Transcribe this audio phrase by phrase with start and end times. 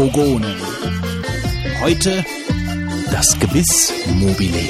[0.00, 0.56] Vogonen.
[1.82, 2.24] Heute
[3.12, 4.62] das Gebiss mobile.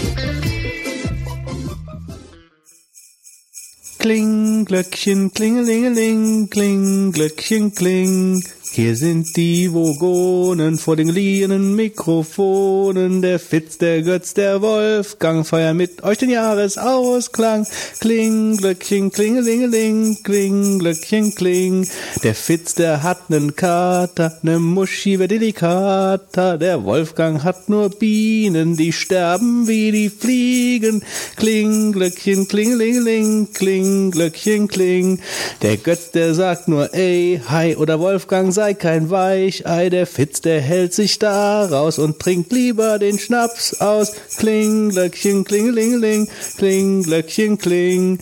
[4.00, 8.42] Kling, Glöckchen, klingelingeling, kling, Glöckchen, kling.
[8.72, 13.20] Hier sind die Vogonen vor den geliehenen Mikrofonen.
[13.20, 17.66] Der Fitz, der Götz, der Wolfgang feiern mit euch den Jahresausklang.
[17.98, 21.88] Kling, Glöckchen, klingelingeling, kling, Glöckchen, kling.
[22.22, 26.56] Der Fitz, der hat nen Kater, ne Muschi wär delikater.
[26.56, 31.02] Der Wolfgang hat nur Bienen, die sterben wie die Fliegen.
[31.34, 35.18] Kling, Glöckchen, klingelingeling, kling, Glöckchen, kling.
[35.60, 40.60] Der Götz, der sagt nur ey, hi oder Wolfgang sei kein Weichei, der Fitz, der
[40.60, 44.12] hält sich da raus und trinkt lieber den Schnaps aus.
[44.36, 48.18] Kling, Glöckchen, klingelingeling, kling, Glöckchen, kling.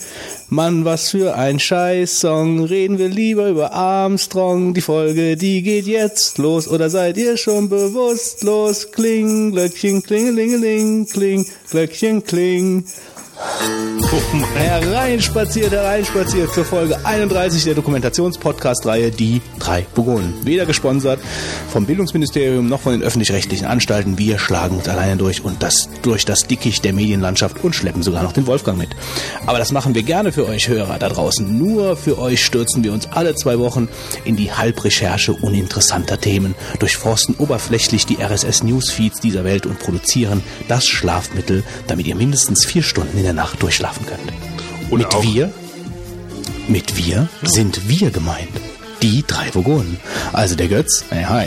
[0.48, 2.62] Mann, was für ein Scheiß-Song.
[2.62, 4.74] Reden wir lieber über Armstrong.
[4.74, 6.68] Die Folge, die geht jetzt los.
[6.68, 8.92] Oder seid ihr schon bewusstlos?
[8.92, 12.84] Kling, Glöckchen, klingelingeling, kling, Glöckchen, kling.
[14.54, 20.34] Hereinspaziert, hereinspaziert zur Folge 31 der Dokumentationspodcast-Reihe Die drei Burgonen.
[20.44, 21.20] Weder gesponsert
[21.70, 24.18] vom Bildungsministerium noch von den öffentlich-rechtlichen Anstalten.
[24.18, 28.24] Wir schlagen uns alleine durch und das durch das Dickicht der Medienlandschaft und schleppen sogar
[28.24, 28.88] noch den Wolfgang mit.
[29.46, 31.58] Aber das machen wir gerne für euch Hörer da draußen.
[31.58, 33.88] Nur für euch stürzen wir uns alle zwei Wochen
[34.24, 41.62] in die Halbrecherche uninteressanter Themen, durchforsten oberflächlich die RSS-Newsfeeds dieser Welt und produzieren das Schlafmittel,
[41.86, 44.32] damit ihr mindestens vier Stunden in der Nacht durchschlafen könnt.
[44.90, 45.50] Oder mit auch- wir,
[46.66, 48.48] mit wir sind wir gemeint.
[49.02, 49.98] Die drei Vogonen.
[50.32, 51.46] Also der Götz, hey, hi.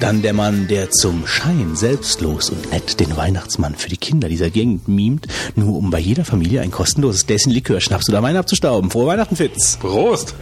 [0.00, 4.50] Dann der Mann, der zum Schein selbstlos und nett den Weihnachtsmann für die Kinder dieser
[4.50, 8.90] Gegend mimt, nur um bei jeder Familie ein kostenloses Gläschen Likör, Schnaps oder Wein abzustauben.
[8.90, 9.76] Frohe Weihnachten, Fitz.
[9.76, 10.34] Prost!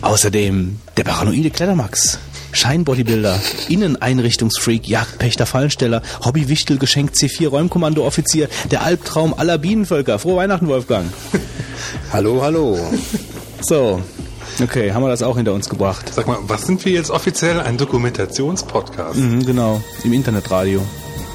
[0.00, 2.18] Außerdem der paranoide Klettermax.
[2.56, 10.18] Scheinbodybuilder, Inneneinrichtungsfreak, Jagdpächter, Fallensteller, Hobbywichtel, Geschenk C4, Räumkommando-Offizier, der Albtraum aller Bienenvölker.
[10.18, 11.12] Frohe Weihnachten, Wolfgang.
[12.12, 12.78] Hallo, hallo.
[13.60, 14.02] So,
[14.62, 16.12] okay, haben wir das auch hinter uns gebracht.
[16.14, 17.60] Sag mal, was sind wir jetzt offiziell?
[17.60, 19.18] Ein Dokumentationspodcast?
[19.18, 20.82] Mhm, genau, im Internetradio.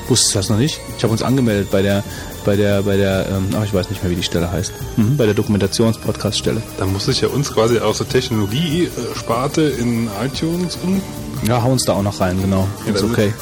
[0.07, 0.79] Wusstest du das noch nicht?
[0.97, 2.03] Ich habe uns angemeldet bei der,
[2.45, 4.71] bei der, bei der, ähm, ach, ich weiß nicht mehr, wie die Stelle heißt.
[4.97, 6.61] Mhm, bei der Dokumentationspodcast-Stelle.
[6.77, 11.01] Da muss ich ja uns quasi aus der Technologie-Sparte in iTunes um.
[11.47, 12.67] Ja, hau uns da auch noch rein, genau.
[12.85, 13.33] Ja, Ist okay.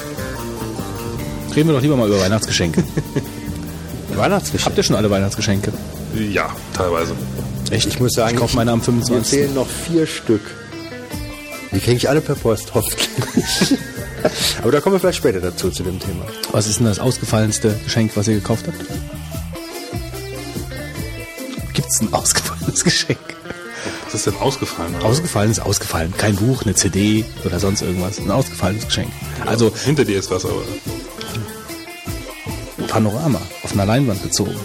[1.55, 2.83] Reden wir doch lieber mal über Weihnachtsgeschenke.
[4.15, 4.65] Weihnachtsgeschenk.
[4.65, 5.73] Habt ihr schon alle Weihnachtsgeschenke?
[6.15, 7.13] Ja, teilweise.
[7.71, 7.87] Echt?
[7.87, 9.39] Ich muss sagen, ich kaufe meine am Mir 25.
[9.39, 10.41] fehlen noch vier Stück.
[11.71, 13.77] Die kriege ich alle per Post, hoffentlich.
[14.61, 16.25] Aber da kommen wir vielleicht später dazu, zu dem Thema.
[16.51, 18.77] Was ist denn das ausgefallenste Geschenk, was ihr gekauft habt?
[21.73, 23.19] Gibt's ein ausgefallenes Geschenk?
[24.05, 24.95] Was ist denn ausgefallen?
[24.95, 25.05] oder?
[25.05, 26.13] Ausgefallen ist ausgefallen.
[26.17, 28.19] Kein Buch, eine CD oder sonst irgendwas.
[28.19, 29.09] Ein ausgefallenes Geschenk.
[29.45, 30.61] Also Hinter dir ist was, aber.
[32.87, 34.55] Panorama auf einer Leinwand gezogen.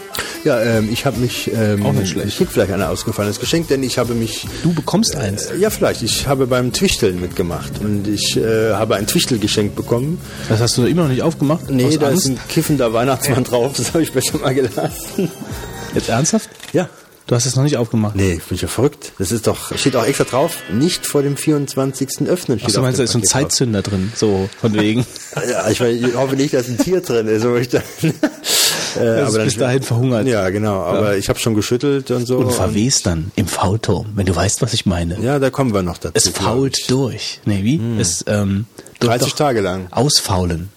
[0.45, 1.51] Ja, ähm, ich habe mich...
[1.55, 2.29] Ähm, Auch nicht schlecht.
[2.29, 4.47] Ich krieg vielleicht ein ausgefallenes Geschenk, denn ich habe mich...
[4.63, 5.49] Du bekommst eins.
[5.59, 6.03] Ja, vielleicht.
[6.03, 10.21] Ich habe beim Twichteln mitgemacht und ich äh, habe ein Twichtelgeschenk bekommen.
[10.49, 11.71] Das hast du immer noch nicht aufgemacht?
[11.71, 12.27] Nee, da Angst?
[12.27, 15.31] ist ein kiffender Weihnachtsmann drauf, das habe ich besser mal gelassen.
[15.95, 16.51] Jetzt ernsthaft?
[16.73, 16.89] Ja.
[17.27, 18.17] Du hast es noch nicht aufgemacht?
[18.17, 19.13] Nee, bin ich ja verrückt.
[19.19, 22.29] Das ist doch, steht auch extra drauf, nicht vor dem 24.
[22.29, 22.59] öffnen.
[22.61, 23.43] Ach, steht du meinst, dem da ist so ein Paket drauf.
[23.51, 25.07] Zeitzünder drin, so von wegen.
[25.51, 27.45] Ja, ich, mein, ich hoffe nicht, dass ein Tier drin ist.
[28.97, 30.27] Aber, äh, Das ist bis dahin verhungert.
[30.27, 30.83] Ja, genau.
[30.83, 32.39] Aber ich habe schon geschüttelt und so.
[32.39, 35.19] Und verwest dann im Faulturm, wenn du weißt, was ich meine.
[35.21, 36.13] Ja, da kommen wir noch dazu.
[36.15, 37.41] Es fault durch.
[37.45, 37.81] Nee, wie?
[37.99, 38.67] Es, ähm,
[39.01, 39.87] durch 30 doch Tage lang.
[39.91, 40.71] Ausfaulen.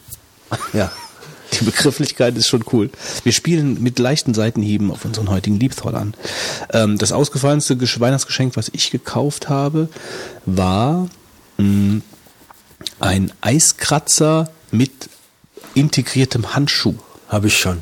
[0.74, 0.92] Ja.
[1.60, 2.90] Die Begrifflichkeit ist schon cool.
[3.24, 6.14] Wir spielen mit leichten Seitenhieben auf unseren heutigen Liebthroll an.
[6.74, 9.88] Ähm, das ausgefallenste Gesch- Weihnachtsgeschenk, was ich gekauft habe,
[10.46, 11.08] war
[11.58, 12.02] mh,
[13.00, 14.92] ein Eiskratzer mit
[15.74, 16.96] integriertem Handschuh.
[17.30, 17.82] Habe ich schon.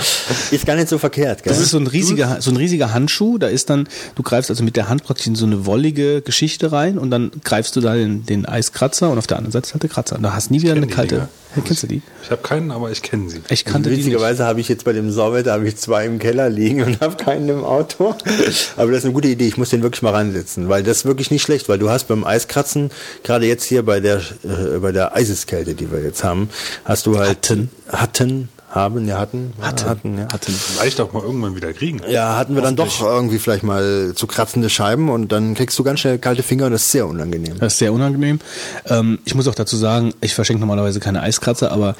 [0.50, 1.52] ist gar nicht so verkehrt, gell?
[1.52, 3.38] Das ist so ein riesiger, so ein riesiger Handschuh.
[3.38, 6.72] Da ist dann, du greifst also mit der Hand praktisch in so eine wollige Geschichte
[6.72, 9.74] rein und dann greifst du da den, den Eiskratzer und auf der anderen Seite ist
[9.74, 10.16] halt der Kratzer.
[10.16, 11.28] Und da hast nie wieder eine kalte.
[11.56, 12.02] Ja, kennst du die?
[12.22, 13.40] Ich habe keinen, aber ich kenne sie.
[13.48, 13.90] Ich kannte.
[13.90, 17.16] Witzigerweise habe ich jetzt bei dem Sauwetter habe ich zwei im Keller liegen und habe
[17.16, 18.14] keinen im Auto.
[18.76, 19.48] Aber das ist eine gute Idee.
[19.48, 22.06] Ich muss den wirklich mal reinsetzen, weil das ist wirklich nicht schlecht, weil du hast
[22.06, 22.90] beim Eiskratzen
[23.24, 26.50] gerade jetzt hier bei der äh, bei der Eiseskälte, die wir jetzt haben,
[26.84, 27.70] hast du halt Hatten.
[27.88, 29.88] hatten haben ja hatten Hatten.
[29.88, 30.28] hatten ja.
[30.32, 30.52] Hatten.
[30.52, 32.00] Vielleicht auch mal irgendwann wieder kriegen.
[32.08, 35.82] Ja, hatten wir dann doch irgendwie vielleicht mal zu kratzende Scheiben und dann kriegst du
[35.82, 37.58] ganz schnell kalte Finger und das ist sehr unangenehm.
[37.58, 38.38] Das ist sehr unangenehm.
[38.86, 41.96] Ähm, ich muss auch dazu sagen, ich verschenke normalerweise keine Eiskratzer, aber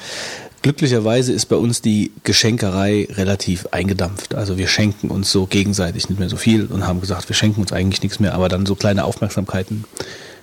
[0.61, 4.35] glücklicherweise ist bei uns die Geschenkerei relativ eingedampft.
[4.35, 7.61] Also wir schenken uns so gegenseitig nicht mehr so viel und haben gesagt, wir schenken
[7.61, 9.83] uns eigentlich nichts mehr, aber dann so kleine Aufmerksamkeiten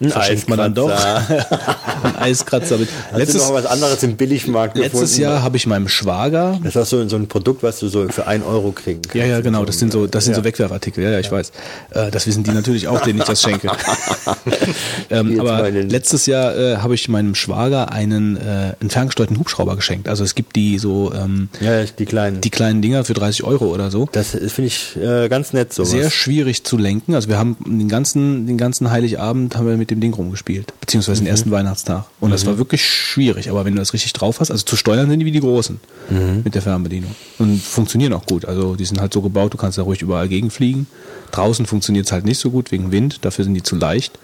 [0.00, 0.90] Ein verschenkt man dann doch.
[0.90, 1.46] Eiskratzer.
[2.04, 2.88] ein Eiskratzer mit.
[2.88, 5.20] Hast du Letztes, noch was anderes im Billigmarkt letztes gefunden?
[5.22, 8.26] Jahr habe ich meinem Schwager Das ist so, so ein Produkt, was du so für
[8.26, 9.14] ein Euro kriegen kannst.
[9.16, 9.64] Ja, ja, genau.
[9.64, 10.44] Das sind so, das sind so Ja.
[10.44, 11.02] Wegwerfartikel.
[11.02, 11.52] Ja, ja, ich weiß.
[11.90, 13.70] Äh, das wissen die natürlich auch, denen ich das schenke.
[15.10, 20.08] ähm, aber letztes Jahr äh, habe ich meinem Schwager einen, äh, einen ferngesteuerten Hubschrauber geschenkt.
[20.08, 22.40] Also es gibt die so ähm, Ja, die kleinen.
[22.40, 24.08] die kleinen Dinger für 30 Euro oder so.
[24.12, 25.84] das finde ich äh, ganz nett so.
[25.84, 27.14] Sehr schwierig zu lenken.
[27.14, 31.20] Also wir haben den ganzen, den ganzen Heiligabend haben wir mit dem Ding rumgespielt, beziehungsweise
[31.20, 31.26] Mhm.
[31.26, 32.04] den ersten Weihnachtstag.
[32.20, 33.50] Und das war wirklich schwierig.
[33.50, 35.80] Aber wenn du das richtig drauf hast, also zu steuern sind die wie die großen
[36.10, 36.42] Mhm.
[36.44, 38.44] mit der Fernbedienung und funktionieren auch gut.
[38.44, 40.86] Also die sind halt so gebaut, du kannst da ruhig überall gegenfliegen.
[41.32, 43.24] Draußen funktioniert es halt nicht so gut wegen Wind.
[43.24, 44.18] Dafür sind die zu leicht.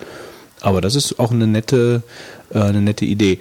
[0.65, 2.03] Aber das ist auch eine nette,
[2.53, 3.39] äh, eine nette Idee.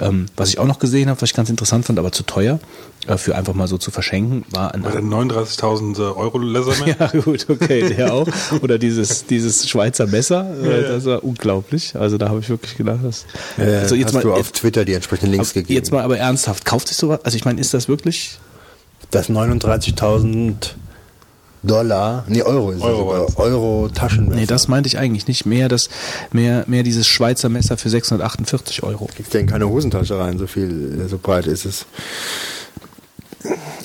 [0.00, 2.58] Ähm, was ich auch noch gesehen habe, was ich ganz interessant fand, aber zu teuer,
[3.06, 6.96] äh, für einfach mal so zu verschenken, war ein Bei der 39.000 Euro Laserman.
[6.98, 8.26] ja, gut, okay, der auch.
[8.62, 11.94] Oder dieses, dieses Schweizer Messer, äh, das war unglaublich.
[11.94, 13.26] Also da habe ich wirklich gedacht, das.
[13.58, 15.74] Äh, also jetzt hast mal, du auf jetzt, Twitter die entsprechenden Links gegeben.
[15.74, 17.20] jetzt mal aber ernsthaft, kauft sich sowas?
[17.24, 18.38] Also ich meine, ist das wirklich?
[19.12, 20.70] das 39.000
[21.64, 23.26] Dollar, nee, Euro ist Euro.
[23.36, 24.34] Euro Taschenmesser.
[24.40, 25.46] Nee, das meinte ich eigentlich nicht.
[25.46, 25.88] Mehr das,
[26.32, 29.06] mehr, mehr dieses Schweizer Messer für 648 Euro.
[29.14, 31.86] kriegst du in keine Hosentasche rein, so viel, so breit ist es.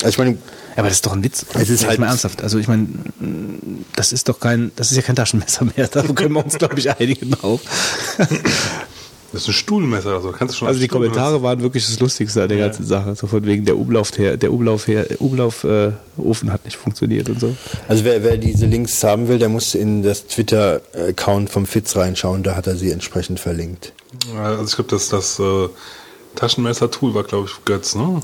[0.02, 0.36] Also ich meine, Ja,
[0.78, 1.44] aber das ist doch ein Witz.
[1.54, 2.42] Es ist Jetzt halt- mal ernsthaft.
[2.42, 2.86] Also ich meine,
[3.96, 5.88] das ist doch kein, das ist ja kein Taschenmesser mehr.
[5.92, 7.60] Da können wir uns, glaube ich, einigen drauf.
[9.32, 11.84] Das ist ein Stuhlmesser, also kannst du schon Also als die Stuhlmesser- Kommentare waren wirklich
[11.86, 13.14] das Lustigste an der ganzen Sache.
[13.14, 17.28] So von wegen der Umlauf her, der Umlauf her, Umlauf äh, Ofen hat nicht funktioniert
[17.28, 17.54] und so.
[17.88, 22.42] also wer, wer diese Links haben will, der muss in das Twitter-Account vom Fitz reinschauen,
[22.42, 23.92] da hat er sie entsprechend verlinkt.
[24.34, 25.68] Ja, Also ich glaube, das, das äh,
[26.36, 28.20] Taschenmesser-Tool war, glaube ich, Götz, ne?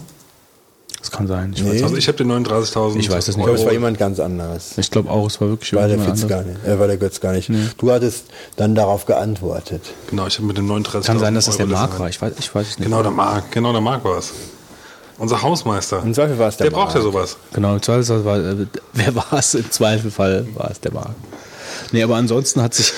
[1.04, 1.52] Das kann sein.
[1.54, 1.82] Ich, Nee.
[1.82, 3.44] Also ich habe den 39.000 Ich weiß es Ich nicht.
[3.44, 4.78] glaube, es war jemand ganz anderes.
[4.78, 6.62] ich glaube auch, es war wirklich War der irgendjemand Fitz gar anderes.
[6.62, 7.50] nicht, äh, war der Götz gar nicht.
[7.76, 8.24] Du hattest
[8.56, 9.82] dann darauf geantwortet.
[10.08, 11.98] Genau, ich habe mit dem 39.000 Kann sein, dass das der Mark Laserman.
[12.00, 12.08] war.
[12.08, 12.86] Ich weiß, ich weiß es nicht.
[12.88, 13.52] Genau, der Mark.
[13.52, 14.32] Genau, der Mark war es.
[15.18, 16.02] Unser Hausmeister.
[16.02, 17.12] Im Zweifel war es der der braucht ja Mark.
[17.12, 17.36] sowas.
[17.52, 19.54] Genau, im Zweifelsfall war, äh, wer war es?
[19.54, 21.10] Im Zweifelfall war es der Mark.
[21.92, 22.92] Nee, aber ansonsten hat sich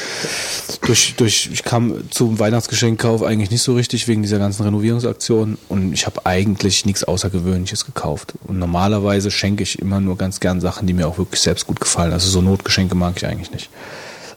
[0.83, 5.93] durch, durch, ich kam zum Weihnachtsgeschenkkauf eigentlich nicht so richtig wegen dieser ganzen Renovierungsaktion und
[5.93, 8.35] ich habe eigentlich nichts Außergewöhnliches gekauft.
[8.47, 11.81] Und normalerweise schenke ich immer nur ganz gern Sachen, die mir auch wirklich selbst gut
[11.81, 12.13] gefallen.
[12.13, 13.71] Also so Notgeschenke mag ich eigentlich nicht.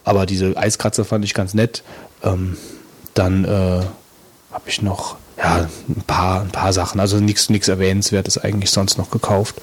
[0.03, 1.83] Aber diese Eiskratzer fand ich ganz nett.
[2.23, 2.57] Ähm,
[3.13, 3.81] dann äh,
[4.51, 8.97] habe ich noch ja, ein paar, ein paar Sachen, also nichts nichts Erwähnenswertes eigentlich sonst
[8.97, 9.55] noch gekauft.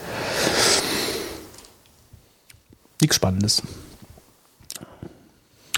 [3.01, 3.63] Nichts Spannendes.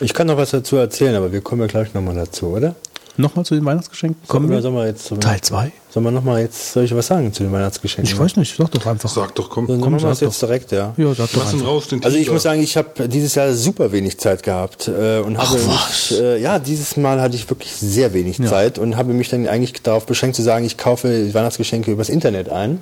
[0.00, 2.74] Ich kann noch was dazu erzählen, aber wir kommen ja gleich nochmal dazu, oder?
[3.16, 4.28] Nochmal zu den Weihnachtsgeschenken?
[4.28, 4.62] Kommen wir?
[4.62, 5.72] sollen wir jetzt zum, Teil 2?
[5.90, 8.12] Sollen wir nochmal jetzt, soll ich was sagen zu den Weihnachtsgeschenken?
[8.12, 9.08] Ich weiß nicht, sag doch einfach.
[9.08, 9.66] Sag doch, komm.
[9.66, 10.94] Dann komm, machen wir es jetzt direkt, ja.
[10.96, 11.66] Ja, sag doch einfach.
[11.66, 15.18] raus, den Also ich muss sagen, ich habe dieses Jahr super wenig Zeit gehabt äh,
[15.18, 16.10] und habe was?
[16.10, 19.48] mich, äh, ja, dieses Mal hatte ich wirklich sehr wenig Zeit und habe mich dann
[19.48, 22.80] eigentlich darauf beschränkt zu sagen, ich kaufe Weihnachtsgeschenke übers Internet ein,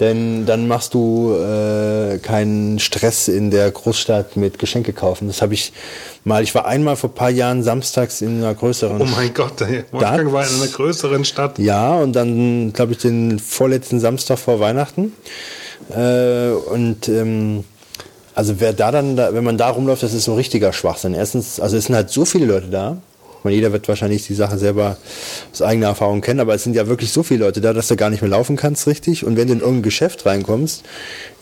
[0.00, 5.26] denn dann machst du äh, keinen Stress in der Großstadt mit Geschenke kaufen.
[5.26, 5.72] Das habe ich
[6.24, 9.60] mal, ich war einmal vor ein paar Jahren samstags in einer größeren Oh mein Gott,
[9.62, 9.84] ey.
[9.90, 11.58] Wolfgang war in einer größeren Stadt.
[11.58, 15.12] ja, und dann, glaube ich, den vorletzten Samstag vor Weihnachten.
[15.94, 17.64] Äh, und ähm,
[18.34, 21.14] also wer da dann, da, wenn man da rumläuft, das ist so richtiger Schwachsinn.
[21.14, 22.98] Erstens, also es sind halt so viele Leute da.
[23.46, 24.96] Meine, jeder wird wahrscheinlich die Sache selber
[25.52, 27.94] aus eigener Erfahrung kennen, aber es sind ja wirklich so viele Leute da, dass du
[27.94, 29.24] gar nicht mehr laufen kannst richtig.
[29.24, 30.82] Und wenn du in irgendein Geschäft reinkommst,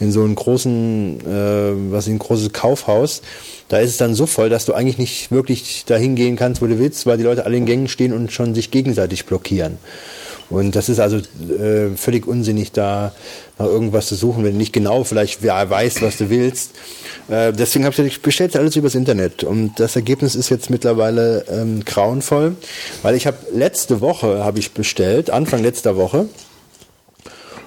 [0.01, 3.23] in so einen großen, äh, was in ein großes Kaufhaus,
[3.69, 6.67] da ist es dann so voll, dass du eigentlich nicht wirklich dahin gehen kannst, wo
[6.67, 9.79] du willst, weil die Leute alle in Gängen stehen und schon sich gegenseitig blockieren.
[10.51, 13.13] Und das ist also äh, völlig unsinnig, da
[13.59, 16.73] nach irgendwas zu suchen, wenn du nicht genau vielleicht wer weiß, was du willst.
[17.29, 19.45] Äh, deswegen habe ich bestellt alles übers Internet.
[19.45, 22.57] Und das Ergebnis ist jetzt mittlerweile ähm, grauenvoll,
[23.03, 26.29] weil ich habe letzte Woche habe ich bestellt, Anfang letzter Woche,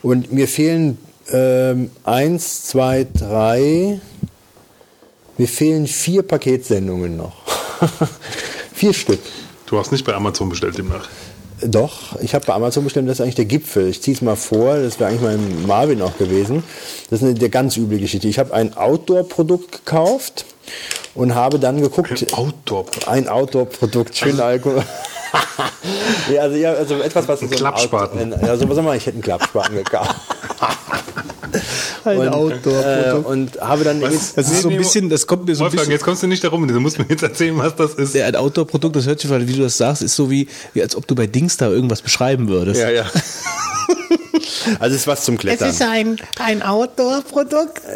[0.03, 0.97] und mir fehlen
[1.31, 3.99] ähm, eins, zwei, drei,
[5.37, 7.35] mir fehlen vier Paketsendungen noch.
[8.73, 9.19] vier Stück.
[9.65, 11.09] Du hast nicht bei Amazon bestellt demnach.
[11.61, 13.87] Doch, ich habe bei Amazon bestellt, das ist eigentlich der Gipfel.
[13.87, 16.63] Ich ziehe es mal vor, das wäre eigentlich mein Marvin auch gewesen.
[17.09, 18.27] Das ist eine der ganz üble Geschichte.
[18.27, 20.45] Ich habe ein Outdoor-Produkt gekauft
[21.15, 22.11] und habe dann geguckt.
[22.11, 22.85] Ein Outdoor.
[23.07, 24.83] Ein Outdoor-Produkt, schön Alkohol.
[26.31, 28.33] ja, also, ja, also etwas, was Ein so Klappspaten.
[28.33, 30.15] Ein, ja, so was soll man, ich hätte einen Klappspaten gekauft.
[32.07, 33.25] Ein und, Outdoor-Produkt.
[33.25, 34.33] Äh, und habe dann Was?
[34.35, 35.91] Das ist so ein bisschen, das kommt mir so ein Wolfgang, bisschen.
[35.91, 36.67] jetzt kommst du nicht darum.
[36.67, 38.15] Du musst mir jetzt erzählen, was das ist.
[38.15, 40.81] Ja, ein Outdoor-Produkt, das hört sich, weil, wie du das sagst, ist so wie, wie
[40.81, 42.81] als ob du bei Dings da irgendwas beschreiben würdest.
[42.81, 43.05] ja, ja.
[44.79, 45.73] Also es ist was zum Klettern.
[45.89, 47.81] ein, ein Outdoor-Produkt.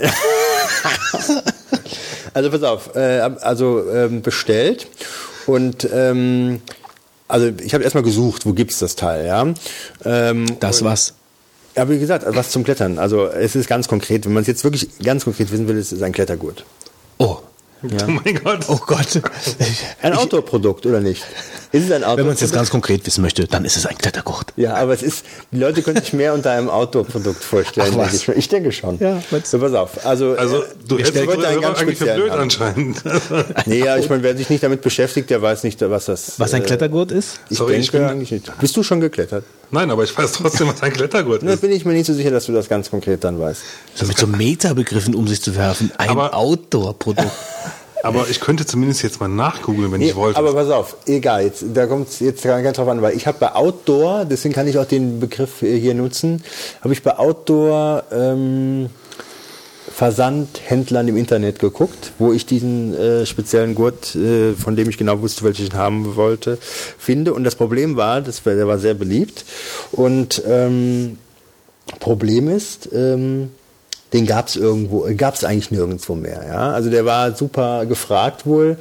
[2.34, 4.88] Also pass auf, äh, also ähm, bestellt
[5.48, 6.62] Und ähm,
[7.28, 9.48] also ich habe erstmal gesucht, wo gibt's das Teil, ja.
[10.06, 11.14] Ähm, Das was?
[11.76, 12.98] Ja, wie gesagt, was zum Klettern.
[13.00, 15.92] Also es ist ganz konkret, wenn man es jetzt wirklich ganz konkret wissen will, es
[15.92, 16.66] ist ein Klettergurt.
[17.18, 17.38] Oh.
[17.84, 18.66] Oh mein Gott.
[18.68, 19.22] Oh Gott.
[20.02, 21.24] Ein Outdoor-Produkt, oder nicht?
[21.74, 22.18] Ist es ein Outdoor-Produkt?
[22.18, 24.48] Wenn man es jetzt ganz konkret wissen möchte, dann ist es ein Klettergurt.
[24.58, 27.94] Ja, aber es ist, die Leute können sich mehr unter einem Outdoor-Produkt vorstellen.
[27.98, 29.00] Ach, ich, ich denke schon.
[29.00, 29.50] Ja, was?
[29.52, 30.06] so, pass auf.
[30.06, 32.42] Also, Also, äh, du ich hältst wollte einen ganz eigentlich für speziellen blöd haben.
[32.42, 33.02] anscheinend.
[33.66, 36.54] Nee, ja, ich meine, wer sich nicht damit beschäftigt, der weiß nicht, was das Was
[36.54, 37.40] ein äh, Klettergurt ist?
[37.50, 38.60] Ich Sorry, denke ich bin- eigentlich nicht.
[38.60, 39.46] Bist du schon geklettert?
[39.70, 41.62] Nein, aber ich weiß trotzdem, was ein Klettergurt Da ist.
[41.62, 43.62] bin ich mir nicht so sicher, dass du das ganz konkret dann weißt.
[43.96, 45.92] So mit so Metabegriffen um sich zu werfen.
[45.98, 47.32] Ein Outdoor-Produkt.
[48.04, 50.38] Aber ich könnte zumindest jetzt mal nachgoogeln, wenn ich wollte.
[50.38, 53.38] aber pass auf, egal, jetzt, da kommt es jetzt ganz drauf an, weil ich habe
[53.40, 56.44] bei Outdoor, deswegen kann ich auch den Begriff hier nutzen,
[56.82, 58.90] habe ich bei Outdoor ähm,
[59.94, 65.22] Versandhändlern im Internet geguckt, wo ich diesen äh, speziellen Gurt, äh, von dem ich genau
[65.22, 66.58] wusste, welchen ich haben wollte,
[66.98, 67.34] finde.
[67.34, 69.46] Und das Problem war, das war, der war sehr beliebt.
[69.92, 71.18] Und ähm,
[72.00, 73.52] Problem ist, ähm,
[74.14, 76.44] den gab es irgendwo, gab es eigentlich nirgendwo mehr.
[76.48, 76.72] Ja?
[76.72, 78.78] Also der war super gefragt wohl,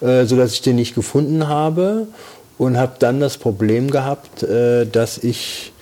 [0.00, 2.06] äh, so dass ich den nicht gefunden habe
[2.58, 5.72] und habe dann das Problem gehabt, äh, dass ich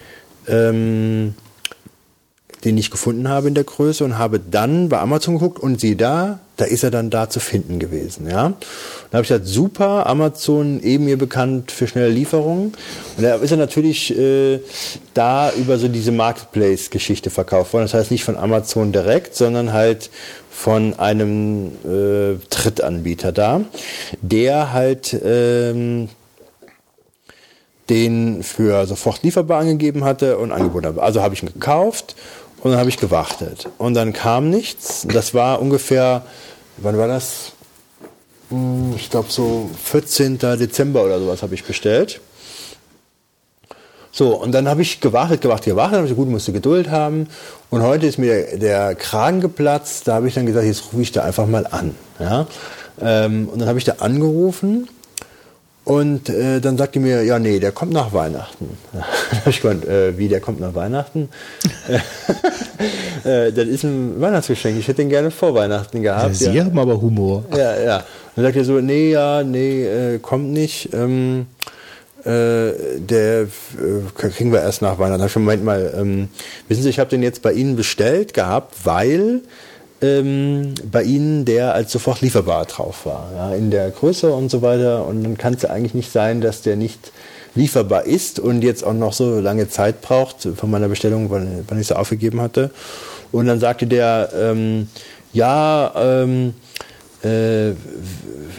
[0.49, 1.35] ähm,
[2.64, 5.97] den nicht gefunden habe in der Größe und habe dann bei Amazon geguckt und sieh
[5.97, 8.26] da, da ist er dann da zu finden gewesen.
[8.28, 12.73] Ja, dann habe ich gesagt, super, Amazon eben mir bekannt für schnelle Lieferungen
[13.16, 14.61] und da ist er natürlich äh,
[15.14, 17.85] da über so diese Marketplace-Geschichte verkauft worden.
[17.85, 20.11] Das heißt nicht von Amazon direkt, sondern halt
[20.50, 23.62] von einem äh, Drittanbieter da,
[24.21, 26.09] der halt ähm,
[27.90, 31.02] den für sofort lieferbar angegeben hatte und angeboten habe.
[31.02, 32.14] Also habe ich ihn gekauft
[32.62, 33.69] und dann habe ich gewartet.
[33.78, 35.07] Und dann kam nichts.
[35.12, 36.23] Das war ungefähr,
[36.76, 37.52] wann war das?
[38.50, 40.38] Hm, Ich glaube so 14.
[40.38, 42.21] Dezember oder sowas habe ich bestellt.
[44.14, 47.28] So, und dann habe ich gewartet, gewartet, gewartet, habe ich gut, musste Geduld haben.
[47.71, 51.02] Und heute ist mir der, der Kragen geplatzt, da habe ich dann gesagt, jetzt rufe
[51.02, 51.95] ich da einfach mal an.
[52.21, 52.47] Ja?
[53.00, 54.88] Ähm, und dann habe ich da angerufen
[55.84, 58.78] und äh, dann sagte mir, ja, nee, der kommt nach Weihnachten.
[58.92, 61.28] Da habe ich gemeint, äh, wie, der kommt nach Weihnachten?
[63.24, 66.36] äh, das ist ein Weihnachtsgeschenk, ich hätte den gerne vor Weihnachten gehabt.
[66.36, 67.44] Sie haben aber Humor.
[67.50, 68.04] Ja, ja.
[68.36, 70.90] Dann sagt er so, nee, ja, nee, äh, kommt nicht.
[70.92, 71.46] Ähm,
[72.24, 73.48] äh, der äh,
[74.14, 75.18] kriegen wir erst nach Weihnachten.
[75.18, 76.28] Da hab ich schon, Moment mal, ähm,
[76.68, 79.40] wissen Sie, ich habe den jetzt bei Ihnen bestellt gehabt, weil
[80.02, 84.61] ähm, bei Ihnen der als sofort lieferbar drauf war, ja, in der Größe und so
[84.61, 85.06] weiter.
[85.06, 87.12] Und dann kann es ja eigentlich nicht sein, dass der nicht
[87.54, 91.80] lieferbar ist und jetzt auch noch so lange Zeit braucht von meiner Bestellung, wann, wann
[91.80, 92.71] ich sie aufgegeben hatte.
[93.30, 94.88] Und dann sagte der, ähm,
[95.32, 96.54] ja, ähm,
[97.25, 97.71] äh,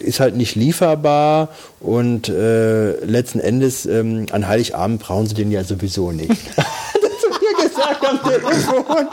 [0.01, 5.63] ist halt nicht lieferbar und äh, letzten Endes ähm, an Heiligabend brauchen sie den ja
[5.63, 6.29] sowieso nicht.
[6.55, 9.07] das hat mir gesagt am Telefon.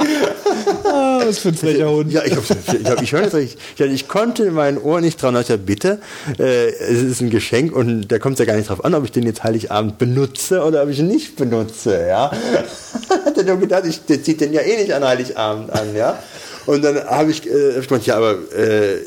[0.85, 2.13] Ah, was für ein frecher Hund.
[2.13, 3.57] Ja, ich, ich, ich richtig.
[3.77, 5.37] Ich, ich konnte in mein Ohr nicht trauen.
[5.37, 5.99] Ich dachte, bitte,
[6.39, 9.05] äh, es ist ein Geschenk und da kommt es ja gar nicht drauf an, ob
[9.05, 12.07] ich den jetzt Heiligabend benutze oder ob ich ihn nicht benutze.
[12.09, 12.31] Ja,
[13.25, 15.95] hat er nur gedacht, ich, der zieht den ja eh nicht an Heiligabend an.
[15.95, 16.19] Ja,
[16.67, 18.99] und dann habe ich, äh, hab ich gemeint, ja, aber äh,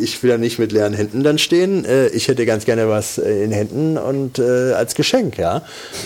[0.00, 1.84] ich will ja nicht mit leeren Händen dann stehen.
[1.84, 5.62] Äh, ich hätte ganz gerne was äh, in Händen und äh, als Geschenk, ja.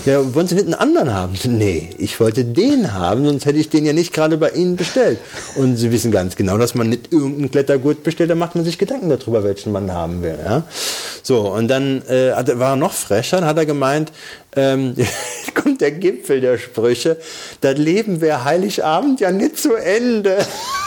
[0.06, 1.34] Ja, wollen Sie nicht einen anderen haben?
[1.60, 5.18] Nee, ich wollte den haben, sonst hätte ich den ja nicht gerade bei Ihnen bestellt.
[5.56, 8.78] Und Sie wissen ganz genau, dass man nicht irgendeinen Klettergurt bestellt, da macht man sich
[8.78, 10.62] Gedanken darüber, welchen man haben will, ja.
[11.22, 14.12] So, und dann äh, war er noch frecher, dann hat er gemeint,
[14.56, 14.94] ähm,
[15.54, 17.16] kommt der Gipfel der Sprüche,
[17.60, 20.38] das Leben wäre Heiligabend ja nicht zu Ende.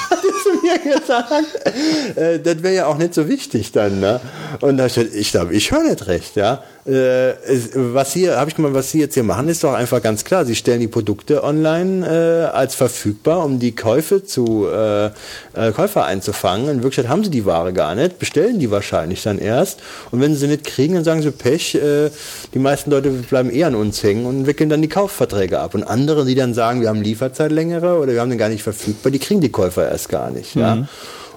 [0.09, 2.17] Hat er zu mir gesagt.
[2.17, 4.19] Äh, das wäre ja auch nicht so wichtig dann, ne?
[4.61, 6.63] Und da steht, ich glaube, ich höre nicht recht, ja.
[6.85, 7.33] Äh,
[7.75, 10.45] was hier, habe ich gemeint, was Sie jetzt hier machen, ist doch einfach ganz klar.
[10.45, 16.05] Sie stellen die Produkte online äh, als verfügbar, um die Käufe zu äh, äh, Käufer
[16.05, 16.67] einzufangen.
[16.67, 19.79] In Wirklichkeit haben sie die Ware gar nicht, bestellen die wahrscheinlich dann erst.
[20.11, 21.75] Und wenn sie sie nicht kriegen, dann sagen sie Pech.
[21.75, 22.09] Äh,
[22.53, 25.75] die meisten Leute bleiben eher an uns hängen und wickeln dann die Kaufverträge ab.
[25.75, 28.63] Und andere, die dann sagen, wir haben Lieferzeit längere oder wir haben den gar nicht
[28.63, 30.55] verfügbar, die kriegen die Käufer erst gar nicht.
[30.55, 30.87] Ja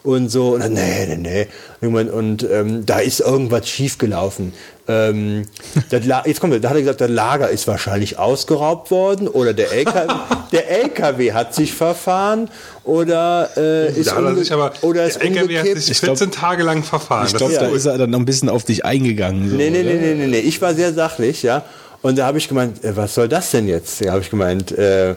[0.07, 0.55] und so.
[0.55, 1.47] Und dann, nee, nee,
[1.83, 1.87] nee.
[2.11, 4.53] Und ähm, da ist irgendwas schiefgelaufen.
[4.89, 5.43] Ähm,
[5.91, 9.53] das La- jetzt kommt, da hat er gesagt, das Lager ist wahrscheinlich ausgeraubt worden oder
[9.53, 10.13] der LKW,
[10.53, 12.49] der LKW hat sich verfahren
[12.85, 15.83] oder äh, ist, Da hat er sich aber, oder ist der LKW hat umgekippt.
[15.87, 17.27] sich 14 Tage lang verfahren.
[17.27, 19.51] Ich glaube, ist da ist er dann noch ein bisschen auf dich eingegangen.
[19.51, 20.39] So, Nee, nee, nee, nee, nee, nee.
[20.39, 21.65] Ich war sehr sachlich, ja.
[22.07, 24.01] Und da habe ich gemeint, äh, was soll das denn jetzt?
[24.01, 25.17] Da habe ich gemeint, äh, äh,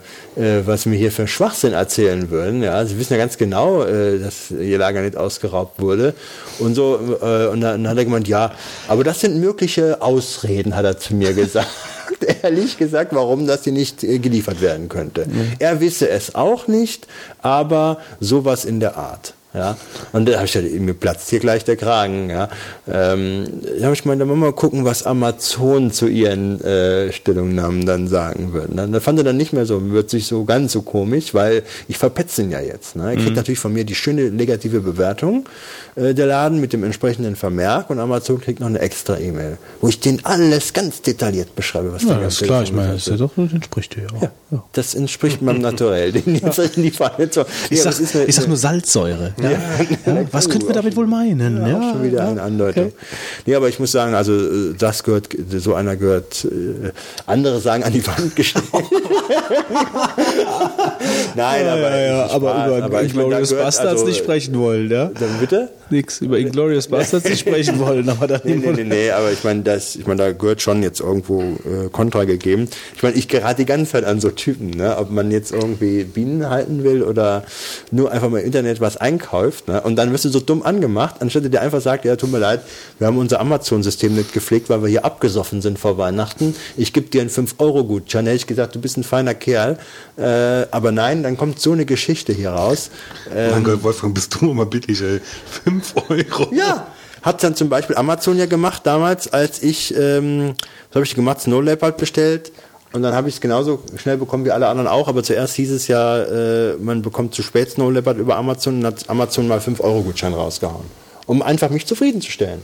[0.66, 2.64] was mir hier für Schwachsinn erzählen würden.
[2.64, 6.16] Ja, Sie wissen ja ganz genau, äh, dass Ihr Lager nicht ausgeraubt wurde.
[6.58, 8.54] Und so, äh, und dann hat er gemeint, ja,
[8.88, 11.70] aber das sind mögliche Ausreden, hat er zu mir gesagt.
[12.42, 15.28] Ehrlich gesagt, warum das hier nicht äh, geliefert werden könnte.
[15.60, 17.06] Er wisse es auch nicht,
[17.44, 19.36] aber sowas in der Art.
[19.52, 19.78] Ja,
[20.12, 22.30] und da habe ich gesagt, mir platzt hier gleich der Kragen.
[22.30, 22.50] Ja,
[22.88, 23.46] ähm,
[23.80, 27.88] da habe ich gemeint, dann wollen wir mal gucken, was Amazon zu ihren äh, Stellungnahmen
[27.88, 28.76] dann sagen wird.
[28.76, 28.88] Ne?
[28.88, 31.98] Da fand er dann nicht mehr so, wird sich so ganz so komisch, weil ich
[31.98, 32.96] verpetze ihn ja jetzt.
[32.96, 33.10] Ne?
[33.10, 35.50] Er kriegt natürlich von mir die schöne negative Bewertung
[35.96, 39.88] äh, der Laden mit dem entsprechenden Vermerk und Amazon kriegt noch eine extra E-Mail, wo
[39.88, 43.02] ich den alles ganz detailliert beschreibe, was Ja, der ist ganze klar, ich meine, das
[43.02, 44.22] ist ja doch, das entspricht dir ja.
[44.22, 44.32] ja,
[44.74, 46.12] das entspricht meinem Naturell.
[46.12, 46.36] Den
[46.76, 47.46] in die Pfanne zu.
[47.70, 49.34] Ich, Ja, sag, eine- ich sag nur Salzsäure.
[49.42, 49.52] Ja.
[49.52, 49.60] Ja.
[50.32, 51.58] Was könnten wir damit wohl meinen?
[51.68, 52.86] Ja, schon wieder eine Andeutung.
[52.88, 52.94] okay.
[53.46, 56.92] Nee, aber ich muss sagen, also äh, das gehört, so einer gehört, äh,
[57.28, 58.66] andere sagen an die Wand gestellt.
[61.36, 65.06] Nein, aber, ja, ja, Spaß, aber über aber Inglourious Bastards also- nicht sprechen wollen, ja?
[65.20, 65.70] Dann bitte?
[65.92, 69.44] Nix, über Inglourious Bastards nicht sprechen wollen, aber dann Nee, nee, nee, nee, aber ich
[69.44, 72.68] meine, ich meine, da gehört schon jetzt irgendwo äh, Kontra gegeben.
[72.96, 74.98] Ich meine, ich gerate die ganze Zeit an so Typen, ne?
[74.98, 77.44] ob man jetzt irgendwie Bienen halten will oder
[77.92, 79.82] nur einfach mal im Internet was einkauft, ne?
[79.82, 82.62] Und dann wirst du so dumm angemacht, anstatt dir einfach sagt, ja, tut mir leid,
[82.98, 86.56] wir haben unser Amazon-System nicht gepflegt, weil wir hier abgesoffen sind vor Weihnachten.
[86.78, 88.26] Ich gebe dir einen 5-Euro-Gutschein.
[88.26, 89.78] Hätte ich gesagt, du bist ein feiner Kerl.
[90.18, 92.90] Äh, aber nein, dann kommt so eine Geschichte hier raus.
[93.34, 95.20] Äh, Mein Gott, Wolfgang, bist du immer billig, ey.
[95.64, 96.54] 5 Euro.
[96.54, 96.88] ja,
[97.22, 100.54] hat dann zum Beispiel Amazon ja gemacht damals, als ich, ähm,
[100.90, 102.52] was habe ich gemacht, Snow Leopard bestellt.
[102.92, 105.72] Und dann habe ich es genauso schnell bekommen wie alle anderen auch, aber zuerst hieß
[105.72, 109.60] es ja, äh, man bekommt zu spät Snow Leopard über Amazon und hat Amazon mal
[109.60, 110.86] 5-Euro-Gutschein rausgehauen.
[111.28, 112.62] Um einfach mich zufriedenzustellen.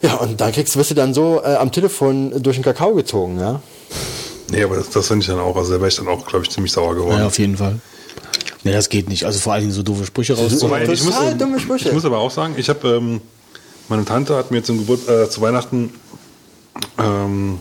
[0.00, 3.38] Ja, und da kriegst, wirst du dann so äh, am Telefon durch den Kakao gezogen,
[3.38, 3.60] ja.
[4.50, 6.44] Nee, aber das, das finde ich dann auch, also da wäre ich dann auch, glaube
[6.44, 7.18] ich, ziemlich sauer geworden.
[7.18, 7.80] Ja, auf jeden Fall.
[8.64, 9.24] Nee, das geht nicht.
[9.24, 10.90] Also vor allen Dingen so doofe Sprüche rauszuholen.
[10.90, 11.88] Ich, muss, Total dumme Sprüche.
[11.88, 13.20] ich muss aber auch sagen, ich habe, ähm,
[13.88, 15.92] meine Tante hat mir zum Geburt, äh, zu Weihnachten
[16.98, 17.60] ähm,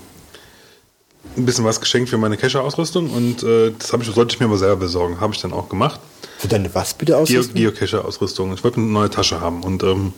[1.38, 4.48] ein bisschen was geschenkt für meine Cacher-Ausrüstung und äh, das habe ich, sollte ich mir
[4.48, 5.20] mal selber besorgen.
[5.20, 6.00] Habe ich dann auch gemacht.
[6.38, 7.56] Für deine was bitte Geo ausrüsten?
[7.56, 8.54] Geocacher-Ausrüstung.
[8.54, 10.14] Ich wollte eine neue Tasche haben und ähm,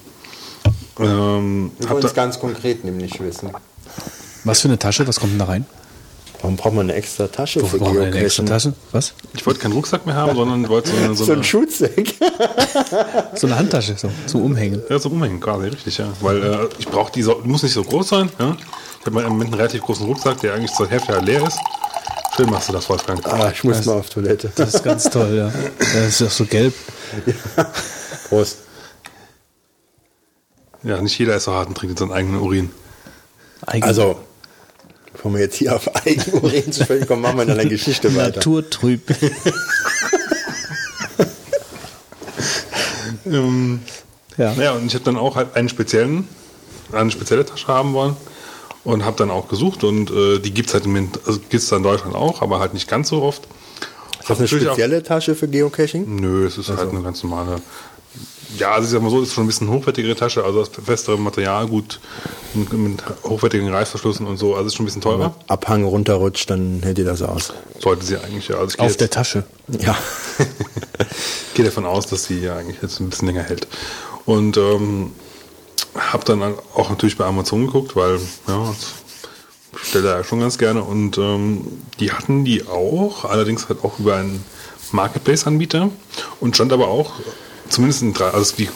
[1.00, 3.52] ähm, Wir hab wollen es ganz konkret nämlich wissen.
[4.44, 5.08] Was für eine Tasche?
[5.08, 5.66] Was kommt denn da rein?
[6.42, 8.44] Warum braucht man eine extra Tasche Wofür für brauchen wir eine extra?
[8.44, 8.74] Tasche?
[8.92, 9.14] Was?
[9.34, 11.92] ich wollte keinen Rucksack mehr haben, sondern wollte so eine, so So eine ein Schutzsack.
[13.36, 14.82] So eine Handtasche, so zum Umhängen.
[14.90, 16.08] Ja, zum Umhängen quasi, richtig, ja.
[16.22, 18.56] Weil äh, ich brauche die, so, muss nicht so groß sein, ja.
[19.08, 21.60] Ich habe im Moment einen relativ großen Rucksack, der eigentlich zur Hälfte halt leer ist.
[22.36, 23.24] Schön machst du das, Wolfgang.
[23.28, 24.52] Ah, ich muss mal auf Toilette.
[24.56, 25.52] Das ist ganz toll, ja.
[25.78, 26.74] Das ist doch so gelb.
[28.30, 28.58] Prost.
[30.82, 32.72] Ja, nicht jeder ist so hart und trinkt seinen eigenen Urin.
[33.68, 34.20] Eigen- Also,
[35.14, 38.38] bevor wir jetzt hier auf Eigenurin zu sprechen kommen, machen wir in einer Geschichte weiter.
[38.38, 39.02] Naturtrüb.
[43.28, 43.82] Ähm,
[44.38, 44.52] Ja.
[44.54, 46.28] ja, und ich habe dann auch halt einen speziellen,
[46.92, 48.16] eine spezielle Tasche haben wollen
[48.86, 51.84] und habe dann auch gesucht und äh, die gibt's halt im Moment, also gibt's in
[51.84, 53.44] Deutschland auch, aber halt nicht ganz so oft.
[54.22, 56.16] Ist das eine spezielle Tasche für Geocaching?
[56.16, 57.58] Nö, es ist halt eine ganz normale.
[58.58, 61.18] Ja, also ich sag mal so, ist schon ein bisschen hochwertigere Tasche, also das festere
[61.18, 62.00] Material, gut
[62.54, 65.36] mit, mit hochwertigen Reißverschlüssen und so, also ist schon ein bisschen teurer.
[65.48, 67.54] Abhang runterrutscht, dann hält ihr das aus.
[67.80, 68.56] Sollte sie eigentlich ja.
[68.58, 69.44] Also ich Auf der jetzt- Tasche.
[69.80, 69.98] Ja.
[71.54, 73.68] gehe davon aus, dass sie ja eigentlich jetzt ein bisschen länger hält.
[74.26, 75.12] Und ähm,
[75.96, 76.42] habe dann
[76.74, 78.76] auch natürlich bei Amazon geguckt, weil ja,
[79.82, 80.84] ich stelle da ja schon ganz gerne.
[80.84, 81.66] Und ähm,
[82.00, 84.44] die hatten die auch, allerdings halt auch über einen
[84.92, 85.90] Marketplace-Anbieter
[86.40, 87.14] und stand aber auch
[87.70, 88.70] zumindest in drei, also die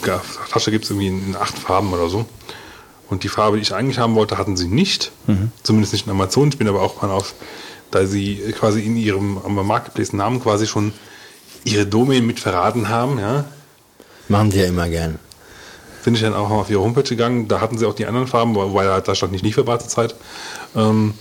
[0.50, 2.26] Tasche gibt es irgendwie in acht Farben oder so.
[3.08, 5.10] Und die Farbe, die ich eigentlich haben wollte, hatten sie nicht.
[5.62, 6.48] Zumindest nicht in Amazon.
[6.48, 7.34] Ich bin aber auch mal auf,
[7.90, 10.92] da sie quasi in ihrem am Marketplace-Namen quasi schon
[11.64, 13.44] ihre Domain mit verraten haben, ja,
[14.30, 15.18] Machen sie ja immer gern.
[16.04, 17.48] Bin ich dann auch auf ihre Homepage gegangen.
[17.48, 20.14] Da hatten sie auch die anderen Farben, weil da stand nicht lieferbar zur Zeit.
[20.74, 21.14] Ähm,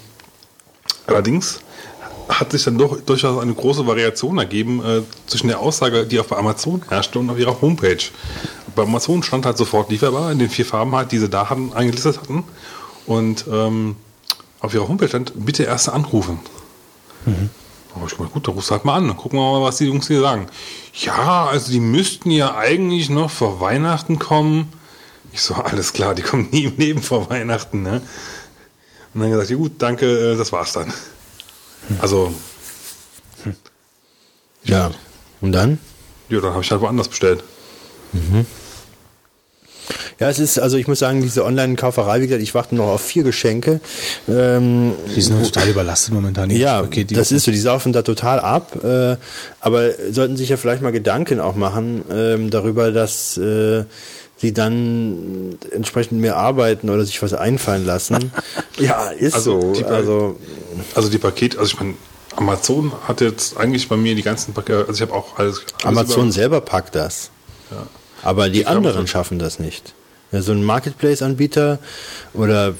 [1.07, 1.59] allerdings
[2.29, 6.31] hat sich dann doch durchaus eine große Variation ergeben äh, zwischen der Aussage, die auf
[6.31, 7.97] Amazon herrschte und auf ihrer Homepage.
[8.75, 11.73] Bei Amazon stand halt sofort lieferbar in den vier Farben halt, die sie da hatten,
[11.73, 12.43] eingelistet hatten.
[13.07, 13.95] Und ähm,
[14.59, 16.39] auf ihrer Homepage stand, bitte erst anrufen.
[17.99, 19.77] Aber ich meine, gut, dann rufst du halt mal an, dann gucken wir mal, was
[19.77, 20.47] die Jungs hier sagen.
[20.93, 24.71] Ja, also die müssten ja eigentlich noch vor Weihnachten kommen.
[25.33, 28.01] Ich so, alles klar, die kommen nie im Leben vor Weihnachten, ne?
[29.13, 30.93] Und dann gesagt, ja gut, danke, äh, das war's dann.
[31.99, 32.33] Also,
[34.63, 34.91] Ja.
[35.41, 35.79] Und dann?
[36.29, 37.43] ja, dann habe ich halt woanders bestellt.
[40.19, 43.01] Ja, es ist, also ich muss sagen, diese Online-Kauferei, wie gesagt, ich warte noch auf
[43.01, 43.79] vier Geschenke.
[44.27, 46.49] Ähm, Die sind total überlastet momentan.
[46.51, 48.83] ja, die das ist so, die saufen da total ab.
[48.83, 49.17] Äh,
[49.61, 53.85] aber sollten sich ja vielleicht mal Gedanken auch machen ähm, darüber, dass äh,
[54.37, 58.31] sie dann entsprechend mehr arbeiten oder sich was einfallen lassen.
[58.79, 59.71] ja, ist Also, so.
[59.73, 60.37] die- Also
[60.95, 61.93] Also die Pakete, also ich meine,
[62.35, 65.61] Amazon hat jetzt eigentlich bei mir die ganzen Pakete, also ich habe auch alles.
[65.83, 67.31] alles Amazon selber packt das.
[68.23, 69.93] Aber die anderen schaffen das nicht.
[70.31, 71.79] Ja, so ein Marketplace-Anbieter
[72.33, 72.75] oder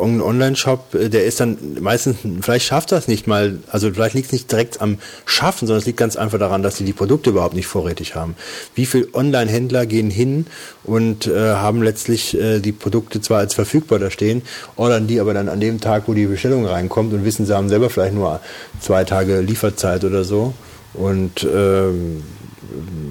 [0.00, 4.26] irgendein Online-Shop, äh, der ist dann meistens, vielleicht schafft das nicht mal, also vielleicht liegt
[4.26, 7.30] es nicht direkt am Schaffen, sondern es liegt ganz einfach daran, dass sie die Produkte
[7.30, 8.34] überhaupt nicht vorrätig haben.
[8.74, 10.46] Wie viele Online-Händler gehen hin
[10.84, 14.42] und äh, haben letztlich äh, die Produkte zwar als verfügbar da stehen,
[14.76, 17.68] ordern die aber dann an dem Tag, wo die Bestellung reinkommt und wissen, sie haben
[17.68, 18.40] selber vielleicht nur
[18.80, 20.54] zwei Tage Lieferzeit oder so
[20.94, 22.22] und ähm,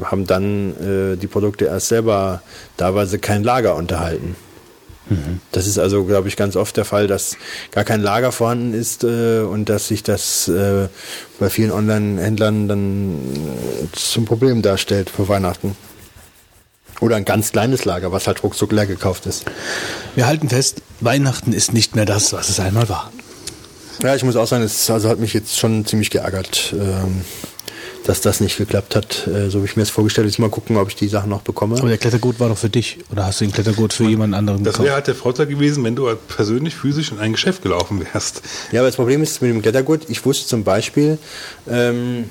[0.03, 2.41] haben dann äh, die Produkte erst selber
[3.05, 4.35] sie kein Lager unterhalten.
[5.51, 7.35] Das ist also, glaube ich, ganz oft der Fall, dass
[7.71, 10.87] gar kein Lager vorhanden ist äh, und dass sich das äh,
[11.39, 15.75] bei vielen Online-Händlern dann äh, zum Problem darstellt für Weihnachten.
[16.99, 19.45] Oder ein ganz kleines Lager, was halt ruckzuck leer gekauft ist.
[20.15, 23.11] Wir halten fest, Weihnachten ist nicht mehr das, was es einmal war.
[24.03, 27.21] Ja, ich muss auch sagen, es also hat mich jetzt schon ziemlich geärgert, ähm,
[28.09, 30.31] dass das nicht geklappt hat, äh, so wie ich mir das vorgestellt habe.
[30.31, 31.77] Jetzt mal gucken, ob ich die Sachen noch bekomme.
[31.77, 32.97] Aber der Klettergurt war doch für dich.
[33.11, 34.85] Oder hast du den Klettergurt für jemand anderen Das gekauft?
[34.85, 38.41] wäre halt der Vorteil gewesen, wenn du halt persönlich physisch in ein Geschäft gelaufen wärst.
[38.71, 41.19] Ja, aber das Problem ist mit dem Klettergurt, ich wusste zum Beispiel,
[41.69, 42.25] ähm,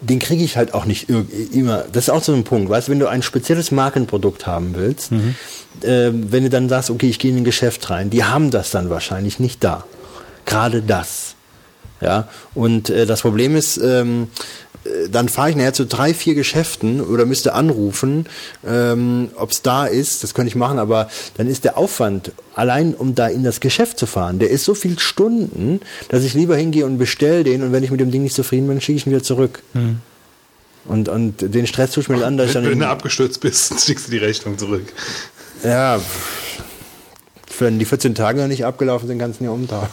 [0.00, 1.08] den kriege ich halt auch nicht
[1.52, 1.84] immer.
[1.92, 5.12] Das ist auch so ein Punkt, weißt du, wenn du ein spezielles Markenprodukt haben willst,
[5.12, 8.70] ähm, wenn du dann sagst, okay, ich gehe in ein Geschäft rein, die haben das
[8.72, 9.84] dann wahrscheinlich nicht da.
[10.46, 11.29] Gerade das.
[12.00, 14.28] Ja, und äh, das Problem ist, ähm,
[14.84, 18.26] äh, dann fahre ich nachher zu drei, vier Geschäften oder müsste anrufen,
[18.66, 20.22] ähm, ob es da ist.
[20.22, 23.98] Das könnte ich machen, aber dann ist der Aufwand, allein um da in das Geschäft
[23.98, 27.72] zu fahren, der ist so viel Stunden, dass ich lieber hingehe und bestell den und
[27.72, 29.62] wenn ich mit dem Ding nicht zufrieden bin, schicke ich ihn wieder zurück.
[30.86, 32.64] Und, und den Stress tue ich mir dann an, dass ich dann...
[32.64, 34.92] wenn du abgestürzt bist, schickst du die Rechnung zurück.
[35.62, 36.00] ja,
[37.58, 39.90] wenn die 14 Tage noch nicht abgelaufen sind, kannst du ihn ja umtauschen.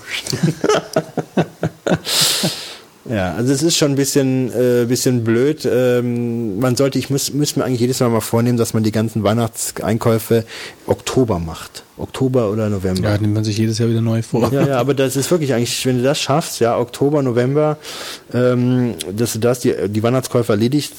[3.10, 5.65] Ja, also es ist schon ein bisschen, äh, bisschen blöd.
[5.65, 8.91] Ähm, man sollte, ich muss, müsste mir eigentlich jedes Mal mal vornehmen, dass man die
[8.91, 10.43] ganzen Weihnachtseinkäufe
[10.88, 11.84] Oktober macht.
[11.97, 13.10] Oktober oder November.
[13.10, 14.52] Ja, nimmt man sich jedes Jahr wieder neu vor.
[14.52, 17.78] Ja, ja, aber das ist wirklich eigentlich, wenn du das schaffst, ja, Oktober, November,
[18.34, 20.93] ähm, dass du das, die, die Weihnachtskäufe erledigst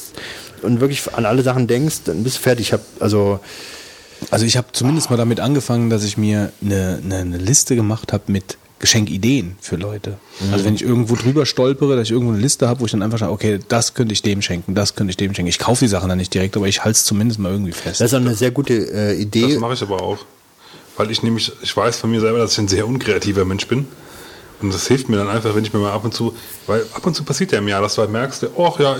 [0.62, 2.68] und wirklich an alle Sachen denkst, dann bist du fertig.
[2.68, 3.38] Ich hab, also,
[4.30, 8.12] Also ich habe zumindest mal damit angefangen, dass ich mir eine, eine, eine Liste gemacht
[8.12, 10.18] habe mit Geschenkideen für Leute.
[10.52, 13.02] Also wenn ich irgendwo drüber stolpere, dass ich irgendwo eine Liste habe, wo ich dann
[13.02, 15.48] einfach sage, okay, das könnte ich dem schenken, das könnte ich dem schenken.
[15.48, 18.00] Ich kaufe die Sachen dann nicht direkt, aber ich halte es zumindest mal irgendwie fest.
[18.00, 19.58] das ist auch eine sehr gute äh, Das Idee.
[19.58, 20.18] mache ich aber auch.
[20.96, 23.86] Weil ich nämlich, ich weiß von mir selber, dass ich ein sehr unkreativer Mensch bin.
[24.60, 26.34] Und das hilft mir dann einfach, wenn ich mir mal ab und zu,
[26.66, 28.96] weil ab und zu passiert ja im Jahr, dass du halt merkst, ach ja,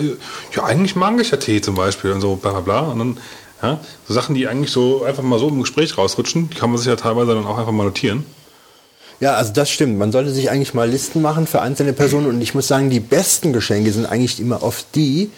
[0.55, 2.81] ja, eigentlich mag ich ja Tee zum Beispiel und so, bla bla bla.
[2.93, 3.19] Und dann,
[3.62, 6.79] ja, so Sachen, die eigentlich so einfach mal so im Gespräch rausrutschen, die kann man
[6.79, 8.25] sich ja teilweise dann auch einfach mal notieren.
[9.20, 9.98] Ja, also das stimmt.
[9.98, 12.26] Man sollte sich eigentlich mal Listen machen für einzelne Personen.
[12.26, 15.31] Und ich muss sagen, die besten Geschenke sind eigentlich immer oft die,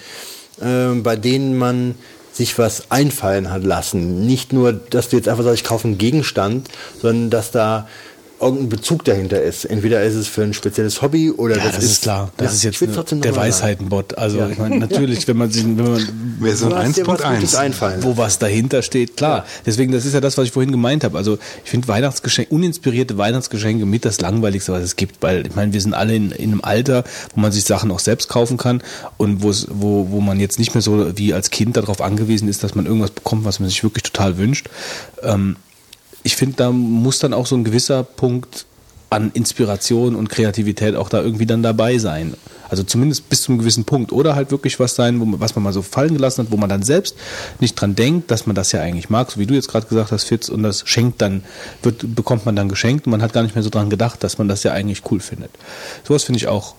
[0.61, 1.95] äh, bei denen man
[2.33, 4.27] sich was einfallen hat lassen.
[4.27, 6.69] Nicht nur, dass du jetzt einfach sagst, ich kaufe einen Gegenstand,
[7.01, 7.89] sondern dass da
[8.41, 9.65] irgendein Bezug dahinter ist.
[9.65, 12.33] Entweder ist es für ein spezielles Hobby oder ja, das, das, ist klar.
[12.37, 13.37] Das Ja, ist ich jetzt eine, der.
[13.37, 14.17] Weisheitenbot.
[14.17, 14.49] Also Ja.
[14.49, 15.99] ich meine, natürlich, wenn man sich, wenn man
[16.93, 17.57] dir was Gutes 1.1.
[17.59, 18.03] einfallen.
[18.03, 19.45] wo was dahinter steht, klar.
[19.67, 21.19] Deswegen, das ist ja das, was ich vorhin gemeint habe.
[21.19, 25.73] Also ich finde Weihnachtsgeschenke, uninspirierte Weihnachtsgeschenke mit das langweiligste, was es gibt, weil ich meine,
[25.73, 28.83] wir sind alle in, in einem Alter, wo man sich Sachen auch selbst kaufen kann
[29.17, 32.49] und wo es, wo, wo man jetzt nicht mehr so wie als Kind darauf angewiesen
[32.49, 34.69] ist, dass man irgendwas bekommt, was man sich wirklich total wünscht.
[35.23, 35.57] Ähm,
[36.23, 38.67] ich finde, da muss dann auch so ein gewisser Punkt
[39.11, 42.35] an Inspiration und Kreativität auch da irgendwie dann dabei sein.
[42.69, 44.13] Also zumindest bis zu einem gewissen Punkt.
[44.13, 46.69] Oder halt wirklich was sein, man, was man mal so fallen gelassen hat, wo man
[46.69, 47.17] dann selbst
[47.59, 50.13] nicht dran denkt, dass man das ja eigentlich mag, so wie du jetzt gerade gesagt
[50.13, 51.43] hast, Fitz, und das schenkt dann,
[51.83, 54.39] wird, bekommt man dann geschenkt und man hat gar nicht mehr so dran gedacht, dass
[54.39, 55.51] man das ja eigentlich cool findet.
[56.07, 56.77] Sowas finde ich auch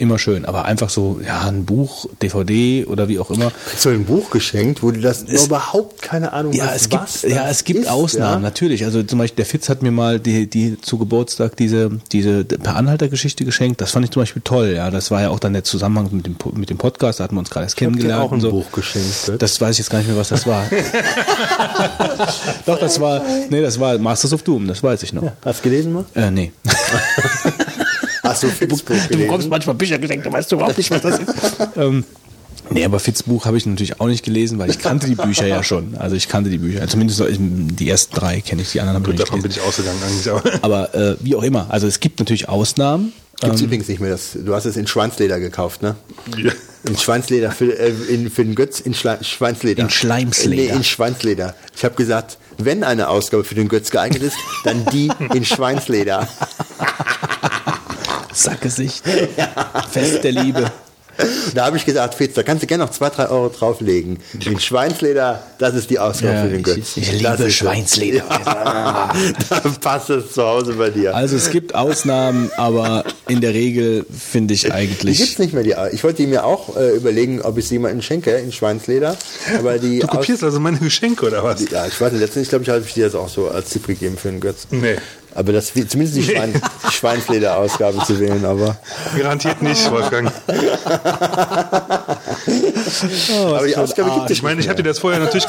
[0.00, 0.44] immer schön.
[0.44, 3.52] Aber einfach so, ja, ein Buch, DVD oder wie auch immer.
[3.68, 7.02] Kriegst du ein Buch geschenkt, wo du das überhaupt keine Ahnung Ja, hast, es gibt,
[7.02, 8.38] was ja, das es gibt ist, Ausnahmen, ja?
[8.40, 8.84] natürlich.
[8.84, 12.76] Also zum Beispiel der Fitz hat mir mal die, die zu Geburtstag diese, diese Per
[12.76, 13.80] Anhalter-Geschichte geschenkt.
[13.80, 14.72] Das fand ich zum Beispiel toll.
[14.76, 17.20] Ja, das war ja auch dann der Zusammenhang mit dem, mit dem Podcast.
[17.20, 18.22] Da hatten wir uns gerade erst hab dir kennengelernt.
[18.22, 18.50] auch ein so.
[18.50, 19.32] Buch geschenkt.
[19.38, 20.64] Das weiß ich jetzt gar nicht mehr, was das war.
[22.66, 24.66] Doch, das war, nee, das war Masters of Doom.
[24.66, 25.30] Das weiß ich noch.
[25.44, 26.04] Hast du gelesen mal?
[26.14, 26.52] Äh, nee.
[28.30, 31.34] Hast du Fitzbuch Du bekommst manchmal Bücher geschenkt, du weißt überhaupt nicht, was das ist.
[31.76, 32.04] ähm,
[32.72, 35.46] Nee, aber Fitz Buch habe ich natürlich auch nicht gelesen, weil ich kannte die Bücher
[35.46, 35.96] ja schon.
[35.96, 36.86] Also ich kannte die Bücher.
[36.86, 39.60] Zumindest die ersten drei kenne ich, die anderen habe ich Gut, nicht davon bin ich
[39.60, 40.30] ausgegangen eigentlich.
[40.62, 43.12] Aber Aber äh, wie auch immer, also es gibt natürlich Ausnahmen.
[43.40, 44.10] Gibt's Ähm, übrigens nicht mehr.
[44.10, 45.96] Das, du hast es in Schweinsleder gekauft, ne?
[46.36, 46.52] Ja.
[46.84, 49.82] In Schweinsleder für, äh, in, für den Götz in Schla Schweinsleder.
[49.82, 50.72] In Schleimsleder.
[50.72, 51.54] Nee, in Schweinsleder.
[51.74, 56.28] Ich habe gesagt, wenn eine Ausgabe für den Götz geeignet ist, dann die in Schweinsleder.
[58.42, 59.04] Sackgesicht.
[59.90, 60.70] Fest der Liebe.
[61.54, 64.20] Da habe ich gesagt, Fitz, da kannst du gerne noch zwei, drei Euro drauflegen.
[64.46, 66.96] In Schweinsleder, das ist die Ausgabe Ja, für den ich- Götz.
[66.96, 67.54] ich liebe Das ist es.
[67.56, 68.24] Schweinsleder.
[68.46, 69.12] Ja,
[69.50, 71.14] da passt es zu Hause bei dir.
[71.14, 75.38] Also es gibt Ausnahmen, aber in der Regel finde ich Die gibt's eigentlich.
[75.38, 75.62] nicht mehr.
[75.62, 79.14] Die, ich wollte die mir auch äh, überlegen, ob ich sie jemandem schenke in Schweinsleder.
[79.58, 81.60] Aber die Du kopierst also meine Geschenke oder was?
[81.70, 83.86] Ja, ich weiß nicht, letztendlich glaube ich, habe ich dir das auch so als Tipp
[83.86, 84.68] gegeben für den Götz.
[84.70, 84.96] Nee.
[85.34, 88.76] Aber das zumindest die, Schwein, die Schweinsleder-Ausgabe zu wählen, aber.
[89.16, 90.32] Garantiert nicht, Wolfgang.
[93.44, 95.46] aber die Ausgabe gibt es Ich meine, ich hatte das vorher natürlich,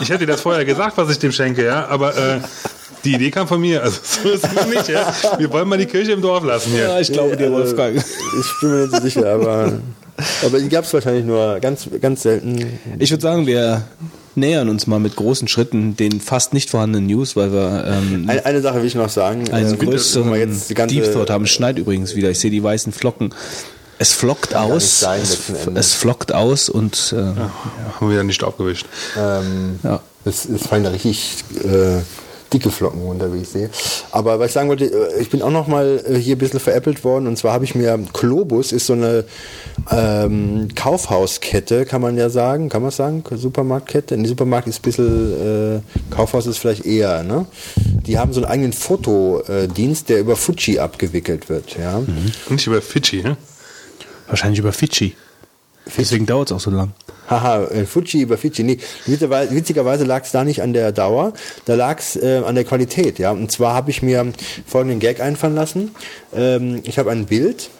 [0.00, 2.40] ich hätte dir das vorher gesagt, was ich dem schenke, ja, aber äh,
[3.04, 3.82] die Idee kam von mir.
[3.82, 5.12] Also so ist es nicht, ja.
[5.38, 6.84] Wir wollen mal die Kirche im Dorf lassen hier.
[6.84, 7.96] Ja, ich glaube dir, Wolfgang.
[7.96, 9.72] Ich bin mir nicht so sicher, aber.
[10.44, 12.78] Aber die gab es wahrscheinlich nur ganz, ganz selten.
[12.98, 13.82] Ich würde sagen, wir
[14.36, 18.44] nähern uns mal mit großen Schritten den fast nicht vorhandenen News, weil wir ähm, Eine,
[18.46, 19.50] eine Sache will ich noch sagen.
[19.50, 21.44] einen Äh, größeren wenn wir jetzt die ganze- Deep Thought haben.
[21.44, 22.30] Es schneit übrigens wieder.
[22.30, 23.34] Ich sehe die weißen Flocken.
[23.98, 25.00] Es flockt aus.
[25.00, 25.38] sein, es,
[25.74, 27.50] es flockt aus und äh, Haben
[28.00, 28.86] wir wieder nicht abgewischt.
[29.16, 30.00] Ähm, Ja.
[30.24, 32.00] es, es fallen da richtig äh,
[32.54, 33.68] dicke Flocken runter, wie ich sehe.
[34.12, 36.60] Aber was ich sagen wollte, äh, ich bin auch noch mal äh, hier ein bisschen
[36.60, 37.26] veräppelt worden.
[37.26, 39.24] Und zwar habe ich mir, Globus ist so eine
[39.90, 42.68] ähm, Kaufhauskette, kann man ja sagen.
[42.70, 43.22] Kann man sagen?
[43.30, 44.14] Supermarktkette?
[44.14, 47.46] In Supermarkt ist ein bisschen, äh, Kaufhaus ist vielleicht eher, ne?
[47.76, 52.02] Die haben so einen eigenen Fotodienst, der über Fuji abgewickelt wird, ja.
[52.48, 53.36] Nicht über Fidschi, ne?
[54.26, 55.14] wahrscheinlich über Fidschi.
[55.96, 56.92] Deswegen dauert es auch so lang.
[57.28, 58.62] Haha, äh, Fuji über Fidschi.
[58.62, 61.32] Nee, witzigerweise, lag es da nicht an der Dauer,
[61.64, 63.18] da lag es äh, an der Qualität.
[63.18, 64.32] Ja, und zwar habe ich mir
[64.66, 65.94] folgenden Gag einfallen lassen.
[66.34, 67.70] Ähm, ich habe ein Bild,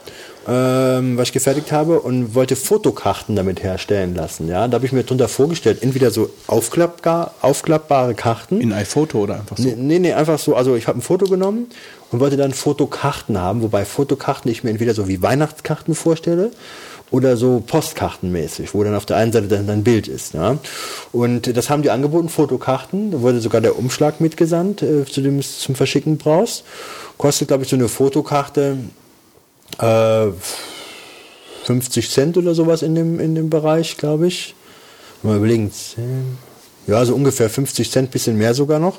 [0.46, 4.48] ähm, was ich gefertigt habe und wollte Fotokarten damit herstellen lassen.
[4.48, 8.60] Ja, da habe ich mir drunter vorgestellt, entweder so aufklappbar, aufklappbare Karten.
[8.60, 9.62] In iPhoto oder einfach so.
[9.62, 10.54] Nee, nee, nee, einfach so.
[10.54, 11.68] Also ich habe ein Foto genommen
[12.10, 16.50] und wollte dann Fotokarten haben, wobei Fotokarten ich mir entweder so wie Weihnachtskarten vorstelle
[17.10, 20.34] oder so postkartenmäßig, wo dann auf der einen Seite dann ein Bild ist.
[20.34, 20.58] Ja?
[21.12, 23.10] Und das haben die angeboten, Fotokarten.
[23.10, 26.64] Da wurde sogar der Umschlag mitgesandt, äh, zu dem es zum Verschicken brauchst.
[27.16, 28.78] Kostet, glaube ich, so eine Fotokarte
[29.78, 30.26] äh,
[31.64, 34.54] 50 Cent oder sowas in dem, in dem Bereich, glaube ich.
[35.22, 36.36] Mal überlegen, 10,
[36.86, 38.98] ja, so ungefähr 50 Cent, bisschen mehr sogar noch.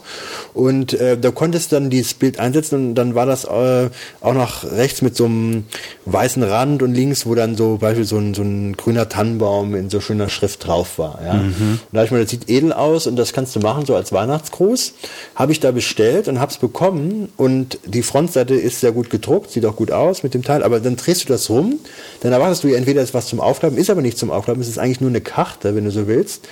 [0.54, 3.89] Und äh, da konntest du dann dieses Bild einsetzen und dann war das äh,
[4.21, 5.65] auch noch rechts mit so einem
[6.06, 9.89] weißen Rand und links, wo dann so beispielsweise so ein, so ein grüner Tannenbaum in
[9.89, 11.19] so schöner Schrift drauf war.
[11.24, 11.34] Ja.
[11.34, 14.12] Und da ich mir, das sieht edel aus und das kannst du machen, so als
[14.12, 14.93] Weihnachtsgruß.
[15.36, 19.65] Habe ich da bestellt und hab's bekommen und die Frontseite ist sehr gut gedruckt, sieht
[19.65, 21.80] auch gut aus mit dem Teil, aber dann drehst du das rum,
[22.21, 24.67] dann erwartest du ja entweder ist was zum Aufklappen, ist aber nicht zum Aufklappen, es
[24.67, 26.48] ist eigentlich nur eine Karte, wenn du so willst.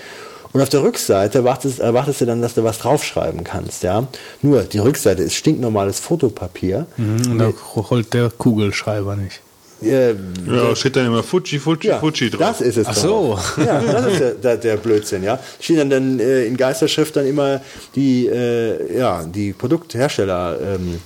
[0.54, 4.08] Und auf der Rückseite erwartest, erwartest du dann, dass du was draufschreiben kannst, ja.
[4.42, 6.86] Nur, die Rückseite ist stinknormales Fotopapier.
[6.98, 9.42] Und da rollt der Kugelschreiber nicht.
[9.82, 10.14] Äh,
[10.48, 12.40] Ja, steht dann immer Fuji, Fuji, ja, Fuji drauf.
[12.40, 13.40] das ist es Ach so.
[13.58, 15.40] Ja, das ist der, der, der Blödsinn, ja.
[15.60, 17.60] Steht dann, dann äh, in Geisterschrift dann immer
[17.96, 21.00] die, äh, ja, die Produkthersteller, ähm,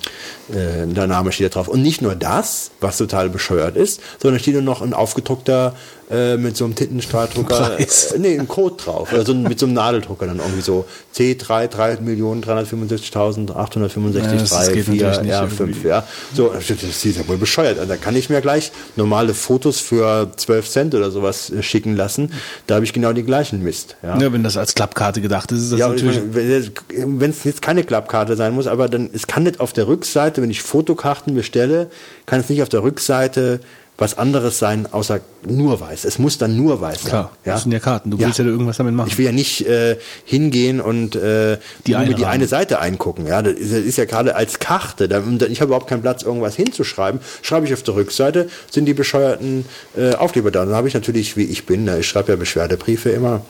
[0.51, 1.67] äh, der Name steht da drauf.
[1.67, 5.75] Und nicht nur das, was total bescheuert ist, sondern steht dann noch ein aufgedruckter
[6.09, 7.85] äh, mit so einem Tintenstrahldrucker, äh,
[8.17, 12.41] nee, ein Code drauf, also mit so einem Nadeldrucker dann irgendwie so C3, 3 Millionen
[12.41, 15.55] 365.865, Ja, das- das 3, geht 4, natürlich nicht ja, irgendwie.
[15.57, 16.03] 5, ja.
[16.33, 17.77] So, das ist ja wohl bescheuert.
[17.79, 21.95] Also, da kann ich mir gleich normale Fotos für 12 Cent oder sowas äh, schicken
[21.95, 22.31] lassen.
[22.67, 23.95] Da habe ich genau die gleichen Mist.
[24.03, 24.17] Ja.
[24.17, 26.21] Ja, wenn das als Klappkarte gedacht ist, ist das Ja, natürlich.
[26.31, 30.36] wenn es jetzt keine Klappkarte sein muss, aber dann, es kann nicht auf der Rückseite,
[30.41, 31.89] wenn ich Fotokarten bestelle,
[32.25, 33.59] kann es nicht auf der Rückseite
[33.97, 36.05] was anderes sein, außer nur weiß.
[36.05, 37.09] Es muss dann nur weiß sein.
[37.09, 38.11] Klar, das sind ja Karten.
[38.11, 39.07] Du willst ja irgendwas damit machen.
[39.07, 43.25] Ich will ja nicht äh, hingehen und äh, Die nur mir die eine Seite eingucken.
[43.25, 45.07] Ja, das ist, das ist ja gerade als Karte.
[45.07, 47.21] Da, ich habe überhaupt keinen Platz, irgendwas hinzuschreiben.
[47.41, 49.65] Schreibe ich auf der Rückseite, sind die bescheuerten
[49.97, 50.65] äh, Aufkleber da.
[50.65, 53.41] Dann habe ich natürlich, wie ich bin, ne, ich schreibe ja Beschwerdebriefe immer.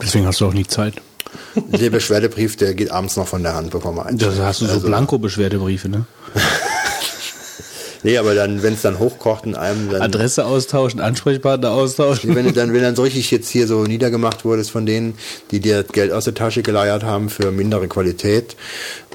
[0.00, 0.94] Deswegen hast du auch nie Zeit.
[1.54, 4.72] Der Beschwerdebrief, der geht abends noch von der Hand, bevor man Da hast du so
[4.72, 6.06] Also, Blanko-Beschwerdebriefe, ne?
[8.06, 10.00] Nee, aber dann, wenn es dann hochkocht in einem, dann.
[10.00, 12.36] Adresse austauschen, Ansprechpartner austauschen.
[12.36, 15.14] Wenn du dann, wenn dann so richtig jetzt hier so niedergemacht wurdest von denen,
[15.50, 18.54] die dir Geld aus der Tasche geleiert haben für mindere Qualität,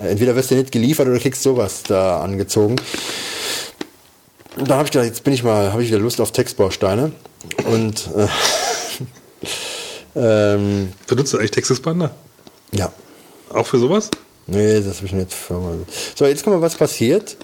[0.03, 2.75] entweder wirst du nicht geliefert oder kriegst sowas da angezogen.
[4.57, 7.13] Und da habe ich gedacht, jetzt bin ich mal, habe ich wieder Lust auf Textbausteine
[7.71, 8.27] und äh,
[10.15, 12.11] Ähm, Benutzt du eigentlich Textexpander?
[12.71, 12.91] ja.
[13.53, 14.09] Auch für sowas?
[14.47, 15.35] Nee, das habe ich nicht.
[16.15, 17.35] So, jetzt guck mal, was passiert.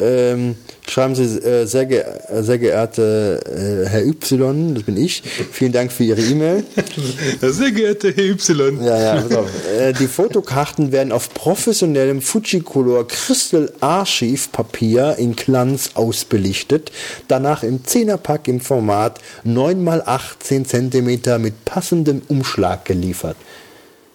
[0.00, 0.56] Ähm,
[0.88, 5.72] schreiben Sie, äh, sehr, ge äh, sehr geehrte äh, Herr Y, das bin ich, vielen
[5.72, 6.64] Dank für Ihre E-Mail.
[7.40, 8.82] Sehr geehrte Herr Y.
[8.82, 9.48] Ja, ja, pass auf.
[9.78, 16.90] Äh, die Fotokarten werden auf professionellem Fujicolor Crystal Archiv Papier in Glanz ausbelichtet,
[17.28, 23.36] danach im 10er-Pack im Format 9 x 18 cm mit passendem Umschlag geliefert.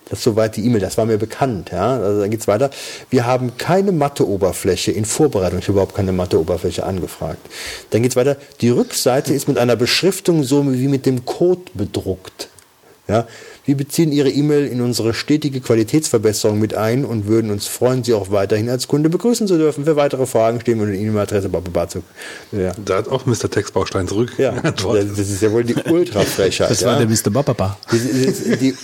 [0.10, 1.72] Das ist soweit die E-Mail, das war mir bekannt.
[1.72, 1.98] Ja?
[1.98, 2.70] Also dann geht's weiter.
[3.10, 5.60] Wir haben keine Matheoberfläche in Vorbereitung.
[5.60, 7.40] Ich habe überhaupt keine Matheoberfläche angefragt.
[7.90, 8.38] Dann geht's weiter.
[8.62, 12.50] Die Rückseite ist mit einer Beschriftung so wie mit dem Code bedruckt.
[13.08, 13.28] Ja?
[13.66, 18.14] Wir beziehen Ihre E-Mail in unsere stetige Qualitätsverbesserung mit ein und würden uns freuen, Sie
[18.14, 19.86] auch weiterhin als Kunde begrüßen zu dürfen.
[19.86, 22.04] Für weitere Fragen stehen wir unter E-Mail-Adresse bababazug.
[22.52, 22.74] Ja.
[22.84, 23.50] Da hat auch Mr.
[23.50, 24.34] Textbaustein zurück.
[24.46, 26.70] Ja, das ist ja wohl die Ultrafrechheit.
[26.70, 26.88] Das ja.
[26.90, 27.32] war der Mr.
[27.32, 27.78] Bababa.
[27.90, 28.76] Das ist- die, die,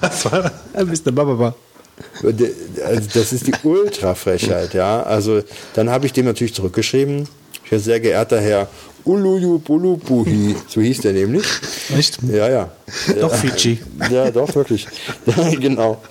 [0.00, 0.52] Was war das?
[0.74, 1.12] Der Mr.
[1.12, 1.54] Bababa.
[2.22, 5.02] Also das ist die Ultrafrechheit, ja.
[5.02, 5.42] Also
[5.74, 7.28] dann habe ich dem natürlich zurückgeschrieben,
[7.68, 8.68] sehr, sehr geehrter Herr
[9.08, 11.46] Uluyu Bulubuhi, so hieß der nämlich.
[11.96, 12.18] Echt?
[12.30, 12.70] Ja, ja.
[13.18, 13.78] Doch Fidschi.
[14.10, 14.86] Ja, doch, wirklich.
[15.60, 16.02] genau.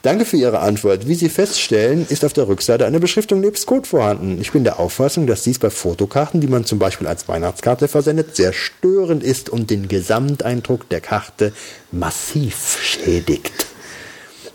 [0.00, 1.06] Danke für Ihre Antwort.
[1.06, 4.38] Wie Sie feststellen, ist auf der Rückseite eine Beschriftung nebst Code vorhanden.
[4.40, 8.34] Ich bin der Auffassung, dass dies bei Fotokarten, die man zum Beispiel als Weihnachtskarte versendet,
[8.34, 11.52] sehr störend ist und den Gesamteindruck der Karte
[11.92, 13.66] massiv schädigt.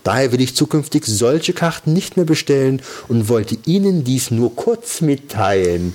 [0.04, 5.02] Daher will ich zukünftig solche Karten nicht mehr bestellen und wollte Ihnen dies nur kurz
[5.02, 5.94] mitteilen.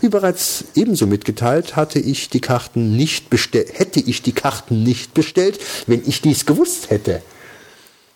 [0.00, 5.58] Wie bereits ebenso mitgeteilt, hatte ich die Karten nicht hätte ich die Karten nicht bestellt,
[5.86, 7.22] wenn ich dies gewusst hätte.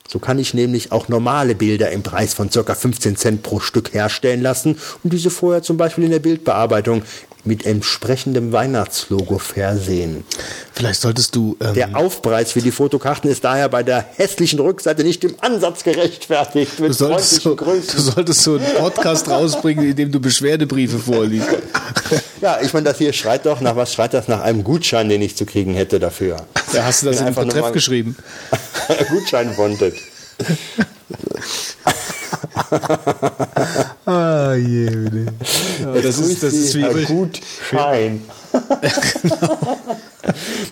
[0.09, 2.75] So kann ich nämlich auch normale Bilder im Preis von ca.
[2.75, 7.03] 15 Cent pro Stück herstellen lassen und diese vorher zum Beispiel in der Bildbearbeitung
[7.45, 10.25] mit entsprechendem Weihnachtslogo versehen.
[10.73, 11.57] Vielleicht solltest du.
[11.61, 15.83] Ähm, Der Aufpreis für die Fotokarten ist daher bei der hässlichen Rückseite nicht im Ansatz
[15.83, 16.73] gerechtfertigt.
[16.79, 21.49] Du, solltest so, du solltest so einen Podcast rausbringen, in dem du Beschwerdebriefe vorliest.
[22.41, 25.23] Ja, ich meine, das hier schreit doch nach was schreit das nach einem Gutschein, den
[25.23, 26.37] ich zu kriegen hätte dafür.
[26.73, 28.17] Da hast du das in den Betreff geschrieben.
[29.09, 29.95] Gutschein wanted.
[34.05, 34.89] Ah, je,
[36.03, 36.85] das ist, das ist wie.
[36.85, 38.23] ein Gutschein.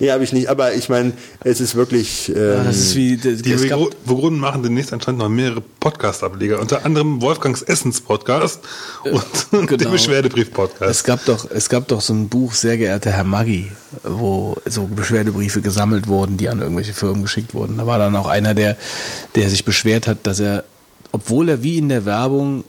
[0.00, 0.48] nee, habe ich nicht.
[0.48, 1.12] Aber ich meine,
[1.44, 2.28] es ist wirklich.
[2.28, 3.16] Ähm, Das ist wie.
[3.16, 3.70] Das, Die
[4.04, 8.60] Vogonen machen demnächst anscheinend noch mehrere Podcast-Ableger, unter anderem Wolfgangs Essens-Podcast
[9.04, 9.76] und genau.
[9.76, 10.90] den Beschwerdebrief-Podcast.
[10.90, 13.70] es gab doch, es gab doch so ein Buch, sehr geehrter Herr Maggi,
[14.02, 17.78] wo so Beschwerdebriefe gesammelt wurden, die an irgendwelche Firmen geschickt wurden.
[17.78, 18.76] Da war dann auch einer, der,
[19.34, 20.64] der sich beschwert hat, dass er,
[21.12, 22.64] obwohl er wie in der Werbung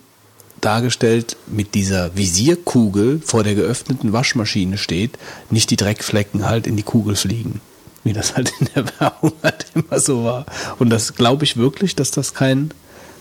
[0.62, 5.17] dargestellt mit dieser Visierkugel vor der geöffneten Waschmaschine steht,
[5.49, 7.62] nicht die Dreckflecken halt in die Kugel fliegen.
[8.04, 10.45] Wie das halt in der Werbung halt immer so war.
[10.80, 12.71] Und das glaube ich wirklich, dass das kein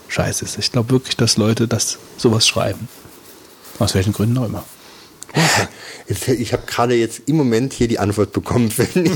[0.09, 0.59] Scheiß ist.
[0.59, 2.89] Ich glaube wirklich, dass Leute das sowas schreiben.
[3.79, 4.65] Aus welchen Gründen auch immer.
[6.09, 8.71] Jetzt- Ich habe gerade jetzt im Moment hier die Antwort bekommen.
[8.71, 9.11] Fanny.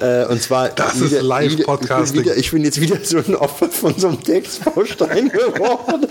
[0.00, 0.70] äh, und zwar.
[0.70, 2.20] Das ist Live-Podcasting.
[2.20, 6.06] Ich, bin wieder- ich bin jetzt wieder so ein Opfer von so einem Textbaustein geworden.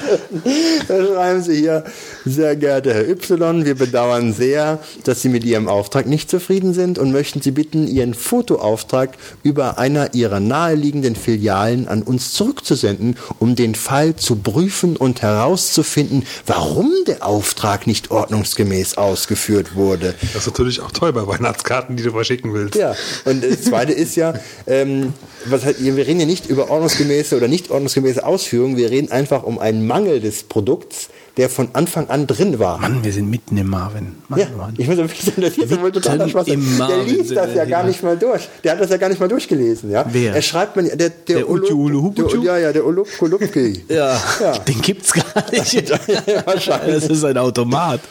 [0.87, 1.83] da schreiben Sie hier,
[2.25, 6.97] sehr geehrter Herr Y, wir bedauern sehr, dass Sie mit Ihrem Auftrag nicht zufrieden sind
[6.97, 13.55] und möchten Sie bitten, Ihren Fotoauftrag über einer Ihrer naheliegenden Filialen an uns zurückzusenden, um
[13.55, 20.13] den Fall zu prüfen und herauszufinden, warum der Auftrag nicht ordnungsgemäß ausgeführt wurde.
[20.33, 22.75] Das ist natürlich auch toll bei Weihnachtskarten, die du verschicken willst.
[22.75, 24.33] Ja, und das Zweite ist ja,
[24.67, 25.13] ähm,
[25.45, 29.43] was halt, wir reden ja nicht über ordnungsgemäße oder nicht ordnungsgemäße Ausführungen, wir reden einfach
[29.43, 32.79] um einen Mangel des Produkts, der von Anfang an drin war.
[32.79, 34.15] Mann, wir sind mitten im Marvin.
[34.27, 34.73] Mann, Ja, Mann.
[34.77, 36.53] ich muss sagen, das ist ja wohl Mitten Schwachsinn.
[36.55, 37.89] im Der Marvin liest sind das ja gar hier.
[37.89, 38.49] nicht mal durch.
[38.63, 40.05] Der hat das ja gar nicht mal durchgelesen, ja.
[40.11, 40.33] Wer?
[40.35, 43.83] Er schreibt man, der, der, Der Ulu- Ulu der, ja, ja, der Ulup Kulupki.
[43.89, 44.57] Ja, Ja.
[44.59, 45.73] den gibt's gar nicht.
[46.27, 46.95] Ja, wahrscheinlich.
[46.95, 48.01] Das ist ein Automat.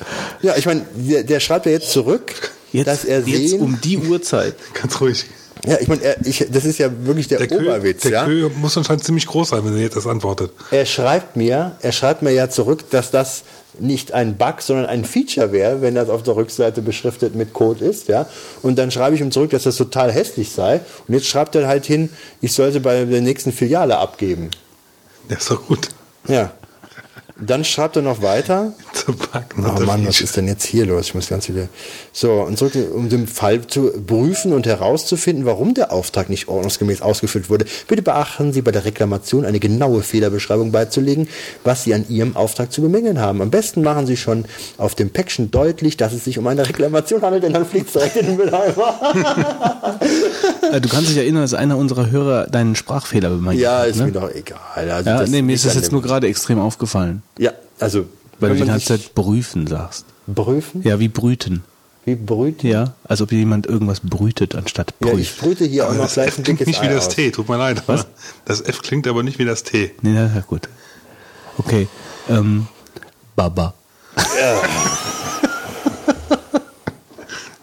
[0.43, 2.33] Ja, ich meine, der, der schreibt ja jetzt zurück,
[2.73, 4.55] Jetzt, dass er jetzt sehen, um die Uhrzeit.
[4.75, 5.25] Ganz ruhig.
[5.67, 8.25] Ja, ich meine, das ist ja wirklich der, Der Kö, Oberwitz, der ja.
[8.25, 10.53] Kö muss anscheinend ziemlich groß sein, wenn er jetzt das antwortet.
[10.71, 13.43] Er schreibt mir, er schreibt mir ja zurück, dass das
[13.79, 17.85] nicht ein Bug, sondern ein Feature wäre, wenn das auf der Rückseite beschriftet mit Code
[17.85, 18.27] ist, ja.
[18.63, 20.81] Und dann schreibe ich ihm zurück, dass das total hässlich sei.
[21.07, 22.11] Und jetzt schreibt er halt hin,
[22.41, 24.51] ich soll sie bei der nächsten Filiale abgeben.
[25.29, 25.89] Der ist doch gut.
[26.29, 26.53] Ja.
[27.39, 28.73] Dann schreibt er noch weiter.
[29.31, 29.65] Packen.
[29.67, 31.09] Oh Mann, was ist denn jetzt hier los?
[31.09, 31.69] Ich muss ganz wieder.
[32.13, 37.03] So, und zurück, um den Fall zu prüfen und herauszufinden, warum der Auftrag nicht ordnungsgemäß
[37.03, 37.67] ausgefüllt wurde.
[37.89, 41.29] Bitte beachten Sie bei der Reklamation eine genaue Fehlerbeschreibung beizulegen,
[41.63, 43.43] was Sie an Ihrem Auftrag zu bemängeln haben.
[43.43, 44.47] Am besten machen Sie schon
[44.79, 47.93] auf dem Päckchen deutlich, dass es sich um eine Reklamation handelt, denn dann fliegt es
[47.93, 49.01] direkt in den Mülleimer.
[50.73, 53.89] Äh, Du kannst dich erinnern, dass einer unserer Hörer deinen Sprachfehler ja, hat.
[53.89, 54.07] ist ne?
[54.07, 54.59] mir doch egal.
[54.91, 57.23] Also Ja, nee, mir ist das jetzt nur gerade extrem aufgefallen.
[57.39, 58.07] Ja, also.
[58.39, 60.05] Weil wenn du die ganze Zeit brüfen sagst.
[60.35, 60.83] Prüfen?
[60.83, 61.63] Ja, wie brüten.
[62.05, 62.63] Wie brüht?
[62.63, 65.21] Ja, als ob jemand irgendwas brütet anstatt Ja, prüft.
[65.23, 67.09] ich brüte hier auch Aber noch das gleich F ein klingt dickes nicht wie das
[67.09, 67.15] aus.
[67.15, 67.83] T, tut mir leid.
[67.87, 68.07] Was?
[68.45, 69.93] Das F klingt aber nicht wie das T.
[70.03, 70.69] Nee, na, ja, gut.
[71.59, 71.89] Okay.
[72.29, 72.67] Ähm,
[73.35, 73.75] Baba.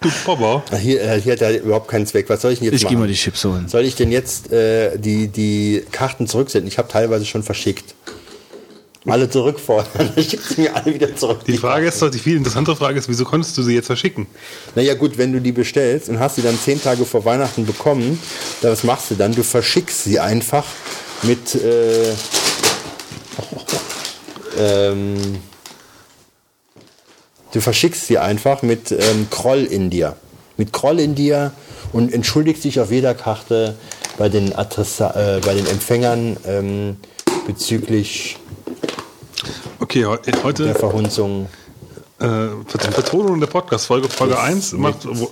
[0.02, 0.64] Du Bobber.
[0.70, 2.28] Ach, Hier, äh, hier hat er überhaupt keinen Zweck.
[2.30, 3.00] Was soll ich denn jetzt Ich gehe machen?
[3.04, 3.70] mal die Chips holen.
[3.70, 6.68] Soll ich denn jetzt äh, die, die Karten zurücksenden?
[6.68, 7.96] Ich habe teilweise schon verschickt.
[9.06, 10.12] Alle zurückfordern.
[10.16, 11.42] Dann schickt sie mir alle wieder zurück.
[11.46, 14.28] Die Frage ist doch, die viel interessantere Frage ist, wieso konntest du sie jetzt verschicken?
[14.76, 18.20] Naja gut, wenn du die bestellst und hast sie dann zehn Tage vor Weihnachten bekommen,
[18.62, 19.34] dann was machst du dann?
[19.34, 20.66] Du verschickst sie einfach
[21.24, 22.14] mit äh,
[24.58, 25.18] ähm,
[27.52, 30.16] du verschickst sie einfach mit ähm, Kroll in dir.
[30.56, 31.52] Mit Kroll in dir
[31.92, 33.76] und entschuldigst dich auf jeder Karte
[34.18, 36.98] bei den, Adressa äh, bei den Empfängern ähm,
[37.48, 38.38] bezüglich
[39.94, 41.48] Okay, heu- der heute Verhunzung.
[42.20, 42.26] äh,
[42.96, 45.06] Betonung der Podcast-Folge, Folge 1 macht.
[45.06, 45.30] Wo,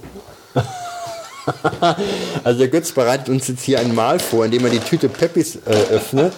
[2.43, 5.55] Also der Götz bereitet uns jetzt hier ein Mahl vor, indem er die Tüte Peppis
[5.65, 6.31] äh, öffnet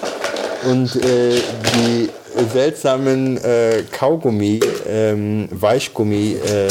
[0.72, 1.42] und äh,
[1.76, 2.10] die
[2.54, 6.70] seltsamen äh, Kaugummi, ähm, Weichgummi, äh,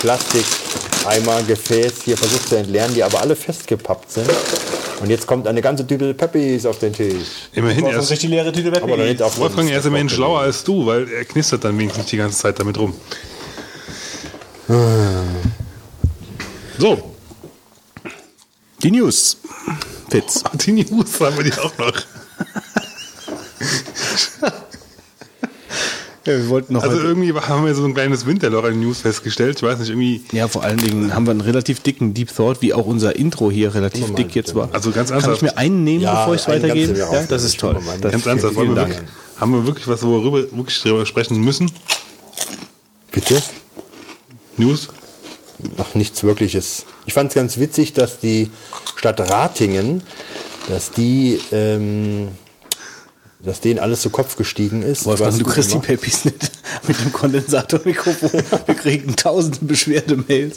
[0.00, 4.30] Plastikeimer, Gefäß hier versucht zu entleeren, die aber alle festgepappt sind.
[5.00, 7.48] Und jetzt kommt eine ganze Tüte Peppis auf den Tisch.
[7.52, 8.82] immerhin, er ist, die leere Tüte.
[8.82, 12.06] Aber nicht auf Wolfgang, er ist immerhin schlauer als du, weil er knistert dann wenigstens
[12.06, 12.94] die ganze Zeit damit rum.
[16.78, 17.14] So,
[18.82, 19.36] Die News.
[20.10, 20.42] Fitz.
[20.54, 21.92] die News haben wir die auch noch.
[26.26, 29.56] Ja, wir wollten noch Also irgendwie haben wir so ein kleines Winterloch an News festgestellt.
[29.58, 30.22] Ich weiß nicht, irgendwie.
[30.32, 33.50] ja, vor allen Dingen haben wir einen relativ dicken Deep Thought, wie auch unser Intro
[33.50, 34.70] hier relativ mal dick jetzt war.
[34.72, 35.42] Also ganz Kann ich ernsthaft.
[35.42, 37.76] mir einen nehmen, Ja, bevor ich es mir Ja, das ist toll.
[38.00, 38.88] Das Ganz ernsthaft, wir Dank.
[38.90, 39.08] wirklich,
[39.38, 41.70] haben wir wirklich was, worüber wir wirklich drüber sprechen müssen?
[43.12, 43.42] Bitte?
[44.56, 44.88] News?
[45.78, 46.84] Ach, nichts Wirkliches.
[47.06, 48.50] Ich fand es ganz witzig, dass die
[48.96, 50.02] Stadt Ratingen,
[50.68, 52.28] dass die, ähm,
[53.44, 55.04] dass denen alles zu Kopf gestiegen ist.
[55.06, 55.86] Wolfgang, du kriegst die gemacht.
[55.88, 56.50] Pepis nicht
[56.88, 58.30] mit dem Kondensatormikrofon.
[58.66, 60.56] Wir kriegen tausende Beschwerdemails.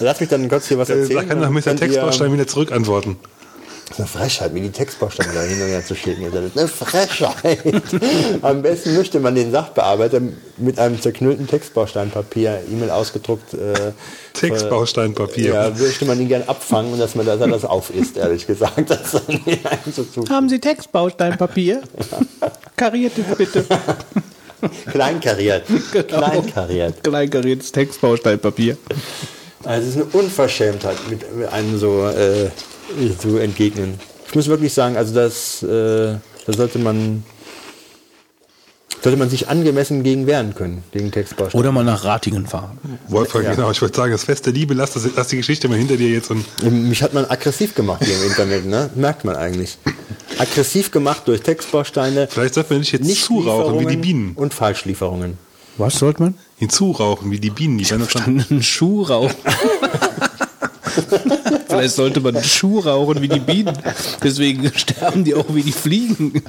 [0.00, 1.16] Lass mich dann kurz hier was Äh, erzählen.
[1.16, 3.16] Da kann doch dann mit der ihr- Textbaustein wieder zurückantworten.
[3.88, 6.30] Das ist eine Frechheit, wie die Textbausteine da hin und her zu schicken.
[6.30, 7.82] Das ist eine Frechheit.
[8.42, 10.20] Am besten möchte man den Sachbearbeiter
[10.58, 13.92] mit einem zerknüllten Textbausteinpapier, E-Mail ausgedruckt, äh,
[14.34, 15.54] Textbausteinpapier.
[15.54, 18.90] ja, möchte man ihn gern abfangen und dass man dass er das aufisst, ehrlich gesagt.
[18.90, 19.22] Das
[20.28, 21.82] Haben Sie Textbausteinpapier?
[22.76, 23.64] Kariert es bitte.
[24.90, 25.64] kleinkariert.
[25.92, 26.18] Genau.
[26.18, 27.02] Kleinkariert.
[27.02, 28.76] Kleinkariertes Textbausteinpapier.
[29.64, 32.50] Also es ist eine Unverschämtheit, mit, mit einem so äh,
[33.18, 33.94] zu entgegnen.
[34.28, 36.16] Ich muss wirklich sagen, also das, äh,
[36.46, 37.22] da sollte man
[39.02, 41.60] sollte man sich angemessen gegen wehren können, gegen Textbausteine.
[41.60, 42.78] Oder mal nach Ratingen fahren.
[43.08, 43.70] Wolfgang, genau.
[43.70, 46.10] Ich würde sagen, das Fest der Liebe, lass, das, lass die Geschichte mal hinter dir
[46.10, 48.90] jetzt und Mich hat man aggressiv gemacht hier im Internet, ne?
[48.96, 49.78] Merkt man eigentlich.
[50.38, 54.32] Aggressiv gemacht durch Textbausteine, vielleicht sollten wir nicht jetzt zurauchen wie die Bienen.
[54.34, 55.38] und Falschlieferungen.
[55.76, 56.34] Was sollte man?
[56.56, 57.78] Hinzurauchen wie die Bienen.
[57.78, 59.34] Die dann Einen Schuh rauchen.
[61.78, 63.76] Vielleicht sollte man Schuh rauchen wie die Bienen.
[64.22, 66.42] Deswegen sterben die auch wie die Fliegen.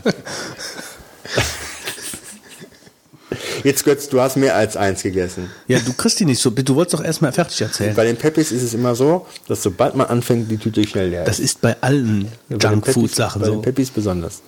[3.63, 5.49] Jetzt Götz, du hast mehr als eins gegessen.
[5.67, 6.49] Ja, du kriegst die nicht so.
[6.49, 7.93] Du wolltest doch erstmal fertig erzählen.
[7.93, 11.23] Bei den Peppis ist es immer so, dass sobald man anfängt, die Tüte schnell leer
[11.23, 11.27] ist.
[11.27, 13.61] Das ist bei allen Bei den Peppis- Junkfood-Sachen Bei den so.
[13.61, 14.41] Peppis besonders.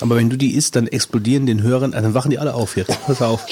[0.00, 2.90] Aber wenn du die isst, dann explodieren den Hörern, dann wachen die alle auf jetzt.
[3.06, 3.46] Pass auf.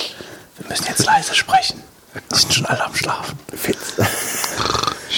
[0.59, 1.81] Wir müssen jetzt leise sprechen.
[2.33, 3.39] Die sind schon alle am Schlafen.
[3.57, 3.95] Fitz.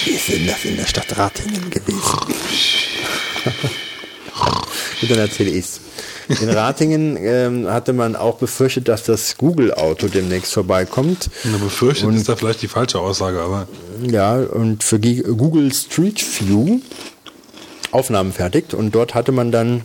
[0.05, 2.19] Wir sind das in der Stadt Ratingen gewesen.
[5.01, 5.81] Und dann erzähle ich's.
[6.27, 11.29] In Ratingen ähm, hatte man auch befürchtet, dass das Google-Auto demnächst vorbeikommt.
[11.45, 13.67] Nur befürchtet ist da vielleicht die falsche Aussage, aber
[14.03, 16.79] Ja, und für Google Street View
[17.91, 18.73] Aufnahmen fertigt.
[18.73, 19.83] Und dort hatte man dann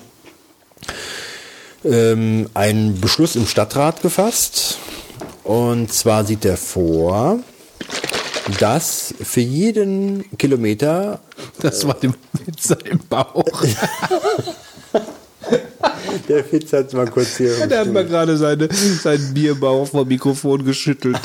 [1.85, 4.79] ähm, einen Beschluss im Stadtrat gefasst.
[5.45, 7.39] Und zwar sieht er vor,
[8.59, 11.21] dass für jeden Kilometer,
[11.61, 12.15] Das war dem
[12.45, 13.65] Witzer im Bauch.
[16.29, 17.67] Der Fitz hat mal kurz hier.
[17.67, 21.19] Der hat mal gerade seine, seinen Bierbauch vom Mikrofon geschüttelt.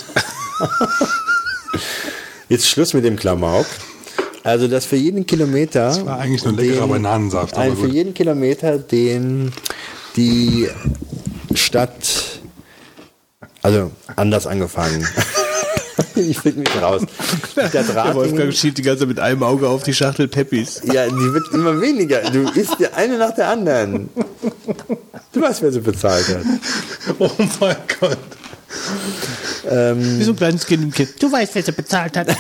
[2.50, 3.66] Jetzt Schluss mit dem Klamauk.
[4.44, 5.88] Also, dass für jeden Kilometer.
[5.88, 7.58] Das war eigentlich nur leckerer Bananensaft.
[7.58, 9.52] Aber für jeden Kilometer, den
[10.16, 10.70] die
[11.54, 12.40] Stadt.
[13.62, 15.06] Also, anders angefangen.
[16.30, 17.04] ich find mich raus.
[17.56, 20.82] Der, der Wolfgang schielt die ganze Zeit mit einem Auge auf die Schachtel Peppis.
[20.92, 22.22] Ja, die wird immer weniger.
[22.32, 24.10] Du isst die eine nach der anderen.
[25.32, 26.44] Du weißt, wer sie bezahlt hat.
[27.20, 28.18] Oh mein Gott.
[29.70, 31.22] Ähm, Wie so ein kleines Kind im Kind.
[31.22, 32.28] Du weißt, wer sie bezahlt hat.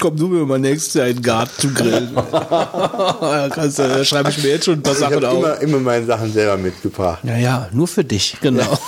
[0.00, 2.14] Komm du mir mal nächstes Jahr in den Garten zu grillen.
[2.32, 5.38] ja, kannst, da schreibe ich mir jetzt schon ein paar ich Sachen auf.
[5.38, 7.20] Immer, immer meine Sachen selber mitgebracht.
[7.22, 8.78] Ja, ja, nur für dich, genau.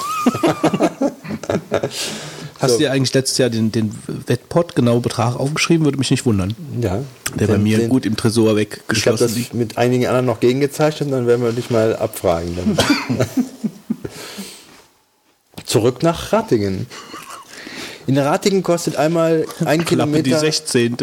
[2.58, 2.78] Hast so.
[2.78, 3.94] du dir eigentlich letztes Jahr den, den
[4.26, 5.84] Wettpot genau Betrag aufgeschrieben?
[5.84, 6.54] Würde mich nicht wundern.
[6.80, 7.02] Ja.
[7.34, 9.54] Der den, bei mir den, gut im Tresor weggeschlossen Ich habe das liegt.
[9.54, 12.56] mit einigen anderen noch gegengezeichnet, dann werden wir dich mal abfragen.
[15.64, 16.86] Zurück nach Rattingen.
[18.06, 20.22] In Ratingen kostet einmal ein Kilometer.
[20.22, 20.96] die 16.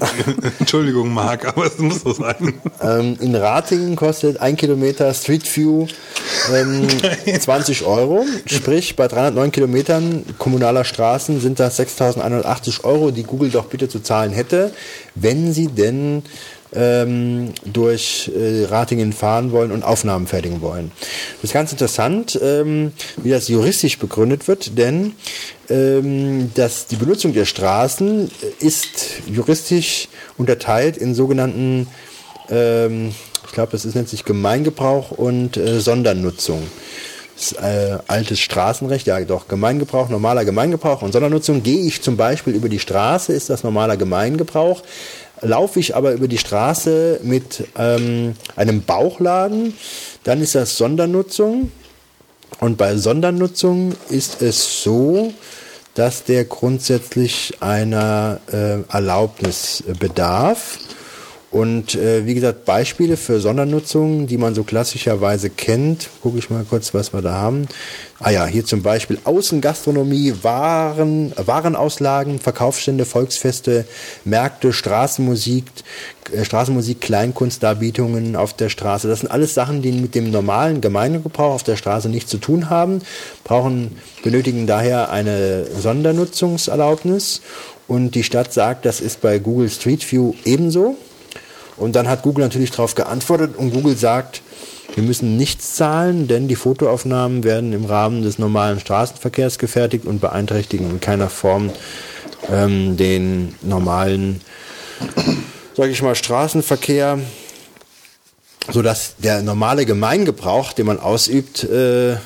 [0.60, 2.54] Entschuldigung, Marc, aber es muss so sein.
[2.80, 5.86] Ähm, in Ratingen kostet ein Kilometer Street View
[6.54, 6.86] ähm,
[7.40, 8.24] 20 Euro.
[8.46, 14.00] Sprich, bei 309 Kilometern kommunaler Straßen sind das 6.180 Euro, die Google doch bitte zu
[14.00, 14.72] zahlen hätte,
[15.14, 16.22] wenn sie denn
[16.74, 20.90] ähm, durch äh, Ratingen fahren wollen und Aufnahmen fertigen wollen.
[21.36, 22.92] Das ist ganz interessant, ähm,
[23.22, 25.14] wie das juristisch begründet wird, denn
[25.68, 30.08] ähm, dass die Benutzung der Straßen ist juristisch
[30.38, 31.88] unterteilt in sogenannten,
[32.50, 33.12] ähm,
[33.44, 36.62] ich glaube, das ist, nennt sich Gemeingebrauch und äh, Sondernutzung.
[37.36, 41.62] Das äh, altes Straßenrecht, ja doch, Gemeingebrauch, normaler Gemeingebrauch und Sondernutzung.
[41.62, 44.82] Gehe ich zum Beispiel über die Straße, ist das normaler Gemeingebrauch.
[45.42, 49.74] Laufe ich aber über die Straße mit ähm, einem Bauchladen,
[50.24, 51.70] dann ist das Sondernutzung.
[52.60, 55.32] Und bei Sondernutzung ist es so,
[55.94, 60.78] dass der grundsätzlich einer äh, Erlaubnis bedarf.
[61.52, 66.66] Und äh, wie gesagt, Beispiele für Sondernutzungen, die man so klassischerweise kennt, gucke ich mal
[66.68, 67.68] kurz, was wir da haben.
[68.18, 73.84] Ah ja, hier zum Beispiel Außengastronomie, Waren, Warenauslagen, Verkaufsstände, Volksfeste,
[74.24, 75.64] Märkte, Straßenmusik,
[76.32, 79.06] äh, Straßenmusik, Kleinkunstdarbietungen auf der Straße.
[79.06, 82.70] Das sind alles Sachen, die mit dem normalen Gemeindegebrauch auf der Straße nichts zu tun
[82.70, 83.02] haben,
[83.44, 87.40] brauchen, benötigen daher eine Sondernutzungserlaubnis.
[87.86, 90.96] Und die Stadt sagt, das ist bei Google Street View ebenso.
[91.76, 94.42] Und dann hat Google natürlich darauf geantwortet und Google sagt,
[94.94, 100.20] wir müssen nichts zahlen, denn die Fotoaufnahmen werden im Rahmen des normalen Straßenverkehrs gefertigt und
[100.20, 101.70] beeinträchtigen in keiner Form
[102.50, 104.40] ähm, den normalen,
[105.76, 107.18] sage ich mal, Straßenverkehr,
[108.70, 112.16] sodass der normale Gemeingebrauch, den man ausübt, äh,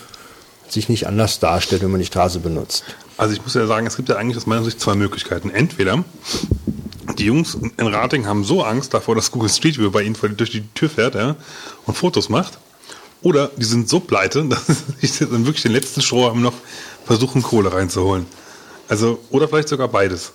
[0.69, 2.85] sich nicht anders darstellt, wenn man die Straße benutzt.
[3.17, 5.51] Also ich muss ja sagen, es gibt ja eigentlich aus meiner Sicht zwei Möglichkeiten.
[5.51, 6.05] Entweder
[7.19, 10.51] die Jungs in Rating haben so Angst davor, dass Google Street View bei ihnen durch
[10.51, 11.37] die Tür fährt ja,
[11.87, 12.59] und Fotos macht.
[13.23, 14.67] Oder die sind so pleite, dass
[15.01, 16.55] sie dann wirklich den letzten Strohhalm noch
[17.05, 18.27] versuchen, Kohle reinzuholen.
[18.89, 20.33] Also, oder vielleicht sogar beides.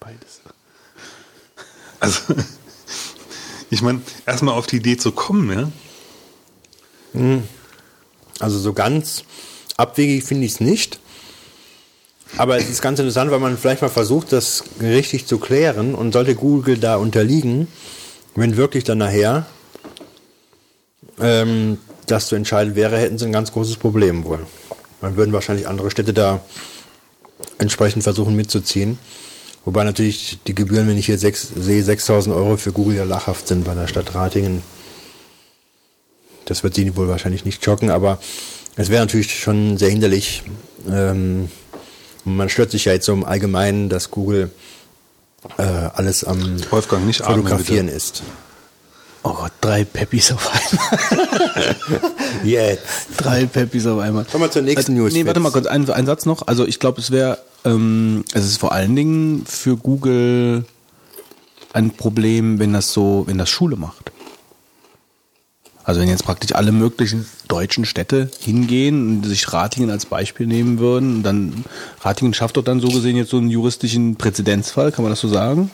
[0.00, 0.40] Beides.
[2.00, 2.34] Also,
[3.70, 5.70] ich meine, erstmal auf die Idee zu kommen, ja.
[7.12, 7.42] Hm.
[8.38, 9.24] Also so ganz
[9.76, 11.00] abwegig finde ich es nicht.
[12.36, 16.12] Aber es ist ganz interessant, weil man vielleicht mal versucht, das richtig zu klären und
[16.12, 17.68] sollte Google da unterliegen,
[18.34, 19.46] wenn wirklich dann nachher
[21.20, 24.46] ähm, das zu entscheiden wäre, hätten sie ein ganz großes Problem wohl.
[25.00, 26.40] Dann würden wahrscheinlich andere Städte da
[27.58, 28.98] entsprechend versuchen mitzuziehen.
[29.64, 33.48] Wobei natürlich die Gebühren, wenn ich hier sechs, sehe, 6000 Euro für Google ja lachhaft
[33.48, 34.62] sind bei der Stadt Ratingen.
[36.44, 38.20] Das wird sie wohl wahrscheinlich nicht schocken, aber
[38.76, 40.44] es wäre natürlich schon sehr hinderlich,
[40.88, 41.48] ähm,
[42.26, 44.50] man stört sich ja jetzt so im Allgemeinen, dass Google
[45.58, 48.22] äh, alles am Wolfgang, nicht Fotografieren atmen, ist.
[49.22, 51.76] Oh Gott, drei Peppis auf einmal.
[52.44, 53.08] Jetzt.
[53.16, 54.24] Drei Peppis auf einmal.
[54.24, 55.12] Kommen wir zur nächsten also, News.
[55.14, 56.46] Nee, warte mal kurz, ein, ein Satz noch.
[56.46, 60.64] Also ich glaube, es wäre, ähm, es ist vor allen Dingen für Google
[61.72, 64.12] ein Problem, wenn das so, wenn das Schule macht.
[65.86, 70.80] Also wenn jetzt praktisch alle möglichen deutschen Städte hingehen und sich Ratingen als Beispiel nehmen
[70.80, 71.64] würden, dann
[72.00, 75.28] Ratingen schafft doch dann so gesehen jetzt so einen juristischen Präzedenzfall, kann man das so
[75.28, 75.70] sagen?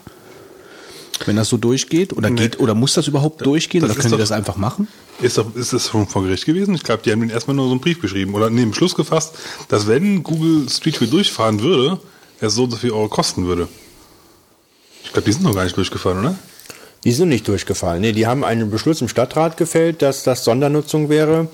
[1.25, 2.43] Wenn das so durchgeht oder nee.
[2.43, 4.87] geht oder muss das überhaupt durchgehen das oder können doch, die das einfach machen?
[5.23, 6.75] Ist, doch, ist das schon vor Gericht gewesen?
[6.75, 9.35] Ich glaube, die haben ihnen erstmal nur so einen Brief geschrieben oder neben Schluss gefasst,
[9.69, 11.99] dass wenn Google Street View durchfahren würde,
[12.39, 13.67] es so und so viel Euro kosten würde.
[15.05, 16.35] Ich glaube, die sind noch gar nicht durchgefahren, oder?
[17.05, 18.01] Die sind nicht durchgefallen.
[18.01, 21.49] Nee, die haben einen Beschluss im Stadtrat gefällt, dass das Sondernutzung wäre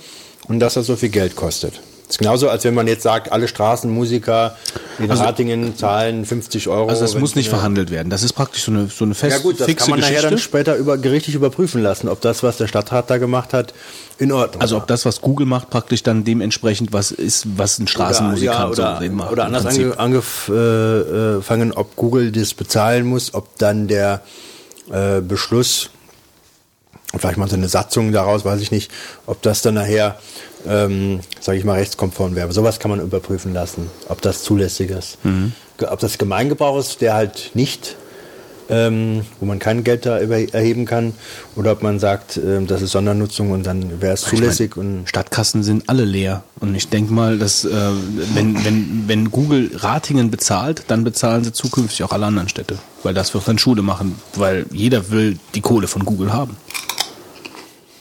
[0.46, 1.80] und dass das so viel Geld kostet.
[2.08, 4.56] Das ist genauso, als wenn man jetzt sagt, alle Straßenmusiker
[4.98, 6.88] in Ratingen zahlen 50 Euro.
[6.88, 8.08] Also das muss nicht verhandelt werden.
[8.08, 10.30] Das ist praktisch so eine, so eine fest Ja gut, das kann man nachher Geschichte.
[10.30, 13.74] dann später über, gerichtlich überprüfen lassen, ob das, was der Stadtrat da gemacht hat,
[14.18, 17.86] in Ordnung also ob das, was Google macht, praktisch dann dementsprechend was ist, was ein
[17.88, 19.30] Straßenmusikant oder, so den macht.
[19.30, 19.66] oder anders
[19.98, 24.22] angefangen, ob Google das bezahlen muss, ob dann der
[24.92, 25.90] äh, Beschluss,
[27.16, 28.90] vielleicht mal so eine Satzung daraus, weiß ich nicht,
[29.26, 30.18] ob das dann nachher,
[30.66, 32.52] ähm, sage ich mal, rechtskonform wäre.
[32.52, 35.24] Sowas kann man überprüfen lassen, ob das zulässig ist.
[35.24, 35.52] Mhm.
[35.88, 37.96] Ob das Gemeingebrauch ist, der halt nicht,
[38.68, 41.14] ähm, wo man kein Geld da erheben kann,
[41.56, 44.76] oder ob man sagt, ähm, das ist Sondernutzung und dann wäre es Ich mein, zulässig
[44.76, 46.42] und Stadtkassen sind alle leer.
[46.60, 47.70] Und ich denke mal, dass äh,
[48.34, 52.78] wenn, wenn, wenn Google Ratingen bezahlt, dann bezahlen sie zukünftig auch alle anderen Städte.
[53.02, 54.16] Weil das wird dann Schule machen.
[54.34, 56.56] Weil jeder will die Kohle von Google haben.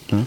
[0.08, 0.26] Hm?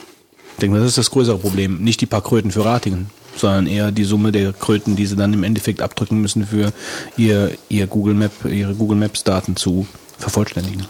[0.53, 1.83] Ich denke mal, das ist das größere Problem.
[1.83, 5.33] Nicht die paar Kröten für Ratingen, sondern eher die Summe der Kröten, die sie dann
[5.33, 6.71] im Endeffekt abdrücken müssen für
[7.17, 9.87] ihr, ihr Google Map, ihre Google Maps Daten zu
[10.21, 10.85] vervollständigen.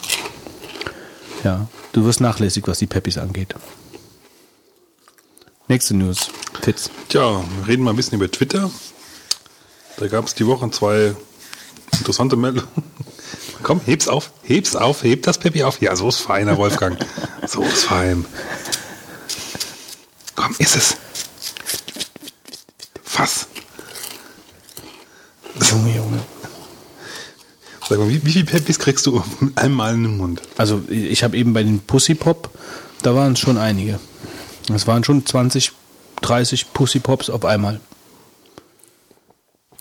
[1.44, 3.56] Ja, du wirst nachlässig, was die Peppis angeht.
[5.68, 6.30] Nächste News.
[6.62, 6.90] Fitz.
[7.10, 8.70] Tja, wir reden mal ein bisschen über Twitter.
[9.98, 11.16] Da gab es die Woche zwei
[11.98, 12.68] interessante Meldungen.
[13.64, 15.82] Komm, heb's auf, heb's auf, heb das Peppi auf.
[15.82, 16.98] Ja, so ist feiner, Wolfgang.
[17.48, 18.26] So ist fein.
[20.36, 20.98] Komm, ist es.
[23.04, 23.48] Fass.
[25.70, 26.20] Junge, Junge.
[27.92, 29.22] Sag mal, wie, wie viele Peppis kriegst du
[29.56, 30.42] einmal in den Mund?
[30.56, 32.50] Also ich habe eben bei den Pussy Pop,
[33.02, 34.00] da waren es schon einige.
[34.68, 35.74] Das waren schon 20,
[36.22, 37.82] 30 Pussy Pops auf einmal.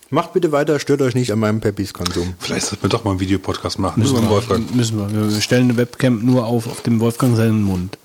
[0.09, 2.33] macht bitte weiter, stört euch nicht an meinem Peppis-Konsum.
[2.37, 4.01] Vielleicht sollten wir doch mal einen Videopodcast machen.
[4.01, 4.75] Müssen wir Wolfgang.
[4.75, 5.31] Müssen wir.
[5.31, 7.97] Wir stellen eine Webcam nur auf, auf dem Wolfgang seinen Mund.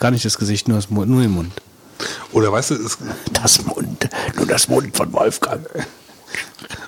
[0.00, 1.52] Gar nicht das Gesicht, nur, das Mund, nur den Mund.
[2.32, 2.98] Oder weißt du, es,
[3.34, 5.64] Das Mund, nur das Mund von Wolfgang.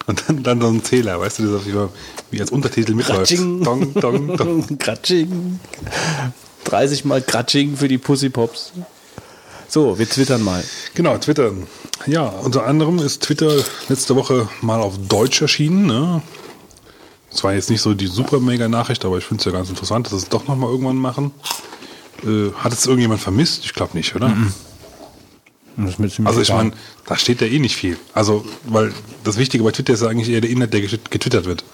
[0.07, 1.75] Und dann, dann so ein Zähler, weißt du, das wie,
[2.31, 3.31] wie als Untertitel mitläuft.
[3.31, 3.65] Kratsching.
[3.65, 4.79] Dong, dong, dong.
[4.79, 5.61] Kratsching.
[6.65, 8.73] 30 mal Kratsching für die Pussy Pops.
[9.69, 10.65] So, wir twittern mal.
[10.95, 11.53] Genau, Twitter.
[12.07, 15.87] Ja, unter anderem ist Twitter letzte Woche mal auf Deutsch erschienen.
[15.87, 16.23] Ne?
[17.31, 19.69] Das war jetzt nicht so die super mega Nachricht, aber ich finde es ja ganz
[19.69, 21.33] interessant, dass es doch nochmal irgendwann machen.
[22.25, 23.65] Äh, hat es irgendjemand vermisst?
[23.65, 24.29] Ich glaube nicht, oder?
[24.29, 24.70] Mir ziemlich
[26.27, 26.73] Also ich meine,
[27.07, 27.97] da steht ja eh nicht viel.
[28.15, 28.93] Also, weil
[29.25, 31.65] das Wichtige bei Twitter ist ja eigentlich eher der Inhalt, der getw- getwittert wird.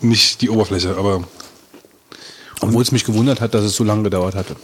[0.00, 1.24] Nicht die Oberfläche, aber
[2.60, 4.56] Obwohl es mich gewundert hat, dass es so lange gedauert hatte.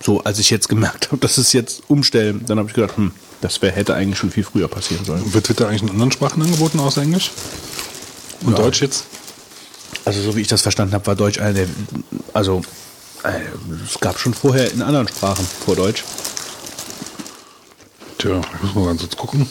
[0.00, 3.12] So, als ich jetzt gemerkt habe, dass es jetzt umstellen, dann habe ich gedacht, hm,
[3.40, 5.32] das wär, hätte eigentlich schon viel früher passieren sollen.
[5.34, 7.30] wird Twitter eigentlich in anderen Sprachen angeboten außer Englisch?
[8.44, 9.04] Und Deutsch jetzt?
[10.04, 11.66] Also so wie ich das verstanden habe, war Deutsch einer der,
[12.32, 12.62] also
[13.22, 13.40] äh,
[13.86, 16.02] es gab schon vorher in anderen Sprachen vor Deutsch.
[18.22, 19.48] Tja, ich muss mal ganz kurz gucken.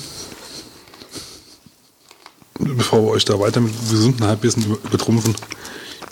[2.57, 5.35] Bevor wir euch da weiter mit gesunden Halbwissen über- übertrumpfen,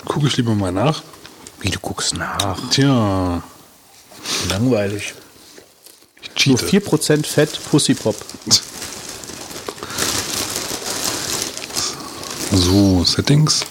[0.03, 1.01] gucke ich lieber mal nach.
[1.61, 2.57] Wie du guckst nach.
[2.69, 3.41] Tja,
[4.49, 5.13] Langweilig.
[6.21, 6.67] ich Nur cheate.
[6.67, 8.15] 4% Fett Pussy Pop.
[12.51, 13.61] So, Settings.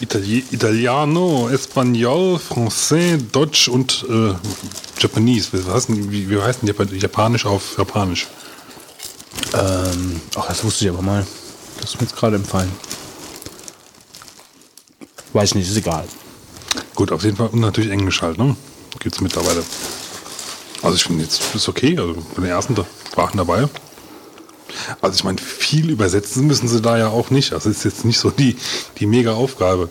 [0.00, 4.34] Itali Italiano, Espanol, Français, Deutsch und äh,
[5.00, 5.48] Japanese.
[5.52, 8.26] Wie heißt denn, wie, wie heißt denn Jap- Japanisch auf Japanisch?
[9.54, 11.26] Ähm, ach, das wusste ich aber mal.
[11.80, 12.72] Das ist mir jetzt gerade empfallen.
[15.32, 16.04] Weiß ich nicht, ist egal.
[16.94, 18.56] Gut, auf jeden Fall und natürlich Englisch halt, ne?
[19.00, 19.62] Gibt's mittlerweile.
[20.82, 22.76] Also ich finde jetzt ist okay, also bei den ersten
[23.10, 23.68] Sprachen dabei.
[25.04, 27.52] Also ich meine, viel übersetzen müssen sie da ja auch nicht.
[27.52, 28.56] Also ist jetzt nicht so die,
[28.98, 29.90] die mega Aufgabe.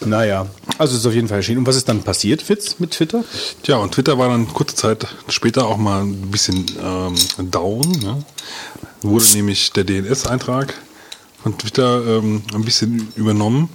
[0.00, 0.46] Naja,
[0.78, 1.58] also es ist auf jeden Fall erschienen.
[1.58, 3.24] Und was ist dann passiert, Fitz, mit Twitter?
[3.62, 7.14] Tja, und Twitter war dann kurze Zeit später auch mal ein bisschen ähm,
[7.50, 7.92] down.
[7.92, 8.24] Ne?
[9.02, 10.72] Wurde nämlich der DNS-Eintrag
[11.42, 13.68] von Twitter ähm, ein bisschen übernommen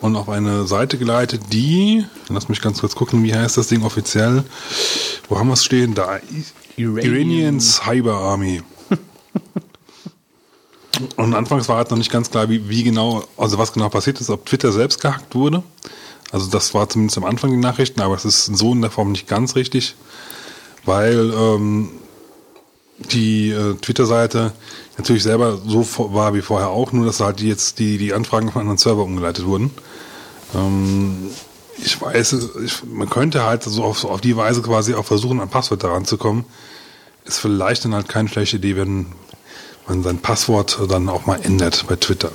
[0.00, 3.82] und auf eine Seite geleitet, die, lass mich ganz kurz gucken, wie heißt das Ding
[3.82, 4.44] offiziell?
[5.28, 5.94] Wo haben wir es stehen?
[5.94, 6.20] Da.
[6.76, 8.62] Iranian- Iranian Cyber Army.
[11.16, 14.20] Und anfangs war halt noch nicht ganz klar, wie, wie genau, also was genau passiert
[14.20, 15.62] ist, ob Twitter selbst gehackt wurde.
[16.32, 19.12] Also das war zumindest am Anfang die Nachrichten, aber es ist so in der Form
[19.12, 19.94] nicht ganz richtig,
[20.84, 21.90] weil ähm,
[22.98, 24.52] die äh, Twitter-Seite
[24.96, 28.62] natürlich selber so war wie vorher auch, nur dass halt jetzt die, die Anfragen von
[28.62, 29.70] anderen Server umgeleitet wurden.
[30.54, 31.30] Ähm,
[31.78, 35.50] ich weiß, ich, man könnte halt so auf, auf die Weise quasi auch versuchen, an
[35.50, 36.44] Passwörter ranzukommen.
[37.24, 39.06] Ist vielleicht dann halt keine schlechte Idee, wenn
[39.86, 42.30] man sein Passwort dann auch mal ändert bei Twitter.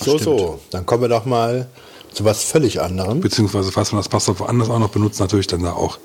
[0.00, 0.60] So, so.
[0.70, 1.68] Dann kommen wir doch mal
[2.12, 3.20] zu was völlig anderem.
[3.20, 5.98] Beziehungsweise, falls man das Passwort woanders auch noch benutzt, natürlich dann da auch.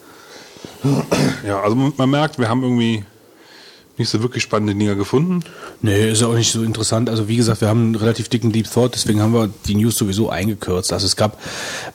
[1.45, 3.03] Ja, also man merkt, wir haben irgendwie
[3.97, 5.43] nicht so wirklich spannende Dinger gefunden.
[5.81, 7.09] Nee, ist ja auch nicht so interessant.
[7.09, 9.97] Also wie gesagt, wir haben einen relativ dicken Deep Thought, deswegen haben wir die News
[9.97, 10.93] sowieso eingekürzt.
[10.93, 11.39] Also es gab,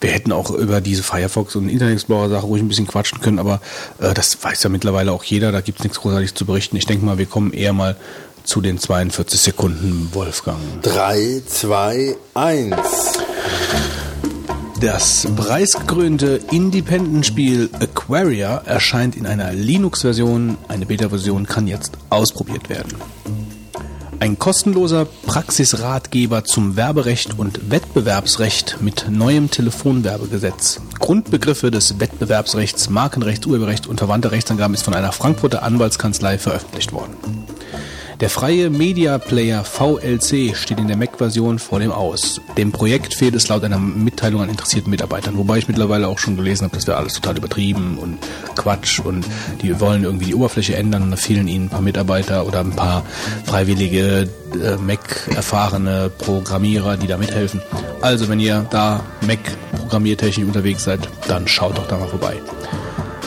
[0.01, 3.39] wir hätten auch über diese Firefox und Internet Explorer Sache ruhig ein bisschen quatschen können,
[3.39, 3.61] aber
[4.01, 6.77] äh, das weiß ja mittlerweile auch jeder, da gibt's nichts großartig zu berichten.
[6.77, 7.97] Ich denke mal, wir kommen eher mal
[8.45, 10.59] zu den 42 Sekunden Wolfgang.
[10.83, 12.75] 3, 2, 1.
[14.83, 20.59] Das preisgekrönte Independent-Spiel Aquaria erscheint in einer Linux-Version.
[20.67, 22.93] Eine Beta-Version kann jetzt ausprobiert werden.
[24.19, 30.81] Ein kostenloser Praxisratgeber zum Werberecht und Wettbewerbsrecht mit neuem Telefonwerbegesetz.
[30.99, 37.15] Grundbegriffe des Wettbewerbsrechts, Markenrechts, Urheberrecht und verwandter Rechtsangaben ist von einer Frankfurter Anwaltskanzlei veröffentlicht worden.
[38.21, 42.41] Der freie Media Player VLC steht in der Mac-Version vor dem Aus.
[42.57, 46.37] Dem Projekt fehlt es laut einer Mitteilung an interessierten Mitarbeitern, wobei ich mittlerweile auch schon
[46.37, 48.19] gelesen habe, das wäre alles total übertrieben und
[48.55, 49.27] Quatsch und
[49.61, 52.77] die wollen irgendwie die Oberfläche ändern und da fehlen ihnen ein paar Mitarbeiter oder ein
[52.77, 53.05] paar
[53.45, 57.61] freiwillige äh, Mac-erfahrene Programmierer, die da mithelfen.
[58.01, 62.37] Also wenn ihr da Mac-Programmiertechnik unterwegs seid, dann schaut doch da mal vorbei.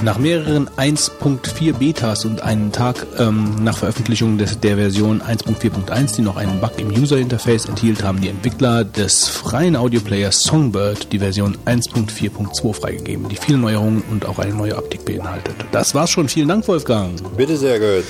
[0.04, 6.22] Nach mehreren 1.4 Betas und einen Tag ähm, nach Veröffentlichung des, der Version 1.4.1, die
[6.22, 11.58] noch einen Bug im User-Interface enthielt, haben die Entwickler des freien Audioplayers Songbird die Version
[11.66, 15.56] 1.4.2 freigegeben, die viele Neuerungen und auch eine neue Optik beinhaltet.
[15.72, 16.28] Das war's schon.
[16.28, 17.20] Vielen Dank, Wolfgang.
[17.36, 18.06] Bitte sehr gut.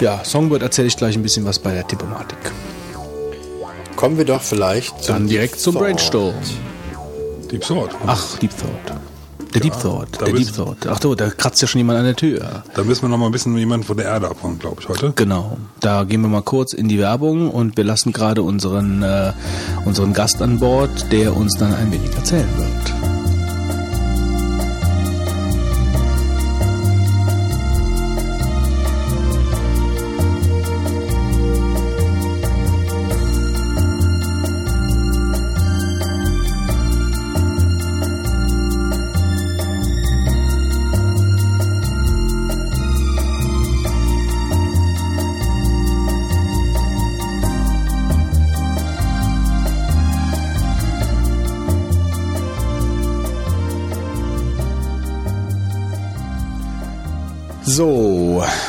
[0.00, 2.38] Ja, Songbird erzähle ich gleich ein bisschen was bei der Tippomatik.
[3.96, 5.82] Kommen wir doch vielleicht zum Dann direkt zum Thought.
[5.82, 6.34] Brainstorm.
[7.50, 7.90] Deep Thought.
[8.06, 8.98] Ach, Deep Thought.
[9.54, 10.20] Der Deep Thought.
[10.20, 10.86] Der Deep Thought.
[10.86, 12.62] Ach so, da kratzt ja schon jemand an der Tür.
[12.74, 15.12] Da müssen wir noch mal ein bisschen jemanden von der Erde abhauen, glaube ich, heute.
[15.16, 15.56] Genau.
[15.80, 19.32] Da gehen wir mal kurz in die Werbung und wir lassen gerade unseren, äh,
[19.84, 23.07] unseren Gast an Bord, der uns dann ein wenig erzählen wird.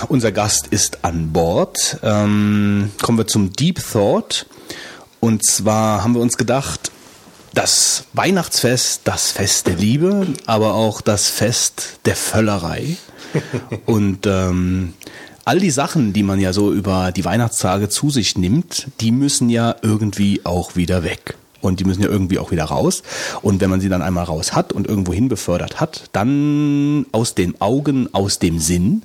[0.10, 1.98] Unser Gast ist an Bord.
[2.04, 4.46] Ähm, kommen wir zum Deep Thought.
[5.20, 6.92] Und zwar haben wir uns gedacht,
[7.54, 12.98] das Weihnachtsfest, das Fest der Liebe, aber auch das Fest der Völlerei.
[13.86, 14.94] Und ähm,
[15.46, 19.50] all die Sachen, die man ja so über die Weihnachtstage zu sich nimmt, die müssen
[19.50, 21.36] ja irgendwie auch wieder weg.
[21.62, 23.04] Und die müssen ja irgendwie auch wieder raus.
[23.42, 27.36] Und wenn man sie dann einmal raus hat und irgendwo hin befördert hat, dann aus
[27.36, 29.02] den Augen, aus dem Sinn,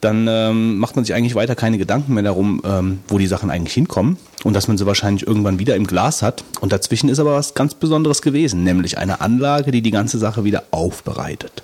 [0.00, 3.50] dann ähm, macht man sich eigentlich weiter keine Gedanken mehr darum, ähm, wo die Sachen
[3.50, 6.44] eigentlich hinkommen und dass man sie wahrscheinlich irgendwann wieder im Glas hat.
[6.60, 10.44] Und dazwischen ist aber was ganz Besonderes gewesen, nämlich eine Anlage, die die ganze Sache
[10.44, 11.62] wieder aufbereitet.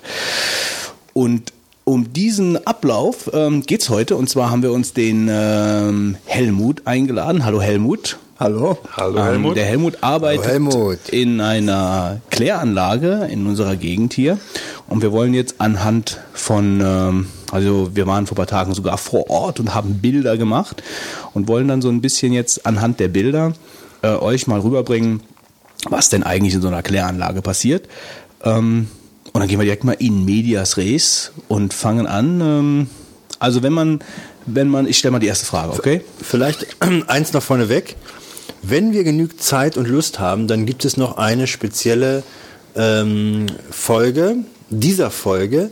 [1.13, 4.17] Und um diesen Ablauf ähm, geht's heute.
[4.17, 7.45] Und zwar haben wir uns den ähm, Helmut eingeladen.
[7.45, 8.17] Hallo Helmut.
[8.39, 8.77] Hallo.
[8.95, 9.57] Hallo Ähm, Helmut.
[9.57, 11.09] Der Helmut arbeitet Hallo, Helmut.
[11.09, 14.37] in einer Kläranlage in unserer Gegend hier.
[14.87, 18.97] Und wir wollen jetzt anhand von, ähm, also wir waren vor ein paar Tagen sogar
[18.99, 20.83] vor Ort und haben Bilder gemacht
[21.33, 23.53] und wollen dann so ein bisschen jetzt anhand der Bilder
[24.03, 25.21] äh, euch mal rüberbringen,
[25.89, 27.87] was denn eigentlich in so einer Kläranlage passiert.
[28.43, 28.87] Ähm,
[29.33, 32.39] und dann gehen wir direkt mal in medias res und fangen an.
[32.41, 32.89] Ähm,
[33.39, 33.99] also wenn man,
[34.45, 36.01] wenn man, ich stelle mal die erste Frage, okay?
[36.21, 36.67] Vielleicht
[37.07, 37.95] eins noch vorneweg.
[38.61, 42.23] Wenn wir genügend Zeit und Lust haben, dann gibt es noch eine spezielle
[42.75, 44.37] ähm, Folge.
[44.69, 45.71] Dieser Folge,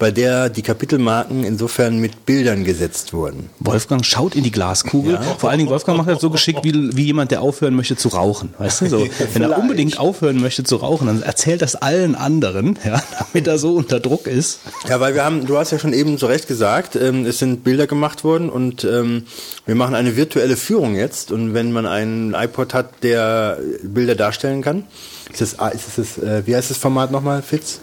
[0.00, 3.50] bei der die Kapitelmarken insofern mit Bildern gesetzt wurden.
[3.60, 5.20] Wolfgang schaut in die Glaskugel.
[5.38, 8.08] Vor allen Dingen, Wolfgang macht das so geschickt wie, wie jemand, der aufhören möchte zu
[8.08, 8.54] rauchen.
[8.56, 12.78] Weißt du, so, wenn er unbedingt aufhören möchte zu rauchen, dann erzählt das allen anderen,
[12.84, 14.60] ja, damit er so unter Druck ist.
[14.88, 17.62] Ja, weil wir haben, du hast ja schon eben zu Recht gesagt, ähm, es sind
[17.62, 19.24] Bilder gemacht worden und ähm,
[19.66, 21.30] wir machen eine virtuelle Führung jetzt.
[21.30, 24.84] Und wenn man einen iPod hat, der Bilder darstellen kann,
[25.30, 27.80] ist das, ist das, äh, wie heißt das Format nochmal, Fitz?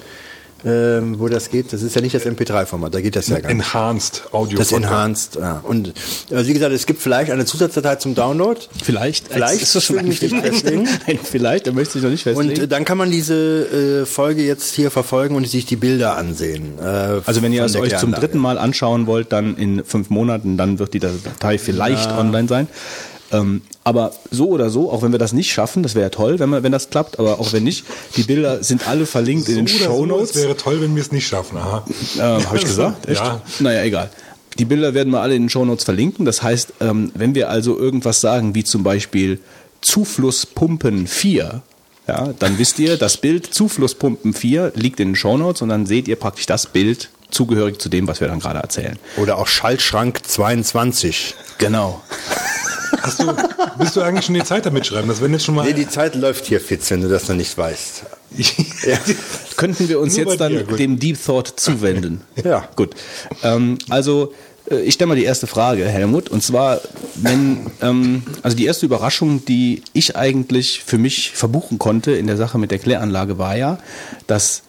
[0.65, 1.73] Ähm, wo das geht.
[1.73, 3.67] Das ist ja nicht das MP3-Format, da geht das ja gar nicht.
[3.67, 4.57] Enhanced Audio.
[4.57, 5.59] Das Enhanced, ja.
[5.63, 5.93] Und
[6.31, 8.59] also wie gesagt, es gibt vielleicht eine Zusatzdatei zum Download.
[8.83, 9.27] Vielleicht.
[9.27, 10.87] Vielleicht ist das schon Nein, festlegen.
[11.07, 12.61] Nein, vielleicht, da möchte ich noch nicht Und festlegen.
[12.63, 16.79] äh, dann kann man diese äh, Folge jetzt hier verfolgen und sich die Bilder ansehen.
[16.79, 16.83] Äh,
[17.25, 20.79] also wenn ihr es euch zum dritten Mal anschauen wollt, dann in fünf Monaten, dann
[20.79, 22.67] wird die Datei vielleicht online sein.
[23.31, 26.39] Ähm, aber so oder so, auch wenn wir das nicht schaffen, das wäre ja toll,
[26.39, 29.55] wenn, man, wenn das klappt, aber auch wenn nicht, die Bilder sind alle verlinkt in
[29.55, 30.31] den Show Notes.
[30.31, 31.57] Es wäre toll, wenn wir es nicht schaffen.
[31.57, 31.85] Aha.
[32.17, 33.07] Ähm, Habe ich gesagt?
[33.07, 33.21] Echt?
[33.21, 33.41] Ja.
[33.59, 34.09] Naja, egal.
[34.59, 36.25] Die Bilder werden wir alle in den Shownotes verlinken.
[36.25, 39.39] Das heißt, ähm, wenn wir also irgendwas sagen, wie zum Beispiel
[39.81, 41.61] Zuflusspumpen 4,
[42.07, 46.07] ja, dann wisst ihr, das Bild Zuflusspumpen 4 liegt in den Shownotes und dann seht
[46.07, 48.97] ihr praktisch das Bild zugehörig zu dem, was wir dann gerade erzählen.
[49.17, 51.35] Oder auch Schaltschrank 22.
[51.57, 52.01] Genau.
[53.07, 53.33] Hast du,
[53.79, 55.07] bist du eigentlich schon die Zeit damit schreiben?
[55.07, 55.65] Das jetzt schon mal.
[55.65, 58.03] Nee, die Zeit läuft hier, Fitz, wenn du das noch nicht weißt.
[59.55, 62.21] Könnten wir uns Nur jetzt dann dir, dem Deep Thought zuwenden?
[62.43, 62.67] Ja.
[62.75, 62.95] Gut.
[63.43, 64.33] Ähm, also,
[64.69, 66.29] äh, ich stelle mal die erste Frage, Helmut.
[66.29, 66.81] Und zwar,
[67.15, 72.37] wenn, ähm, also die erste Überraschung, die ich eigentlich für mich verbuchen konnte in der
[72.37, 73.79] Sache mit der Kläranlage, war ja,
[74.27, 74.63] dass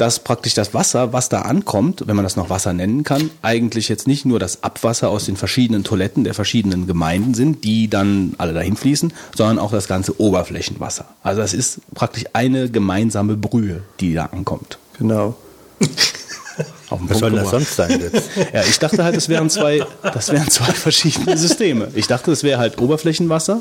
[0.00, 3.90] dass praktisch das Wasser, was da ankommt, wenn man das noch Wasser nennen kann, eigentlich
[3.90, 8.34] jetzt nicht nur das Abwasser aus den verschiedenen Toiletten der verschiedenen Gemeinden sind, die dann
[8.38, 11.04] alle dahin fließen, sondern auch das ganze Oberflächenwasser.
[11.22, 14.78] Also das ist praktisch eine gemeinsame Brühe, die da ankommt.
[14.98, 15.36] Genau.
[15.78, 18.30] Was Punkt soll das sonst sein jetzt?
[18.54, 21.88] Ja, ich dachte halt, das wären zwei, das wären zwei verschiedene Systeme.
[21.94, 23.60] Ich dachte, es wäre halt Oberflächenwasser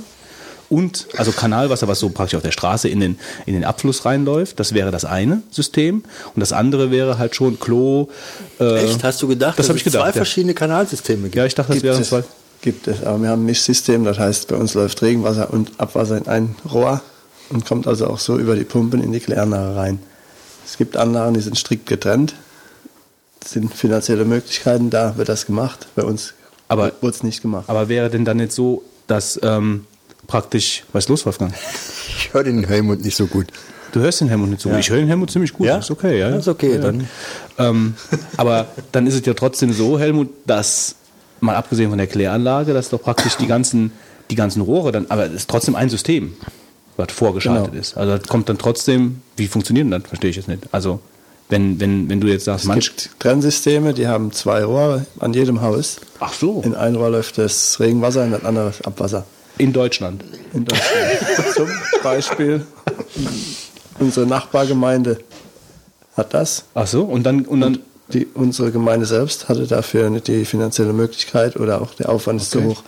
[0.70, 4.59] und also Kanalwasser, was so praktisch auf der Straße in den, in den Abfluss reinläuft.
[4.59, 6.03] Das wäre das eine System.
[6.36, 8.09] Und das andere wäre halt schon Klo.
[8.59, 9.03] Äh, Echt?
[9.03, 10.15] Hast du gedacht, Das dass habe ich es zwei gedacht.
[10.15, 10.20] Ja.
[10.20, 11.36] verschiedene Kanalsysteme gibt?
[11.36, 12.24] ja, ich dachte, das Gibt wären es, zwei.
[12.61, 13.03] gibt es.
[13.03, 16.55] Aber wir haben ein Mischsystem, das heißt, bei uns läuft Regenwasser und Abwasser in ein
[16.72, 17.01] Rohr
[17.49, 19.99] und kommt also auch so über die Pumpen in die Kläranlage rein.
[20.65, 22.36] Es gibt Anlagen, die sind strikt getrennt.
[23.43, 25.88] Es sind finanzielle Möglichkeiten, da wird das gemacht.
[25.95, 26.34] Bei uns
[26.67, 27.65] Aber- wurde es nicht gemacht.
[27.70, 29.86] Aber wäre denn dann nicht so, dass ähm,
[30.30, 31.54] praktisch, was ist los, Wolfgang?
[32.08, 33.48] Ich höre den Helmut nicht so gut.
[33.92, 34.80] Du hörst den Helmut nicht so gut.
[34.80, 35.68] Ich höre den Helmut ziemlich gut.
[35.68, 35.76] Ja?
[35.78, 36.30] Das ist okay, ja.
[36.30, 36.78] Das ist okay, ja.
[36.80, 37.08] dann.
[37.58, 37.96] Ähm,
[38.38, 40.96] aber dann ist es ja trotzdem so, Helmut, dass,
[41.42, 43.92] mal abgesehen von der Kläranlage, dass doch praktisch die ganzen,
[44.30, 46.34] die ganzen Rohre dann, aber es ist trotzdem ein System,
[46.98, 47.82] was vorgeschaltet Genau.
[47.82, 47.98] ist.
[47.98, 50.04] Also das kommt dann trotzdem, wie funktioniert denn das?
[50.08, 50.64] Verstehe ich jetzt nicht.
[50.72, 51.00] Also,
[51.50, 52.86] wenn, wenn, wenn du jetzt sagst, Es manch.
[52.96, 56.00] gibt Trennsysteme, die haben zwei Rohre an jedem Haus.
[56.20, 56.62] Ach so.
[56.64, 59.26] In ein Rohr läuft das Regenwasser, in das andere Abwasser.
[59.60, 60.24] In Deutschland.
[60.53, 61.53] In Deutschland.
[61.53, 61.68] Zum
[62.01, 62.66] Beispiel
[63.99, 65.20] unsere Nachbargemeinde
[66.18, 66.64] hat das.
[66.74, 67.80] Ach so, und dann, und dann,
[68.14, 72.51] Die, unsere Gemeinde selbst hatte dafür nicht die finanzielle Möglichkeit oder auch der Aufwand ist
[72.51, 72.84] zu hoch.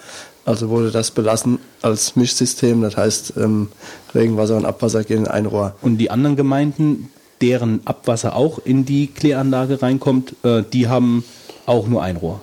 [0.45, 2.81] Also wurde das belassen als Mischsystem.
[2.81, 3.67] Das heißt, ähm,
[4.15, 5.75] Regenwasser und Abwasser gehen in ein Rohr.
[5.81, 7.11] und die anderen Gemeinden,
[7.41, 11.23] deren Abwasser auch in die Kläranlage reinkommt, äh, die haben
[11.65, 12.41] auch nur ein Rohr.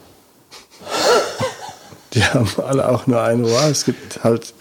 [2.15, 3.65] Die haben alle auch nur ein Rohr.
[3.71, 4.55] Es gibt halt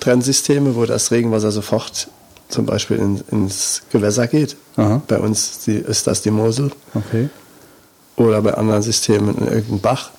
[0.00, 2.08] Trennsysteme, wo das Regenwasser sofort
[2.48, 4.56] zum Beispiel in, ins Gewässer geht.
[4.76, 5.02] Aha.
[5.08, 6.70] Bei uns die, ist das die Mosel.
[6.94, 7.28] Okay.
[8.16, 10.10] oder bei anderen Systemen in irgendeinem Bach.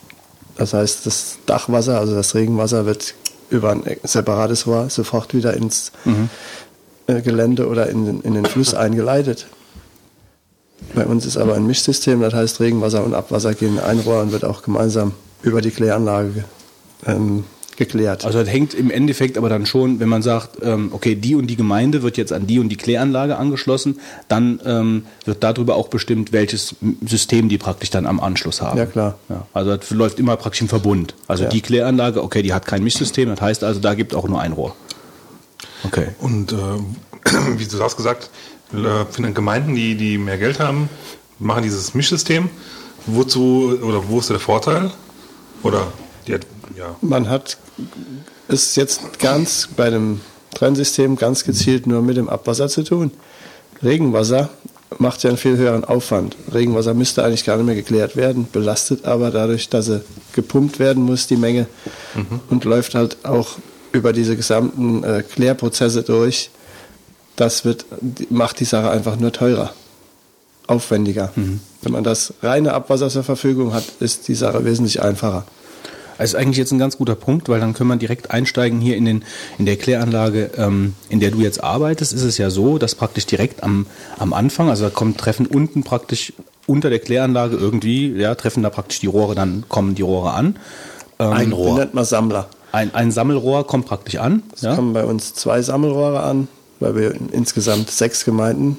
[0.57, 3.13] Das heißt, das Dachwasser, also das Regenwasser, wird
[3.49, 5.91] über ein separates Rohr sofort wieder ins
[7.07, 9.47] äh, Gelände oder in den, in den Fluss eingeleitet.
[10.93, 14.21] Bei uns ist aber ein Mischsystem, das heißt, Regenwasser und Abwasser gehen in ein Rohr
[14.21, 16.43] und wird auch gemeinsam über die Kläranlage
[17.05, 17.43] ähm,
[17.77, 18.25] geklärt.
[18.25, 21.47] Also das hängt im Endeffekt aber dann schon, wenn man sagt, ähm, okay, die und
[21.47, 25.87] die Gemeinde wird jetzt an die und die Kläranlage angeschlossen, dann ähm, wird darüber auch
[25.87, 26.75] bestimmt, welches
[27.05, 28.77] System die praktisch dann am Anschluss haben.
[28.77, 29.19] Ja, klar.
[29.29, 31.13] Ja, also das läuft immer praktisch im Verbund.
[31.27, 31.49] Also Ja.
[31.49, 34.53] die Kläranlage, okay, die hat kein Mischsystem, das heißt also, da gibt auch nur ein
[34.53, 34.75] Rohr.
[35.83, 36.07] Okay.
[36.19, 36.55] Und äh,
[37.57, 38.31] wie du hast gesagt,
[38.73, 40.89] äh, für Gemeinden, die, die mehr Geld haben,
[41.39, 42.49] machen dieses Mischsystem.
[43.05, 44.91] Wozu oder wo ist der Vorteil?
[45.63, 45.91] Oder
[46.27, 46.45] die hat,
[46.77, 46.95] ja.
[47.01, 47.57] Man hat
[48.47, 50.21] es jetzt ganz bei dem
[50.53, 53.11] Trennsystem ganz gezielt nur mit dem Abwasser zu tun.
[53.83, 54.49] Regenwasser
[54.97, 56.35] macht ja einen viel höheren Aufwand.
[56.53, 60.01] Regenwasser müsste eigentlich gar nicht mehr geklärt werden, belastet aber dadurch, dass er
[60.33, 61.67] gepumpt werden muss, die Menge,
[62.49, 63.57] und läuft halt auch
[63.91, 66.49] über diese gesamten äh, Klärprozesse durch.
[67.35, 67.85] Das wird,
[68.29, 69.73] macht die Sache einfach nur teurer,
[70.65, 71.31] aufwendiger.
[71.87, 75.45] Wenn man das reine Abwasser zur Verfügung hat, ist die Sache wesentlich einfacher.
[76.17, 78.97] Das ist eigentlich jetzt ein ganz guter Punkt, weil dann können wir direkt einsteigen hier
[78.97, 79.23] in, den,
[79.57, 82.11] in der Kläranlage, ähm, in der du jetzt arbeitest.
[82.11, 83.85] Ist es ja so, dass praktisch direkt am,
[84.19, 86.33] am Anfang, also da kommen treffen unten praktisch
[86.65, 90.57] unter der Kläranlage irgendwie, ja, treffen da praktisch die Rohre, dann kommen die Rohre an.
[91.19, 91.77] Ähm, Ein Rohr.
[91.77, 92.49] nennt man Sammler.
[92.73, 94.43] Ein, ein Sammelrohr kommt praktisch an.
[94.53, 94.75] Es Ja?
[94.75, 96.49] kommen bei uns zwei Sammelrohre an,
[96.81, 98.77] weil wir in insgesamt sechs Gemeinden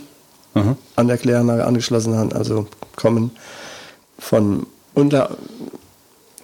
[0.97, 2.33] an der Kläranlage angeschlossen haben.
[2.33, 2.67] Also
[2.99, 3.31] kommen
[4.19, 5.37] von unter,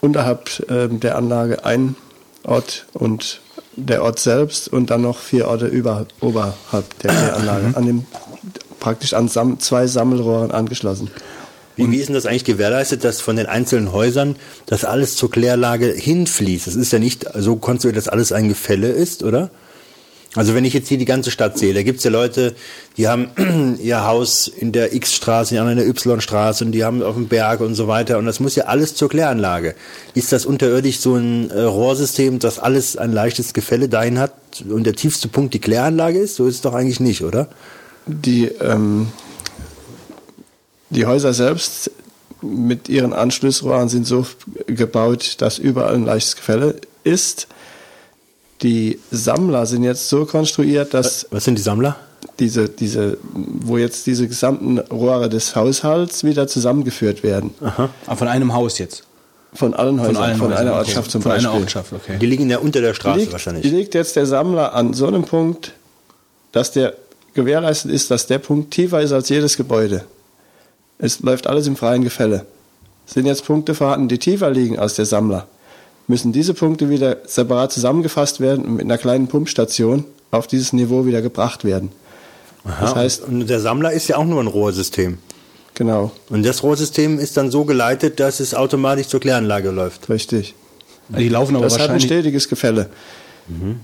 [0.00, 1.96] unterhalb ähm, der Anlage ein
[2.44, 3.40] Ort und
[3.76, 8.06] der Ort selbst und dann noch vier Orte über, oberhalb der Kläranlage, an dem
[8.78, 11.10] praktisch an Sam zwei Sammelrohren angeschlossen.
[11.76, 14.36] Wie, wie ist denn das eigentlich gewährleistet, dass von den einzelnen Häusern
[14.66, 16.68] das alles zur Kläranlage hinfließt?
[16.68, 19.50] Es ist ja nicht so konstruiert, dass alles ein Gefälle ist, oder?
[20.36, 22.54] Also wenn ich jetzt hier die ganze Stadt sehe, da gibt's ja Leute,
[22.96, 27.02] die haben ihr Haus in der X-Straße, die anderen in der Y-Straße und die haben
[27.02, 29.74] auf dem Berg und so weiter und das muss ja alles zur Kläranlage.
[30.14, 34.34] Ist das unterirdisch so ein äh, Rohrsystem, das alles ein leichtes Gefälle dahin hat
[34.68, 36.34] und der tiefste Punkt die Kläranlage ist?
[36.34, 37.48] So ist es doch eigentlich nicht, oder?
[38.06, 39.08] Die, ähm,
[40.90, 41.90] die Häuser selbst
[42.42, 44.26] mit ihren Anschlussrohren sind so
[44.66, 47.46] gebaut, dass überall ein leichtes Gefälle ist.
[48.62, 51.96] Die Sammler sind jetzt so konstruiert, dass Was sind die Sammler?
[52.38, 57.54] diese, diese, wo jetzt diese gesamten Rohre des Haushalts wieder zusammengeführt werden.
[58.06, 59.04] Ah, von einem Haus jetzt.
[59.52, 60.78] Von allen Häusern, von, allen einer Häusern, okay.
[60.78, 61.48] Ortschaft zum Von Beispiel.
[61.50, 62.18] einer Ortschaft, okay.
[62.20, 63.64] Die liegen ja unter der Straße liegt, wahrscheinlich.
[63.64, 65.72] liegt jetzt der Sammler an so einem Punkt,
[66.50, 66.94] dass der
[67.34, 70.04] gewährleistet ist, dass der Punkt tiefer ist als jedes Gebäude.
[70.98, 72.46] Es läuft alles im freien Gefälle.
[73.06, 75.46] Sind jetzt Punkte vorhanden, die tiefer liegen als der Sammler,
[76.06, 81.06] müssen diese Punkte wieder separat zusammengefasst werden und mit einer kleinen Pumpstation auf dieses Niveau
[81.06, 81.90] wieder gebracht werden.
[82.64, 85.18] Aha, das heißt- und der Sammler ist ja auch nur ein Rohrsystem.
[85.74, 90.08] Genau, Und das Rohrsystem ist dann so geleitet, dass es automatisch zur Kläranlage läuft.
[90.08, 90.54] richtig.
[91.08, 92.04] Die laufen aber Das hat ein wahrscheinlich.
[92.04, 92.88] stetiges Gefälle.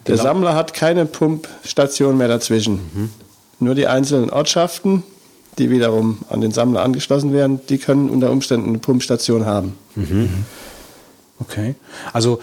[0.06, 3.10] Der Sammler hat keine Pumpstation mehr dazwischen.
[3.58, 5.02] Nur die einzelnen Ortschaften,
[5.58, 9.74] die wiederum an den Sammler angeschlossen werden, die können unter Umständen eine Pumpstation haben.
[11.40, 11.74] Okay.
[12.12, 12.40] Also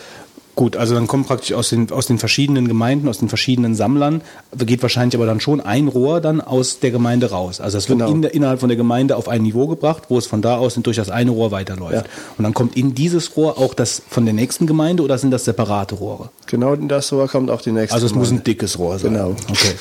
[0.56, 4.22] gut, also dann kommt praktisch aus den, aus den verschiedenen Gemeinden, aus den verschiedenen Sammlern,
[4.58, 7.62] geht wahrscheinlich aber dann schon ein Rohr dann aus der Gemeinde raus.
[7.62, 8.10] Also es wird Genau.
[8.12, 10.74] in der, innerhalb von der Gemeinde auf ein Niveau gebracht, wo es von da aus
[10.74, 11.94] durch das eine Rohr weiterläuft.
[11.94, 12.12] Ja.
[12.40, 15.46] Und dann kommt in dieses Rohr auch das von der nächsten Gemeinde oder sind das
[15.46, 16.30] separate Rohre?
[16.48, 17.94] Genau in das Rohr kommt auch die nächste.
[17.94, 18.44] Also es muss ein Gemeinde.
[18.46, 19.14] dickes Rohr sein.
[19.14, 19.36] Genau.
[19.50, 19.76] Okay.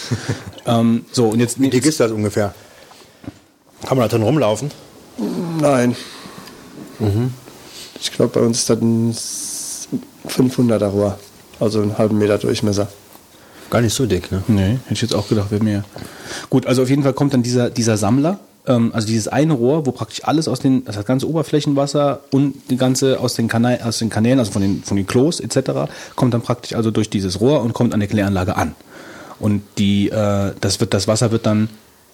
[0.67, 2.53] ähm, so, und jetzt Wie dick ist das ungefähr?
[3.87, 4.71] Kann man da drin rumlaufen?
[5.59, 5.97] Nein.
[8.01, 9.15] Ich glaube, bei uns ist das ein
[10.29, 11.19] 500er Rohr.
[11.61, 12.89] Also einen halben Meter Durchmesser.
[13.71, 14.43] Gar nicht so dick, ne?
[14.47, 15.85] Nee, hätte ich jetzt auch gedacht, wäre mehr.
[16.51, 19.87] Gut, also auf jeden Fall kommt dann dieser, dieser Sammler, ähm, also dieses eine Rohr,
[19.87, 23.79] wo praktisch alles aus den, also das ganze Oberflächenwasser und die ganze aus den, Kanä
[23.83, 27.11] aus den Kanälen, also von den, von den Klos etc., kommt dann praktisch also durch
[27.11, 28.75] dieses Rohr und kommt an der Kläranlage an.
[29.41, 31.69] Und die, äh, das, wird, das Wasser wird dann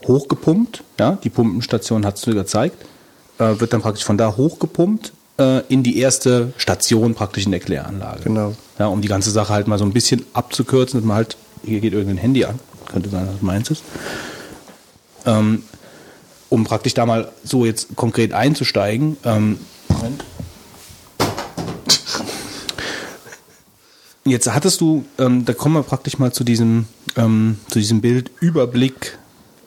[0.07, 2.76] hochgepumpt, ja, die Pumpenstation hat es dir gezeigt,
[3.39, 7.61] äh, wird dann praktisch von da hochgepumpt äh, in die erste Station praktisch in der
[7.61, 8.22] Kläranlage.
[8.24, 8.55] Genau.
[8.78, 11.80] Ja, um die ganze Sache halt mal so ein bisschen abzukürzen, dass man halt, hier
[11.80, 12.59] geht irgendein Handy an,
[12.91, 13.83] könnte sein, dass meins ist.
[15.24, 15.62] Ähm,
[16.49, 19.16] um praktisch da mal so jetzt konkret einzusteigen.
[19.24, 19.59] Ähm,
[19.89, 20.24] Moment.
[24.24, 28.30] Jetzt hattest du, ähm, da kommen wir praktisch mal zu diesem, ähm, zu diesem Bild
[28.41, 29.18] Überblick,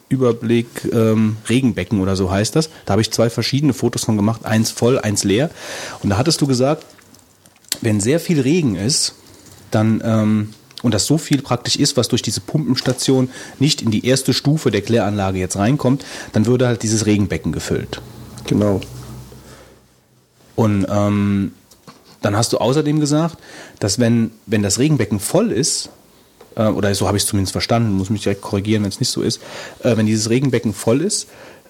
[0.08, 2.70] Überblick ähm, Regenbecken oder so heißt das.
[2.84, 5.50] Da habe ich zwei verschiedene Fotos von gemacht, eins voll, eins leer.
[6.02, 6.84] Und da hattest du gesagt,
[7.80, 9.14] wenn sehr viel Regen ist,
[9.70, 14.06] dann ähm, und das so viel praktisch ist, was durch diese Pumpenstation nicht in die
[14.06, 18.00] erste Stufe der Kläranlage jetzt reinkommt, dann würde halt dieses Regenbecken gefüllt.
[18.46, 18.80] Genau.
[20.54, 21.52] Und ähm,
[22.22, 23.38] dann hast du außerdem gesagt,
[23.78, 25.90] dass wenn, wenn das Regenbecken voll ist,
[26.56, 29.10] äh, oder so habe ich es zumindest verstanden, muss mich direkt korrigieren, wenn es nicht
[29.10, 29.40] so ist,
[29.82, 31.28] äh, wenn dieses Regenbecken voll ist,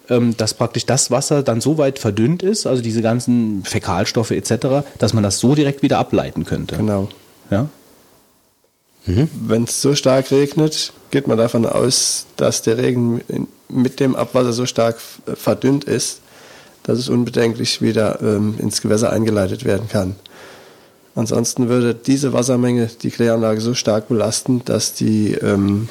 [0.08, 4.86] ähm, dass praktisch das Wasser dann so weit verdünnt ist, also diese ganzen Fäkalstoffe etc.,
[4.98, 6.76] dass man das so direkt wieder ableiten könnte.
[6.76, 7.08] Genau.
[7.50, 7.68] Ja?
[9.06, 13.20] Wenn es so stark regnet, geht man davon aus, dass der Regen
[13.68, 14.98] mit dem Abwasser so stark
[15.34, 16.22] verdünnt ist,
[16.82, 20.16] dass es unbedenklich wieder ähm, ins Gewässer eingeleitet werden kann.
[21.16, 25.88] Ansonsten würde diese Wassermenge die Kläranlage so stark belasten, dass die, ähm,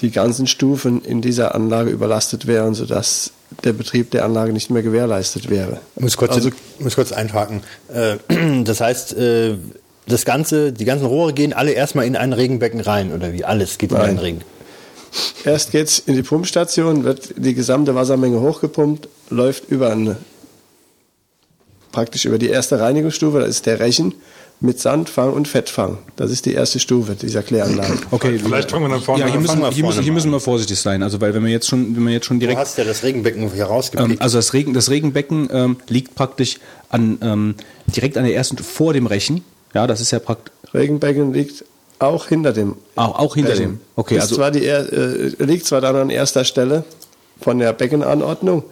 [0.00, 3.32] die ganzen Stufen in dieser Anlage überlastet wären, sodass
[3.64, 5.80] der Betrieb der Anlage nicht mehr gewährleistet wäre.
[5.96, 7.62] Ich muss kurz, Also- muss kurz einhaken.
[7.88, 8.16] Äh,
[8.64, 9.56] das heißt, äh,
[10.06, 13.44] das Ganze, die ganzen Rohre gehen alle erstmal in ein Regenbecken rein, oder wie?
[13.44, 14.10] Alles geht in Nein.
[14.10, 14.40] einen Regen.
[15.44, 20.16] Erst geht's in die Pumpstation, wird die gesamte Wassermenge hochgepumpt, läuft über eine,
[21.96, 24.12] praktisch über die erste Reinigungsstufe, das ist der Rechen,
[24.60, 25.96] mit Sandfang und Fettfang.
[26.16, 27.94] Das ist die erste Stufe dieser Kläranlage.
[28.10, 29.40] Okay, Vielleicht fangen wir dann vorne ja, hier an.
[29.42, 31.96] müssen, wir hier, müssen, hier müssen wir vorsichtig sein, also weil wenn wir jetzt schon,
[31.96, 34.20] wenn wir jetzt schon Du direkt hast ja das Regenbecken hier Ähm, rausgepickt.
[34.20, 36.58] also das, Regen, das Regenbecken ähm, liegt praktisch
[36.90, 37.54] an, ähm,
[37.86, 39.42] direkt an der ersten, vor dem Rechen.
[39.72, 41.64] Ja, das ist ja praktisch Regenbecken liegt
[41.98, 43.62] auch hinter dem auch, auch hinter Rechen.
[43.62, 43.80] dem.
[43.96, 46.84] Okay, ist also zwar die, äh, liegt zwar dann an erster Stelle,
[47.40, 48.64] von der Beckenanordnung.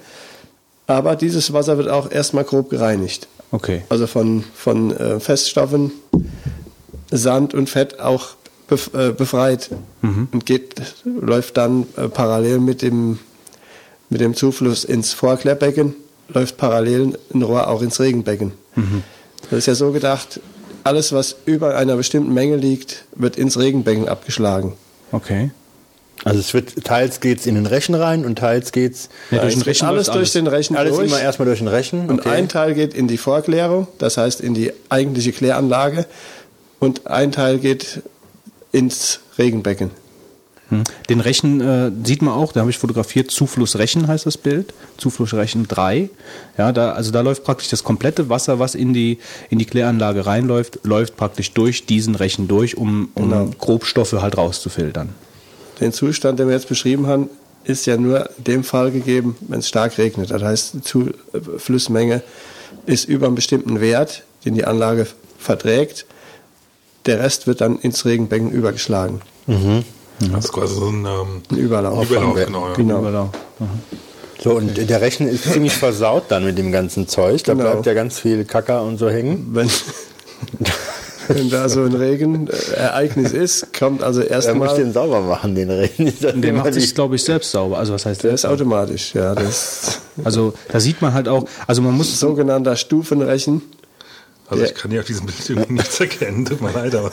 [0.86, 3.26] Aber dieses Wasser wird auch erstmal grob gereinigt.
[3.50, 3.82] Okay.
[3.88, 5.92] Also von, von äh, Feststoffen,
[7.10, 8.34] Sand und Fett auch
[8.66, 9.70] bef äh, befreit
[10.32, 10.74] und geht,
[11.04, 13.18] läuft dann äh, parallel mit dem,
[14.10, 15.94] mit dem Zufluss ins Vorklärbecken,
[16.28, 18.52] läuft parallel ein Rohr auch ins Regenbecken.
[19.50, 20.40] Das ist ja so gedacht,
[20.82, 24.74] alles, was über einer bestimmten Menge liegt, wird ins Regenbecken abgeschlagen.
[25.12, 25.50] Okay.
[26.22, 29.60] Also es wird teils geht's in den Rechen rein und teils geht's Ja, durch den
[29.60, 31.08] Es wird Rechen alles durch den Rechen alles durch.
[31.08, 32.08] immer erstmal durch den Rechen.
[32.08, 36.06] Und ein Teil geht in die Vorklärung, das heißt in die eigentliche Kläranlage,
[36.78, 38.02] und ein Teil geht
[38.72, 39.90] ins Regenbecken.
[40.70, 40.82] Hm.
[41.10, 44.72] Den Rechen äh, sieht man auch, da habe ich fotografiert, Zufluss Rechen heißt das Bild,
[44.96, 46.08] Zufluss Rechen 3.
[46.56, 49.18] Ja, da, also da läuft praktisch das komplette Wasser, was in die,
[49.50, 53.50] in die Kläranlage reinläuft, läuft praktisch durch diesen Rechen durch, um, um Genau.
[53.58, 55.10] Grobstoffe halt rauszufiltern.
[55.80, 57.28] Den Zustand, den wir jetzt beschrieben haben,
[57.64, 60.30] ist ja nur in dem Fall gegeben, wenn es stark regnet.
[60.30, 62.22] Das heißt, die Zuflussmenge
[62.86, 65.06] ist über einen bestimmten Wert, den die Anlage
[65.38, 66.06] verträgt.
[67.06, 69.20] Der Rest wird dann ins Regenbecken übergeschlagen.
[70.20, 72.08] Das ist quasi so ein ähm, Ein Überlauf.
[72.10, 72.68] Überlauf, genau.
[72.68, 72.74] Ja.
[72.74, 72.98] Genau.
[73.00, 73.28] Überlauf.
[74.42, 77.42] So, und der Rechen ist ziemlich versaut dann mit dem ganzen Zeug.
[77.44, 77.70] Da Genau.
[77.70, 79.48] bleibt ja ganz viel Kacker und so hängen.
[79.52, 79.70] Wenn,
[81.28, 84.76] wenn da so ein Regenereignis ist, kommt also Er muss erstmal.
[84.76, 87.78] den sauber machen, den das Der macht sich, glaube ich, selbst sauber.
[87.78, 88.34] Also was heißt Der der?
[88.34, 89.34] ist automatisch, ja.
[89.34, 93.62] Das Also da sieht man halt auch, also man muss sogenannter Stufenrechen.
[94.48, 94.68] Also Ja.
[94.68, 97.10] ich kann hier auf diesem Bild irgendwie nichts erkennen, tut mir leid, aber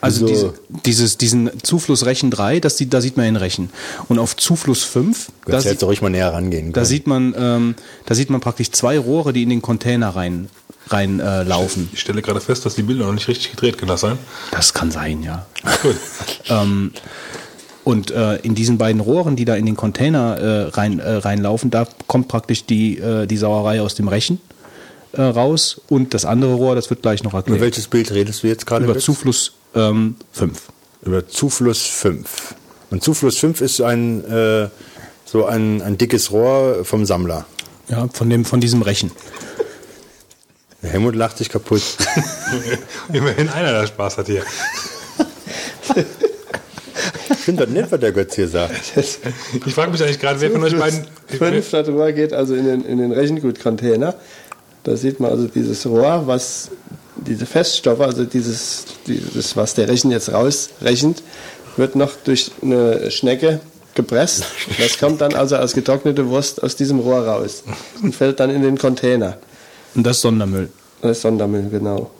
[0.00, 0.26] Also So.
[0.32, 0.54] diese,
[0.86, 3.68] dieses, diesen Zufluss Rechen 3, das sieht, da sieht man den Rechen.
[4.08, 7.74] Und auf Zufluss 5, Du da, sieht, ruhig mal näher rangehen da sieht man, ähm,
[8.06, 10.48] da sieht man praktisch zwei Rohre, die in den Container rein,
[10.92, 11.88] rein äh, laufen.
[11.92, 14.18] ich stelle gerade fest, dass die Bilder noch nicht richtig gedreht, kann das sein?
[14.50, 15.46] Das kann sein, ja.
[15.82, 15.96] Gut.
[16.48, 16.92] Ähm,
[17.84, 21.70] und äh, in diesen beiden Rohren, die da in den Container äh, rein, äh, reinlaufen,
[21.70, 24.40] da kommt praktisch die, äh, die Sauerei aus dem Rechen
[25.12, 25.80] äh, raus.
[25.88, 27.60] Und das andere Rohr, das wird gleich noch Über erklärt.
[27.60, 28.84] welches Bild redest du jetzt gerade?
[28.84, 29.04] Über Götz?
[29.04, 30.60] Zufluss ähm, 5.
[31.02, 32.54] Über Zufluss 5.
[32.90, 34.68] Und Zufluss 5 ist ein, äh,
[35.24, 37.46] so ein, ein dickes Rohr vom Sammler.
[37.88, 39.10] Ja, von, dem, von diesem Rechen.
[40.82, 41.82] Der Helmut lacht sich kaputt.
[43.12, 44.42] Immerhin einer, der Spaß hat hier.
[47.42, 48.72] Stimmt das nicht, was der Götz hier sagt?
[48.96, 51.06] Ich frage mich eigentlich gerade, wer von euch beiden.
[51.26, 54.14] Fünf Rohr geht also in den, in den Rechengut-Container.
[54.84, 56.70] Da sieht man also dieses Rohr, was
[57.16, 61.22] diese Feststoffe, also dieses, dieses was der Rechen jetzt rausrechnet,
[61.76, 63.60] wird noch durch eine Schnecke
[63.94, 64.44] gepresst.
[64.78, 67.64] Das kommt dann also als getrocknete Wurst aus diesem Rohr raus
[68.02, 69.38] und fällt dann in den Container.
[69.94, 70.68] Und das ist Sondermüll.
[71.02, 72.10] Das ist Sondermüll, genau.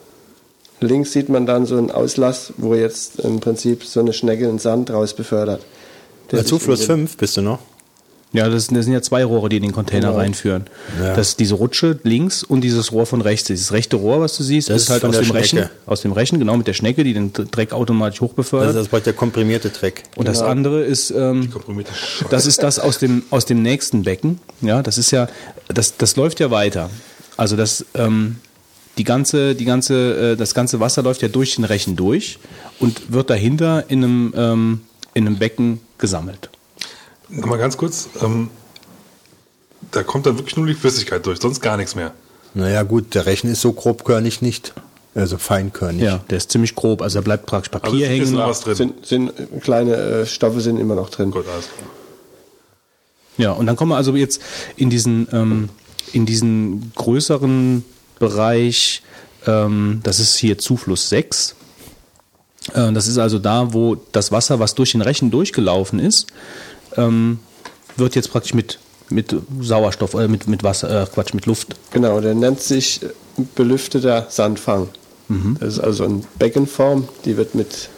[0.80, 4.58] Links sieht man dann so einen Auslass, wo jetzt im Prinzip so eine Schnecke in
[4.58, 5.60] Sand raus befördert.
[6.30, 7.58] Der Zufluss in den- 5 bist du noch?
[8.32, 10.18] Ja, das, das sind ja zwei Rohre, die in den Container Genau.
[10.20, 10.66] reinführen.
[11.02, 11.14] Ja.
[11.16, 13.48] Das ist diese Rutsche links und dieses Rohr von rechts.
[13.48, 15.68] Dieses rechte Rohr, was du siehst, Das ist ist halt aus dem Rechen.
[15.84, 18.70] Aus dem Rechen, genau, mit der Schnecke, die den Dreck automatisch Das hochbefördert.
[18.70, 20.04] ist das bald der komprimierte Dreck.
[20.14, 21.52] und das andere ist, ähm,
[22.30, 24.38] das ist das aus dem, aus dem nächsten Becken.
[24.60, 25.26] Ja, das ist ja,
[25.66, 26.88] das, das läuft ja weiter.
[27.40, 28.36] Also das, ähm,
[28.98, 32.38] die ganze, die ganze, äh, das ganze Wasser läuft ja durch den Rechen durch
[32.78, 34.80] und wird dahinter in einem, ähm,
[35.14, 36.50] in einem Becken gesammelt.
[37.30, 38.10] Mal ganz kurz.
[38.20, 38.50] Ähm,
[39.90, 42.12] da kommt dann wirklich nur die Flüssigkeit durch, sonst gar nichts mehr.
[42.52, 44.74] Naja, gut, der Rechen ist so grobkörnig nicht.
[45.14, 46.02] Also feinkörnig.
[46.02, 47.00] Ja, der ist ziemlich grob.
[47.00, 48.34] Also da bleibt praktisch Aber Papier es ist hängen.
[48.34, 48.74] noch was drin.
[48.74, 49.32] Sind, sind
[49.62, 51.30] kleine äh, Stoffe sind immer noch drin.
[51.30, 51.88] Gut, alles klar.
[53.38, 54.42] Ja, und dann kommen wir also jetzt
[54.76, 55.70] in diesen, ähm,
[56.12, 57.84] in diesen größeren
[58.18, 59.02] Bereich,
[59.46, 61.54] ähm, das ist hier Zufluss 6.
[62.74, 66.26] Äh, das ist also da, wo das Wasser, was durch den Rechen durchgelaufen ist,
[66.96, 67.38] ähm,
[67.96, 71.76] wird jetzt praktisch mit, mit Sauerstoff, äh, mit, mit Wasser, äh, Quatsch, mit Luft.
[71.92, 73.08] Genau, der nennt sich äh,
[73.54, 74.88] belüfteter Sandfang.
[75.60, 77.88] Das ist also eine Beckenform, die wird mit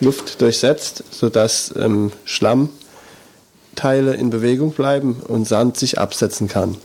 [0.00, 6.78] Luft durchsetzt, sodass ähm, Schlammteile in Bewegung bleiben und Sand sich absetzen kann.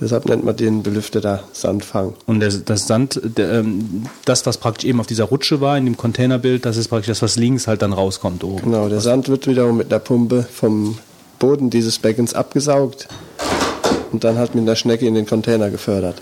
[0.00, 2.14] Deshalb nennt man den belüfteter Sandfang.
[2.26, 5.84] Und das, das Sand, der, ähm, das, was praktisch eben auf dieser Rutsche war, in
[5.84, 8.64] dem Containerbild, das ist praktisch das, was links halt dann rauskommt oben.
[8.64, 10.98] Genau, der Sand wird wiederum mit einer Pumpe vom
[11.38, 13.06] Boden dieses Beckens abgesaugt
[14.10, 16.20] und dann halt mit einer Schnecke in den Container gefördert.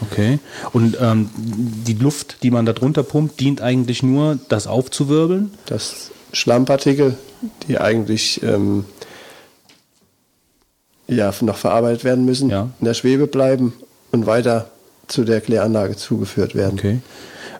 [0.00, 0.38] Okay.
[0.72, 5.50] Und ähm, die Luft, die man da drunter pumpt, dient eigentlich nur, das aufzuwirbeln.
[5.66, 7.16] dass Schlammpartikel,
[7.66, 8.84] die eigentlich ähm,
[11.08, 12.68] ja, noch verarbeitet werden müssen, Ja.
[12.78, 13.72] in der Schwebe bleiben
[14.12, 14.70] und weiter
[15.06, 16.78] zu der Kläranlage zugeführt werden.
[16.78, 16.98] Okay.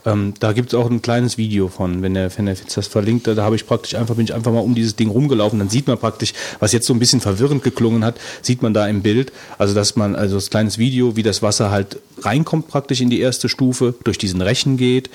[0.06, 2.86] Ähm, da gibt es auch ein kleines Video von, wenn der, wenn der Fitz das
[2.86, 5.68] verlinkt, da, habe ich praktisch einfach, bin ich einfach mal um dieses Ding rumgelaufen, dann
[5.68, 9.02] sieht man praktisch, was jetzt so ein bisschen verwirrend geklungen hat, sieht man da im
[9.02, 13.10] Bild, also dass man, also das kleines Video, wie das Wasser halt reinkommt praktisch in
[13.10, 15.10] die erste Stufe, durch diesen Rechen geht,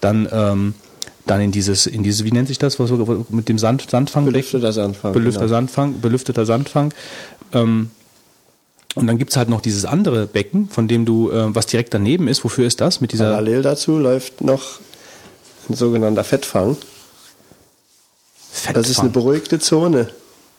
[0.00, 0.74] dann, ähm,
[1.26, 2.90] dann in dieses, in dieses, wie nennt sich das, was
[3.28, 4.24] mit dem Sand, Sandfang?
[4.24, 5.56] Belüfteter Sandfang, Belüfteter genau.
[5.56, 6.94] Sandfang, belüfteter Sandfang.
[7.52, 7.90] Ähm,
[8.94, 12.26] und dann gibt's halt noch dieses andere Becken, von dem du, äh, was direkt daneben
[12.28, 12.42] ist.
[12.44, 13.00] Wofür ist das?
[13.00, 13.30] Mit dieser.
[13.30, 14.80] Parallel dazu läuft noch
[15.68, 16.76] ein sogenannter Fettfang.
[18.50, 19.12] Das ist eine Fettfang.
[19.12, 20.08] beruhigte Zone,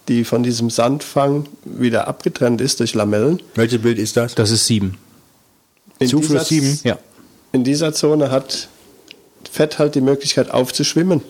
[0.07, 3.41] die von diesem Sandfang wieder abgetrennt ist durch Lamellen.
[3.55, 4.35] Welches Bild ist das?
[4.35, 4.97] Das ist sieben.
[5.99, 6.79] In Zufluss dieser- sieben?
[6.83, 6.97] Ja.
[7.51, 8.69] In dieser Zone hat
[9.51, 11.21] Fett halt die Möglichkeit aufzuschwimmen.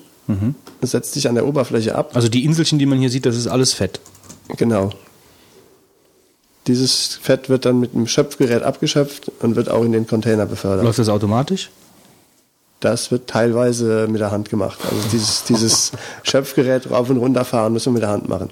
[0.81, 2.11] Es setzt sich an der Oberfläche ab.
[2.13, 3.99] Also die Inselchen, die man hier sieht, das ist alles Fett.
[4.57, 4.91] Genau.
[6.69, 10.85] Dieses Fett wird dann mit einem Schöpfgerät abgeschöpft und wird auch in den Container befördert.
[10.85, 11.71] Läuft das automatisch?
[12.79, 14.77] Das wird teilweise mit der Hand gemacht.
[14.83, 15.91] Also dieses, dieses
[16.23, 18.51] Schöpfgerät rauf und runter fahren müssen wir mit der Hand machen.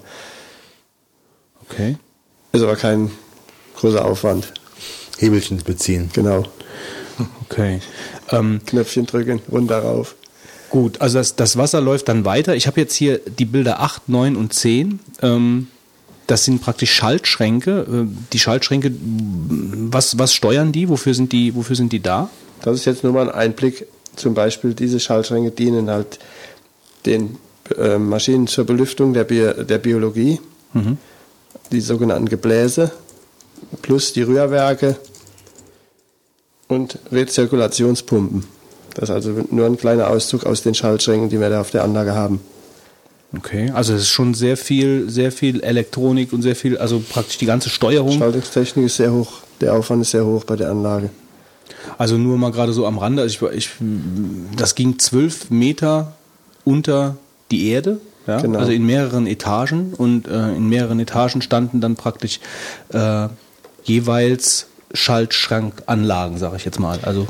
[1.62, 1.96] Okay.
[2.50, 3.12] Ist aber kein
[3.76, 4.52] großer Aufwand.
[5.18, 6.10] Hebelchen beziehen.
[6.12, 6.44] Genau.
[7.50, 7.80] Okay.
[8.30, 10.14] Ähm, Knöpfchen drücken, runter rauf.
[10.70, 12.54] gut, also das, das Wasser läuft dann weiter.
[12.54, 15.00] Ich habe jetzt hier die Bilder 8, 9 und 10.
[15.22, 15.66] Ähm,
[16.28, 17.80] das sind praktisch Schaltschränke.
[17.80, 18.92] Äh, Die Schaltschränke,
[19.90, 20.88] was, was steuern die?
[20.88, 22.30] Wofür sind die, wofür sind die da?
[22.62, 23.86] Das ist jetzt nur mal ein Einblick.
[24.14, 26.18] Zum Beispiel diese Schaltschränke dienen halt
[27.06, 27.38] den
[27.76, 30.40] äh, Maschinen zur Belüftung der, Bi der Biologie,
[31.72, 32.92] die sogenannten Gebläse,
[33.80, 34.96] plus die Rührwerke
[36.68, 38.44] und Rezirkulationspumpen.
[38.94, 41.84] Das ist also nur ein kleiner Auszug aus den Schaltschränken, die wir da auf der
[41.84, 42.40] Anlage haben.
[43.36, 47.36] Okay, also es ist schon sehr viel, sehr viel Elektronik und sehr viel, also praktisch
[47.36, 48.18] die ganze Steuerung.
[48.18, 51.10] Schaltungstechnik ist sehr hoch, der Aufwand ist sehr hoch bei der Anlage.
[51.98, 53.70] Also nur mal gerade so am Rande, also ich, ich,
[54.56, 56.14] das ging zwölf Meter
[56.64, 57.16] unter
[57.50, 58.40] die Erde, ja?
[58.40, 58.58] Genau.
[58.58, 62.40] also in mehreren Etagen und äh, in mehreren Etagen standen dann praktisch
[62.92, 63.28] äh,
[63.84, 66.98] jeweils Schaltschrankanlagen, sage ich jetzt mal.
[67.02, 67.26] Also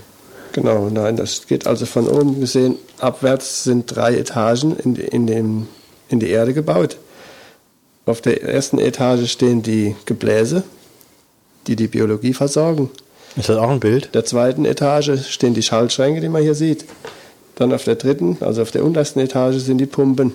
[0.53, 5.69] Genau, nein, das geht also von oben gesehen abwärts sind drei Etagen in, in, dem,
[6.09, 6.99] in die Erde gebaut.
[8.07, 10.63] Auf der ersten Etage stehen die Gebläse,
[11.67, 12.91] die die Biologie versorgen.
[13.37, 14.15] Ist das auch ein Bild?
[14.15, 16.85] der zweiten Etage stehen die Schaltschränke, die man hier sieht.
[17.57, 20.33] Dann auf der dritten, also auf der untersten Etage, sind die Pumpen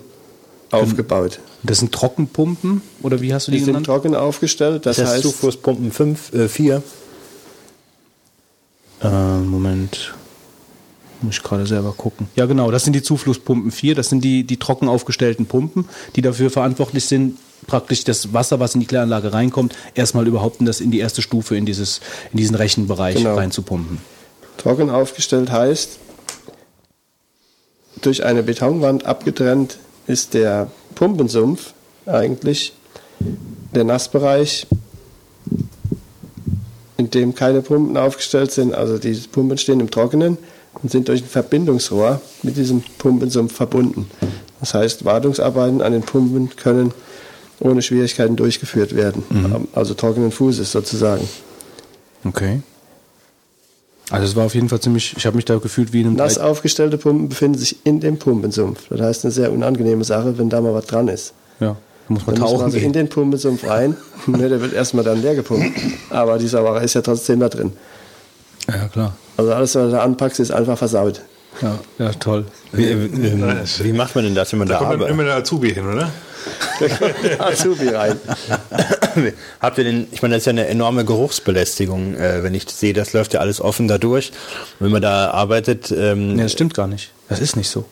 [0.71, 1.39] aufgebaut.
[1.63, 3.85] das sind Trockenpumpen oder wie hast du die, Die sind genannt?
[3.85, 6.83] trocken aufgestellt, das, Das, heißt heißt, Zuflusspumpen 5, äh, 4.
[9.01, 9.07] Äh,
[9.39, 10.13] Moment.
[11.23, 12.27] Muss ich gerade selber gucken.
[12.35, 15.85] Ja, genau, das sind die Zuflusspumpen 4, das sind die, die trocken aufgestellten Pumpen,
[16.15, 20.65] die dafür verantwortlich sind, praktisch das Wasser, was in die Kläranlage reinkommt, erstmal überhaupt in,
[20.65, 22.01] das, in die erste Stufe, in, dieses,
[22.33, 23.35] in diesen Rechenbereich Genau.
[23.35, 23.99] reinzupumpen.
[24.57, 25.97] trocken aufgestellt heißt,
[28.01, 29.77] durch eine Betonwand abgetrennt
[30.07, 31.73] ist der Pumpensumpf
[32.05, 32.73] eigentlich
[33.73, 34.67] der Nassbereich,
[36.97, 38.73] in dem keine Pumpen aufgestellt sind.
[38.75, 40.37] Also die Pumpen stehen im Trockenen
[40.81, 44.09] und sind durch ein Verbindungsrohr mit diesem Pumpensumpf verbunden.
[44.59, 46.93] Das heißt, Wartungsarbeiten an den Pumpen können
[47.59, 49.23] ohne Schwierigkeiten durchgeführt werden.
[49.73, 51.27] Also trockenen Fußes sozusagen.
[52.25, 52.61] Okay.
[54.09, 56.15] Also es war auf jeden Fall ziemlich, ich habe mich da gefühlt wie in einem
[56.17, 58.87] Nass aufgestellte Pumpen befinden sich in dem Pumpensumpf.
[58.89, 61.33] Das heißt, eine sehr unangenehme Sache, wenn da mal was dran ist.
[61.59, 63.95] Ja, da muss man Dann muss man tauchen also in den Pumpensumpf rein.
[64.27, 65.71] ne, der wird erstmal dann leer gepumpt.
[66.09, 67.71] Aber die Sauerei ist ja trotzdem da drin.
[68.67, 69.15] Ja, klar.
[69.37, 71.21] Also alles, was du da anpackst, ist einfach versaut.
[71.61, 72.45] Ja, ja toll.
[72.71, 75.13] Wie, ähm, wie macht man denn das, wenn man Da da, kommt arbeitet?
[75.13, 76.11] immer der Azubi hin, oder?
[77.39, 78.17] Azubi rein.
[79.61, 82.93] Habt ihr denn, ich meine, das ist ja eine enorme Geruchsbelästigung, äh, wenn ich sehe,
[82.93, 84.31] das läuft ja alles offen da durch.
[84.79, 87.11] Und wenn man da arbeitet, ähm, Nee, das stimmt gar nicht.
[87.29, 87.85] Das ist nicht so.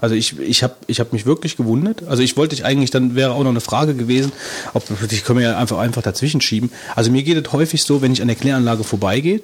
[0.00, 2.02] Also ich, ich habe ich hab mich wirklich gewundert.
[2.06, 4.32] Also ich wollte dich eigentlich, dann wäre auch noch eine Frage gewesen,
[4.74, 6.70] ob ich können wir ja einfach, einfach dazwischen schieben.
[6.94, 9.40] Also mir geht es häufig so, wenn ich an der Kläranlage vorbeigehe,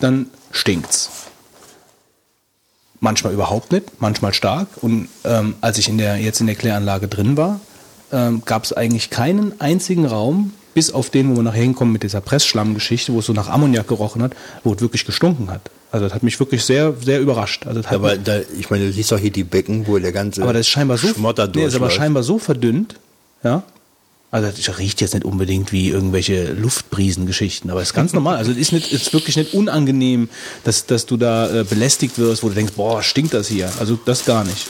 [0.00, 1.10] dann stinkt's.
[3.00, 4.68] Manchmal überhaupt nicht, manchmal stark.
[4.82, 7.60] Und ähm, als ich in der, jetzt in der Kläranlage drin war,
[8.12, 12.02] ähm, gab es eigentlich keinen einzigen Raum, bis auf den, wo wir nachher hinkommen mit
[12.02, 14.32] dieser Pressschlammgeschichte, wo es so nach Ammoniak gerochen hat,
[14.64, 15.70] wo es wirklich gestunken hat.
[15.92, 17.66] Also das hat mich wirklich sehr, sehr überrascht.
[17.66, 20.12] Also das hat aber da, ich meine, du siehst doch hier die Becken, wo der
[20.12, 22.96] ganze aber das ist scheinbar so, Schmotter nee, ist aber scheinbar so verdünnt,
[23.42, 23.62] ja.
[24.32, 28.36] Also das riecht jetzt nicht unbedingt wie irgendwelche Luftbrisengeschichten, aber es ist ganz normal.
[28.36, 30.28] Also es ist nicht, ist wirklich nicht unangenehm,
[30.62, 33.70] dass, dass du da äh, belästigt wirst, wo du denkst, boah, stinkt das hier.
[33.80, 34.68] Also das gar nicht.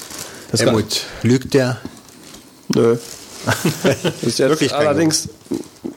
[0.51, 1.05] Das gar nicht.
[1.23, 1.79] Helmut, lügt der?
[2.75, 2.97] Nö.
[3.45, 3.65] Das
[4.23, 5.29] ist jetzt Wirklich allerdings,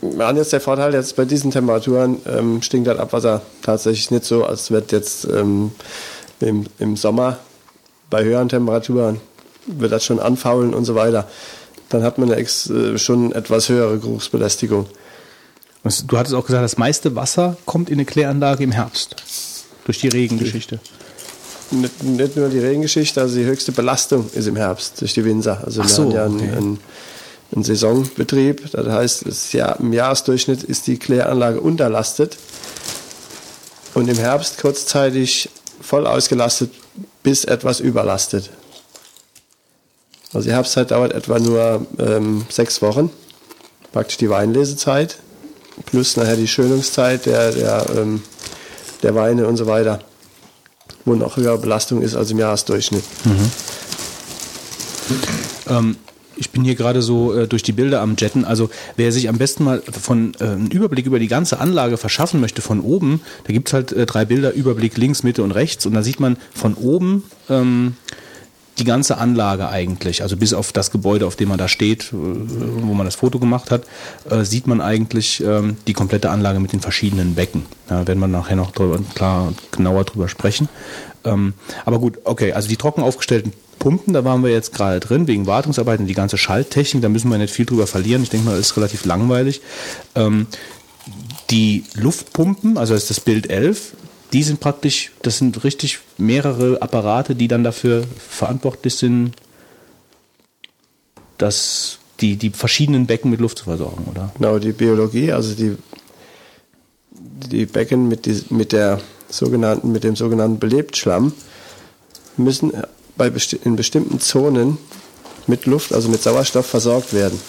[0.02, 4.26] wir haben jetzt der Vorteil, jetzt bei diesen Temperaturen ähm, stinkt das Abwasser tatsächlich nicht
[4.26, 5.72] so, als wird jetzt ähm,
[6.40, 7.40] Im, Im Sommer
[8.10, 9.22] bei höheren Temperaturen
[9.66, 11.28] wird das schon anfaulen und so weiter.
[11.94, 14.88] Dann hat man ex, äh, schon etwas höhere Geruchsbelästigung.
[16.08, 19.16] Du hattest auch gesagt, das meiste Wasser kommt in eine Kläranlage im Herbst.
[19.86, 20.80] Durch die Regengeschichte.
[21.70, 25.62] Nicht, nicht nur die Regengeschichte, also die höchste Belastung ist im Herbst durch die Winzer.
[25.64, 26.44] Also Ach wir so, haben ja okay.
[26.44, 26.80] einen, einen,
[27.54, 28.72] einen Saisonbetrieb.
[28.72, 32.38] Das heißt, das Jahr, im Jahresdurchschnitt ist die Kläranlage unterlastet
[33.94, 35.50] und im Herbst kurzzeitig
[35.80, 36.72] voll ausgelastet
[37.22, 38.50] bis etwas überlastet.
[40.34, 43.10] Also die Herbstzeit dauert etwa nur ähm, sechs Wochen,
[43.92, 45.18] praktisch die Weinlesezeit,
[45.86, 48.22] plus nachher die Schönungszeit der, der, ähm,
[49.04, 50.00] der Weine und so weiter
[51.06, 53.04] wo noch höhere Belastung ist als im Jahresdurchschnitt.
[55.70, 55.98] Ähm,
[56.36, 58.46] ich bin hier gerade so äh, durch die Bilder am Jetten.
[58.46, 62.40] Also wer sich am besten mal von äh, einen Überblick über die ganze Anlage verschaffen
[62.40, 65.86] möchte von oben, da gibt es halt äh, drei Bilder, Überblick links, Mitte und rechts.
[65.86, 67.96] Und da sieht man von oben ähm,
[68.80, 72.14] die ganze Anlage eigentlich, also bis auf das Gebäude, auf dem man da steht, äh,
[72.14, 73.84] wo man das Foto gemacht hat,
[74.30, 77.66] äh, sieht man eigentlich ähm, die komplette Anlage mit den verschiedenen Becken.
[77.88, 80.70] Da werden wir nachher noch drüber, klar genauer drüber sprechen.
[81.24, 81.54] Ähm,
[81.86, 85.46] aber gut, okay, also die trocken aufgestellten Pumpen, da waren wir jetzt gerade drin, wegen
[85.46, 88.24] Wartungsarbeiten, die ganze Schalttechnik, da müssen wir nicht viel drüber verlieren.
[88.24, 89.62] Ich denke mal, das ist relativ langweilig.
[90.16, 90.48] Ähm,
[91.50, 93.94] die Luftpumpen, also das ist das Bild 11,
[94.34, 99.34] die sind praktisch, das sind richtig mehrere Apparate, die dann dafür verantwortlich sind,
[101.38, 104.32] dass die, die verschiedenen Becken mit Luft zu versorgen, oder?
[104.38, 105.78] Genau, die Biologie, also die,
[107.12, 109.00] die Becken mit, die, mit, der
[109.30, 111.34] sogenannten, mit dem sogenannten Belebtschlamm
[112.38, 112.72] müssen
[113.16, 113.32] bei
[113.64, 114.80] in bestimmten Zonen
[115.46, 117.40] mit Luft, also mit Sauerstoff versorgt werden.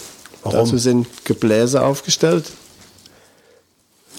[0.43, 0.59] Warum?
[0.59, 2.51] Dazu sind Gebläse aufgestellt.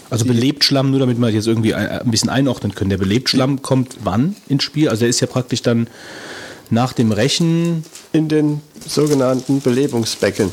[0.09, 2.89] Also Belebtschlamm, nur damit wir das jetzt irgendwie ein, bisschen einordnen können.
[2.89, 4.87] Der Belebtschlamm kommt wann ins Spiel?
[4.89, 5.87] Also der ist ja praktisch dann
[6.69, 10.51] nach dem Rechen, in den sogenannten Belebungsbecken.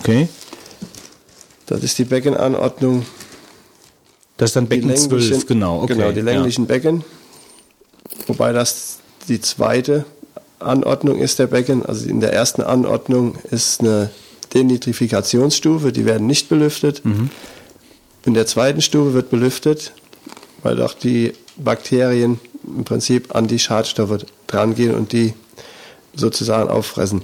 [0.00, 0.28] okay,
[1.66, 3.04] Das ist die Beckenanordnung.
[4.36, 5.82] das ist dann Becken die 12, länglichen- genau.
[5.82, 7.04] Okay, Genau, die länglichen Becken.
[8.26, 8.98] Wobei das
[9.28, 10.04] die zweite
[10.58, 11.84] Anordnung ist der Becken.
[11.86, 14.10] Also in der ersten Anordnung ist eine
[14.54, 17.04] Denitrifikationsstufe, die werden nicht belüftet.
[17.04, 17.30] Mhm.
[18.24, 19.92] In der zweiten Stufe wird belüftet,
[20.62, 25.34] weil auch die Bakterien im Prinzip an die Schadstoffe drangehen und die
[26.14, 27.22] sozusagen auffressen.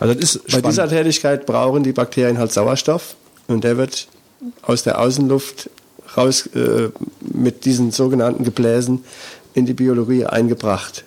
[0.00, 0.66] Also das ist Bei spannend.
[0.66, 4.08] dieser Tätigkeit brauchen die Bakterien halt Sauerstoff und der wird
[4.62, 5.70] aus der Außenluft
[6.16, 6.90] raus äh,
[7.20, 9.04] mit diesen sogenannten Gebläsen
[9.54, 11.04] in die Biologie eingebracht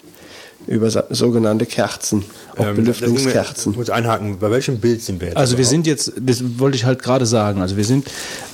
[0.68, 2.24] über sogenannte Kerzen,
[2.56, 3.72] auch Ähm, Belüftungskerzen.
[3.72, 5.38] Ich muss einhaken, bei welchem Bild sind wir jetzt?
[5.38, 5.72] Also wir überhaupt?
[5.72, 8.08] sind jetzt, das wollte ich halt gerade sagen, also wir sind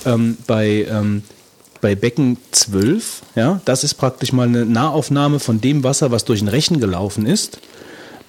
[0.06, 1.22] ähm, bei, ähm,
[1.80, 6.40] bei Becken 12, ja, das ist praktisch mal eine Nahaufnahme von dem Wasser, was durch
[6.40, 7.60] den Rechen gelaufen ist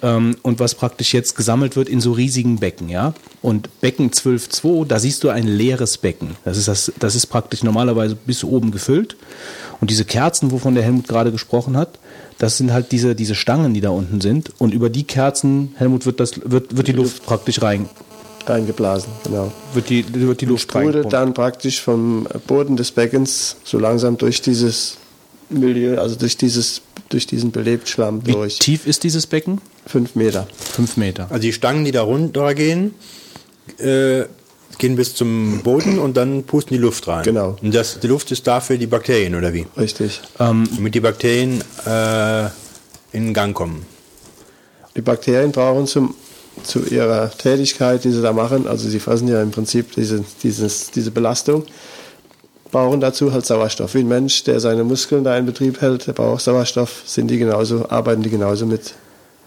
[0.02, 3.14] ähm, und was praktisch jetzt gesammelt wird in so riesigen Becken, ja.
[3.42, 6.36] Und Becken 12.2, da siehst du ein leeres Becken.
[6.44, 9.16] Das ist, das, das ist praktisch normalerweise bis oben gefüllt.
[9.80, 11.98] Und diese Kerzen, wovon der Helmut gerade gesprochen hat,
[12.40, 14.50] das sind halt diese, diese Stangen, die da unten sind.
[14.58, 17.86] Und über die Kerzen, Helmut, wird, das, wird, wird die Luft praktisch rein,
[18.46, 19.52] reingeblasen, genau.
[19.74, 24.40] wird die, wird die Luft Sprudelt dann praktisch vom Boden des Beckens so langsam durch
[24.40, 24.96] dieses
[25.50, 26.80] Milieu, also durch dieses,
[27.10, 28.58] durch diesen Belebtschlamm Wie durch.
[28.58, 29.60] tief ist dieses Becken?
[29.84, 30.48] Fünf Meter.
[30.56, 31.26] Fünf Meter.
[31.28, 32.94] Also die Stangen, die da runtergehen,
[33.78, 34.24] äh,
[34.80, 37.22] gehen bis zum Boden und dann pusten die Luft rein.
[37.22, 37.56] Genau.
[37.62, 39.66] Und das, die Luft ist dafür die Bakterien, oder wie?
[39.76, 40.20] Richtig.
[40.38, 42.46] Damit die Bakterien äh,
[43.12, 43.86] in Gang kommen.
[44.96, 46.14] Die Bakterien brauchen zum,
[46.64, 50.90] zu ihrer Tätigkeit, die sie da machen, also sie fressen ja im Prinzip diese, dieses,
[50.90, 51.64] diese Belastung,
[52.72, 53.94] brauchen dazu halt Sauerstoff.
[53.94, 57.38] Wie ein Mensch, der seine Muskeln da in Betrieb hält, der braucht Sauerstoff, sind die
[57.38, 58.94] genauso, arbeiten die genauso mit,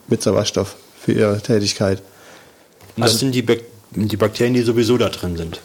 [0.08, 2.02] mit Sauerstoff für ihre Tätigkeit.
[2.96, 5.60] Und das sind die, Bak die Bakterien, die sowieso da drin sind.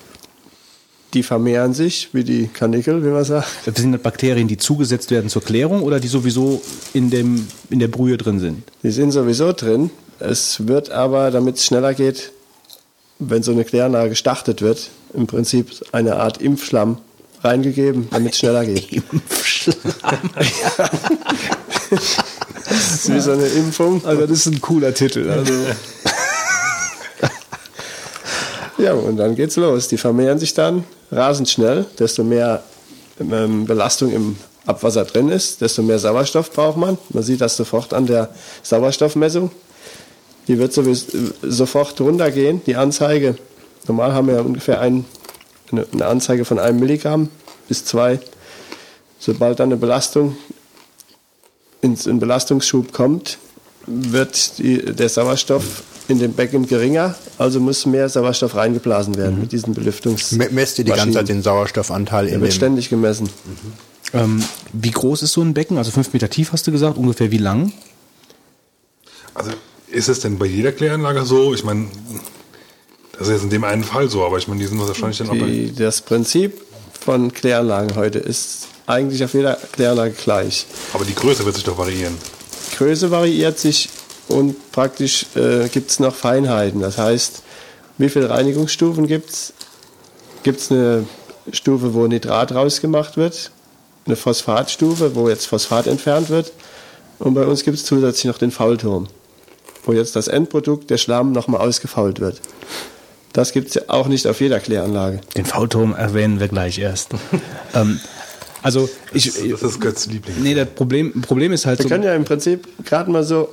[1.14, 3.48] Die vermehren sich wie die Kanickel, wie man sagt.
[3.64, 6.60] Das sind das Bakterien, die zugesetzt werden zur Klärung oder die sowieso
[6.92, 8.62] in, dem, in der Brühe drin sind?
[8.82, 9.90] Die sind sowieso drin.
[10.18, 12.32] Es wird aber, damit es schneller geht,
[13.18, 16.98] wenn so eine Kläranlage gestartet wird, im Prinzip eine Art Impfschlamm
[17.42, 19.02] reingegeben, damit es schneller geht.
[22.68, 24.04] Das ist wie so eine Impfung.
[24.04, 25.30] Also das ist ein cooler Titel.
[25.30, 25.52] Also
[28.78, 29.88] Ja, und dann geht's los.
[29.88, 31.86] Die vermehren sich dann rasend schnell.
[31.98, 32.62] Desto mehr
[33.20, 34.36] ähm, Belastung im
[34.66, 36.98] Abwasser drin ist, desto mehr Sauerstoff braucht man.
[37.08, 38.28] Man sieht das sofort an der
[38.62, 39.50] Sauerstoffmessung.
[40.46, 43.36] Die wird sowieso, äh, sofort runtergehen, die Anzeige.
[43.86, 45.06] Normal haben wir ungefähr ein,
[45.72, 47.30] eine, eine Anzeige von einem Milligramm
[47.66, 48.20] bis zwei.
[49.18, 50.36] Sobald dann eine Belastung
[51.80, 53.38] ins in Belastungsschub kommt,
[53.86, 59.52] wird die, der Sauerstoff in dem Becken geringer, also muss mehr Sauerstoff reingeblasen werden mit
[59.52, 60.32] diesen Belüftungs.
[60.32, 62.56] Me- Messt ihr die ganze Zeit den Sauerstoffanteil Der in wird dem...
[62.56, 63.28] ständig gemessen.
[64.14, 65.76] Ähm, wie groß ist so ein Becken?
[65.76, 67.72] Also fünf Meter tief hast du gesagt, ungefähr wie lang?
[69.34, 69.50] Also
[69.90, 71.52] ist es denn bei jeder Kläranlage so?
[71.52, 71.88] Ich meine,
[73.12, 75.28] das ist jetzt in dem einen Fall so, aber ich meine, die sind wahrscheinlich dann
[75.28, 75.70] auch bei.
[75.76, 76.62] Das Prinzip
[77.04, 80.66] von Kläranlagen heute ist eigentlich auf jeder Kläranlage gleich.
[80.94, 82.14] Aber die Größe wird sich doch variieren.
[82.72, 83.90] Die Größe variiert sich
[84.28, 86.80] und praktisch äh, gibt es noch Feinheiten.
[86.80, 87.42] Das heißt,
[87.98, 89.52] wie viele Reinigungsstufen gibt es?
[90.42, 91.06] Gibt es eine
[91.52, 93.50] Stufe, wo Nitrat rausgemacht wird,
[94.06, 96.52] eine Phosphatstufe, wo jetzt Phosphat entfernt wird.
[97.18, 99.08] Und bei uns gibt es zusätzlich noch den Faulturm,
[99.84, 102.40] wo jetzt das Endprodukt, der Schlamm, nochmal ausgefault wird.
[103.32, 105.20] Das gibt es ja auch nicht auf jeder Kläranlage.
[105.36, 107.10] Den Faulturm erwähnen wir gleich erst.
[107.74, 108.00] ähm,
[108.62, 110.42] also ich, Das ist Götz Liebling.
[110.42, 113.48] nee, das Problem, Problem ist halt Wir so, können ja im Prinzip gerade mal so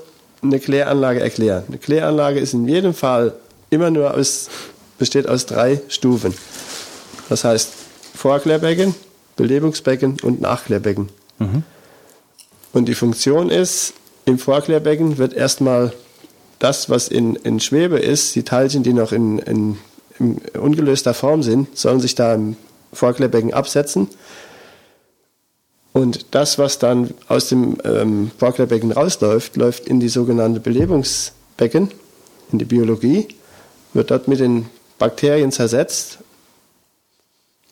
[0.47, 1.63] eine Kläranlage erklären.
[1.67, 3.33] Eine Kläranlage ist in jedem Fall
[3.69, 4.49] immer nur aus,
[4.97, 6.33] besteht aus drei Stufen.
[7.29, 7.71] Das heißt
[8.15, 8.95] Vorklärbecken,
[9.35, 11.09] Belebungsbecken und Nachklärbecken.
[12.73, 13.93] Und die Funktion ist,
[14.25, 15.93] im Vorklärbecken wird erstmal
[16.59, 19.77] das, was in, in Schwebe ist, die Teilchen, die noch in, in,
[20.19, 22.55] in ungelöster Form sind, sollen sich da im
[22.93, 24.07] Vorklärbecken absetzen.
[25.95, 31.89] Und das, was dann aus dem ähm, Vorklärbecken rausläuft, läuft in die sogenannte Belebungsbecken,
[32.51, 33.29] in die Biologie,
[33.93, 34.65] wird dort mit den
[34.99, 36.17] Bakterien zersetzt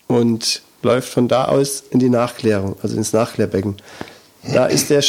[0.08, 3.76] und läuft von da aus in die Nachklärung, also ins Nachklärbecken.
[4.54, 5.04] Da ist der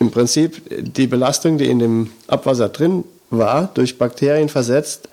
[0.00, 0.60] im Prinzip
[0.92, 5.08] die Belastung, die in dem Abwasser drin war, durch Bakterien versetzt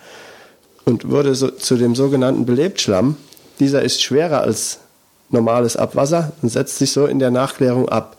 [0.86, 3.16] und wurde so, zu dem sogenannten Belebtschlamm.
[3.60, 4.80] Dieser ist schwerer als
[5.30, 8.18] normales Abwasser und setzt sich so in der Nachklärung ab.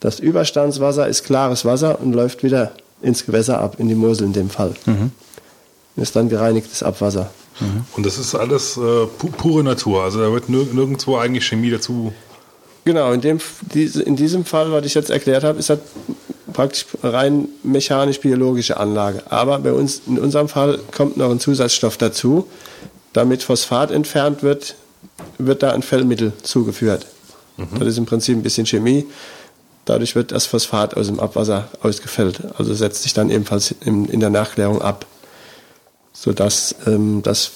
[0.00, 4.32] Das Überstandswasser ist klares Wasser und läuft wieder ins Gewässer ab, in die Mosel in
[4.32, 4.74] dem Fall.
[5.96, 7.30] Ist dann gereinigtes Abwasser.
[7.96, 10.04] Und das ist alles äh, pu pure Natur.
[10.04, 12.12] Also da wird nir nirgendwo eigentlich Chemie dazu.
[12.84, 13.38] Genau, in, dem,
[13.74, 15.80] in diesem Fall, was ich jetzt erklärt habe, ist das
[16.52, 19.22] praktisch rein mechanisch-biologische Anlage.
[19.28, 22.46] Aber bei uns, in unserem Fall kommt noch ein Zusatzstoff dazu.
[23.12, 24.76] Damit Phosphat entfernt wird,
[25.38, 27.06] wird da ein Fellmittel zugeführt.
[27.78, 29.06] Das ist im Prinzip ein bisschen Chemie.
[29.84, 32.40] Dadurch wird das Phosphat aus dem Abwasser ausgefällt.
[32.56, 35.06] Also setzt sich dann ebenfalls in, in der Nachklärung ab,
[36.12, 37.50] sodass ähm, das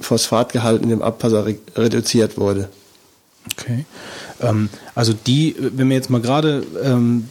[0.00, 2.68] Phosphatgehalt in dem Abwasser re reduziert wurde.
[3.52, 3.84] Okay.
[4.40, 7.28] Ähm, also die, wenn wir jetzt mal gerade, ähm,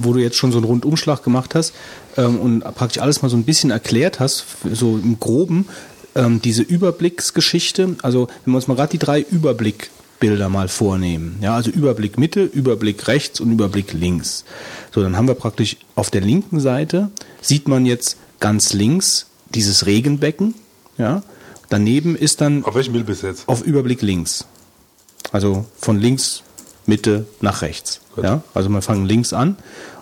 [0.00, 1.74] wo du jetzt schon so einen Rundumschlag gemacht hast
[2.16, 5.66] ähm, und praktisch alles mal so ein bisschen erklärt hast, so im Groben,
[6.16, 11.54] ähm, diese Überblicksgeschichte, also wenn wir uns mal gerade die drei Überblickbilder mal vornehmen, ja,
[11.54, 14.44] also Überblick Mitte, Überblick rechts und Überblick links.
[14.92, 17.10] So, dann haben wir praktisch auf der linken Seite,
[17.40, 20.54] sieht man jetzt ganz links dieses Regenbecken,
[20.98, 21.22] ja,
[21.68, 23.48] daneben ist dann Auf welchem Bild bist du jetzt?
[23.48, 24.46] auf Überblick links.
[25.32, 26.42] Also von links,
[26.86, 28.00] Mitte nach rechts.
[28.14, 28.24] Gut.
[28.24, 28.42] Ja?
[28.54, 29.56] Also wir fangen links an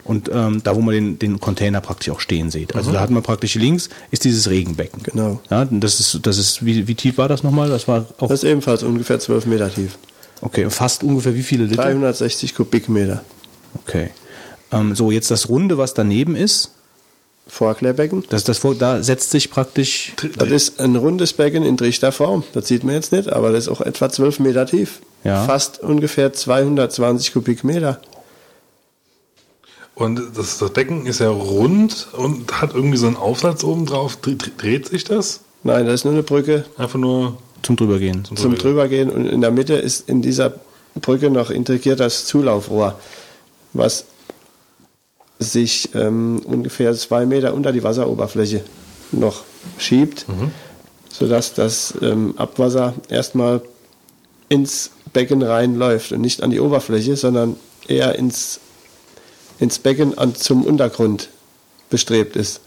[0.04, 2.74] und ähm, da, wo man den, den Container praktisch auch stehen sieht.
[2.74, 5.02] Also da hat man praktisch links ist dieses Regenbecken.
[5.02, 5.40] Genau.
[5.50, 7.68] Ja, das ist, das ist, wie, wie tief war das nochmal?
[7.70, 9.96] Das war auch, Das ist ebenfalls ungefähr 12 Meter tief.
[10.42, 11.82] okay, fast ungefähr wie viele Liter?
[11.84, 13.22] 360 Kubikmeter.
[13.82, 14.10] Okay.
[14.72, 16.70] Ähm, so, jetzt das Runde, was daneben ist,
[17.46, 18.24] Vorklärbecken.
[18.30, 22.42] das, das, da setzt sich praktisch, Das ist ein rundes Becken in Trichterform.
[22.54, 25.00] Das sieht man jetzt nicht, aber das ist auch etwa 12 Meter tief.
[25.24, 25.44] Ja.
[25.44, 28.00] Fast ungefähr 220 Kubikmeter.
[29.94, 34.18] Und das, das Becken ist ja rund und hat irgendwie so einen Aufsatz oben drauf.
[34.22, 35.40] Dre- dre- Dreht sich das?
[35.62, 38.24] Nein, das ist nur eine Brücke Einfach nur zum drübergehen.
[38.24, 40.54] zum, zum Drüber- Drübergehen und in der Mitte ist in dieser
[41.00, 42.98] Brücke noch integriert das Zulaufrohr,
[43.72, 44.04] was
[45.38, 48.62] sich ähm, ungefähr zwei Meter unter die Wasseroberfläche
[49.12, 49.42] noch
[49.78, 50.26] schiebt,
[51.10, 53.62] sodass das ähm, Abwasser erstmal
[54.48, 57.56] ins Becken reinläuft und nicht an die Oberfläche, sondern
[57.88, 58.60] eher ins,
[59.58, 61.28] ins Becken an, zum Untergrund
[61.90, 62.60] bestrebt ist.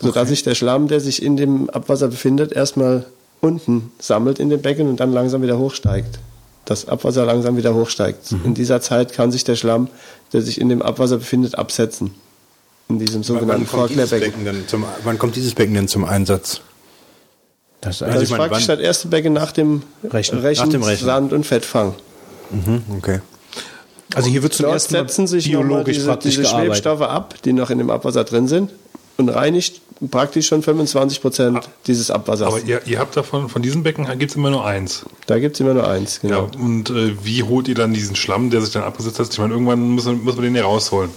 [0.00, 3.06] Sodass sich der Schlamm, der sich in dem Abwasser befindet, erstmal
[3.40, 6.18] unten sammelt in dem Becken und dann langsam wieder hochsteigt.
[6.66, 8.32] Das Abwasser langsam wieder hochsteigt.
[8.44, 9.88] In dieser Zeit kann sich der Schlamm,
[10.32, 12.10] der sich in dem Abwasser befindet, absetzen.
[12.90, 14.46] In diesem sogenannten Vorklärbecken.
[15.04, 16.60] Wann kommt dieses Becken denn zum Einsatz?
[17.80, 20.38] Das ist ist ich meine, praktisch wann- das erste Becken nach dem Rechen.
[20.38, 21.04] Rechen, Nach dem Rechen.
[21.04, 21.94] Sand- und Fettfang.
[22.50, 23.20] Mhm, okay.
[24.14, 26.48] Also hier wird zum Dort ersten Mal setzen sich biologisch diese, praktisch diese.
[26.48, 28.70] Schwebstoffe ab, die noch in dem Abwasser drin sind
[29.16, 29.80] und reinigt
[30.10, 32.48] praktisch schon 25 Prozent dieses Abwassers.
[32.48, 35.04] Aber ihr, ihr habt davon, von diesen Becken gibt es immer nur eins.
[35.26, 36.50] da gibt es immer nur eins, genau.
[36.52, 39.28] Ja, und äh, wie holt ihr dann diesen Schlamm, der sich dann abgesetzt hat?
[39.32, 41.10] Ich meine, irgendwann muss man, muss man den ja rausholen.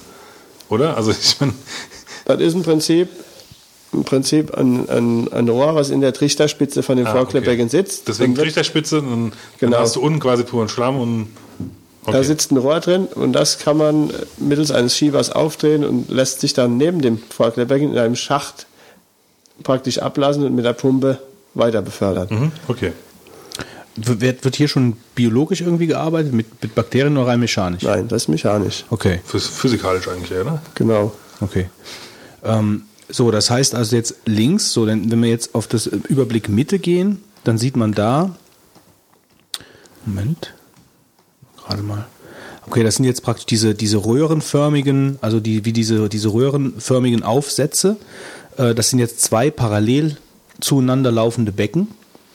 [0.69, 0.95] Oder?
[0.95, 1.53] Also ich meine,
[2.25, 3.07] Das ist im Prinzip,
[3.93, 8.07] im Prinzip ein, ein, ein Rohr, was in der Trichterspitze von dem Ah, Vorkleppbecken sitzt.
[8.07, 9.79] deswegen Dann Trichterspitze und dann Genau.
[9.79, 11.29] hast du unten quasi puren Schlamm und
[12.13, 16.39] Da sitzt ein Rohr drin und das kann man mittels eines Schiebers aufdrehen und lässt
[16.39, 18.65] sich dann neben dem Vorkleppbecken in einem Schacht
[19.63, 21.19] praktisch ablassen und mit der Pumpe
[21.53, 22.27] weiter befördern.
[22.29, 22.93] Mhm, okay.
[23.97, 27.83] Wird, wird hier schon biologisch irgendwie gearbeitet, mit, mit Bakterien oder rein mechanisch?
[27.83, 28.85] Nein, das ist mechanisch.
[28.89, 30.61] Okay, Phys physikalisch eigentlich, ne?
[30.75, 31.13] Genau.
[31.41, 31.69] okay.
[32.43, 36.47] Ähm, so, das heißt also jetzt links, so, denn wenn wir jetzt auf das Überblick
[36.47, 38.35] Mitte gehen, dann sieht man da.
[40.05, 40.53] Moment.
[41.67, 42.05] Gerade mal.
[42.65, 47.95] Okay, das sind jetzt praktisch diese, diese röhrenförmigen, also die, wie diese, diese röhrenförmigen Aufsätze.
[48.57, 50.17] Äh, das sind jetzt zwei parallel
[50.59, 51.87] zueinander laufende Becken.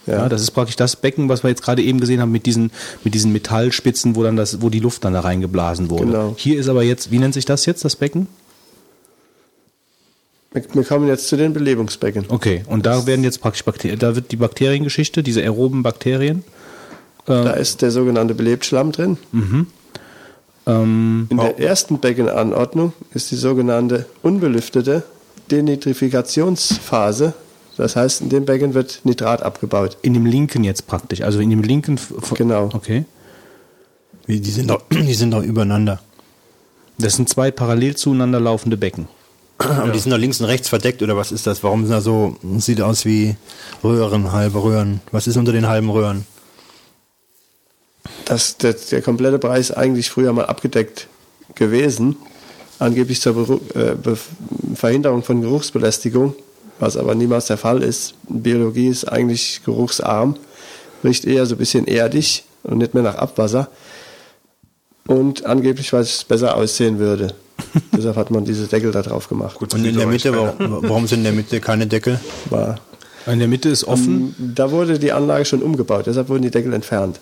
[0.06, 0.14] Ja.
[0.14, 0.28] Ja.
[0.28, 2.72] das ist praktisch das Becken, was wir jetzt gerade eben gesehen haben mit diesen,
[3.04, 6.06] mit diesen Metallspitzen, wo dann das, wo die Luft dann da reingeblasen wurde.
[6.06, 6.34] Genau.
[6.36, 8.26] Hier ist aber jetzt, wie nennt sich das jetzt, das Becken?
[10.52, 12.26] Wir, wir kommen jetzt zu den Belebungsbecken.
[12.28, 16.42] Okay, und da werden jetzt praktisch Bakterien, da wird die Bakteriengeschichte, diese aeroben Bakterien.
[17.26, 19.16] Da ist der sogenannte Belebtschlamm drin.
[20.66, 25.04] Ähm, In der ersten Beckenanordnung ist die sogenannte unbelüftete
[25.50, 27.34] Denitrifikationsphase.
[27.76, 29.96] Das heißt, in dem Becken wird Nitrat abgebaut.
[30.02, 31.98] in dem linken jetzt praktisch, also in dem linken.
[32.34, 32.68] Genau.
[32.72, 33.04] Okay.
[34.26, 36.00] Wie, die, sind doch, die sind doch übereinander.
[36.98, 39.08] Das sind zwei parallel zueinander laufende Becken.
[39.58, 41.62] Aber die sind doch links und rechts verdeckt, oder was ist das?
[41.62, 43.36] Warum sind da so, sieht aus wie
[43.82, 45.00] Röhren, halbe Röhren?
[45.12, 46.26] Was ist unter den halben Röhren?
[48.24, 51.08] Das, der, der komplette Bereich ist eigentlich früher mal abgedeckt
[51.54, 52.16] gewesen,
[52.78, 53.94] angeblich zur Beru äh,
[54.74, 56.34] Verhinderung von Geruchsbelästigung,
[56.78, 58.14] was aber niemals der Fall ist.
[58.28, 60.36] Biologie ist eigentlich geruchsarm,
[61.04, 63.68] riecht eher so ein bisschen erdig und nicht mehr nach Abwasser.
[65.06, 67.34] Und angeblich, weil es besser aussehen würde.
[67.96, 69.58] Deshalb hat man diese Deckel da drauf gemacht.
[69.58, 72.20] Gut, Und in der Mitte, warum, warum sind in der Mitte keine Deckel?
[72.50, 72.78] War,
[73.26, 74.34] In der Mitte ist offen.
[74.56, 77.20] da wurde die Anlage schon umgebaut, deshalb wurden die Deckel entfernt.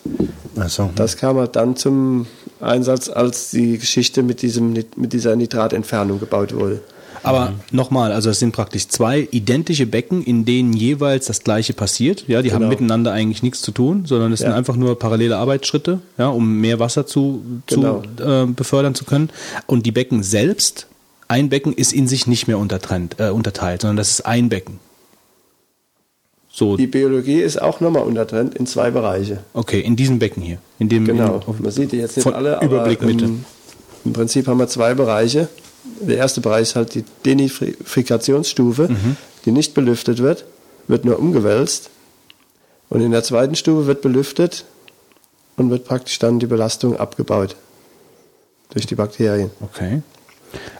[0.58, 0.90] Achso.
[0.94, 2.26] Das kam halt dann zum
[2.60, 6.80] Einsatz, als die Geschichte mit, diesem, mit dieser Nitratentfernung gebaut wurde.
[7.22, 12.24] Aber nochmal, also es sind praktisch zwei identische Becken, in denen jeweils das Gleiche passiert.
[12.28, 12.70] Ja, die haben Genau.
[12.70, 14.56] miteinander eigentlich nichts zu tun, sondern es sind Ja.
[14.56, 18.02] einfach nur parallele Arbeitsschritte, ja, um mehr Wasser zu, Genau.
[18.16, 19.28] zu äh, befördern zu können.
[19.66, 20.86] Und die Becken selbst,
[21.28, 24.78] ein Becken ist in sich nicht mehr untertrennt, äh, unterteilt, sondern das ist ein Becken.
[26.52, 29.38] So, Die Biologie ist auch nochmal untertrennt in zwei Bereiche.
[29.54, 30.58] okay, in diesem Becken hier.
[30.78, 31.40] In dem, Genau.
[31.46, 33.24] In, Man sieht die jetzt nicht von alle, aber Überblick Mitte.
[33.26, 33.44] Im,
[34.04, 35.48] im Prinzip haben wir zwei Bereiche.
[36.00, 39.16] Der erste Bereich ist halt die Denitrifikationsstufe, Mhm.
[39.44, 40.44] die nicht belüftet wird,
[40.88, 41.90] wird nur umgewälzt.
[42.88, 44.64] Und in der zweiten Stufe wird belüftet
[45.56, 47.54] und wird praktisch dann die Belastung abgebaut
[48.70, 49.50] durch die Bakterien.
[49.60, 50.02] Okay.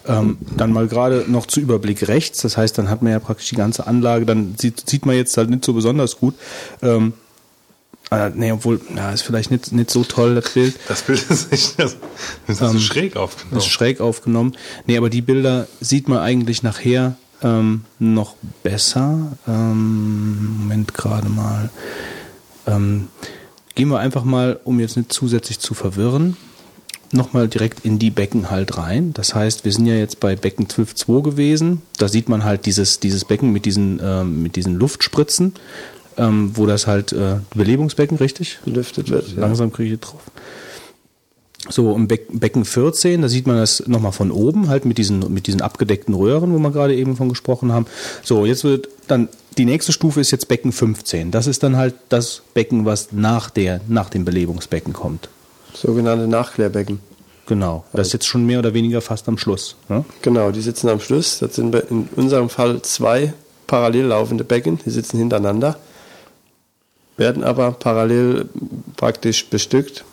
[0.07, 2.43] Ähm, dann mal gerade noch zu Überblick rechts.
[2.43, 4.27] Das heißt, dann hat man ja praktisch die ganze Anlage.
[4.27, 6.35] Dann sieht, sieht man jetzt halt nicht so besonders gut.
[6.83, 7.15] Ähm,
[8.11, 10.75] äh, nee, obwohl, ja, ist vielleicht nicht, nicht so toll, das Bild.
[10.89, 11.97] Das Bild ist nicht das,
[12.47, 13.59] das ist so schräg aufgenommen.
[13.59, 14.57] Ist schräg aufgenommen.
[14.87, 18.35] Nee, aber die Bilder sieht man eigentlich nachher ähm, noch
[18.65, 19.37] besser.
[19.47, 21.71] Ähm, Moment gerade mal.
[22.67, 23.09] Ähm,
[23.77, 26.37] gehen wir einfach mal, um jetzt nicht zusätzlich zu verwirren,
[27.13, 29.13] nochmal direkt in die Becken halt rein.
[29.15, 31.83] Das heißt, wir sind ja jetzt bei Becken 12.2 gewesen.
[31.99, 35.55] Da sieht man halt dieses, dieses Becken mit diesen, ähm, mit diesen Luftspritzen,
[36.17, 38.59] ähm, wo das halt äh, Belebungsbecken, richtig?
[38.65, 39.37] Belüftet wird.
[39.37, 40.23] Langsam kriege ich drauf.
[41.69, 45.33] So, im Beck, Becken 14, da sieht man das nochmal von oben, halt mit diesen,
[45.33, 47.87] mit diesen abgedeckten Röhren, wo wir gerade eben von gesprochen haben.
[48.23, 49.29] So, jetzt wird dann,
[49.59, 51.31] die nächste Stufe ist jetzt Becken 15.
[51.31, 55.29] Das ist dann halt das Becken, was nach der, nach dem Belebungsbecken kommt.
[55.75, 57.01] Sogenannte Nachklärbecken.
[57.47, 57.85] Genau.
[57.93, 59.77] Das ist jetzt schon mehr oder weniger fast am Schluss.
[59.89, 60.05] Ne?
[60.23, 61.41] Genau, die sitzen am Schluss.
[61.41, 63.33] Das sind in unserem Fall zwei
[63.67, 65.79] parallel laufende Becken, die sitzen hintereinander,
[67.17, 68.49] werden aber parallel
[68.97, 70.05] praktisch bestückt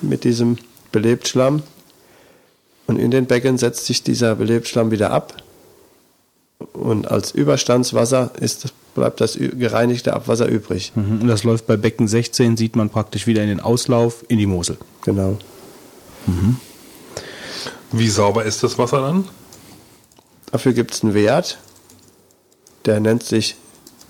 [0.00, 0.56] mit diesem
[0.92, 1.62] Belebtschlamm.
[2.86, 5.34] Und in den Becken setzt sich dieser Belebtschlamm wieder ab.
[6.72, 10.92] Und als Überstandswasser ist, bleibt das gereinigte Abwasser übrig.
[10.94, 11.22] Mhm.
[11.22, 14.46] Und das läuft bei Becken 16, sieht man praktisch wieder in den Auslauf in die
[14.46, 14.76] Mosel.
[15.04, 15.38] Genau.
[17.90, 19.28] Wie sauber ist das Wasser dann?
[20.50, 21.58] Dafür gibt es einen Wert,
[22.84, 23.56] der nennt sich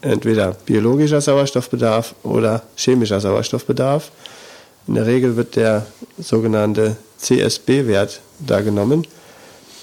[0.03, 4.11] entweder biologischer Sauerstoffbedarf oder chemischer Sauerstoffbedarf.
[4.89, 5.87] In der Regel wird der
[6.19, 9.07] sogenannte CSB-Wert da genommen.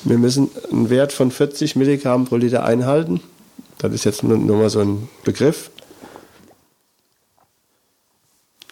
[0.04, 3.22] Wir müssen einen Wert von 40 Milligramm pro Liter einhalten,
[3.80, 5.72] Das ist jetzt nur, nur mal so ein Begriff.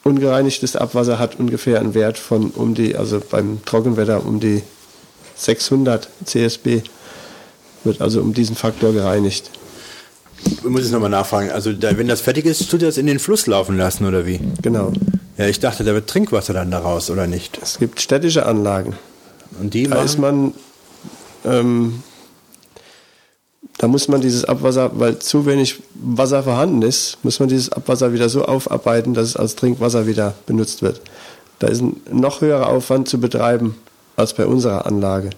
[0.04, 4.62] Ungereinigtes Abwasser hat ungefähr einen Wert von um die, also beim Trockenwetter um die
[5.36, 6.82] 600 CSB,
[7.84, 9.50] wird also um diesen Faktor gereinigt.
[10.46, 11.52] Ich muss jetzt nochmal nachfragen.
[11.52, 14.26] Also, da, wenn das fertig ist, tut ihr das in den Fluss laufen lassen, oder
[14.26, 14.40] wie?
[14.62, 14.94] Genau.
[15.38, 17.60] Ja, ich dachte, da wird Trinkwasser dann daraus, oder nicht?
[17.62, 18.96] Es gibt städtische Anlagen.
[19.60, 20.54] Und die Da machen, ist man,
[21.46, 22.04] ähm,
[23.78, 28.12] da muss man dieses Abwasser, weil zu wenig Wasser vorhanden ist, muss man dieses Abwasser
[28.14, 31.02] wieder so aufarbeiten, dass es als Trinkwasser wieder benutzt wird.
[31.60, 33.76] Da ist ein noch höherer Aufwand zu betreiben
[34.16, 35.30] als bei unserer Anlage.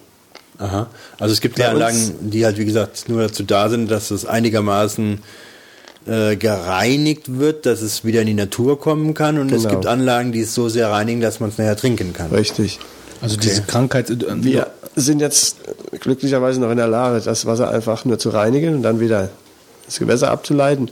[0.58, 0.88] Aha.
[1.18, 4.26] Also es gibt Bei Kläranlagen, die halt, wie gesagt, nur dazu da sind, dass es
[4.26, 5.20] einigermaßen
[6.06, 9.38] äh, gereinigt wird, dass es wieder in die Natur kommen kann.
[9.38, 9.74] Und es Genau.
[9.74, 12.30] gibt Anlagen, die es so sehr reinigen, dass man es nachher trinken kann.
[12.30, 12.78] Richtig.
[13.22, 14.08] Also diese Krankheit.
[14.10, 14.66] äh, Wir
[15.00, 15.56] sind jetzt
[16.00, 19.28] glücklicherweise noch in der Lage, das Wasser einfach nur zu reinigen und dann wieder
[19.86, 20.90] das Gewässer abzuleiten.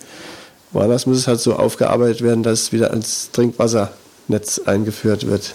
[0.72, 5.54] Woanders muss es halt so aufgearbeitet werden, dass es wieder als Trinkwassernetz eingeführt wird.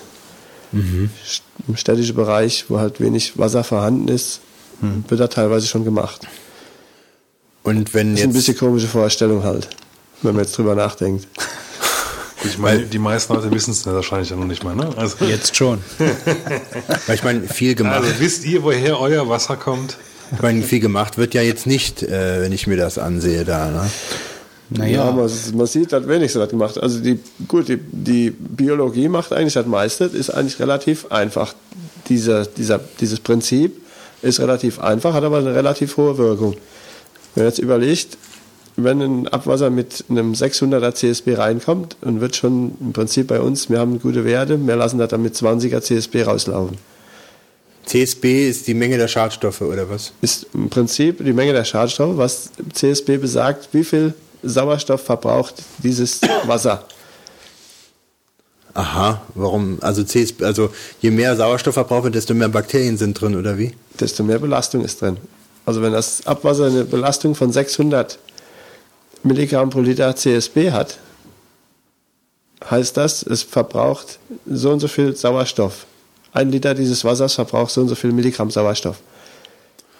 [0.73, 4.39] St- Im städtischen Bereich, wo halt wenig Wasser vorhanden ist,
[5.07, 6.21] wird da teilweise schon gemacht.
[7.63, 9.69] Und wenn Das ist ein jetzt, bisschen komische Vorstellung halt,
[10.23, 11.27] wenn man jetzt drüber nachdenkt.
[12.45, 14.89] Ich meine, die meisten Leute wissen es wahrscheinlich ja noch nicht mal, ne?
[14.97, 15.79] Also, Jetzt schon.
[17.07, 19.97] weil ich meine, viel gemacht, also wisst ihr, woher euer Wasser kommt?
[20.31, 23.69] ich meine, viel gemacht wird ja jetzt nicht, äh, wenn ich mir das ansehe da.
[23.69, 23.89] Ne?
[24.69, 26.81] Naja, Ja, man, man sieht, dass wenig so was gemacht.
[26.81, 31.53] Also die, gut, die, die Biologie macht eigentlich das meiste, ist eigentlich relativ einfach.
[32.09, 33.79] Dieser, dieser, dieses Prinzip
[34.21, 36.55] ist relativ einfach, hat aber eine relativ hohe Wirkung.
[37.35, 38.17] Wenn man jetzt überlegt,
[38.75, 43.69] wenn ein Abwasser mit einem 600er CSB reinkommt und wird schon im Prinzip bei uns,
[43.69, 46.77] wir haben gute Werte, wir lassen das dann mit 20er CSB rauslaufen.
[47.85, 50.13] CSB ist die Menge der Schadstoffe oder was?
[50.21, 56.21] Ist im Prinzip die Menge der Schadstoffe, was CSB besagt, wie viel Sauerstoff verbraucht dieses
[56.45, 56.85] Wasser.
[58.73, 59.77] Aha, warum?
[59.81, 60.71] Also CSB, also
[61.01, 63.73] je mehr Sauerstoff verbraucht wird, desto mehr Bakterien sind drin oder wie?
[63.99, 65.17] desto mehr Belastung ist drin.
[65.65, 68.19] Also wenn das Abwasser eine Belastung von 600
[69.23, 70.97] Milligramm pro Liter CSB hat,
[72.69, 75.85] heißt das, es verbraucht so und so viel Sauerstoff.
[76.33, 78.97] Ein Liter dieses Wassers verbraucht so und so viel Milligramm Sauerstoff.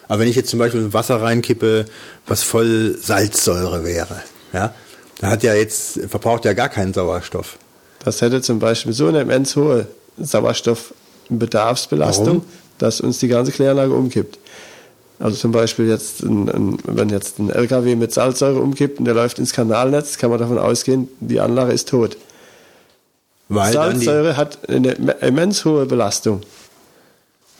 [0.08, 1.86] Aber wenn ich jetzt zum Beispiel Wasser reinkippe,
[2.28, 4.22] was voll Salzsäure wäre,
[4.52, 4.74] ja,
[5.20, 7.58] da hat ja jetzt, verbraucht ja gar keinen Sauerstoff.
[8.04, 9.88] Das hätte zum Beispiel so eine immens hohe
[10.18, 12.44] Sauerstoffbedarfsbelastung, Warum?
[12.78, 14.40] dass uns die ganze Kläranlage umkippt.
[15.20, 19.14] Also zum Beispiel jetzt, ein, ein, wenn jetzt ein LKW mit Salzsäure umkippt und der
[19.14, 22.18] läuft ins Kanalnetz, kann man davon ausgehen, die Anlage ist tot.
[23.50, 24.92] Weil die, Salzsäure hat eine
[25.22, 26.42] immens hohe Belastung.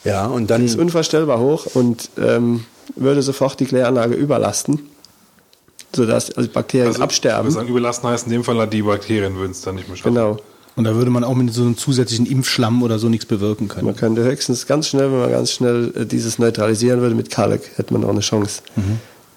[0.02, 2.64] ja, und dann, Ist unvorstellbar hoch und ähm,
[2.96, 4.90] würde sofort die Kläranlage überlasten,
[5.94, 7.48] sodass also Bakterien Also, absterben.
[7.48, 10.14] Wir sagen, überlassen heißt in dem Fall, die Bakterien würden es dann nicht mehr schaffen.
[10.14, 10.38] Genau.
[10.76, 13.86] Und da würde man auch mit so einem zusätzlichen Impfschlamm oder so nichts bewirken können.
[13.86, 17.62] Man könnte höchstens ganz schnell, wenn man ganz schnell äh, dieses neutralisieren würde mit Kalk,
[17.76, 18.62] hätte man auch eine Chance,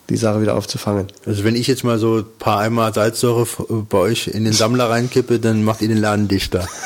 [0.10, 1.08] die Sache wieder aufzufangen.
[1.26, 4.54] also wenn ich jetzt mal so ein paar Eimer Salzsäure f- bei euch in den
[4.54, 6.68] Sammler reinkippe, dann macht ihr den Laden dichter.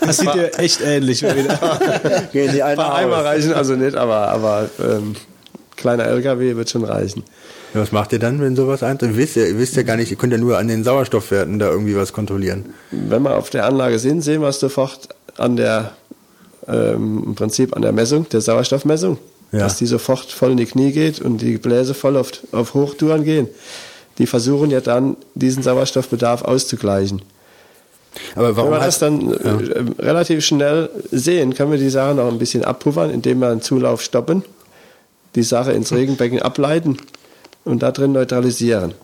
[0.00, 1.20] Das sieht dir echt ähnlich.
[2.32, 5.14] Gehen die Ein paar Eimer reichen also nicht, aber, aber ähm,
[5.76, 7.24] kleiner LKW wird schon reichen.
[7.74, 9.10] Ja, Was macht ihr dann, wenn sowas eintritt?
[9.10, 11.58] Ihr wisst ja, ihr wisst ja gar nicht, ihr könnt ja nur an den Sauerstoffwerten
[11.58, 12.66] da irgendwie was kontrollieren.
[12.90, 15.92] Wenn wir auf der Anlage sind, sehen wir es sofort an der,
[16.66, 19.18] ähm, im Prinzip an der Messung, der Sauerstoffmessung,
[19.52, 19.60] Ja.
[19.60, 23.24] dass die sofort voll in die Knie geht und die Bläse voll auf, auf Hochtouren
[23.24, 23.48] gehen.
[24.18, 27.22] Die versuchen ja dann, diesen Sauerstoffbedarf auszugleichen.
[28.34, 32.14] Aber Wenn warum wir hat, das dann äh, relativ schnell sehen, können wir die Sache
[32.14, 34.42] noch ein bisschen abpuffern, indem wir einen Zulauf stoppen,
[35.34, 36.96] die Sache ins Regenbecken ableiten
[37.68, 38.94] und da drin neutralisieren.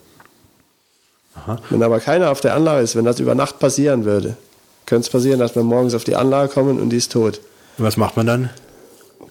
[1.68, 4.36] Wenn aber keiner auf der Anlage ist, wenn das über Nacht passieren würde,
[4.86, 7.40] könnte es passieren, dass wir morgens auf die Anlage kommen und die ist tot.
[7.78, 8.50] was macht man dann?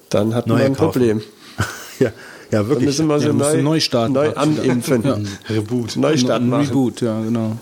[0.10, 0.91] Dann hat Neue man ein kaufen.
[0.91, 1.22] Problem.
[1.99, 2.11] ja, ja,
[2.60, 2.85] Dann wirklich.
[2.88, 5.03] müssen wir Ja, so neu, neu starten neu animpfen.
[5.03, 5.18] Ja.
[5.49, 5.95] Reboot.
[5.95, 6.68] Neustart machen.
[6.68, 7.53] Reboot, ja, genau.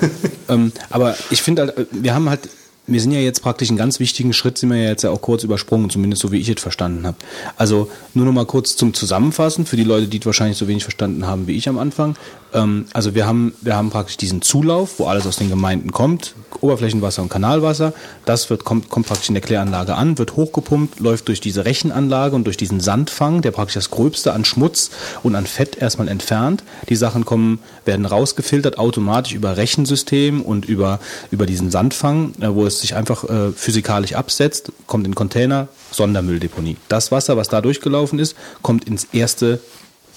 [0.48, 2.48] ähm, aber ich finde halt, wir haben halt,
[2.88, 5.20] wir sind ja jetzt praktisch einen ganz wichtigen Schritt, sind wir ja jetzt ja auch
[5.20, 7.16] kurz übersprungen, zumindest so wie ich es verstanden habe.
[7.56, 10.82] Also nur noch mal kurz zum Zusammenfassen für die Leute, die es wahrscheinlich so wenig
[10.82, 12.16] verstanden haben wie ich am Anfang.
[12.52, 16.34] Ähm, also wir haben, wir haben praktisch diesen Zulauf, wo alles aus den Gemeinden kommt,
[16.60, 17.92] Oberflächenwasser und Kanalwasser.
[18.24, 22.34] Das wird, kommt, kommt praktisch in der Kläranlage an, wird hochgepumpt, läuft durch diese Rechenanlage
[22.34, 24.90] und durch diesen Sandfang, der praktisch das Gröbste an Schmutz
[25.22, 26.64] und an Fett erstmal entfernt.
[26.88, 31.00] Die Sachen kommen, werden rausgefiltert automatisch über Rechensystem und über,
[31.30, 36.76] über diesen Sandfang, äh, wo es sich einfach äh, physikalisch absetzt, kommt in Container, Sondermülldeponie.
[36.88, 39.60] Das Wasser, was da durchgelaufen ist, kommt ins erste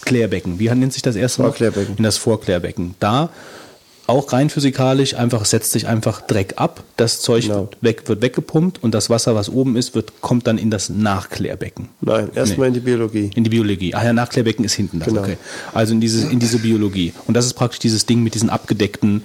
[0.02, 0.60] Klärbecken.
[0.60, 1.42] Wie nennt sich das erste?
[1.42, 1.50] noch?
[1.50, 1.96] Vorklärbecken.
[1.98, 2.96] In das Vorklärbecken.
[3.00, 3.30] Da
[4.08, 7.62] auch rein physikalisch einfach setzt sich einfach Dreck ab, das Zeug Genau.
[7.62, 10.90] wird, weg, wird weggepumpt und das Wasser, was oben ist, wird, kommt dann in das
[10.90, 11.88] Nachklärbecken.
[12.02, 13.30] Nein, erstmal in die Biologie.
[13.36, 13.94] In die Biologie.
[13.94, 15.00] Ah ja, Nachklärbecken ist hinten.
[15.00, 15.08] Das.
[15.08, 15.22] Genau.
[15.22, 15.38] Okay.
[15.74, 17.14] Also in diese, in diese Biologie.
[17.28, 19.24] Und das ist praktisch dieses Ding mit diesen abgedeckten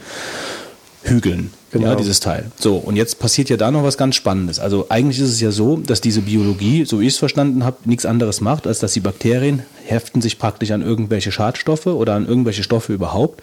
[1.02, 1.52] Hügeln.
[1.72, 1.88] Genau.
[1.88, 2.50] Ja, dieses Teil.
[2.58, 4.60] So, und jetzt passiert ja da noch was ganz Spannendes.
[4.60, 7.76] Also eigentlich ist es ja so, dass diese Biologie, so wie ich es verstanden habe,
[7.84, 12.26] nichts anderes macht, als dass die Bakterien heften sich praktisch an irgendwelche Schadstoffe oder an
[12.26, 13.42] irgendwelche Stoffe überhaupt,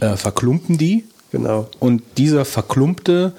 [0.00, 1.68] äh, verklumpen die Genau.
[1.78, 3.32] und dieser verklumpte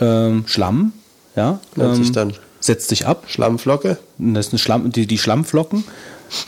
[0.00, 0.92] ähm, Schlamm,
[1.36, 1.60] ja,
[1.92, 3.98] sich ähm, dann setzt sich ab Schlammflocke.
[4.18, 5.84] Das ist eine Schlamm, die, die Schlammflocken.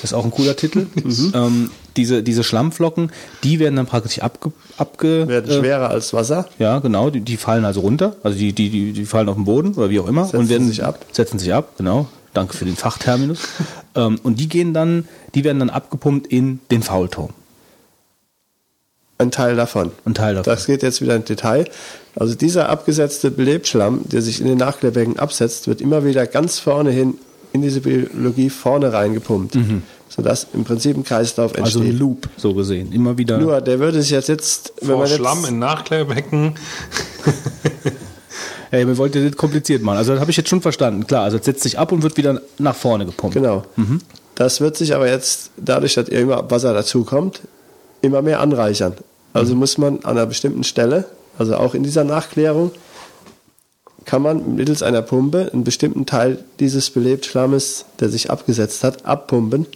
[0.01, 0.86] Das ist auch ein cooler Titel.
[1.05, 1.32] Mhm.
[1.35, 3.11] ähm, diese, diese Schlammflocken,
[3.45, 6.49] die werden dann praktisch abge, abge Werden äh, schwerer als Wasser.
[6.59, 9.45] ja, genau, die, die fallen also runter, also die, die, die, die fallen auf den
[9.45, 11.05] Boden oder wie auch immer Setzen und werden sich ab.
[11.12, 12.07] Setzen sich ab, genau.
[12.33, 13.41] Danke für den Fachterminus.
[13.97, 17.31] ähm, und die gehen dann, die werden dann abgepumpt in den Faulturm.
[19.20, 19.91] Ein Teil davon.
[20.05, 20.53] Ein Teil davon.
[20.53, 21.69] Das geht jetzt wieder in Detail.
[22.15, 26.91] Also dieser abgesetzte Belebschlamm, der sich in den Nachklärbecken absetzt, wird immer wieder ganz vorne
[26.91, 27.15] hin
[27.53, 29.57] in diese Biologie vorne reingepumpt,
[30.19, 31.65] sodass im Prinzip ein Kreislauf Mhm.
[31.65, 31.95] Also entsteht.
[31.95, 32.93] ein Loop, so gesehen.
[32.93, 33.39] Immer wieder.
[33.39, 36.55] Nur, der würde sich jetzt, jetzt wenn Vor man jetzt, Schlamm in Nachklärbecken.
[38.70, 39.97] Ey, wir wollten das nicht kompliziert machen.
[39.97, 41.07] Also das habe ich jetzt schon verstanden.
[41.07, 43.35] Klar, also es setzt sich ab und wird wieder nach vorne gepumpt.
[43.35, 43.65] Genau.
[44.35, 47.40] Das wird sich aber jetzt, dadurch, dass immer Wasser dazukommt,
[48.03, 48.95] immer mehr anreichern.
[49.32, 51.07] Also muss man an einer bestimmten Stelle,
[51.39, 52.73] also auch in dieser Nachklärung,
[54.05, 59.66] kann man mittels einer Pumpe einen bestimmten Teil dieses Belebtschlammes, der sich abgesetzt hat, abpumpen.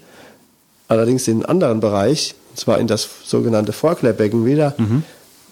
[0.89, 4.75] Allerdings in einen anderen Bereich, und zwar in das sogenannte Vorklärbecken wieder,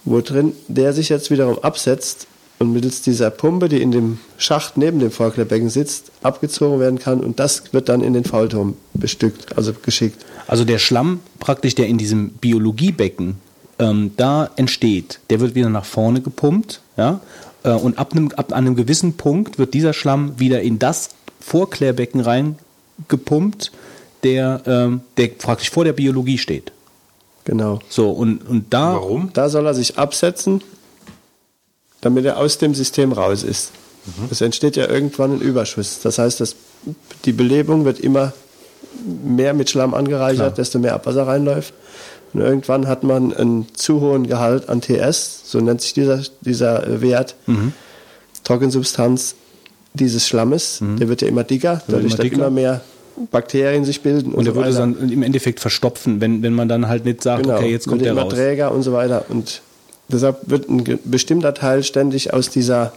[0.05, 2.27] wo drin der sich jetzt wiederum absetzt
[2.59, 7.20] und mittels dieser Pumpe, die in dem Schacht neben dem Vorklärbecken sitzt, abgezogen werden kann
[7.20, 10.24] und das wird dann in den Faulturm bestückt, also geschickt.
[10.47, 13.36] Also der Schlamm praktisch, der in diesem Biologiebecken
[13.78, 17.20] ähm, da entsteht, der wird wieder nach vorne gepumpt, ja,
[17.62, 22.20] äh, und ab einem, ab einem gewissen Punkt wird dieser Schlamm wieder in das Vorklärbecken
[22.20, 23.73] reingepumpt,
[24.23, 26.73] der, ähm, der praktisch vor der Biologie steht.
[27.45, 27.81] Genau.
[27.89, 29.31] So, und, und da, Warum?
[29.33, 30.63] Da soll er sich absetzen,
[32.01, 33.73] damit er aus dem System raus ist.
[34.31, 36.01] Es entsteht ja irgendwann ein Überschuss.
[36.03, 36.57] Das heißt, dass
[37.27, 38.33] die Belebung wird immer
[39.05, 41.75] mehr mit Schlamm angereichert, desto mehr Abwasser reinläuft.
[42.33, 47.01] Und irgendwann hat man einen zu hohen Gehalt an TS, so nennt sich dieser, dieser
[47.03, 47.35] Wert,
[48.45, 49.35] Trockensubstanz
[49.93, 50.79] dieses Schlammes.
[50.81, 52.09] Der wird ja immer dicker, dadurch, Mhm.
[52.09, 52.37] immer dass dicker.
[52.37, 52.81] immer mehr
[53.31, 54.32] Bakterien sich bilden.
[54.32, 57.45] und der so würde dann im Endeffekt verstopfen, wenn, wenn man dann halt nicht sagt,
[57.45, 58.32] Genau, okay, jetzt kommt der raus.
[58.32, 59.27] träger und so weiter.
[59.28, 59.62] Und
[60.09, 62.93] deshalb wird ein bestimmter Teil ständig aus dieser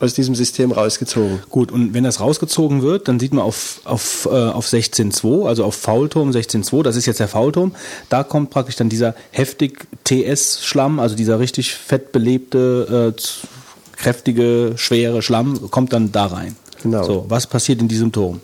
[0.00, 1.40] aus diesem System rausgezogen.
[1.50, 5.64] Gut, und wenn das rausgezogen wird, dann sieht man auf, auf, äh, auf 16.2, also
[5.64, 7.74] auf Faulturm 16.2, das ist jetzt der Faulturm,
[8.08, 15.22] da kommt praktisch dann dieser heftig TS-Schlamm, also dieser richtig fett belebte, äh, kräftige, schwere
[15.22, 16.56] Schlamm, kommt dann da rein.
[16.82, 17.04] Genau.
[17.04, 18.40] So, was passiert in diesem Turm?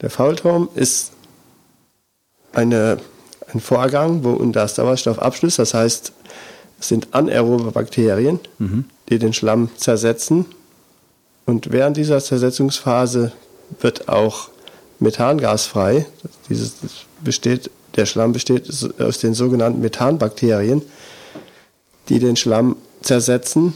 [0.00, 1.12] Der Faulturm ist
[2.52, 2.98] eine,
[3.52, 6.12] ein Vorgang, wo unter Sauerstoffabschluss, das heißt,
[6.80, 8.38] es sind anaerobe Bakterien,
[9.08, 10.46] die den Schlamm zersetzen.
[11.44, 13.32] Und während dieser Zersetzungsphase
[13.80, 14.50] wird auch
[15.00, 16.06] Methangas frei.
[16.48, 16.74] Dieses
[17.20, 18.68] besteht, der Schlamm besteht
[19.00, 20.82] aus den sogenannten Methanbakterien,
[22.08, 23.74] die den Schlamm zersetzen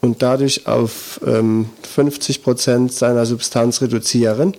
[0.00, 4.54] und dadurch auf ähm, 50 Prozent seiner Substanz reduzieren.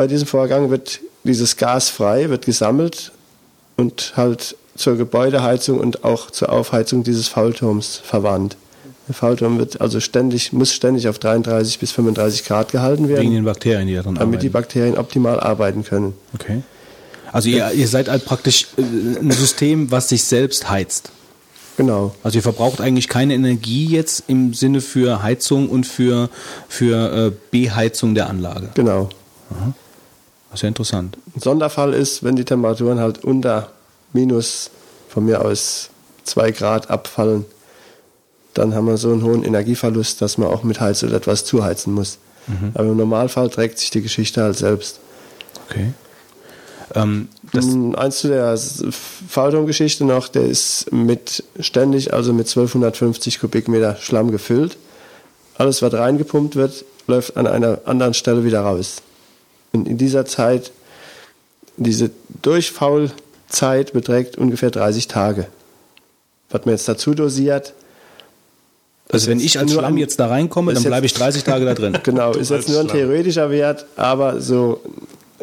[0.00, 3.12] Bei diesem Vorgang wird dieses Gas frei, wird gesammelt
[3.76, 8.56] und halt zur Gebäudeheizung und auch zur Aufheizung dieses Faulturms verwandt.
[9.08, 13.30] Der Faulturm wird also ständig, muss ständig auf 33 bis 35 Grad gehalten Wegen werden,
[13.30, 14.52] den Bakterien, die da drin damit die arbeiten.
[14.52, 16.14] Bakterien optimal arbeiten können.
[16.32, 16.62] Okay.
[17.30, 21.10] Also ihr, ihr seid halt praktisch äh, ein System, was sich selbst heizt.
[21.76, 22.14] Genau.
[22.22, 26.30] Also ihr verbraucht eigentlich keine Energie jetzt im Sinne für Heizung und für,
[26.70, 28.70] für äh, Beheizung der Anlage.
[28.72, 29.10] Genau.
[29.50, 29.58] Das
[30.54, 31.16] ist ja interessant.
[31.36, 33.70] Ein Sonderfall ist, wenn die Temperaturen halt unter
[34.12, 34.70] minus
[35.08, 35.90] von mir aus
[36.24, 37.44] 2 Grad abfallen,
[38.54, 41.94] dann haben wir so einen hohen Energieverlust, dass man auch mit Heiz oder etwas zuheizen
[41.94, 42.18] muss.
[42.74, 44.98] Aber im Normalfall trägt sich die Geschichte halt selbst.
[45.68, 45.92] Okay.
[46.94, 48.58] Ähm, das, Eins zu der
[49.28, 54.76] Faltung-Geschichte noch, der ist mit ständig, also mit 1250 Kubikmeter Schlamm gefüllt.
[55.56, 59.02] Alles, was reingepumpt wird, läuft an einer anderen Stelle wieder raus.
[59.72, 60.72] Und in dieser Zeit,
[61.76, 62.10] diese
[62.42, 65.46] Durchfaulzeit beträgt ungefähr 30 Tage.
[66.50, 67.74] Was man jetzt dazu dosiert,
[69.12, 71.98] also wenn ich als Schlamm jetzt da reinkomme, dann bleibe ich 30 Tage da drin.
[72.04, 72.98] genau, ist jetzt nur ein Schlamm.
[72.98, 74.80] theoretischer Wert, aber so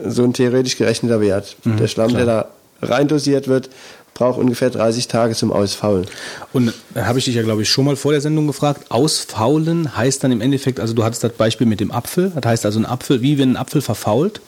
[0.05, 1.55] so ein theoretisch gerechneter Wert.
[1.63, 2.47] Mhm, der Schlamm, der da
[2.81, 3.69] reindosiert wird,
[4.17, 6.07] braucht ungefähr 30 Tage zum Ausfaulen.
[6.51, 8.89] Und da habe ich dich ja, glaube ich, schon mal vor der Sendung gefragt.
[8.89, 12.31] Ausfaulen heißt dann im Endeffekt, also du hattest das Beispiel mit dem Apfel.
[12.33, 14.41] Das heißt also ein Apfel, wie wenn ein Apfel verfault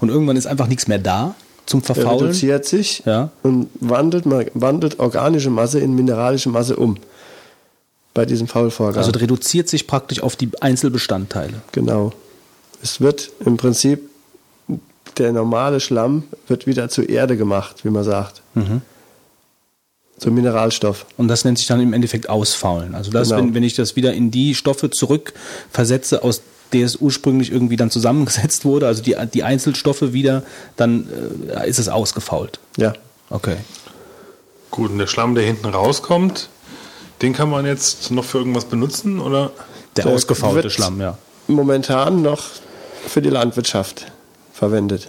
[0.00, 1.34] und irgendwann ist einfach nichts mehr da
[1.66, 2.26] zum Verfaulen.
[2.28, 3.30] reduziert sich Ja.
[3.42, 4.24] und wandelt,
[4.54, 6.96] wandelt organische Masse in mineralische Masse um.
[8.14, 9.02] Bei diesem Faulvorgang.
[9.04, 11.54] Also reduziert sich praktisch auf die Einzelbestandteile.
[11.72, 12.12] Genau.
[12.80, 14.08] Es wird im Prinzip,
[15.18, 18.40] der normale Schlamm wird wieder zu Erde gemacht, wie man sagt.
[18.54, 18.82] Mhm.
[20.18, 21.04] Zum Mineralstoff.
[21.18, 22.94] Und das nennt sich dann im Endeffekt Ausfaulen.
[22.94, 23.40] Also das, Genau.
[23.42, 26.40] wenn, wenn ich das wieder in die Stoffe zurückversetze, aus
[26.72, 30.42] der es ursprünglich irgendwie dann zusammengesetzt wurde, also die, die Einzelstoffe wieder,
[30.76, 31.06] dann
[31.54, 32.58] äh, ist es ausgefault.
[32.76, 32.94] Ja.
[33.30, 33.56] Okay.
[34.70, 36.48] Gut, und der Schlamm, der hinten rauskommt,
[37.22, 39.52] den kann man jetzt noch für irgendwas benutzen, oder?
[39.96, 41.16] Der, Der ausgefaulte Schlamm, ja.
[41.46, 42.42] Momentan noch
[43.06, 44.06] für die Landwirtschaft
[44.52, 45.06] verwendet.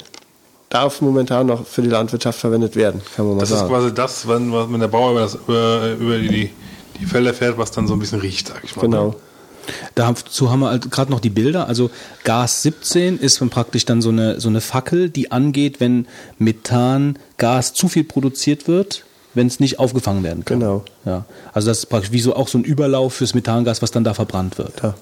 [0.69, 3.69] Darf momentan noch für die Landwirtschaft verwendet werden, kann man mal Das ist sagen.
[3.71, 6.51] quasi das, wenn, wenn der Bauer über, das, über, über die,
[6.99, 8.81] die Felder fährt, was dann so ein bisschen riecht, sag ich mal.
[8.81, 9.15] Genau.
[9.95, 11.67] Dazu haben wir halt gerade noch die Bilder.
[11.67, 11.89] Also
[12.23, 16.07] Gas 17 ist dann praktisch dann so eine, so eine Fackel, die angeht, wenn
[16.37, 19.03] Methangas zu viel produziert wird,
[19.33, 20.59] wenn es nicht aufgefangen werden kann.
[20.59, 20.85] Genau.
[21.05, 21.25] Ja.
[21.53, 24.13] Also das ist praktisch wie so auch so ein Überlauf fürs Methangas, was dann da
[24.13, 24.81] verbrannt wird.
[24.83, 24.95] Ja.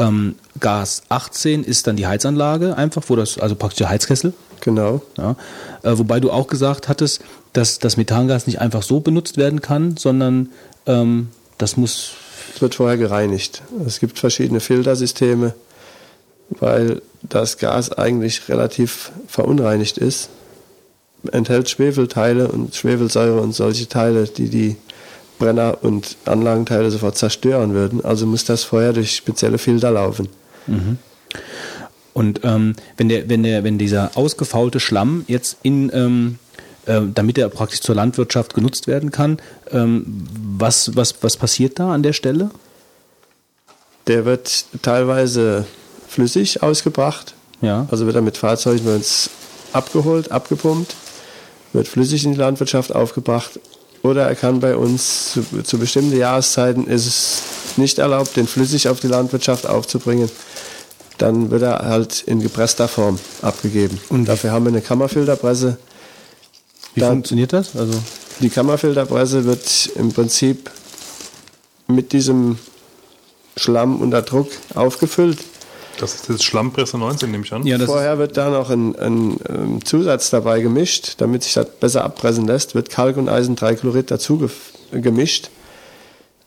[0.00, 4.32] Ähm, Gas 18 ist dann die Heizanlage einfach, wo das, also praktisch der Heizkessel.
[4.62, 5.02] Genau.
[5.18, 5.36] Ja.
[5.82, 7.22] Äh, wobei du auch gesagt hattest,
[7.52, 10.50] dass das Methangas nicht einfach so benutzt werden kann, sondern
[10.86, 11.28] ähm,
[11.58, 12.12] das muss
[12.54, 13.62] Es wird vorher gereinigt.
[13.86, 15.54] Es gibt verschiedene Filtersysteme,
[16.48, 20.30] weil das Gas eigentlich relativ verunreinigt ist.
[21.30, 24.76] Enthält Schwefelteile und Schwefelsäure und solche Teile, die die
[25.40, 28.04] Brenner und Anlagenteile sofort zerstören würden.
[28.04, 30.28] Also muss das vorher durch spezielle Filter laufen.
[32.12, 36.38] Und ähm, wenn der, wenn der, wenn dieser ausgefaulte Schlamm jetzt in, ähm,
[36.86, 39.38] äh, damit er praktisch zur Landwirtschaft genutzt werden kann,
[39.70, 40.26] ähm,
[40.58, 42.50] was, was, was passiert da an der Stelle?
[44.06, 45.66] Der wird teilweise
[46.08, 47.34] flüssig ausgebracht.
[47.60, 47.86] Ja.
[47.90, 49.30] Also wird er mit Fahrzeugen bei uns
[49.72, 50.94] abgeholt, abgepumpt,
[51.72, 53.60] wird flüssig in die Landwirtschaft aufgebracht.
[54.02, 57.42] Oder er kann bei uns zu, zu bestimmten Jahreszeiten ist es
[57.76, 60.30] nicht erlaubt, den flüssig auf die Landwirtschaft aufzubringen.
[61.18, 64.00] Dann wird er halt in gepresster Form abgegeben.
[64.08, 65.76] Und dafür haben wir eine Kammerfilterpresse.
[66.94, 67.76] Wie Dann- funktioniert das?
[67.76, 67.92] Also
[68.40, 70.70] Die Kammerfilterpresse wird im Prinzip
[71.88, 72.58] mit diesem
[73.56, 75.38] Schlamm unter Druck aufgefüllt.
[76.00, 77.66] Das ist jetzt Schlammpresse 19, nehme ich an.
[77.66, 81.66] ja, das Vorher wird da noch ein, ein, ähm, Zusatz dabei gemischt, damit sich das
[81.78, 85.50] besser abpressen lässt, wird Kalk und Eisentrichlorid dazu gef- gemischt,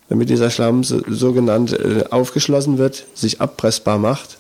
[0.10, 4.38] damit dieser Schlamm so, sogenannt äh, aufgeschlossen wird, sich abpressbar macht.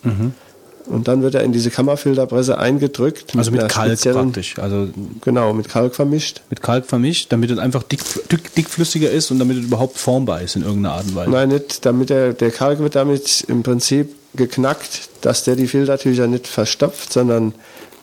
[0.85, 3.33] Und dann wird er in diese Kammerfilterpresse eingedrückt.
[3.33, 3.39] Mhm.
[3.39, 4.59] also mit einer Kalk praktisch.
[4.59, 4.89] Also
[5.21, 6.41] Genau, mit Kalk vermischt.
[6.49, 10.41] mit Kalk vermischt, damit es einfach dick, dick, dickflüssiger ist und damit es überhaupt formbar
[10.41, 11.31] ist in irgendeiner Art und Weise.
[11.31, 16.27] Nein, nicht, damit der, der Kalk wird damit im Prinzip geknackt, dass der die Filtertücher
[16.27, 17.53] nicht verstopft, sondern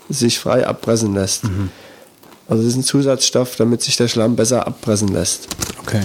[0.09, 1.45] sich frei abpressen lässt.
[2.49, 5.49] Also das ist ein Zusatzstoff, damit sich der Schlamm besser abpressen lässt.
[5.83, 6.03] Okay.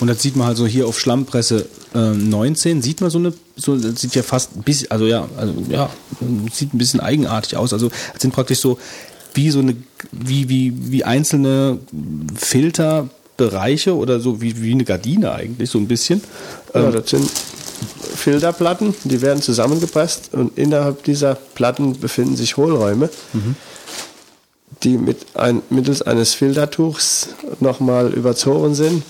[0.00, 3.76] Und das sieht man also hier auf Schlammpresse äh, 19, sieht man so eine, so,
[3.76, 5.90] das sieht ja fast ein bisschen, also ja, also ja,
[6.52, 7.72] sieht ein bisschen eigenartig aus.
[7.72, 8.78] Also das sind praktisch so
[9.34, 9.76] wie so eine,
[10.12, 11.78] wie, wie, wie einzelne
[12.36, 16.22] Filterbereiche oder so wie, wie eine Gardine eigentlich, so ein bisschen.
[16.74, 17.28] Ja, Ähm, das sind
[18.14, 23.10] Filterplatten, die werden zusammengepresst und innerhalb dieser Platten befinden sich Hohlräume,
[24.82, 27.30] die mit ein, mittels eines Filtertuchs
[27.60, 29.02] nochmal überzogen sind.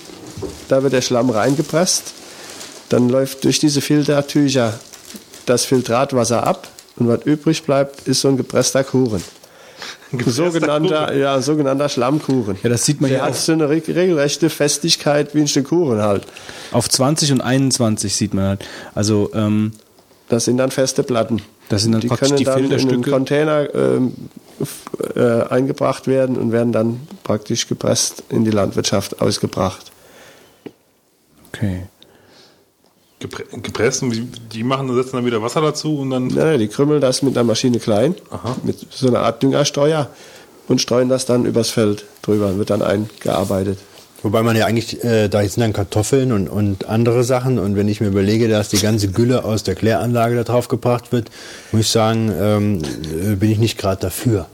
[0.67, 2.13] Da wird der Schlamm reingepresst.
[2.89, 4.79] Dann läuft durch diese Filtertücher
[5.45, 6.67] das Filtratwasser ab
[6.97, 9.23] und was übrig bleibt, ist so ein gepresster Kuchen.
[10.25, 11.19] Sogenannter, Kuchen.
[11.19, 12.57] ja, sogenannter Schlammkuchen.
[12.63, 13.37] Ja, das sieht man Der hier hat auch.
[13.37, 16.25] so eine reg- regelrechte Festigkeit wie ein Stück Kuchen halt.
[16.71, 18.65] Auf 20 und 21 sieht man halt.
[18.95, 19.73] Also ähm,
[20.27, 21.41] Das sind dann feste Platten.
[21.69, 23.01] Das sind dann die praktisch können die dann in einen.
[23.03, 24.13] Container ähm,
[25.15, 29.91] äh, eingebracht werden und werden dann praktisch gepresst in die Landwirtschaft ausgebracht.
[31.53, 31.83] okay.
[33.19, 34.15] Gepre gepresst und
[34.53, 36.29] die- machen, setzen dann wieder Wasser dazu und dann.
[36.29, 38.55] Ja, die krümmeln das mit einer Maschine klein, Aha.
[38.63, 40.07] mit so einer Art Düngersteuer
[40.67, 43.79] und streuen das dann übers Feld drüber und wird dann eingearbeitet.
[44.21, 47.57] Wobei man ja eigentlich, äh, da sind dann Kartoffeln und, und andere Sachen.
[47.57, 51.11] Und wenn ich mir überlege, dass die ganze Gülle aus der Kläranlage da drauf gebracht
[51.13, 51.29] wird,
[51.71, 52.81] muss ich sagen, ähm,
[53.31, 54.47] äh, bin ich nicht gerade dafür.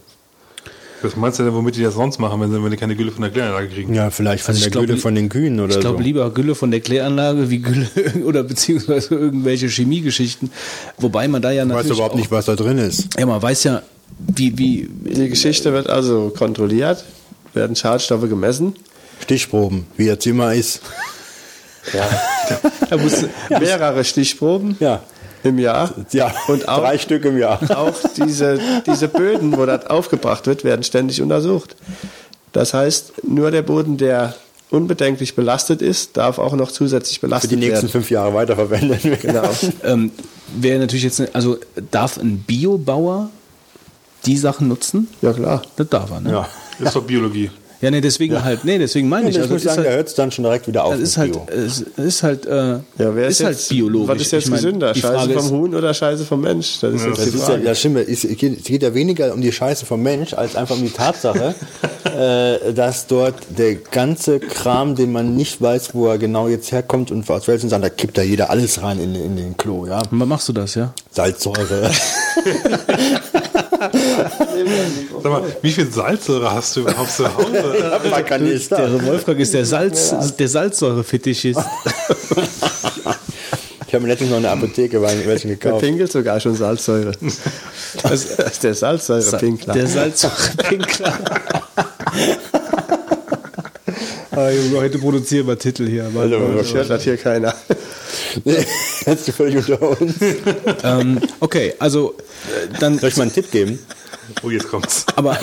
[1.01, 3.11] Was meinst du denn, womit die das sonst machen, wenn sie, wenn die keine Gülle
[3.11, 3.93] von der Kläranlage kriegen?
[3.93, 6.03] Ja, vielleicht von Also ich der glaub, Gülle von den Kühen oder Ich glaube so.
[6.03, 7.87] lieber Gülle von der Kläranlage wie Gülle
[8.25, 10.51] oder beziehungsweise irgendwelche Chemiegeschichten.
[10.97, 13.09] Wobei man da ja Ich weiß natürlich überhaupt auch, nicht, was da drin ist.
[13.19, 13.81] Ja, man weiß ja,
[14.19, 17.03] wie, wie, Die Geschichte wird also kontrolliert,
[17.53, 18.75] werden Schadstoffe gemessen.
[19.21, 20.81] Stichproben, wie er Zimmer ist.
[22.89, 25.03] er muss, mehrere Stichproben Ja.
[25.45, 25.93] Im Jahr.
[26.11, 27.59] Ja, Und auch, drei Stück im Jahr.
[27.77, 31.75] auch diese, diese Böden, wo das aufgebracht wird, werden ständig untersucht.
[32.51, 34.35] Das heißt, nur der Boden, der
[34.71, 37.89] unbedenklich belastet ist, darf auch noch zusätzlich Für belastet die nächsten werden.
[37.89, 39.19] fünf Jahre weiterverwendet werden.
[39.21, 39.49] Genau.
[39.83, 40.11] ähm,
[40.55, 41.57] wäre natürlich jetzt, also
[41.91, 43.29] darf ein Biobauer
[44.25, 45.07] die Sachen nutzen?
[45.21, 45.61] Ja, klar.
[45.75, 46.31] Das darf er, ne?
[46.31, 46.47] Ja.
[46.79, 47.51] Ist doch Biologie.
[47.85, 49.35] Ja, nee, deswegen halt, nee, deswegen meine ich.
[49.35, 50.93] Ich Also, muss es ist sagen, da halt, hört es dann schon direkt wieder auf.
[50.93, 51.47] mit ist halt, Bio.
[51.55, 54.07] es ist halt, äh, Ja, wer ist, ist halt jetzt, biologisch.
[54.15, 54.95] Was ist jetzt Ich meine, gesünder?
[54.95, 56.79] Scheiße Frage vom Huhn oder Scheiße vom Mensch?
[56.81, 57.63] Das ist jetzt Das die ist ja, Frage.
[57.63, 57.97] ja stimmt.
[58.09, 60.89] Es geht, es geht ja weniger um die Scheiße vom Mensch, als einfach um die
[60.89, 61.53] Tatsache,
[62.17, 67.11] äh, dass dort der ganze Kram, den man nicht weiß, wo er genau jetzt herkommt
[67.11, 70.01] und aus welchen Sachen, da kippt da jeder alles rein in, in den Klo, ja.
[70.09, 70.91] wann machst du das, ja?
[71.11, 71.91] Salzsäure.
[75.23, 77.99] Sag mal, wie viel Salzsäure hast du überhaupt zu Hause?
[78.09, 81.59] Man kann nicht Der Wolfgang ist der Salz, der Salzsäurefetischist.
[83.87, 85.81] Ich habe mir letztens noch eine Apotheke bei welchen Der gekauft.
[85.81, 87.13] pinkelt sogar schon Salzsäure.
[88.03, 89.73] Das ist der Salzsäurepinkler.
[89.73, 91.13] Der Salzsäurepinkler.
[94.35, 96.03] Ah, Junge, heute produzieren wir Titel hier.
[96.09, 96.33] Mann.
[96.33, 97.53] Also, Das das hier keiner.
[98.43, 98.65] Nee,
[99.05, 100.15] Jetzt völlig unter uns.
[100.83, 102.15] ähm, okay, also
[102.47, 103.79] äh, dann Soll ich mal einen Tipp geben?
[104.43, 105.05] Oh, jetzt kommt's.
[105.15, 105.37] Aber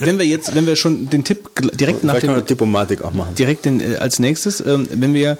[0.00, 3.34] wenn wir jetzt, wenn wir schon den Tipp direkt nach dem, Diplomatik auch machen.
[3.34, 5.38] direkt den, äh, als nächstes, ähm, wenn wir,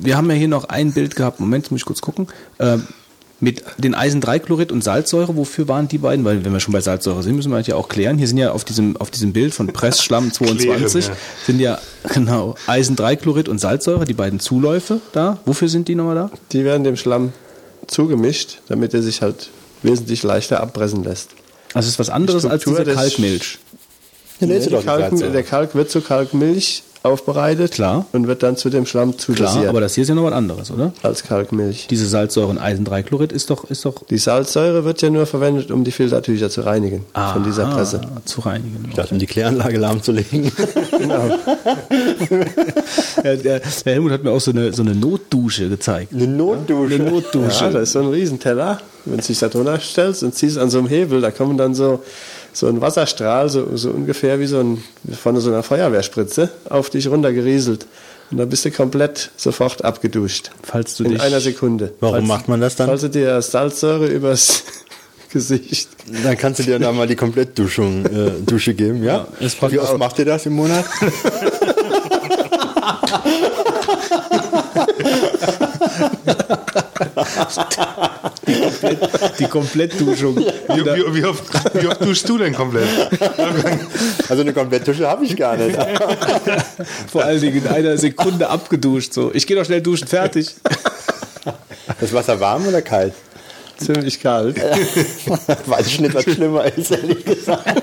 [0.00, 2.86] wir haben ja hier noch ein Bild gehabt, Moment, muss ich kurz gucken, ähm,
[3.44, 6.24] mit den Eisen-3-Chlorid und Salzsäure, wofür waren die beiden?
[6.24, 8.18] Weil wenn wir schon bei Salzsäure sind, müssen wir das ja auch klären.
[8.18, 11.78] Hier sind ja auf diesem, auf diesem Bild von Pressschlamm 22 Klären, sind ja
[12.12, 15.38] genau Eisen-3-Chlorid und Salzsäure, die beiden Zuläufe da.
[15.44, 16.30] Wofür sind die nochmal da?
[16.52, 17.32] Die werden dem Schlamm
[17.86, 19.50] zugemischt, damit er sich halt
[19.82, 21.30] wesentlich leichter abpressen lässt.
[21.74, 23.58] Also es ist was anderes als diese Kalkmilch.
[24.40, 28.06] Ja, Nee, die Kalk, der Kalk wird zu Kalkmilch aufbereitet Klar.
[28.12, 30.32] und wird dann zu dem Schlamm Klar, zudosiert aber das hier ist ja noch was
[30.32, 30.92] anderes, oder?
[31.02, 31.86] als Kalkmilch.
[31.90, 35.84] Diese Salzsäure und Eisen-3-Chlorid ist doch, ist doch Die Salzsäure wird ja nur verwendet, um
[35.84, 38.00] die Filtertücher zu reinigen von dieser Aha, Presse.
[38.24, 38.86] zu reinigen.
[38.88, 40.50] Ich dachte, um die Kläranlage lahmzulegen.
[40.98, 41.28] Genau.
[43.22, 46.12] Ja, der, der Helmut hat mir auch so eine, so eine Notdusche gezeigt.
[46.12, 46.94] Eine Notdusche.
[46.94, 47.64] Eine Notdusche.
[47.64, 48.78] Ja, da ist so ein Riesenteller.
[49.04, 51.74] Wenn du dich da drunter stellst und ziehst an so einem Hebel, da kommen dann
[51.74, 52.02] so,
[52.54, 54.82] so ein Wasserstrahl, so, so ungefähr wie so ein,
[55.20, 57.86] von so einer Feuerwehrspritze, auf dich runtergerieselt.
[58.30, 60.50] Und dann bist du komplett sofort abgeduscht.
[60.62, 61.92] Falls du In dich, einer Sekunde.
[62.00, 62.86] Warum Falls- macht man das dann?
[62.88, 64.62] Falls du dir Salzsäure übers
[65.32, 65.88] Gesicht.
[66.22, 69.26] Dann kannst du dir da mal die Komplettduschung äh, Dusche geben, ja?
[69.40, 70.84] Ja, Wie oft macht ihr das im Monat?
[79.38, 80.36] die Komplettduschung.
[80.36, 81.44] Wie, wie, wie, oft,
[81.74, 82.88] wie oft duschst du denn komplett?
[84.28, 85.76] Also eine Komplettdusche habe ich gar nicht.
[87.10, 89.12] Vor allen Dingen in einer Sekunde abgeduscht.
[89.12, 89.32] So.
[89.34, 90.54] Ich gehe doch schnell duschen, fertig.
[92.00, 93.14] Das Wasser warm oder kalt?
[93.76, 94.56] Ziemlich kalt.
[95.66, 97.82] Weiß ich nicht, was schlimmer ist, ehrlich gesagt.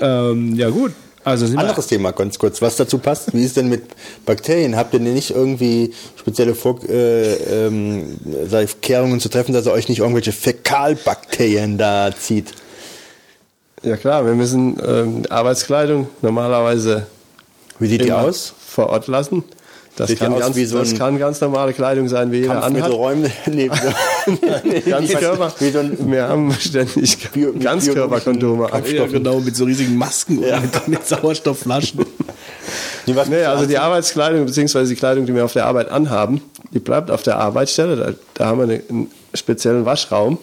[0.00, 0.92] Ähm, ja gut.
[1.24, 3.32] Also Anderes Thema, ganz kurz, was dazu passt.
[3.32, 3.82] Wie ist denn mit
[4.26, 4.76] Bakterien?
[4.76, 8.18] Habt ihr denn nicht irgendwie spezielle Vor äh, ähm,
[8.82, 12.52] Kehrungen zu treffen, dass ihr euch nicht irgendwelche Fäkalbakterien da zieht?
[13.82, 17.06] Ja klar, wir müssen ähm, Arbeitskleidung normalerweise
[17.78, 18.52] Wie sieht die aus?
[18.66, 19.44] vor Ort lassen.
[19.96, 22.64] Das, Sieht die kann aus ganz, so das kann ganz normale Kleidung sein, wie jeder
[22.64, 22.90] anhat.
[22.90, 23.30] Kampfmittelräume?
[23.46, 23.68] nee,
[24.90, 25.52] Ganz Körper.
[25.56, 25.66] So
[26.10, 28.68] Wir haben ständig Bio- Ganzkörperkondome.
[28.92, 32.04] ja, genau, mit so riesigen Masken und mit, Sauerstoffflaschen.
[33.06, 34.84] nee, was Nee, also die Arbeitskleidung bzw.
[34.84, 36.42] die Kleidung, die wir auf der Arbeit anhaben,
[36.72, 37.94] die bleibt auf der Arbeitsstelle.
[37.96, 40.38] Da, da haben wir eine, einen speziellen Waschraum.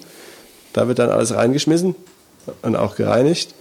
[0.72, 1.96] Da wird dann alles reingeschmissen
[2.62, 3.54] und auch gereinigt.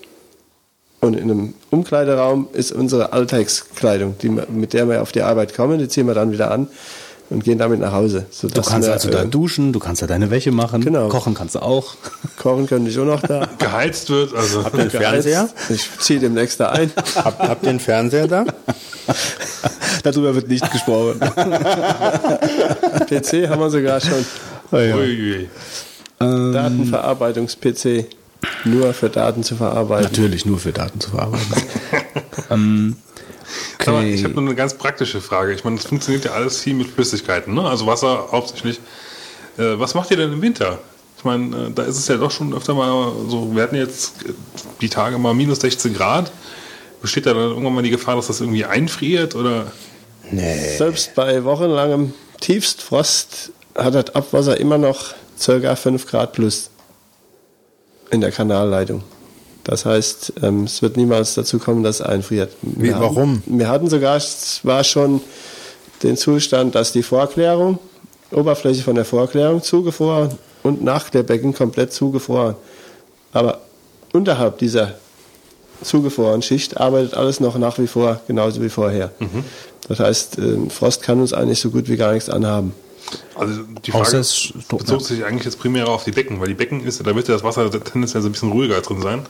[1.01, 5.78] Und in einem Umkleideraum ist unsere Alltagskleidung, die, mit der wir auf die Arbeit kommen,
[5.78, 6.68] die ziehen wir dann wieder an
[7.31, 8.27] und gehen damit nach Hause.
[8.43, 11.09] Du kannst wir, also da äh, duschen, du kannst da deine Wäsche machen, Genau.
[11.09, 11.94] kochen kannst du auch.
[12.39, 13.48] kochen können die schon noch da.
[13.59, 14.62] Geheizt wird, also.
[14.64, 15.48] Habt ihr einen Fernseher?
[15.70, 16.93] Ich ziehe demnächst da ein.
[17.14, 18.44] Habt, habt ihr einen Fernseher da?
[20.02, 21.18] Darüber wird nicht gesprochen.
[21.20, 21.31] PC
[23.48, 24.24] haben wir sogar schon.
[24.72, 25.48] Uiui.
[26.18, 28.06] Datenverarbeitungs-PC.
[28.65, 30.11] Nur für Daten zu verarbeiten.
[30.11, 31.55] Natürlich nur für Daten zu verarbeiten.
[32.51, 32.97] ähm,
[33.81, 34.15] okay.
[34.15, 35.53] ich habe nur eine ganz praktische Frage.
[35.53, 37.69] Ich meine, es funktioniert ja alles viel mit Flüssigkeiten, ne?
[37.69, 38.81] also Wasser hauptsächlich.
[39.59, 40.79] Äh, was macht ihr denn im Winter?
[41.19, 44.25] Ich meine, äh, da ist es ja doch schon öfter mal so, wir hatten jetzt
[44.25, 44.33] äh,
[44.81, 46.33] die Tage mal minus 16 Grad.
[47.03, 49.35] Besteht da dann irgendwann mal die Gefahr, dass das irgendwie einfriert?
[49.35, 49.73] Oder?
[50.31, 50.77] Nee.
[50.77, 55.15] Selbst bei wochenlangem Tiefstfrost hat das Abwasser immer noch
[55.45, 55.77] ca.
[55.77, 56.71] 5 Grad plus.
[58.11, 59.03] In der Kanalleitung.
[59.65, 62.53] Das heißt, ähm, es wird niemals dazu kommen, dass es einfriert.
[62.62, 63.37] Wie, Wir warum?
[63.37, 65.20] Hatten, wir hatten sogar, es war schon
[66.03, 67.78] den Zustand, dass die Vorklärung,
[68.32, 70.31] Oberfläche von der Vorklärung zugefroren
[70.62, 72.55] und nach der Becken komplett zugefroren.
[73.32, 73.61] Aber
[74.12, 74.95] unterhalb dieser
[75.82, 79.11] zugefrorenen Schicht arbeitet alles noch nach wie vor genauso wie vorher.
[79.19, 79.45] Mhm.
[79.89, 82.73] Das heißt, ähm, Frost kann uns eigentlich so gut wie gar nichts anhaben.
[83.35, 85.06] Also die Frage es bezog ja.
[85.06, 87.43] sich eigentlich jetzt primär auf die Becken, weil die Becken ist, da wird ja das
[87.43, 89.27] Wasser tendenziell so ein bisschen ruhiger drin sein.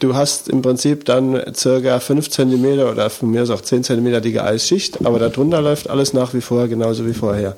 [0.00, 4.20] Du hast im Prinzip dann circa 5 cm oder von mir aus auch 10 cm
[4.20, 7.56] dicke Eisschicht, aber darunter läuft alles nach wie vor genauso wie vorher.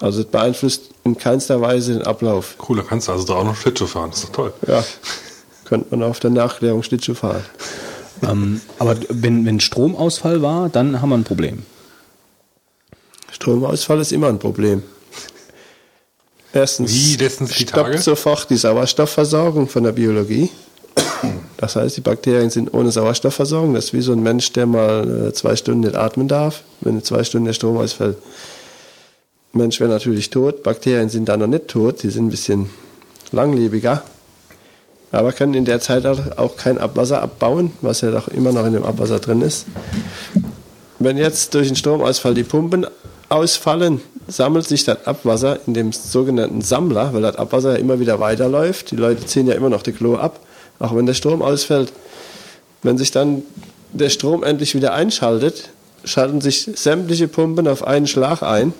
[0.00, 2.56] Also es beeinflusst in keinster Weise den Ablauf.
[2.68, 4.52] Cool, da kannst du also da auch noch Schlittschuh fahren, das ist doch toll.
[4.68, 4.84] Ja,
[5.64, 7.44] könnte man auf der Nachklärung Schlittschuh fahren.
[8.22, 11.64] Ähm, aber wenn, wenn Stromausfall war, dann haben wir ein Problem.
[13.34, 14.82] Stromausfall ist immer ein Problem.
[16.52, 17.98] Erstens Wie letztens die stoppt Tage?
[17.98, 20.50] sofort die Sauerstoffversorgung von der Biologie.
[21.56, 23.74] Das heißt, die Bakterien sind ohne Sauerstoffversorgung.
[23.74, 27.02] Das ist wie so ein Mensch, der mal äh, zwei Stunden nicht atmen darf, wenn
[27.02, 28.18] zwei Stunden der Strom ausfällt.
[29.52, 30.62] Mensch wäre natürlich tot.
[30.62, 32.04] Bakterien sind da noch nicht tot.
[32.04, 32.70] Die sind ein bisschen
[33.32, 34.04] langlebiger.
[35.10, 38.66] Aber können in der Zeit auch auch kein Abwasser abbauen, was ja doch immer noch
[38.66, 39.66] in dem Abwasser drin ist.
[41.00, 42.86] Wenn jetzt durch den Stromausfall die Pumpen
[43.28, 48.20] ausfallen, sammelt sich das Abwasser in dem sogenannten Sammler, weil das Abwasser ja immer wieder
[48.20, 48.90] weiterläuft.
[48.90, 50.40] Die Leute ziehen ja immer noch die Klo ab,
[50.78, 51.92] auch wenn der Strom ausfällt.
[52.82, 53.42] Wenn sich dann
[53.92, 55.70] der Strom endlich wieder einschaltet,
[56.04, 58.74] schalten sich sämtliche Pumpen auf einen Schlag ein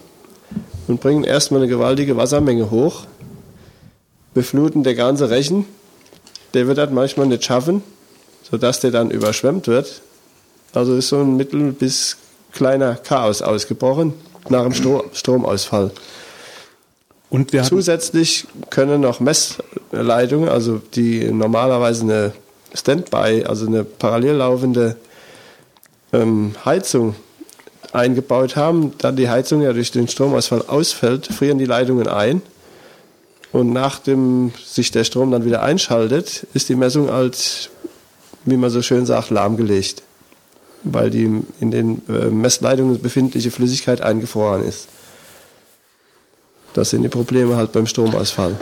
[0.89, 3.05] und bringen erstmal eine gewaltige Wassermenge hoch,
[4.35, 5.67] befluten der ganze Rechen.
[6.53, 7.83] Der wird das manchmal nicht schaffen,
[8.49, 10.03] sodass der dann überschwemmt wird.
[10.73, 12.17] Also ist so ein mittel- bis
[12.53, 14.13] kleiner Chaos ausgebrochen
[14.49, 15.91] nach dem Stro Stromausfall.
[17.31, 22.33] Und wir Zusätzlich können noch Messleitungen, also die normalerweise eine
[22.75, 24.97] Standby, also eine parallel laufende
[26.13, 27.17] ähm, Heizung
[27.93, 32.43] eingebaut haben, da die Heizung ja durch den Stromausfall ausfällt, frieren die Leitungen ein.
[33.53, 37.71] Und nachdem sich der Strom dann wieder einschaltet, ist die Messung als,
[38.45, 40.03] wie man so schön sagt, lahmgelegt,
[40.85, 41.29] weil die
[41.61, 44.89] in den äh, Messleitungen befindliche Flüssigkeit eingefroren ist.
[46.75, 48.57] Das sind die Probleme halt beim Stromausfall.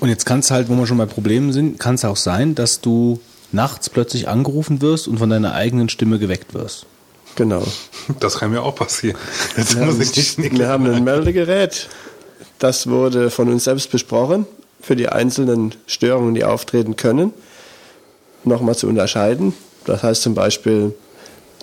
[0.00, 2.54] und jetzt kann es halt, wo wir schon bei Problemen sind, kann es auch sein,
[2.54, 3.20] dass du
[3.52, 6.86] nachts plötzlich angerufen wirst und von deiner eigenen Stimme geweckt wirst.
[7.36, 7.62] Genau.
[8.20, 9.18] Das kann mir auch passieren.
[9.56, 11.88] Jetzt muss ich nicht nicht- Wir haben ein Meldegerät.
[12.58, 14.46] Das wurde von uns selbst besprochen,
[14.80, 17.34] für die einzelnen Störungen, die auftreten können,
[18.44, 19.52] nochmal zu unterscheiden.
[19.84, 20.94] Das heißt zum Beispiel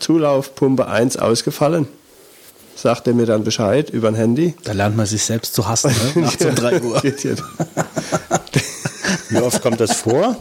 [0.04, 1.88] Zulaufpumpe 1 ausgefallen.
[2.76, 4.56] Sagt er mir dann Bescheid über ein Handy.
[4.64, 6.22] Da lernt man sich selbst zu hassen, ne?
[6.22, 7.02] nachts um 3 Uhr.
[9.30, 10.36] Wie oft kommt das vor?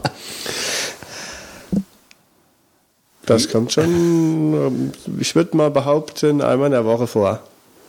[3.27, 7.41] Das kommt schon, ähm, ich würde mal behaupten, einmal in der Woche vor,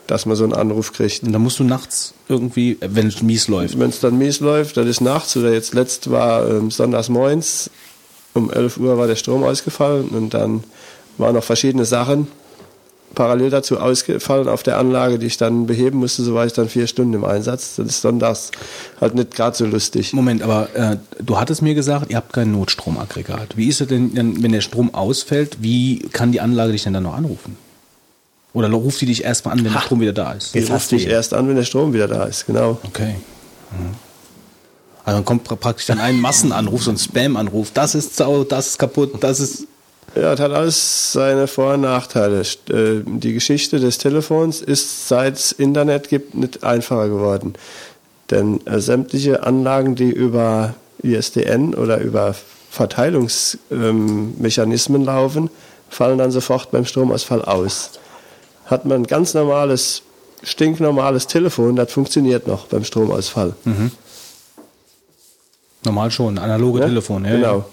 [0.06, 1.24] dass man so einen Anruf kriegt.
[1.24, 3.78] Und da musst du nachts irgendwie, äh, wenn es mies läuft.
[3.78, 7.68] Wenn es dann mies läuft, das ist nachts oder jetzt letzt war ähm, sonntags morgens,
[8.32, 10.62] um 11 Uhr war der Strom ausgefallen und dann
[11.18, 12.28] waren noch verschiedene Sachen
[13.14, 16.68] parallel dazu ausgefallen auf der Anlage, die ich dann beheben musste, so war ich dann
[16.68, 17.76] vier Stunden im Einsatz.
[17.76, 18.50] Das ist sonntags
[19.00, 20.12] halt nicht gerade so lustig.
[20.14, 23.56] Moment, aber äh, du hattest mir gesagt, ihr habt kein Notstromaggregat.
[23.56, 27.04] Wie ist es denn, wenn der Strom ausfällt, wie kann die Anlage dich denn dann
[27.04, 27.56] noch anrufen?
[28.52, 30.52] Oder ruft die dich erst mal an, wenn der Strom wieder da ist?
[30.54, 32.78] Die ruft dich erst an, wenn der Strom wieder da ist, genau.
[32.82, 33.14] Okay.
[33.70, 33.94] Mhm.
[35.04, 37.70] Also dann kommt pra- praktisch dann ein Massenanruf, so ein Spam-Anruf.
[37.72, 39.68] Das ist sau, das ist kaputt, das ist.
[40.16, 42.42] Ja, hat alles seine Vor- und Nachteile.
[42.70, 47.54] Äh, Die Geschichte des Telefons ist, seit es Internet gibt, nicht einfacher geworden.
[48.30, 52.34] Denn äh, sämtliche Anlagen, die über ISDN oder über
[52.70, 55.50] Verteilungsmechanismen laufen,
[55.90, 57.90] fallen dann sofort beim Stromausfall aus.
[58.66, 60.02] Hat man ein ganz normales,
[60.42, 63.54] stinknormales Telefon, das funktioniert noch beim Stromausfall.
[65.84, 66.86] Normal schon, analoge Ja?
[66.86, 67.32] Telefon, ja.
[67.32, 67.64] Genau.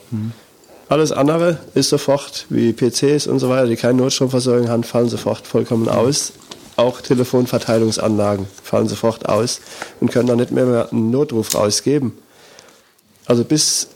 [0.91, 5.47] Alles andere ist sofort, wie PCs und so weiter, die keine Notstromversorgung haben, fallen sofort
[5.47, 6.34] vollkommen aus.
[6.76, 9.61] Auch Telefonverteilungsanlagen fallen sofort aus
[10.01, 12.11] und können dann nicht mehr einen Notruf rausgeben.
[13.26, 13.88] Also bis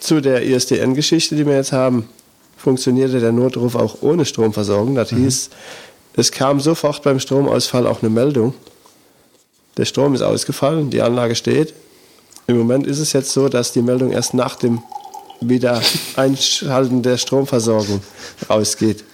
[0.00, 2.08] zu der ISDN-Geschichte, die wir jetzt haben,
[2.56, 4.94] funktionierte der Notruf auch ohne Stromversorgung.
[4.94, 5.50] Das hieß,
[6.16, 8.54] es kam sofort beim Stromausfall auch eine Meldung.
[9.76, 11.74] Der Strom ist ausgefallen, die Anlage steht.
[12.46, 14.80] Im Moment ist es jetzt so, dass die Meldung erst nach dem
[15.40, 18.00] Wiedereinschalten der Stromversorgung
[18.48, 19.04] rausgeht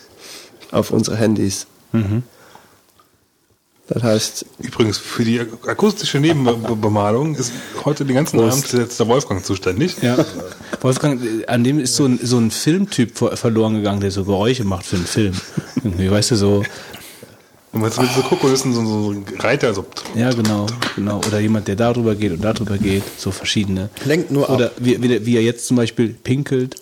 [0.70, 1.66] auf unsere Handys.
[3.86, 7.52] Das heißt, Übrigens, für die akustische Nebenbemalung ist
[7.84, 9.96] heute den ganzen Abend jetzt der Wolfgang zuständig.
[10.00, 10.16] Ja.
[10.80, 14.64] Wolfgang, an dem ist so ein, so ein Filmtyp ver- verloren gegangen, der so Geräusche
[14.64, 15.34] macht für einen Film.
[15.84, 16.62] Irgendwie, weißt du, so,
[17.74, 19.84] Und jetzt willst du gucken, das ist so, so ein Reiter, so.
[20.14, 21.18] ja, genau, genau.
[21.18, 23.90] Oder jemand, der darüber geht und darüber geht, so verschiedene.
[24.04, 24.54] Lenkt nur ab.
[24.54, 26.76] Oder wie, wie, er jetzt zum Beispiel pinkelt.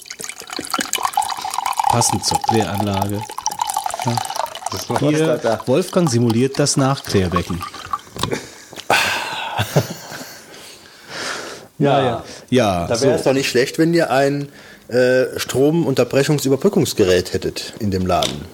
[1.89, 3.21] Passend zur Kläranlage.
[4.71, 5.61] Das war Hier, da?
[5.67, 7.63] Wolfgang simuliert das Nachklärbecken.
[11.79, 12.25] Ja, ja.
[12.51, 13.07] Ja, Da so.
[13.07, 14.49] wäre es doch nicht schlecht, wenn ihr ein
[14.89, 18.45] äh, Stromunterbrechungsüberbrückungsgerät hättet in dem Laden.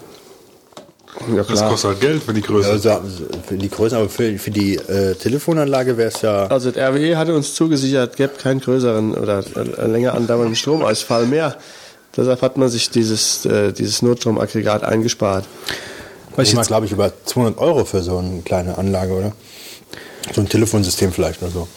[1.35, 2.87] Ja das kostet halt Geld, wenn die Größe ist.
[2.87, 6.47] Also für die Größe, aber für, für die äh, Telefonanlage wäre es ja.
[6.47, 11.27] Also das RWE hatte uns zugesichert, es gäbe keinen größeren oder äh, länger andauernden Stromausfall
[11.27, 11.57] mehr.
[12.17, 15.45] Deshalb hat man sich dieses, äh, dieses Notstromaggregat eingespart.
[16.37, 19.33] Ich mal, glaube ich, über 200 Euro für so eine kleine Anlage, oder?
[20.33, 21.69] So ein Telefonsystem vielleicht oder so.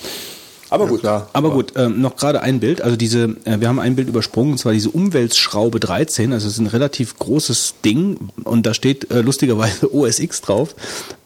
[0.72, 1.02] Aber gut.
[1.02, 1.30] Klar.
[1.34, 2.82] aber gut, ähm, noch gerade ein Bild.
[2.82, 6.32] Also diese, äh, wir haben ein Bild übersprungen, und zwar diese Umweltschraube 13.
[6.32, 10.74] Also es ist ein relativ großes Ding und da steht äh, lustigerweise OSX drauf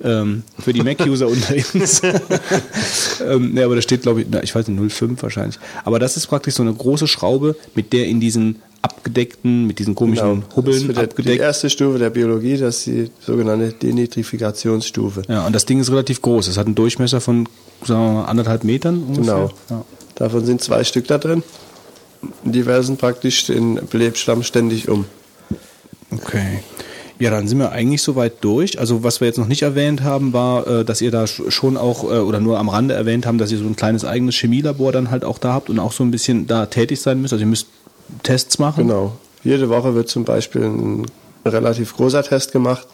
[0.04, 2.02] ähm, für die Mac-User unter uns.
[3.24, 5.60] ähm, ne, aber da steht, glaube ich, na, ich weiß nicht, 05 wahrscheinlich.
[5.84, 9.96] Aber das ist praktisch so eine große Schraube, mit der in diesen abgedeckten, mit diesen
[9.96, 10.36] komischen Genau.
[10.42, 11.42] Das ist Hubbeln der, die abgedeckt.
[11.42, 15.24] erste Stufe der Biologie, das ist die sogenannte Denitrifikationsstufe.
[15.28, 16.48] Ja, und das Ding ist relativ groß.
[16.48, 17.48] Es hat einen Durchmesser von,
[17.84, 19.24] sagen wir mal, anderthalb Metern ungefähr.
[19.36, 19.52] Genau.
[19.70, 19.86] Ja.
[20.16, 21.44] Davon sind zwei Stück da drin.
[22.44, 25.06] Die weisen praktisch den Belebschlamm ständig um.
[26.12, 26.60] Okay.
[27.18, 28.78] Ja, dann sind wir eigentlich soweit durch.
[28.80, 31.78] Also was wir jetzt noch nicht erwähnt haben, war, äh, dass ihr da sch- schon
[31.78, 34.92] auch äh, oder nur am Rande erwähnt haben, dass ihr so ein kleines eigenes Chemielabor
[34.92, 37.32] dann halt auch da habt und auch so ein bisschen da tätig sein müsst.
[37.34, 37.68] Also ihr müsst
[38.24, 38.88] Tests machen.
[38.88, 39.18] Genau.
[39.44, 41.06] Jede Woche wird zum Beispiel ein
[41.46, 42.88] relativ großer Test gemacht,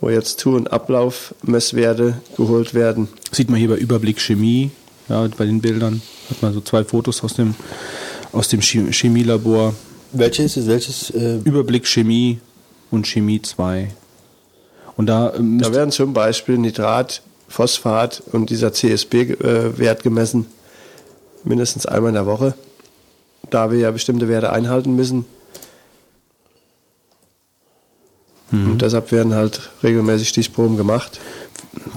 [0.00, 3.08] wo jetzt Tu- und Ablaufmesswerte geholt werden.
[3.32, 4.70] Sieht man hier bei Überblick Chemie,
[5.08, 6.02] ja, bei den Bildern.
[6.30, 7.54] Hat man so zwei Fotos aus dem,
[8.32, 9.74] aus dem Chemie- Chemielabor.
[10.12, 11.10] Welches ist welches?
[11.10, 12.38] Äh, Überblick Chemie
[12.90, 13.88] und Chemie 2.
[14.96, 20.46] Und da äh, Da werden zum Beispiel Nitrat, Phosphat und dieser CSB-Wert gemessen,
[21.44, 22.54] mindestens einmal in der Woche,
[23.50, 25.24] da wir ja bestimmte Werte einhalten müssen.
[28.50, 31.20] Und deshalb werden halt regelmäßig Stichproben gemacht.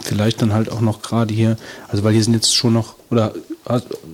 [0.04, 1.56] vielleicht dann halt auch noch gerade hier,
[1.88, 3.34] also weil hier sind jetzt schon noch, oder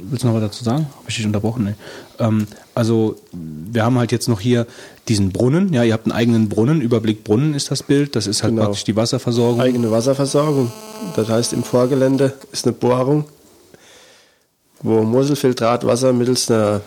[0.09, 0.87] willst du noch was dazu sagen?
[0.97, 1.63] Habe ich dich unterbrochen?
[1.63, 1.73] Nee.
[2.19, 2.45] Ähm,
[2.75, 4.67] also wir haben halt jetzt noch hier
[5.07, 8.43] diesen Brunnen, ja, ihr habt einen eigenen Brunnen, Überblick Brunnen ist das Bild, das ist
[8.43, 8.65] halt Genau.
[8.65, 9.59] praktisch die Wasserversorgung.
[9.61, 10.71] Eigene Wasserversorgung.
[11.15, 13.25] Das heißt, im Vorgelände ist eine Bohrung,
[14.81, 16.81] wo Moselfiltratwasser mittels einer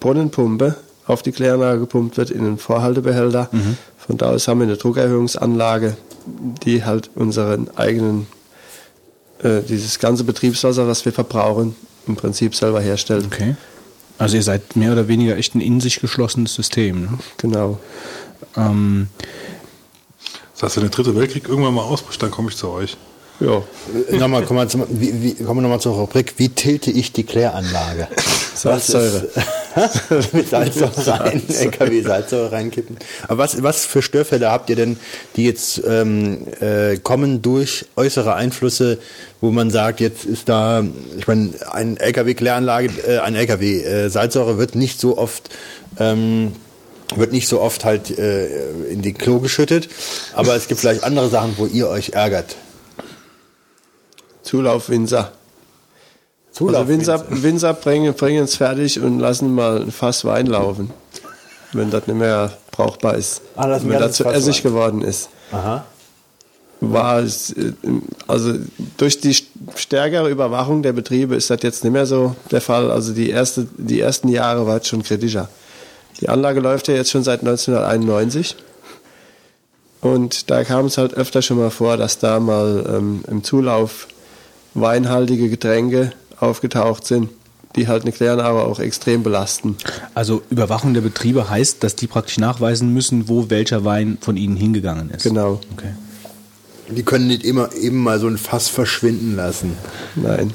[0.00, 0.76] Brunnenpumpe
[1.06, 3.50] auf die Kläranlage gepumpt wird in einen Vorhaltebehälter.
[3.98, 5.96] Von da aus haben wir eine Druckerhöhungsanlage,
[6.64, 8.26] die halt unseren eigenen,
[9.42, 11.74] äh, dieses ganze Betriebswasser, was wir verbrauchen,
[12.06, 13.26] im Prinzip selber herstellt.
[13.26, 13.56] Okay.
[14.18, 17.02] Also ihr seid mehr oder weniger echt ein in sich geschlossenes System.
[17.02, 17.18] Ne?
[17.38, 17.80] Genau.
[18.56, 19.08] Ähm,
[20.54, 22.96] Das heißt, wenn der dritte Weltkrieg irgendwann mal ausbricht, dann komme ich zu euch.
[23.44, 23.62] Ja.
[24.18, 26.34] nochmal, kommen wir, zum, wie, wie, kommen wir nochmal zur Rubrik.
[26.36, 28.08] Wie tilte ich die Kläranlage?
[28.54, 29.28] Salzsäure.
[29.74, 32.98] Ist- Mit Salzsäure rein, LKW Salzsäure reinkippen.
[33.26, 34.98] Aber was, was für Störfälle habt ihr denn,
[35.36, 38.98] die jetzt ähm, äh, kommen durch äußere Einflüsse,
[39.40, 40.84] wo man sagt, jetzt ist da,
[41.18, 45.48] ich meine, ein LKW-Kläranlage, äh, ein LKW äh, Salzsäure wird nicht so oft
[45.98, 46.52] ähm,
[47.16, 48.46] wird nicht so oft halt äh,
[48.90, 49.88] in die Klo geschüttet,
[50.34, 52.56] aber es gibt vielleicht andere Sachen, wo ihr euch ärgert.
[54.42, 55.32] Zulaufwinzer.
[56.58, 60.90] Also Winzer, Winzer bringen, bringen es fertig und lassen mal ein Fass Wein laufen,
[61.72, 63.40] wenn das nicht mehr brauchbar ist.
[63.56, 64.72] Ah, wenn das zu Fass Essig Wein.
[64.72, 65.30] geworden ist.
[65.50, 65.84] Aha.
[66.84, 67.72] War es, äh,
[68.26, 68.54] also
[68.98, 69.44] durch die st-
[69.76, 72.90] stärkere Überwachung der Betriebe ist das jetzt nicht mehr so der Fall.
[72.90, 75.48] Also die, erste, die ersten Jahre war es schon kritischer.
[76.20, 78.56] Die Anlage läuft ja jetzt schon seit 1991.
[80.00, 84.08] Und da kam es halt öfter schon mal vor, dass da mal ähm, im Zulauf
[84.74, 87.30] weinhaltige Getränke aufgetaucht sind,
[87.76, 89.76] die halt eine Kläranlage auch extrem belasten.
[90.14, 94.56] also Überwachung der Betriebe heißt, dass die praktisch nachweisen müssen, wo welcher Wein von ihnen
[94.56, 95.22] hingegangen ist.
[95.22, 95.60] Genau.
[95.72, 95.94] Okay.
[96.90, 99.76] Die können nicht immer eben mal so ein Fass verschwinden lassen.
[100.14, 100.52] Nein.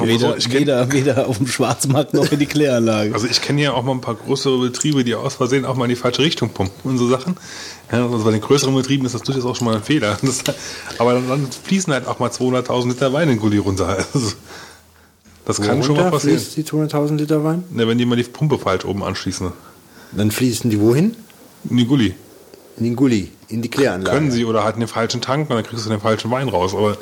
[0.00, 3.14] Weder, so, ich kenn, weder, weder auf dem Schwarzmarkt noch in die Kläranlage.
[3.14, 5.84] also ich kenne ja auch mal ein paar größere Betriebe, die aus Versehen auch mal
[5.84, 7.36] in die falsche Richtung pumpen und so Sachen.
[7.90, 10.18] Ja, also bei den größeren Betrieben ist das durchaus auch schon mal ein Fehler.
[10.22, 10.42] Das,
[10.98, 13.98] aber dann, dann fließen halt auch mal 200.000 Liter Wein in den Gully runter.
[14.14, 14.32] Also,
[15.44, 16.38] das kann schon mal Worunter passieren.
[16.38, 17.64] fließt die 200.000 Liter Wein?
[17.70, 19.52] Ne, wenn die mal die Pumpe falsch oben anschließen.
[20.12, 21.16] Dann fließen die wohin?
[21.68, 22.14] In die Gully.
[22.78, 24.16] In den Gully, in die Kläranlage.
[24.16, 26.48] Können sie oder halt in den falschen Tank und dann kriegst du den falschen Wein
[26.48, 26.72] raus.
[26.74, 26.96] Aber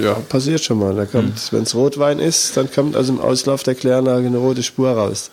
[0.00, 0.94] Ja, passiert schon mal.
[0.94, 4.62] Da kommt, wenn es Rotwein ist, dann kommt aus dem Auslauf der Kläranlage eine rote
[4.62, 5.30] Spur raus.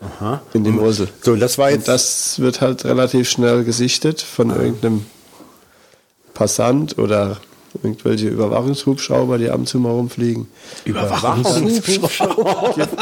[0.00, 0.40] Aha.
[0.52, 1.08] In dem Rosel.
[1.22, 1.88] So, das war Und jetzt.
[1.88, 5.04] das wird halt relativ schnell gesichtet von irgendeinem
[6.34, 7.38] Passant oder
[7.82, 10.46] irgendwelche Überwachungshubschrauber, die ab und zu mal rumfliegen.
[10.84, 12.74] Überwachungshubschrauber.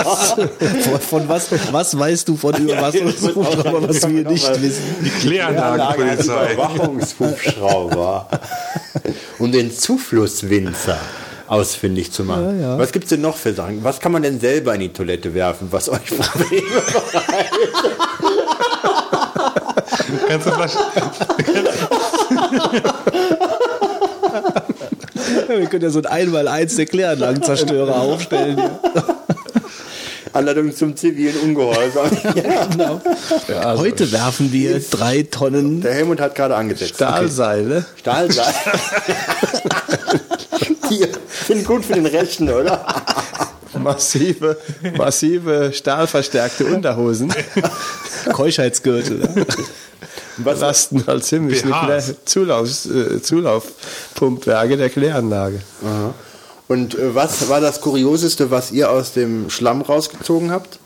[0.80, 4.82] von, von was, was weißt du von Überwachungshubschrauber, was wir nicht wissen?
[5.02, 6.52] die Kläranlagenpolizei.
[6.54, 8.28] Überwachungshubschrauber.
[9.38, 10.98] um den Zuflusswinzer
[11.48, 12.60] ausfindig zu machen.
[12.60, 12.78] Ja, ja.
[12.78, 13.84] Was gibt's denn noch für Sachen?
[13.84, 16.82] Was kann man denn selber in die Toilette werfen, was euch Probleme
[20.28, 20.66] Kannst du Ja,
[25.58, 28.60] wir können ja so ein Einmal-Eins der Kläranlagenzerstörer aufstellen.
[30.32, 32.10] Anleitung zum zivilen Ungehorsam.
[32.34, 32.66] ja.
[32.66, 33.00] Genau.
[33.78, 35.80] Heute werfen wir drei Tonnen.
[35.80, 36.96] Der Helmut hat gerade angesetzt.
[36.96, 37.78] Stahlseile.
[37.78, 38.00] Okay.
[38.00, 38.54] Stahlseil.
[40.90, 41.06] Die
[41.46, 42.84] sind gut für den Rechten, oder?
[43.78, 44.56] Massive,
[44.96, 47.32] massive stahlverstärkte Unterhosen
[48.32, 49.28] Keuschheitsgürtel.
[50.38, 52.08] Was, lasten halt ziemlich eine BHs.
[52.08, 55.60] Klär- Zulauf, äh, Zulaufpumpwerke der Kläranlage.
[56.68, 60.78] und äh, was war das Kurioseste, was ihr aus dem Schlamm rausgezogen habt?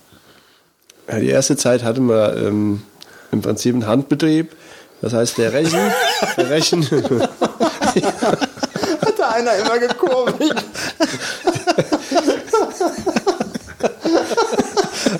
[1.08, 2.82] Ja, die erste Zeit hatten wir ähm,
[3.32, 4.52] im Prinzip einen Handbetrieb.
[5.02, 5.80] Das heißt, der Rechen,
[6.36, 6.86] der Rechen,
[9.00, 10.54] Hat da einer immer gekurbelt?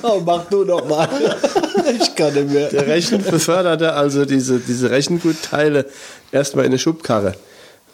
[0.03, 1.09] Oh, mach du noch mal.
[1.99, 2.69] Ich kann nicht mehr.
[2.69, 5.87] der Rechen beförderte also diese, diese Rechengutteile
[6.31, 7.35] erstmal in eine Schubkarre.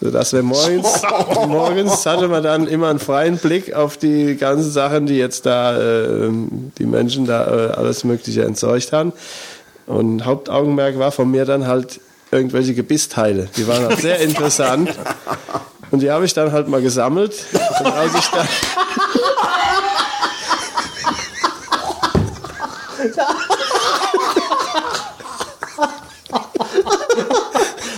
[0.01, 1.03] Sodass wir morgens,
[1.47, 5.79] morgens hatte man dann immer einen freien Blick auf die ganzen Sachen, die jetzt da
[5.79, 6.29] äh,
[6.79, 9.13] die Menschen da äh, alles Mögliche entsorgt haben.
[9.87, 12.01] Und Hauptaugenmerk war von mir dann halt
[12.31, 13.49] irgendwelche Gebissteile.
[13.57, 14.91] Die waren halt sehr interessant.
[15.91, 17.47] Und die habe ich dann halt mal gesammelt.
[17.81, 18.49] Und als ich dann,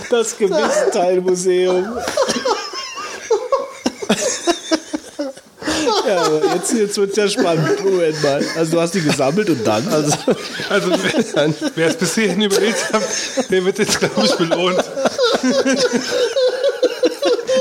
[0.09, 1.99] Das Gebissteilmuseum.
[6.07, 7.83] Ja, aber jetzt, jetzt wird es ja spannend.
[7.83, 8.43] Moment mal.
[8.57, 9.87] Also du hast die gesammelt und dann?
[9.89, 10.17] Also,
[10.69, 10.91] also
[11.35, 13.03] wer, wer es bis hierhin überlegt hat,
[13.49, 14.83] der wird jetzt, glaube ich, belohnt.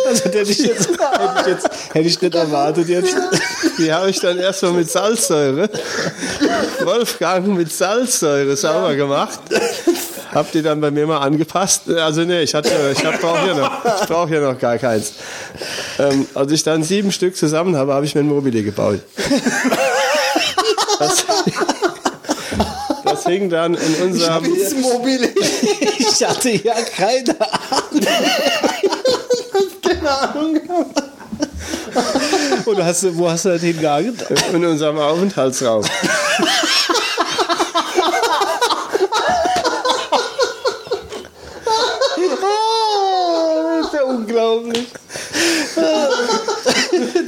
[0.07, 3.15] also hätte, ich jetzt, hätte, ich jetzt, hätte ich nicht erwartet jetzt.
[3.77, 5.69] die habe ich dann erstmal mit Salzsäure,
[6.85, 9.41] Wolfgang mit Salzsäure sauber gemacht.
[10.33, 11.91] Hab die dann bei mir mal angepasst.
[11.91, 13.71] Also nee, ich hatte, ich brauche hier noch,
[14.03, 15.13] ich brauche hier noch gar keins.
[15.99, 19.01] Ähm, als ich dann sieben Stück zusammen habe, habe ich mir ein Mobile gebaut.
[20.99, 21.25] Das,
[23.05, 24.45] das hing dann in unserem,
[24.81, 25.29] Mobile.
[25.99, 28.07] Ich hatte ja keine Ahnung.
[29.83, 30.61] Keine Ahnung.
[32.65, 34.17] Und hast du, wo hast du das hingegangen?
[34.53, 35.85] in unserem Aufenthaltsraum.
[43.81, 44.03] Das ist ja
[44.39, 44.87] unglaublich.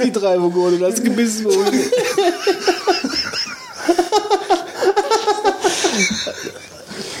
[0.03, 1.71] Die drei Vogonen, das Gebiss wurde.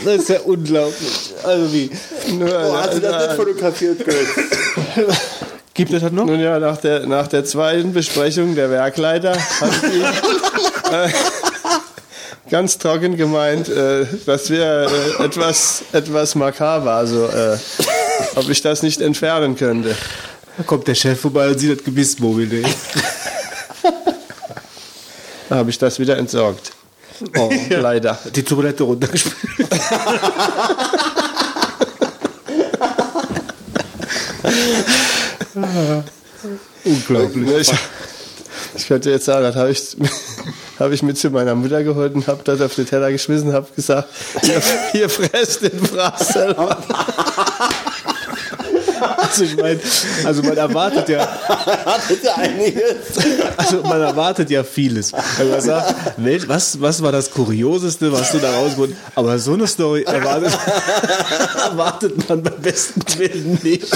[0.03, 1.33] Das ist ja unglaublich.
[1.43, 1.91] Also wie?
[2.41, 5.17] Oh, hast du das nicht fotografiert, Götz?
[5.73, 6.25] Gibt es das noch?
[6.25, 10.01] Nun ja, nach der, nach der zweiten Besprechung der Werkleiter hat die
[10.93, 11.09] äh,
[12.49, 17.57] ganz trocken gemeint, äh, das wäre äh, etwas, etwas makaber, also äh,
[18.35, 19.95] ob ich das nicht entfernen könnte.
[20.57, 22.63] Da kommt der Chef vorbei und sieht das Gebissmobil.
[25.49, 26.71] Da habe ich das wieder entsorgt.
[27.37, 28.17] Oh, Leider.
[28.33, 29.67] die Toilette runtergespült.
[36.83, 37.59] Unglaublich.
[37.59, 37.73] Ich,
[38.75, 39.97] ich könnte jetzt sagen, das habe ich,
[40.79, 43.67] hab ich mit zu meiner Mutter geholt und habe das auf den Teller geschmissen, habe
[43.75, 44.07] gesagt,
[44.41, 46.77] hier, hier fresst den Fraß selber.
[49.31, 49.79] Also ich meine,
[50.25, 51.21] also man erwartet ja,
[51.85, 52.83] Hattet ihr einiges?
[53.57, 55.11] also man erwartet ja vieles.
[55.37, 55.95] Wenn man sagt,
[56.47, 59.17] was, was war das Kurioseste, was du da rausgeholt hast?
[59.17, 60.53] Aber so eine Story erwartet,
[61.71, 63.87] erwartet man beim besten Willen nicht.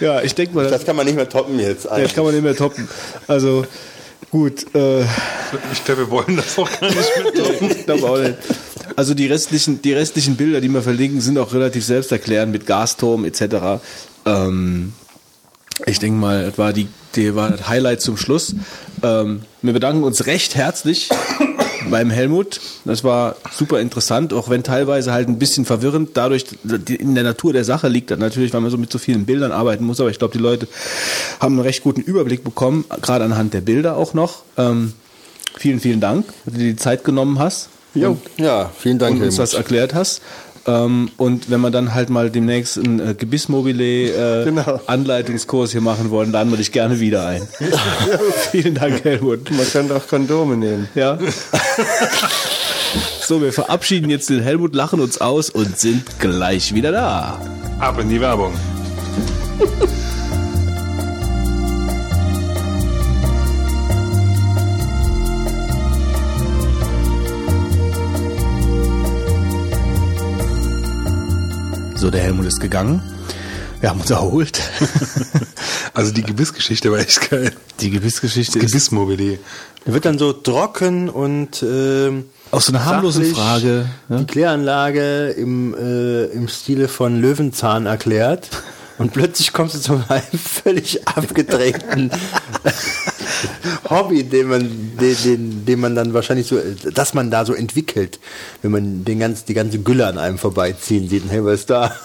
[0.00, 1.86] Ja, ich denke mal, das, Das kann man nicht mehr toppen jetzt.
[1.86, 2.88] das kann man nicht mehr toppen.
[3.28, 3.64] Also
[4.30, 5.02] gut, äh,
[5.72, 7.76] Ich glaube, wir wollen das auch gar nicht mit.
[7.78, 8.34] ich glaube auch nicht.
[8.96, 13.24] Also die restlichen, die restlichen Bilder, die wir verlinken, sind auch relativ selbsterklärend mit Gasturm
[13.24, 13.82] etc.
[14.26, 14.92] Ähm,
[15.86, 18.54] ich denke mal, das war, die, die war das Highlight zum Schluss.
[19.02, 21.08] Ähm, wir bedanken uns recht herzlich
[21.90, 22.60] beim Helmut.
[22.84, 26.10] Das war super interessant, auch wenn teilweise halt ein bisschen verwirrend.
[26.14, 26.44] Dadurch,
[26.86, 29.52] in der Natur der Sache liegt das natürlich, weil man so mit so vielen Bildern
[29.52, 30.00] arbeiten muss.
[30.00, 30.68] Aber ich glaube, die Leute
[31.40, 34.42] haben einen recht guten Überblick bekommen, gerade anhand der Bilder auch noch.
[34.56, 34.92] Ähm,
[35.56, 37.70] vielen, vielen Dank, dass du dir die Zeit genommen hast.
[37.94, 38.16] Jo.
[38.38, 40.22] Ja, vielen Dank, und uns das erklärt hast.
[40.64, 44.80] Ähm, und wenn wir dann halt mal demnächst einen äh, Gebissmobile äh, Genau.
[44.86, 47.42] Anleitungskurs hier machen wollen, laden wir dich gerne wieder ein.
[48.52, 49.50] Vielen Dank, Helmut.
[49.50, 50.88] Man könnte auch Kondome nehmen.
[50.94, 51.18] Ja.
[53.22, 57.40] so, wir verabschieden jetzt den Helmut, lachen uns aus und sind gleich wieder da.
[57.80, 58.52] Ab in die Werbung.
[72.02, 73.00] So, der Helmut ist gegangen.
[73.78, 74.60] Wir haben uns erholt.
[75.94, 77.52] Also die Gebissgeschichte war echt geil.
[77.78, 79.38] Die Gebissgeschichte ist Gebissmobilie.
[79.84, 83.86] Er wird dann so trocken und ähm, auch so eine harmlose sachlich Frage.
[84.08, 84.24] Die Ja?
[84.24, 88.48] Kläranlage im, äh, im Stile von Löwenzahn erklärt.
[89.02, 92.12] Und plötzlich kommst du zu einem völlig abgedrehten
[93.90, 96.60] Hobby, den man, den, den, den man dann wahrscheinlich so,
[96.94, 98.20] dass man da so entwickelt,
[98.62, 101.24] wenn man den ganz, die ganze Gülle an einem vorbeiziehen sieht.
[101.24, 101.96] Und hey, was ist da?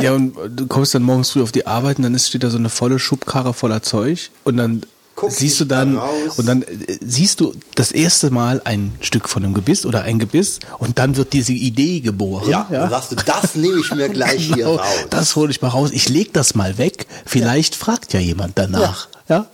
[0.00, 2.48] Ja, und du kommst dann morgens früh auf die Arbeit und dann ist, steht da
[2.48, 4.82] so eine volle Schubkarre voller Zeug und dann
[5.20, 6.38] Guck siehst du da dann raus.
[6.38, 6.66] und dann äh,
[7.04, 11.16] siehst du das erste Mal ein Stück von einem Gebiss oder ein Gebiss und dann
[11.16, 12.48] wird diese Idee geboren.
[12.70, 14.86] dann sagst du, das nehme ich mir gleich hier Genau, raus.
[15.10, 15.90] das hole ich mal raus.
[15.92, 17.06] Ich leg das mal weg.
[17.26, 19.08] Vielleicht fragt ja jemand danach.
[19.28, 19.46] Ja.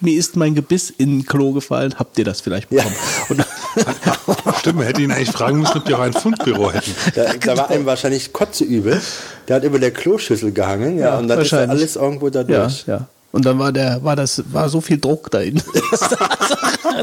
[0.00, 1.94] Mir ist mein Gebiss in ein Klo gefallen.
[1.96, 2.82] Habt ihr das vielleicht Ja.
[2.82, 2.96] bekommen?
[3.28, 3.46] Und,
[4.58, 6.90] Stimmt, man hätte ihn eigentlich fragen müssen, ob die auch ein Fundbüro hätten.
[7.14, 9.00] Da, da war einem wahrscheinlich kotzeübel.
[9.46, 12.40] Der hat über der Kloschüssel gehangen, ja, Ja, und dann ist da alles irgendwo da
[12.42, 12.84] ja, durch.
[12.88, 13.06] ja.
[13.32, 15.62] Und dann war der, war das, war so viel Druck da innen.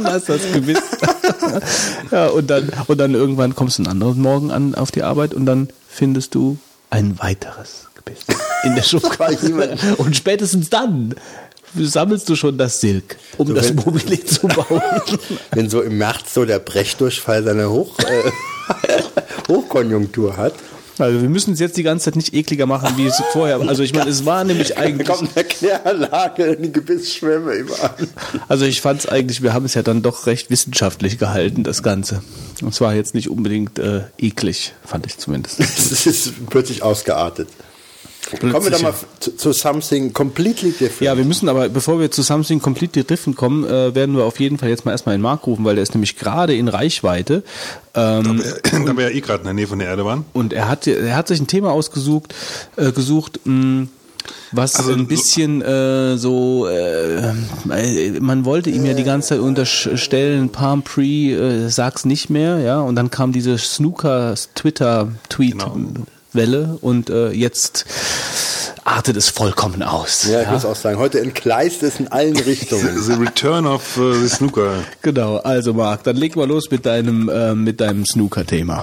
[0.03, 0.77] da ist das Gebiss.
[2.11, 5.33] ja, und dann, und dann irgendwann kommst du einen anderen Morgen an auf die Arbeit
[5.33, 6.57] und dann findest du
[6.91, 8.19] ein weiteres Gebiss
[8.63, 8.83] in der
[9.41, 11.15] jemand- und spätestens dann
[11.75, 14.81] sammelst du schon das Silk, um das wenn- Mobile zu bauen.
[15.51, 18.31] Wenn so im März so der Brechdurchfall seine Hoch, äh,
[19.47, 20.53] Hochkonjunktur hat,
[20.99, 23.67] Also wir müssen es jetzt die ganze Zeit nicht ekliger machen, wie es vorher war.
[23.67, 27.95] Also ich meine, es war nämlich da eigentlich, kommt eine Kläranlage, eine Gebissschwemme überall.
[28.47, 31.83] also ich fand es eigentlich, wir haben es ja dann doch recht wissenschaftlich gehalten, das
[31.83, 32.21] Ganze.
[32.61, 35.59] Und zwar jetzt nicht unbedingt äh, eklig, fand ich zumindest.
[35.89, 37.47] Es ist plötzlich ausgeartet.
[38.39, 41.01] Kommen wir doch mal zu, zu something completely different.
[41.01, 44.39] Ja, wir müssen aber, bevor wir zu Something Completely Different kommen, äh, werden wir auf
[44.39, 47.43] jeden Fall jetzt mal erstmal in Mark rufen, weil der ist nämlich gerade in Reichweite.
[47.95, 48.41] Ähm,
[48.85, 50.25] Da wir ja eh gerade in der Nähe von der Erde waren.
[50.33, 52.35] und er hat, er hat sich ein Thema ausgesucht,
[52.75, 53.87] äh, gesucht, mh,
[54.51, 57.31] was Also, ein bisschen äh, so, äh,
[57.69, 62.59] äh, man wollte ihm ja die ganze Zeit unterstellen, Palm Pre, äh, sag's nicht mehr,
[62.59, 65.75] ja, und dann kam diese Snooker Twitter Tweet Genau.
[66.33, 67.85] Welle und äh, jetzt
[68.83, 70.25] artet es vollkommen aus.
[70.27, 73.01] Ja, ich muss auch sagen, heute entgleist es in allen Richtungen.
[73.01, 74.83] The Return of uh, the Snooker.
[75.01, 78.81] Genau, also Marc, dann leg mal los mit deinem, äh, mit deinem Snooker-Thema.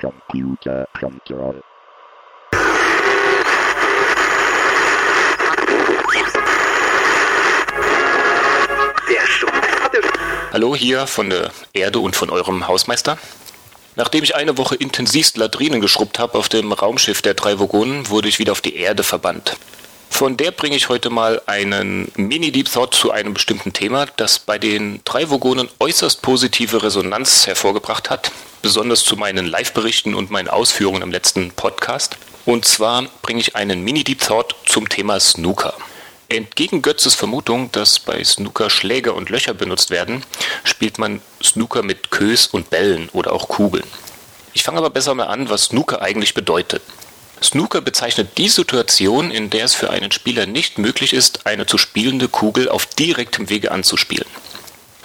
[0.00, 1.60] Computer Control.
[10.52, 13.18] Hallo hier von der Erde und von eurem Hausmeister.
[13.98, 18.28] Nachdem ich eine Woche intensivst Latrinen geschrubbt habe auf dem Raumschiff der drei Vogonen, wurde
[18.28, 19.56] ich wieder auf die Erde verbannt.
[20.08, 24.56] Von der bringe ich heute mal einen Mini-Deep Thought zu einem bestimmten Thema, das bei
[24.56, 28.30] den drei Vogonen äußerst positive Resonanz hervorgebracht hat,
[28.62, 32.16] besonders zu meinen Live-Berichten und meinen Ausführungen im letzten Podcast.
[32.46, 35.74] Und zwar bringe ich einen Mini-Deep Thought zum Thema Snooker.
[36.30, 40.22] Entgegen Götzes Vermutung, dass bei Snooker Schläger und Löcher benutzt werden,
[40.62, 43.86] spielt man Snooker mit Kös und Bällen oder auch Kugeln.
[44.52, 46.82] Ich fange aber besser mal an, was Snooker eigentlich bedeutet.
[47.42, 51.78] Snooker bezeichnet die Situation, in der es für einen Spieler nicht möglich ist, eine zu
[51.78, 54.28] spielende Kugel auf direktem Wege anzuspielen.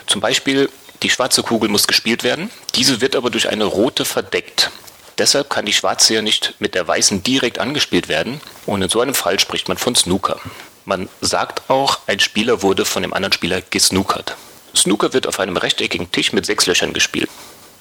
[0.08, 0.70] Zum Beispiel,
[1.04, 4.72] die schwarze Kugel muss gespielt werden, diese wird aber durch eine rote verdeckt.
[5.18, 9.00] Deshalb kann die schwarze ja nicht mit der weißen direkt angespielt werden und in so
[9.00, 10.42] einem Fall spricht man von Snooker.
[10.86, 14.36] Man sagt auch, ein Spieler wurde von dem anderen Spieler gesnookert.
[14.76, 17.30] Snooker wird auf einem rechteckigen Tisch mit sechs Löchern gespielt.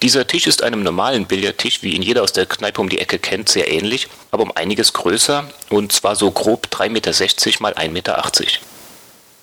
[0.02, 3.18] Dieser Tisch ist einem normalen Billardtisch, wie ihn jeder aus der Kneipe um die Ecke
[3.18, 7.88] kennt, sehr ähnlich, aber um einiges größer und zwar so grob 3,60 Meter mal 1,80
[7.90, 8.24] Meter.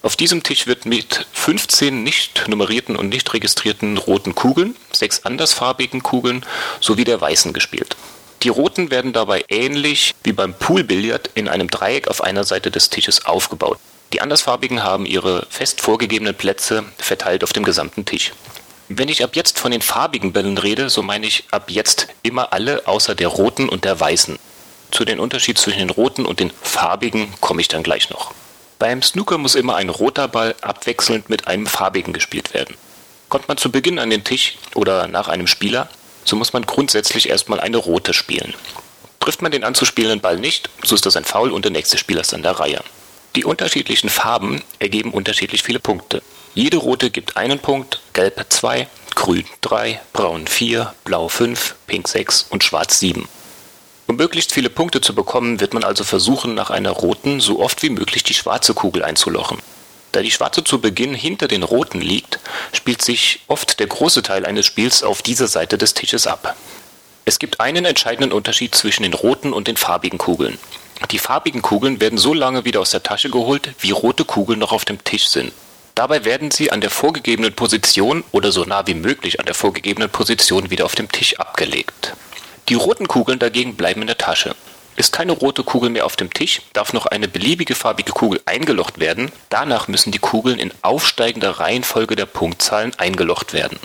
[0.02, 6.04] Auf diesem Tisch wird mit 15 nicht nummerierten und nicht registrierten roten Kugeln, sechs andersfarbigen
[6.04, 6.46] Kugeln
[6.80, 7.96] sowie der weißen gespielt.
[8.44, 12.90] Die roten werden dabei ähnlich wie beim Poolbillard in einem Dreieck auf einer Seite des
[12.90, 13.78] Tisches aufgebaut.
[14.14, 18.32] Die andersfarbigen haben ihre fest vorgegebenen Plätze verteilt auf dem gesamten Tisch.
[18.88, 22.54] Wenn ich ab jetzt von den farbigen Bällen rede, so meine ich ab jetzt immer
[22.54, 24.40] alle außer der roten und der weißen.
[24.90, 28.34] Zu den Unterschied zwischen den roten und den farbigen komme ich dann gleich noch.
[28.80, 32.76] Beim Snooker muss immer ein roter Ball abwechselnd mit einem farbigen gespielt werden.
[33.28, 35.90] Kommt man zu Beginn an den Tisch oder nach einem Spieler,
[36.30, 38.54] so muss man grundsätzlich erstmal eine rote spielen.
[39.20, 42.22] Trifft man den anzuspielenden Ball nicht, so ist das ein Foul und der nächste Spieler
[42.22, 42.82] ist an der Reihe.
[43.36, 46.22] Die unterschiedlichen Farben ergeben unterschiedlich viele Punkte.
[46.54, 52.48] Jede rote gibt einen Punkt, gelb 2, grün 3, braun 4, blau 5, pink 6
[52.50, 53.28] und schwarz 7.
[54.08, 57.84] Um möglichst viele Punkte zu bekommen, wird man also versuchen, nach einer roten so oft
[57.84, 59.60] wie möglich die schwarze Kugel einzulochen.
[60.12, 62.40] Da die schwarze zu Beginn hinter den roten liegt,
[62.74, 66.56] spielt sich oft der große Teil eines Spiels auf dieser Seite des Tisches ab.
[67.26, 70.58] Es gibt einen entscheidenden Unterschied zwischen den roten und den farbigen Kugeln.
[71.12, 74.72] Die farbigen Kugeln werden so lange wieder aus der Tasche geholt, wie rote Kugeln noch
[74.72, 75.54] auf dem Tisch sind.
[75.96, 80.10] Dabei werden sie an der vorgegebenen Position oder so nah wie möglich an der vorgegebenen
[80.10, 82.14] Position wieder auf dem Tisch abgelegt.
[82.68, 84.56] Die roten Kugeln dagegen bleiben in der Tasche.
[85.00, 89.00] Ist keine rote Kugel mehr auf dem Tisch, darf noch eine beliebige farbige Kugel eingelocht
[89.00, 89.32] werden.
[89.48, 93.80] Danach müssen die Kugeln in aufsteigender Reihenfolge der Punktzahlen eingelocht werden.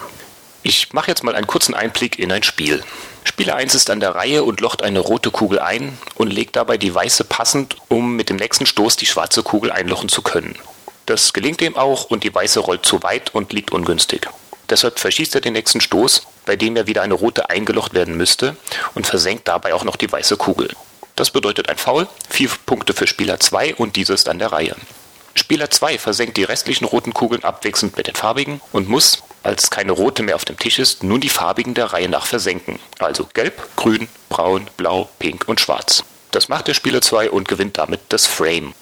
[0.64, 2.82] Ich mache jetzt mal einen kurzen Einblick in ein Spiel.
[3.22, 6.78] Spieler 1 ist an der Reihe und locht eine rote Kugel ein und legt dabei
[6.78, 10.58] die weiße passend, um mit dem nächsten Stoß die schwarze Kugel einlochen zu können.
[11.06, 14.26] Das gelingt ihm auch und die weiße rollt zu weit und liegt ungünstig.
[14.68, 18.56] Deshalb verschießt er den nächsten Stoß, bei dem ja wieder eine rote eingelocht werden müsste
[18.96, 20.70] und versenkt dabei auch noch die weiße Kugel.
[21.16, 24.74] Das bedeutet ein Foul, vier Punkte für Spieler 2 und dieser ist an der Reihe.
[25.36, 29.92] Spieler 2 versenkt die restlichen roten Kugeln abwechselnd mit den farbigen und muss, als keine
[29.92, 32.80] rote mehr auf dem Tisch ist, nun die farbigen der Reihe nach versenken.
[32.98, 36.02] Also gelb, grün, braun, blau, pink und schwarz.
[36.32, 38.74] Das macht der Spieler 2 und gewinnt damit das Frame.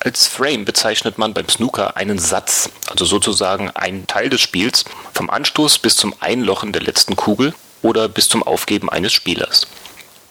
[0.00, 5.30] Als Frame bezeichnet man beim Snooker einen Satz, also sozusagen einen Teil des Spiels, vom
[5.30, 9.68] Anstoß bis zum Einlochen der letzten Kugel oder bis zum Aufgeben eines Spielers.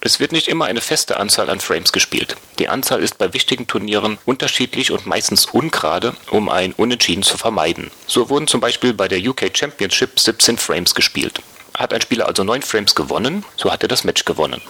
[0.06, 2.36] Es wird nicht immer eine feste Anzahl an Frames gespielt.
[2.60, 7.90] Die Anzahl ist bei wichtigen Turnieren unterschiedlich und meistens ungerade, um ein Unentschieden zu vermeiden.
[8.06, 11.40] So wurden zum Beispiel bei der UK Championship 17 Frames gespielt.
[11.78, 14.62] Hat ein Spieler also 9 Frames gewonnen, so hat er das Match gewonnen.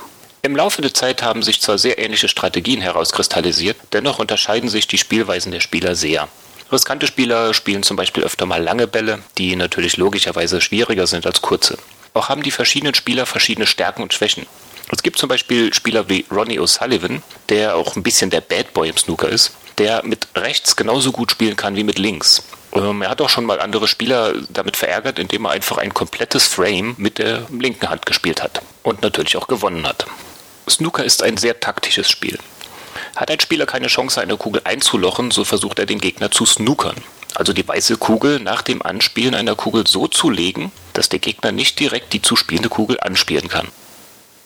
[0.43, 4.99] Im Laufe der Zeit haben sich zwar sehr ähnliche Strategien herauskristallisiert, dennoch unterscheiden sich die
[4.99, 6.27] Spielweisen der Spieler sehr.
[6.71, 11.41] Riskante Spieler spielen zum Beispiel öfter mal lange Bälle, die natürlich logischerweise schwieriger sind als
[11.41, 11.79] kurze.
[12.13, 14.45] Auch haben die verschiedenen Spieler verschiedene Stärken und Schwächen.
[14.91, 18.89] Es gibt zum Beispiel Spieler wie Ronnie O'Sullivan, der auch ein bisschen der Bad Boy
[18.89, 22.43] im Snooker ist, der mit rechts genauso gut spielen kann wie mit links.
[22.73, 26.47] Ähm, er hat auch schon mal andere Spieler damit verärgert, indem er einfach ein komplettes
[26.47, 30.05] Frame mit der linken Hand gespielt hat und natürlich auch gewonnen hat.
[30.69, 32.37] Snooker ist ein sehr taktisches Spiel.
[33.15, 36.95] Hat ein Spieler keine Chance, eine Kugel einzulochen, so versucht er den Gegner zu snookern.
[37.35, 41.51] Also die weiße Kugel nach dem Anspielen einer Kugel so zu legen, dass der Gegner
[41.51, 43.67] nicht direkt die zu spielende Kugel anspielen kann.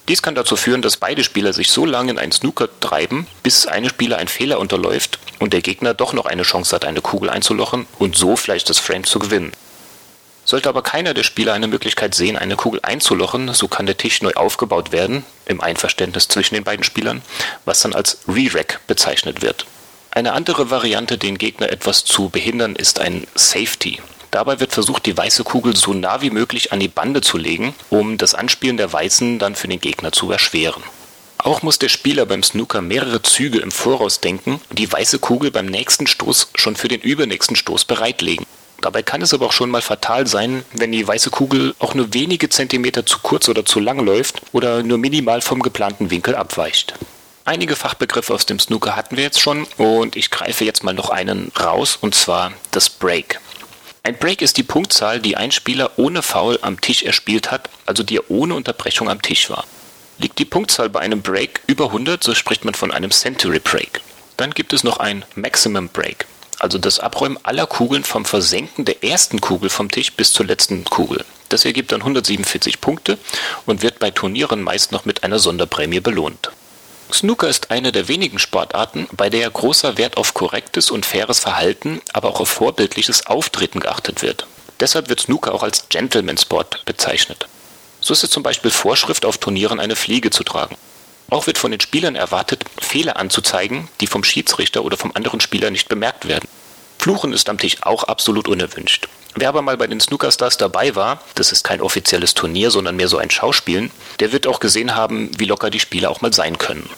[0.08, 3.68] Dies kann dazu führen, dass beide Spieler sich so lange in einen Snooker treiben, bis
[3.68, 7.30] eine Spieler ein Fehler unterläuft und der Gegner doch noch eine Chance hat, eine Kugel
[7.30, 9.52] einzulochen und so vielleicht das Frame zu gewinnen.
[10.46, 14.22] Sollte aber keiner der Spieler eine Möglichkeit sehen, eine Kugel einzulochen, so kann der Tisch
[14.22, 17.22] neu aufgebaut werden, im Einverständnis zwischen den beiden Spielern,
[17.66, 19.66] was dann als Re-Rack bezeichnet wird.
[20.12, 24.00] Eine andere Variante, den Gegner etwas zu behindern, ist ein Safety.
[24.32, 27.74] Dabei wird versucht, die weiße Kugel so nah wie möglich an die Bande zu legen,
[27.90, 30.84] um das Anspielen der Weißen dann für den Gegner zu erschweren.
[31.38, 35.52] Auch muss der Spieler beim Snooker mehrere Züge im Voraus denken und die weiße Kugel
[35.52, 38.46] beim nächsten Stoß schon für den übernächsten Stoß bereitlegen.
[38.82, 42.14] Dabei kann es aber auch schon mal fatal sein, wenn die weiße Kugel auch nur
[42.14, 46.94] wenige Zentimeter zu kurz oder zu lang läuft oder nur minimal vom geplanten Winkel abweicht.
[47.46, 51.10] Einige Fachbegriffe aus dem Snooker hatten wir jetzt schon und ich greife jetzt mal noch
[51.10, 53.40] einen raus und zwar das Break.
[54.08, 58.04] Ein Break ist die Punktzahl, die ein Spieler ohne Foul am Tisch erspielt hat, also
[58.04, 59.66] die er ohne Unterbrechung am Tisch war.
[60.18, 64.00] Liegt die Punktzahl bei einem Break über 100, so spricht man von einem Century Break.
[64.38, 66.26] Dann gibt es noch ein Maximum Break
[66.60, 70.86] also das Abräumen aller Kugeln vom Versenken der ersten Kugel vom Tisch bis zur letzten
[70.86, 71.24] Kugel.
[71.50, 73.18] Das ergibt dann 147 Punkte
[73.66, 76.52] und wird bei Turnieren meist noch mit einer Sonderprämie belohnt.
[77.12, 82.02] Snooker ist eine der wenigen Sportarten, bei der großer Wert auf korrektes und faires Verhalten,
[82.14, 84.46] aber auch auf vorbildliches Auftreten geachtet wird.
[84.80, 87.48] Deshalb wird Snooker auch als Gentleman-Sport bezeichnet.
[88.02, 90.76] So ist es zum Beispiel Vorschrift, auf Turnieren eine Fliege zu tragen.
[91.30, 95.72] Auch wird von den Spielern erwartet, Fehler anzuzeigen, die vom Schiedsrichter oder vom anderen Spieler
[95.72, 96.48] nicht bemerkt werden.
[97.00, 99.08] Fluchen ist am Tisch auch absolut unerwünscht.
[99.40, 103.08] Wer aber mal bei den Snookerstars dabei war, das ist kein offizielles Turnier, sondern mehr
[103.08, 106.58] so ein Schauspielen, der wird auch gesehen haben, wie locker die Spieler auch mal sein
[106.58, 106.90] können.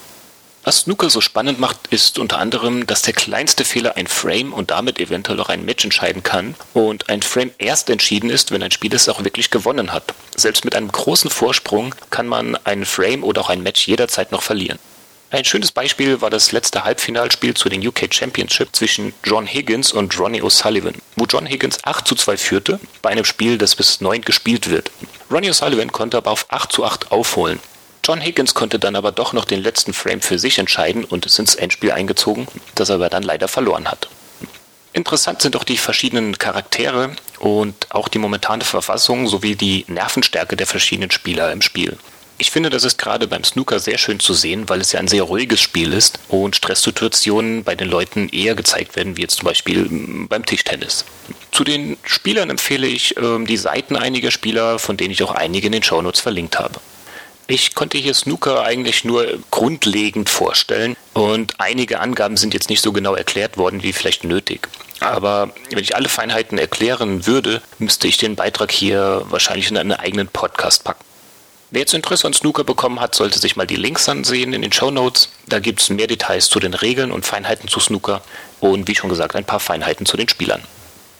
[0.64, 4.72] Was Snooker so spannend macht, ist unter anderem, dass der kleinste Fehler ein Frame und
[4.72, 8.72] damit eventuell auch ein Match entscheiden kann und ein Frame erst entschieden ist, wenn ein
[8.72, 10.14] Spieler es auch wirklich gewonnen hat.
[10.38, 14.44] Selbst mit einem großen Vorsprung kann man einen Frame oder auch ein Match jederzeit noch
[14.44, 14.80] verlieren.
[15.32, 20.20] Ein schönes Beispiel war das letzte Halbfinalspiel zu den UK Championship zwischen John Higgins und
[20.20, 24.24] Ronnie O'Sullivan, wo John Higgins 8 zu 2 führte, bei einem Spiel, das bis 9
[24.24, 24.90] gespielt wird.
[25.30, 27.60] Ronnie O'Sullivan konnte aber auf 8 zu 8 aufholen.
[28.04, 31.38] John Higgins konnte dann aber doch noch den letzten Frame für sich entscheiden und ist
[31.38, 34.10] ins Endspiel eingezogen, das er aber dann leider verloren hat.
[34.94, 40.66] Interessant sind auch die verschiedenen Charaktere und auch die momentane Verfassung sowie die Nervenstärke der
[40.66, 42.00] verschiedenen Spieler im Spiel.
[42.42, 45.10] Ich finde, das ist gerade beim Snooker sehr schön zu sehen, weil es ja ein
[45.10, 49.46] sehr ruhiges Spiel ist und Stresssituationen bei den Leuten eher gezeigt werden, wie jetzt zum
[49.46, 51.04] Beispiel mm, beim Tischtennis.
[51.52, 55.68] Zu den Spielern empfehle ich ähm, die Seiten einiger Spieler, von denen ich auch einige
[55.68, 56.80] in den Shownotes verlinkt habe.
[57.48, 62.94] Ich konnte hier Snooker eigentlich nur grundlegend vorstellen und einige Angaben sind jetzt nicht so
[62.94, 64.70] genau erklärt worden wie vielleicht nötig.
[65.02, 69.92] Aber wenn ich alle Feinheiten erklären würde, müsste ich den Beitrag hier wahrscheinlich in einen
[69.92, 71.09] eigenen Podcast packen.
[71.72, 74.72] Wer jetzt Interesse an Snooker bekommen hat, sollte sich mal die Links ansehen in den
[74.72, 75.30] Show Notes.
[75.46, 78.24] Da gibt es mehr Details zu den Regeln und Feinheiten zu Snooker
[78.60, 80.64] und wie schon gesagt ein paar Feinheiten zu den Spielern.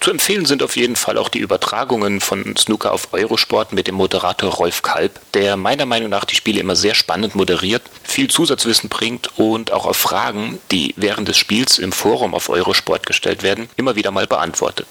[0.00, 3.94] Zu empfehlen sind auf jeden Fall auch die Übertragungen von Snooker auf Eurosport mit dem
[3.94, 8.88] Moderator Rolf Kalb, der meiner Meinung nach die Spiele immer sehr spannend moderiert, viel Zusatzwissen
[8.88, 13.68] bringt und auch auf Fragen, die während des Spiels im Forum auf Eurosport gestellt werden,
[13.76, 14.88] immer wieder mal beantwortet.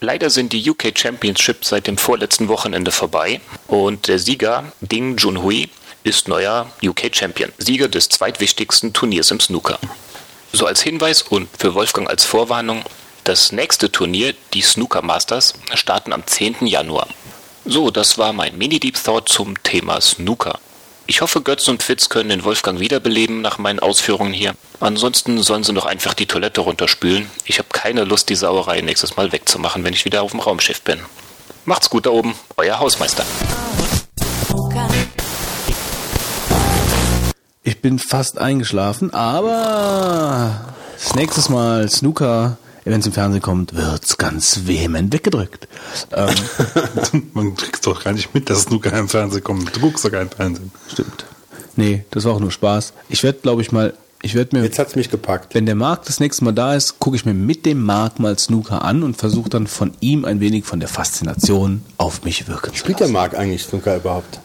[0.00, 5.70] Leider sind die UK Championships seit dem vorletzten Wochenende vorbei und der Sieger Ding Junhui
[6.04, 9.78] ist neuer UK Champion, Sieger des zweitwichtigsten Turniers im Snooker.
[10.52, 12.84] So als Hinweis und für Wolfgang als Vorwarnung,
[13.24, 16.66] das nächste Turnier, die Snooker Masters, starten am 10.
[16.66, 17.08] Januar.
[17.64, 20.60] So, das war mein Mini-Deep Thought zum Thema Snooker.
[21.08, 24.54] Ich hoffe, Götz und Fitz können den Wolfgang wiederbeleben nach meinen Ausführungen hier.
[24.80, 27.30] Ansonsten sollen sie noch einfach die Toilette runterspülen.
[27.44, 30.82] Ich habe keine Lust, die Sauerei nächstes Mal wegzumachen, wenn ich wieder auf dem Raumschiff
[30.82, 30.98] bin.
[31.64, 33.24] Macht's gut da oben, euer Hausmeister.
[37.62, 42.58] Ich bin fast eingeschlafen, aber das nächste Mal Snooker,
[42.92, 45.68] wenn es im Fernsehen kommt, wird's ganz vehement weggedrückt.
[46.12, 46.34] Ähm,
[47.34, 49.74] Man kriegt doch gar nicht mit, dass Snooker im Fernsehen kommt.
[49.76, 50.70] Du guckst doch keinen Fernsehen.
[50.90, 51.24] stimmt.
[51.76, 52.92] Nee, das war auch nur Spaß.
[53.08, 53.92] Ich werde, glaube ich, mal,
[54.22, 55.54] ich werde mir, Jetzt hat's mich gepackt.
[55.54, 58.38] wenn der Marc das nächste Mal da ist, gucke ich mir mit dem Marc mal
[58.38, 62.72] Snooker an und versuche dann von ihm ein wenig von der Faszination auf mich wirken
[62.72, 63.12] zu Spielt der lassen.
[63.12, 64.40] Marc eigentlich Snooker überhaupt?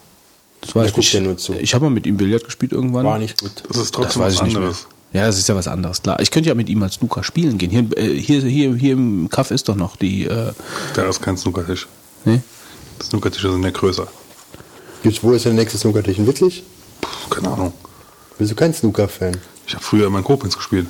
[0.59, 1.13] Das weiß Der ich guckt nicht.
[1.13, 1.53] ja nur zu.
[1.53, 3.05] Ich habe mal mit ihm Billard gespielt irgendwann.
[3.05, 3.51] War nicht gut.
[3.67, 4.61] Das ist Das trotzdem weiß was ich nicht mehr.
[4.63, 4.87] anderes.
[5.13, 6.19] Ja, das ist ja was anderes, klar.
[6.21, 7.69] Ich könnte ja mit ihm als Snooker spielen gehen.
[7.69, 10.53] Hier, äh, hier, hier, hier im Kaff ist doch noch die, äh,
[10.93, 11.87] Da ist kein Snookertisch.
[12.23, 12.41] ne?
[13.03, 14.07] Snookertische sind ja größer.
[15.03, 16.17] Gibt's, wo ist der nächste Snookertisch?
[16.17, 16.63] In Wittlich?
[17.01, 17.73] Puh, keine Ahnung.
[18.37, 19.37] Bist du kein Snooker-Fan?
[19.67, 20.87] Ich habe früher immer in Koblenz gespielt.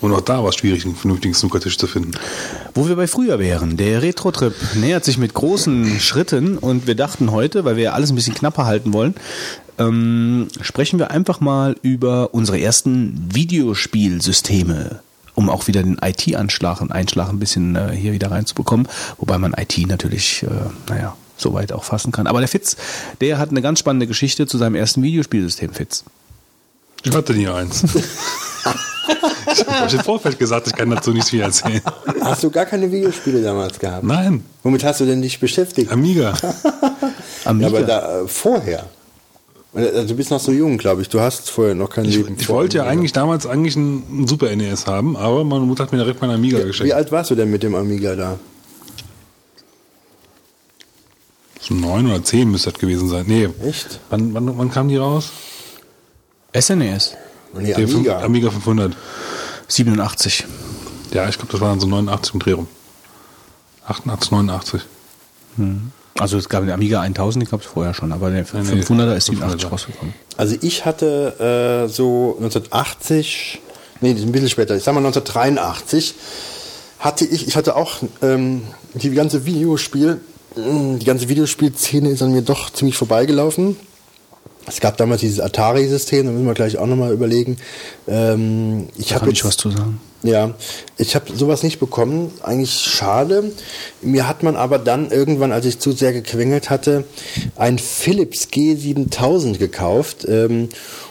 [0.00, 2.12] Und auch da war es schwierig, einen vernünftigen Snookertisch zu finden.
[2.74, 3.76] Wo wir bei früher wären.
[3.76, 8.10] Der Retro-Trip nähert sich mit großen Schritten und wir dachten heute, weil wir ja alles
[8.10, 9.14] ein bisschen knapper halten wollen,
[9.78, 15.00] ähm, sprechen wir einfach mal über unsere ersten Videospielsysteme,
[15.34, 19.54] um auch wieder den IT-Anschlag und Einschlag ein bisschen äh, hier wieder reinzubekommen, wobei man
[19.54, 20.48] IT natürlich, äh,
[20.88, 22.26] naja, soweit auch fassen kann.
[22.26, 22.76] Aber der Fitz,
[23.20, 26.04] der hat eine ganz spannende Geschichte zu seinem ersten Videospielsystem, Fitz.
[27.04, 27.84] Ich hatte nie eins.
[29.52, 31.80] ich habe im Vorfeld gesagt, ich kann dazu nicht viel erzählen.
[32.20, 34.02] Hast du gar keine Videospiele damals gehabt?
[34.02, 35.90] Nein, Womit hast du denn dich beschäftigt?
[35.90, 36.34] Amiga.
[36.34, 36.58] Amiga.
[37.44, 38.84] Ja, aber da, äh, vorher.
[39.74, 41.08] Also, du bist noch so jung, glaube ich.
[41.08, 42.36] Du hast vorher noch kein Ich, Leben.
[42.38, 45.98] ich wollte ja eigentlich damals eigentlich einen Super NES haben, aber meine Mutter hat mir
[45.98, 46.92] direkt meinen Amiga Wie geschenkt.
[46.94, 48.38] alt warst du denn mit dem Amiga da?
[51.60, 53.24] So neun oder zehn müsste das gewesen sein.
[53.28, 53.48] Nee.
[53.62, 54.00] Echt?
[54.10, 55.30] Wann, wann, wann kam die raus?
[56.58, 57.14] SNES.
[57.54, 58.20] Nee, Der Amiga.
[58.22, 58.96] Amiga 500.
[59.68, 60.46] 87.
[61.12, 62.66] Ja, ich glaube, das war dann so 89 im Dreh rum.
[63.86, 64.82] 88, 89.
[66.18, 68.80] Also es gab den Amiga 1000, den gab es vorher schon, aber der Nee, nee,
[68.80, 69.70] 500er ist 87 500er.
[69.70, 70.14] rausgekommen.
[70.36, 73.60] Also ich hatte äh, so 1980,
[74.00, 76.14] nee, das ist ein bisschen später, ich sag mal 1983,
[76.98, 78.62] hatte ich, ich hatte auch ähm,
[78.94, 80.20] die ganze Videospiel,
[80.56, 83.76] mh, die ganze Videospielszene ist an mir doch ziemlich vorbeigelaufen.
[84.66, 87.56] Es gab damals dieses Atari-System, da müssen wir gleich auch nochmal überlegen.
[88.06, 90.00] Ähm, ich habe ich was zu sagen.
[90.22, 90.54] Ja,
[90.96, 92.32] ich habe sowas nicht bekommen.
[92.42, 93.52] Eigentlich schade.
[94.02, 97.04] Mir hat man aber dann irgendwann, als ich zu sehr gequengelt hatte,
[97.54, 100.26] ein Philips G7000 gekauft.
[100.28, 100.70] Ähm,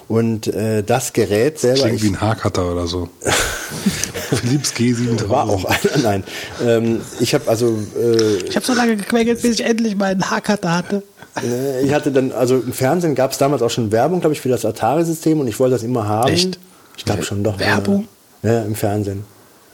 [0.10, 3.10] und äh, das Gerät selber Klingt wie ein Haarcutter oder so.
[4.30, 5.30] Philips G7000.
[5.30, 5.98] war auch einer.
[6.02, 6.24] Nein,
[6.66, 10.74] ähm, ich habe also äh, Ich habe so lange gequengelt, bis ich endlich meinen Haarcutter
[10.74, 11.04] hatte.
[11.42, 14.42] Nee, Ich hatte dann, also im Fernsehen gab es damals auch schon Werbung, glaube ich,
[14.42, 16.32] für das Atari-System und ich wollte das immer haben.
[16.32, 16.58] Echt?
[16.98, 17.60] Ich glaube schon doch.
[17.60, 18.08] Werbung?
[18.44, 19.26] Ja, ja, im Fernsehen.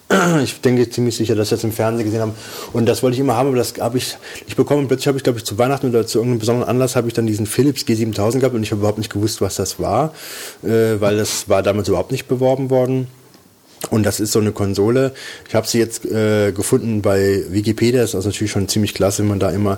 [0.43, 2.33] Ich denke ziemlich sicher, dass ich das im Fernsehen gesehen habe.
[2.72, 4.88] Und das wollte ich immer haben, aber das habe ich nicht bekommen.
[4.88, 7.27] Plötzlich habe ich, glaube ich, zu Weihnachten oder zu irgendeinem besonderen Anlass habe ich dann
[7.27, 10.14] diesen Philips G7000 gehabt und ich habe überhaupt nicht gewusst, was das war,
[10.64, 13.08] äh, weil das war damals überhaupt nicht beworben worden.
[13.90, 15.14] Und das ist so eine Konsole.
[15.48, 18.01] Ich habe sie jetzt äh, gefunden bei Wikipedia.
[18.01, 19.77] Das ist also natürlich schon ziemlich klasse, wenn man da immer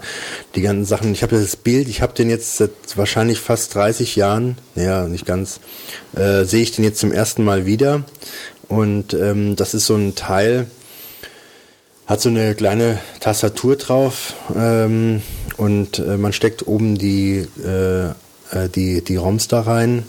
[0.54, 1.12] die ganzen Sachen.
[1.12, 1.88] Ich habe das Bild.
[1.88, 4.58] Ich habe den jetzt seit wahrscheinlich fast 30 Jahren.
[4.76, 5.60] Naja, nicht ganz.
[6.16, 8.04] Äh, sehe ich den jetzt zum ersten Mal wieder.
[8.68, 10.68] Und ähm, das ist so ein Teil.
[12.08, 15.24] Hat so eine kleine Tastatur drauf ähm,
[15.58, 18.10] und äh, man steckt oben die, äh,
[18.52, 20.04] äh, die, die ROMs da rein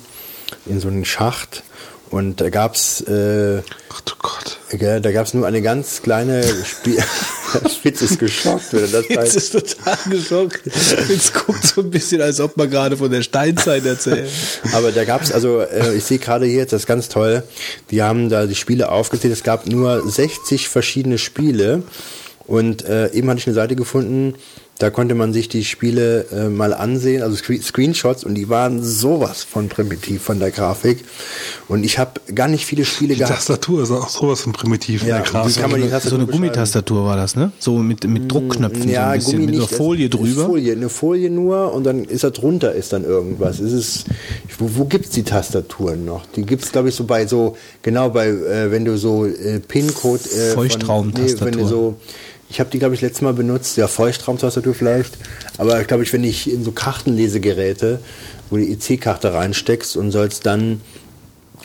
[0.66, 1.62] in so einen Schacht
[2.10, 3.62] und da gab's äh,
[3.92, 4.58] Ach du Gott.
[4.70, 7.02] Gell, da gab es nur eine ganz kleine Spiel.
[7.70, 9.34] Spitz ist geschockt, wenn das weiß.
[9.34, 10.60] ist total geschockt.
[11.08, 14.28] Jetzt guckt so ein bisschen, als ob man gerade von der Steinzeit erzählt.
[14.72, 17.42] Aber da gab es, also äh, ich sehe gerade hier jetzt, das ist ganz toll,
[17.90, 21.82] die haben da die Spiele aufgezählt, es gab nur 60 verschiedene Spiele
[22.46, 24.34] und äh, eben hatte ich eine Seite gefunden,
[24.78, 28.82] da konnte man sich die Spiele äh, mal ansehen, also Screen Screenshots und die waren
[28.84, 31.02] sowas von primitiv von der Grafik
[31.68, 33.36] und ich habe gar nicht viele Spiele Die gehabt.
[33.36, 35.56] Tastatur ist auch sowas von primitiv in Ja, der wie Grafik.
[35.62, 36.26] kann man die So eine?
[36.26, 37.52] Gummitastatur war das, ne?
[37.58, 39.74] So mit, mit Druckknöpfen so ein bisschen, mit einer nicht.
[39.74, 40.44] Folie Es ist drüber.
[40.46, 43.60] Folie, eine Folie nur und dann ist da drunter ist dann irgendwas.
[43.60, 44.04] Es ist,
[44.58, 46.26] wo, wo gibt's die Tastaturen noch?
[46.36, 50.22] Die gibt's glaube ich so bei so genau bei äh, wenn du so äh, PIN-Code
[50.24, 51.46] äh, von- Feuchtraumtastatur.
[51.46, 51.94] wenn du so
[52.48, 55.18] ich habe die glaube ich letztes Mal benutzt, ja Feuchtraumtastatur vielleicht,
[55.58, 58.00] aber glaube ich, wenn ich in so Kartenlesegeräte,
[58.50, 60.80] wo die EC-Karte reinsteckst und sollst dann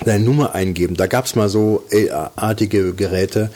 [0.06, 0.96] deine Nummer eingeben.
[0.96, 3.52] Da gab's mal so äh, artige Geräte,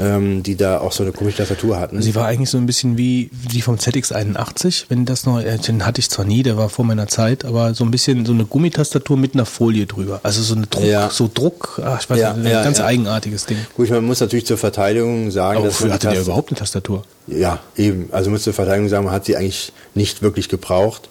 [0.00, 2.00] ähm, die da auch so eine komische Tastatur hatten.
[2.02, 5.84] Sie war eigentlich so ein bisschen wie die vom ZX81, wenn das noch, äh, den
[5.84, 8.44] hatte ich zwar nie, der war vor meiner Zeit, aber so ein bisschen so eine
[8.44, 10.20] Gummitastatur mit einer Folie drüber.
[10.22, 11.10] Also so eine Druck, Ja.
[11.10, 13.58] so Druck, ach, ich weiß Ja, nicht, ein ja, ganz eigenartiges Ding.
[13.76, 17.04] Gut, man muss natürlich zur Verteidigung sagen, Aber dass wofür hatte der überhaupt eine Tastatur?
[17.26, 18.08] Ja, eben.
[18.12, 21.08] Also muss zur Verteidigung sagen, man hat sie eigentlich nicht wirklich gebraucht.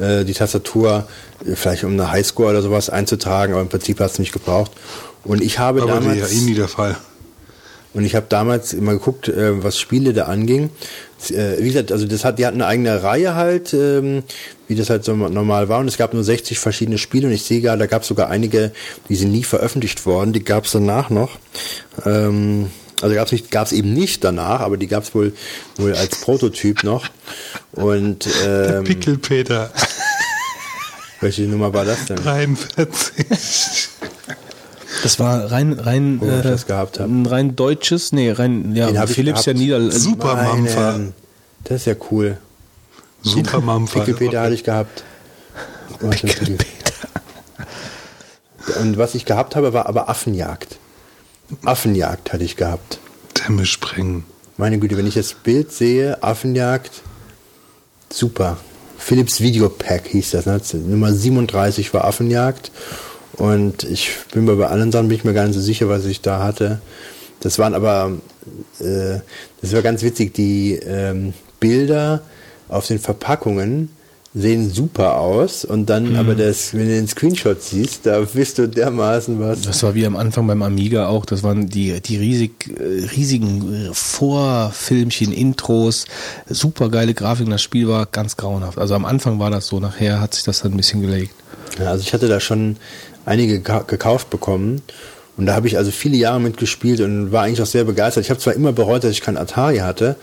[0.00, 1.06] Äh, die Tastatur
[1.44, 4.72] äh, vielleicht um eine Highscore oder sowas einzutragen, aber im Prinzip hat es nicht gebraucht.
[5.24, 6.96] Und ich habe Aber damals ja eh nie der Fall.
[7.92, 10.70] und ich habe damals immer geguckt, äh, was Spiele da anging.
[11.28, 14.22] Äh, wie gesagt, also das hat, die hatten eine eigene Reihe halt, ähm,
[14.68, 15.80] wie das halt so normal war.
[15.80, 17.26] Und es gab nur 60 verschiedene Spiele.
[17.26, 18.72] Und ich sehe gerade, da gab es sogar einige,
[19.10, 20.32] die sind nie veröffentlicht worden.
[20.32, 21.38] Die gab es danach noch.
[22.06, 22.70] Ähm,
[23.00, 25.32] also gab es nicht, gab es eben nicht danach, aber die gab es wohl
[25.76, 27.06] wohl als Prototyp noch.
[27.72, 29.70] Und ähm, Pickelpeter
[31.20, 32.16] welche Nummer war das denn?
[32.16, 33.88] 43.
[35.02, 37.08] Das war rein, rein, Wo ich äh, das gehabt hab.
[37.08, 39.62] ein rein deutsches, nee, rein, ja, Den Philips ja gehabt.
[39.62, 40.92] Nieder, Super Mampfer.
[40.92, 41.12] Meine,
[41.64, 42.38] das ist ja cool.
[43.22, 44.00] Super Mampfer.
[44.00, 45.04] Pickelpeter hatte ich gehabt.
[48.80, 50.78] Und was ich gehabt habe, war aber Affenjagd.
[51.64, 52.98] Affenjagd hatte ich gehabt.
[53.38, 54.24] Dämme sprengen.
[54.56, 57.02] Meine Güte, wenn ich das Bild sehe, Affenjagd,
[58.12, 58.58] super.
[58.98, 60.60] Philips Videopack hieß das, ne?
[60.86, 62.70] Nummer 37 war Affenjagd.
[63.32, 66.04] Und ich bin mir bei allen Sachen bin ich mir gar nicht so sicher, was
[66.04, 66.80] ich da hatte.
[67.40, 68.12] Das waren aber,
[68.80, 69.20] äh,
[69.62, 72.22] das war ganz witzig, die ähm, Bilder
[72.68, 73.88] auf den Verpackungen
[74.32, 78.68] sehen super aus und dann aber das, wenn du den Screenshot siehst, da bist du
[78.68, 79.62] dermaßen was.
[79.62, 81.26] Das war wie am Anfang beim Amiga auch.
[81.26, 82.52] Das waren die, die riesig,
[83.16, 86.04] riesigen Vorfilmchen, Intros,
[86.48, 87.50] super geile Grafiken.
[87.50, 88.78] Das Spiel war ganz grauenhaft.
[88.78, 91.34] Also am Anfang war das so, nachher hat sich das dann ein bisschen gelegt.
[91.80, 92.76] Ja, also ich hatte da schon
[93.24, 94.82] einige geka- gekauft bekommen
[95.36, 98.24] und da habe ich also viele Jahre mitgespielt und war eigentlich auch sehr begeistert.
[98.24, 100.16] Ich habe zwar immer bereut, dass ich kein Atari hatte,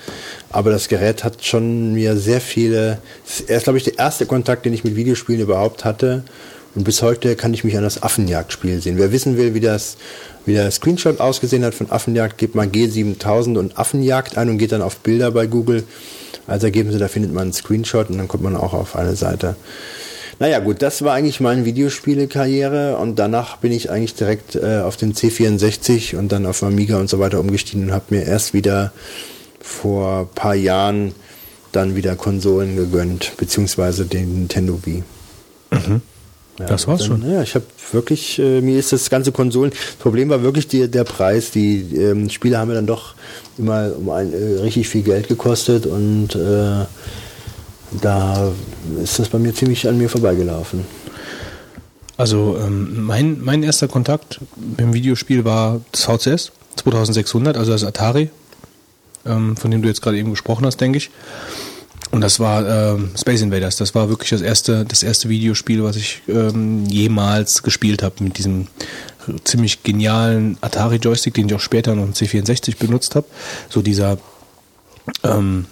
[0.50, 3.00] aber das Gerät hat schon mir sehr viele.
[3.48, 6.24] Er ist, glaube ich, der erste Kontakt, den ich mit Videospielen überhaupt hatte.
[6.76, 9.00] Und bis heute kann ich mich an das Affenjagdspiel sehen.
[9.00, 9.98] Wer wissen will, wie das,
[10.45, 14.72] wie der Screenshot ausgesehen hat von Affenjagd, gebt mal G7000 und Affenjagd ein und geht
[14.72, 15.84] dann auf Bilder bei Google.
[16.45, 19.56] Als Ergebnisse, da findet man einen Screenshot und dann kommt man auch auf eine Seite.
[20.40, 24.95] Naja, gut, das war eigentlich meine Videospiele-Karriere und danach bin ich eigentlich direkt äh, auf
[24.95, 28.91] den C64 und dann auf Amiga und so weiter umgestiegen und habe mir erst wieder
[29.59, 31.14] vor ein paar Jahren
[31.72, 35.03] dann wieder Konsolen gegönnt, beziehungsweise den Nintendo Wii.
[36.59, 37.32] Ja, Das war's dann, schon.
[37.32, 40.88] Ja, ich habe wirklich, äh, mir ist das ganze Konsolen, das Problem war wirklich die,
[40.88, 41.51] der Preis.
[41.51, 43.14] Die ähm, Spiele haben mir dann doch
[43.57, 46.85] immer um ein, äh, richtig viel Geld gekostet und äh,
[47.91, 48.51] da
[49.01, 50.85] ist das bei mir ziemlich an mir vorbeigelaufen.
[52.17, 57.83] Also ähm, mein, mein erster Kontakt mit dem Videospiel war das VCS 2600, also das
[57.83, 58.30] Atari,
[59.25, 61.11] ähm, von dem du jetzt gerade eben gesprochen hast, denke ich.
[62.09, 63.75] Und das war ähm, Space Invaders.
[63.75, 68.38] Das war wirklich das erste, das erste Videospiel, was ich ähm, jemals gespielt habe mit
[68.38, 68.67] diesem
[69.43, 73.27] ziemlich genialen Atari Joystick, den ich auch später noch im C64 benutzt habe.
[73.69, 74.17] So dieser,
[75.24, 75.66] ähm,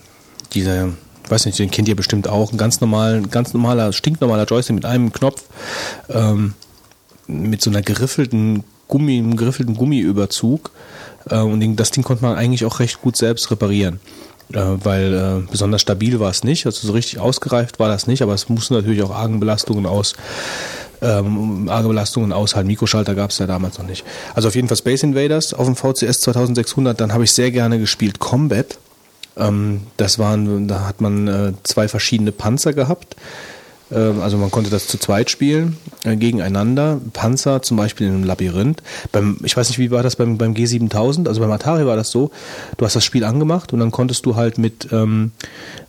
[0.53, 0.89] dieser,
[1.29, 4.85] weiß nicht, den kennt ihr bestimmt auch, ein ganz normal, ganz normaler, stinknormaler Joystick mit
[4.85, 5.43] einem Knopf,
[6.09, 6.53] ähm,
[7.27, 10.71] mit so einer geriffelten Gummi, einem geriffelten Gummiüberzug.
[11.29, 13.99] Äh, und das Ding konnte man eigentlich auch recht gut selbst reparieren.
[14.53, 18.21] Äh, weil äh, besonders stabil war es nicht, also so richtig ausgereift war das nicht,
[18.21, 20.13] aber es mussten natürlich auch Argenbelastungen aus
[21.01, 22.67] ähm, arge Belastungen aushalten.
[22.67, 24.05] Mikroschalter gab es ja damals noch nicht.
[24.33, 26.99] Also auf jeden Fall Space Invaders auf dem VCS 2600.
[26.99, 28.77] Dann habe ich sehr gerne gespielt Combat.
[29.38, 33.15] Ähm, das waren, da hat man äh, zwei verschiedene Panzer gehabt.
[33.91, 36.99] Ähm, also man konnte das zu zweit spielen, äh, gegeneinander.
[37.14, 38.81] Panzer zum Beispiel in einem Labyrinth.
[39.11, 41.27] Beim, ich weiß nicht, wie war das beim, beim G7000?
[41.27, 42.31] Also beim Atari war das so,
[42.77, 45.31] du hast das Spiel angemacht und dann konntest du halt mit, ähm,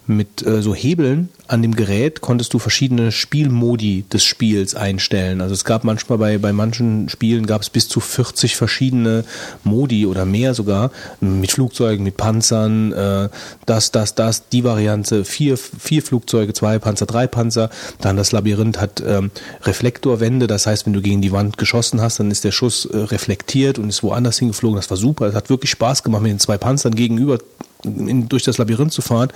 [0.07, 5.41] mit äh, so Hebeln an dem Gerät konntest du verschiedene Spielmodi des Spiels einstellen.
[5.41, 9.25] Also es gab manchmal bei, bei manchen Spielen gab es bis zu 40 verschiedene
[9.63, 13.29] Modi oder mehr sogar, mit Flugzeugen, mit Panzern, äh,
[13.65, 17.71] das, das, das, die Variante, vier, vier Flugzeuge, zwei Panzer, drei Panzer.
[18.01, 19.31] Dann das Labyrinth hat ähm,
[19.63, 22.97] Reflektorwände, das heißt, wenn du gegen die Wand geschossen hast, dann ist der Schuss äh,
[22.97, 24.77] reflektiert und ist woanders hingeflogen.
[24.77, 25.27] Das war super.
[25.27, 27.39] Es hat wirklich Spaß gemacht, mit den zwei Panzern gegenüber
[27.85, 29.31] in, durch das Labyrinth zu fahren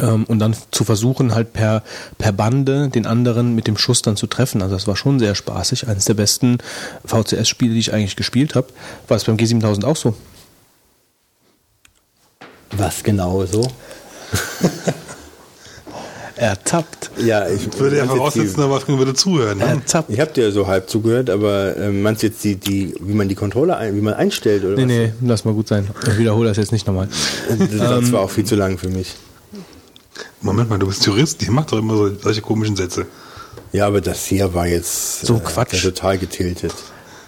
[0.00, 1.82] ähm, und dann zu versuchen, halt per,
[2.18, 4.62] per Bande den anderen mit dem Schuss dann zu treffen.
[4.62, 5.88] Also das war schon sehr spaßig.
[5.88, 6.58] Eines der besten
[7.04, 8.68] VCS-Spiele, die ich eigentlich gespielt habe.
[9.08, 10.14] War es beim G7000 auch so?
[12.72, 13.62] Was genau so?
[16.36, 17.10] Ertappt.
[17.24, 19.56] Ja, ich Würde ja voraussetzen, aber Wolfgang würde zuhören.
[19.56, 19.64] Ne?
[19.64, 20.10] Ertappt.
[20.10, 23.28] Ich habe dir so halb zugehört, aber äh, meinst du jetzt die, die, wie man
[23.30, 24.88] die Controller, ein, wie man einstellt oder Nee, was?
[24.88, 25.88] nee, lass mal gut sein.
[26.06, 27.08] Ich wiederhole das jetzt nicht nochmal.
[27.58, 29.14] Das war auch viel zu lang für mich.
[30.40, 33.06] Moment mal, du bist Jurist, die macht doch immer so, solche komischen Sätze.
[33.72, 35.72] Ja, aber das hier war jetzt So Quatsch.
[35.74, 36.72] ja, total getiltet.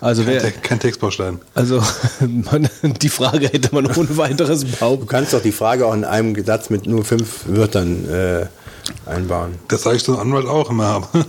[0.00, 1.40] Also, Kein, wer, kein Textbaustein.
[1.54, 1.82] also
[2.20, 2.68] man,
[3.02, 5.06] die Frage hätte man ohne weiteres Du behaupten.
[5.08, 8.46] kannst doch die Frage auch in einem Satz mit nur fünf Wörtern äh,
[9.06, 9.56] einbauen.
[9.66, 10.84] Das sage ich zum Anwalt auch immer.
[10.86, 11.08] aber-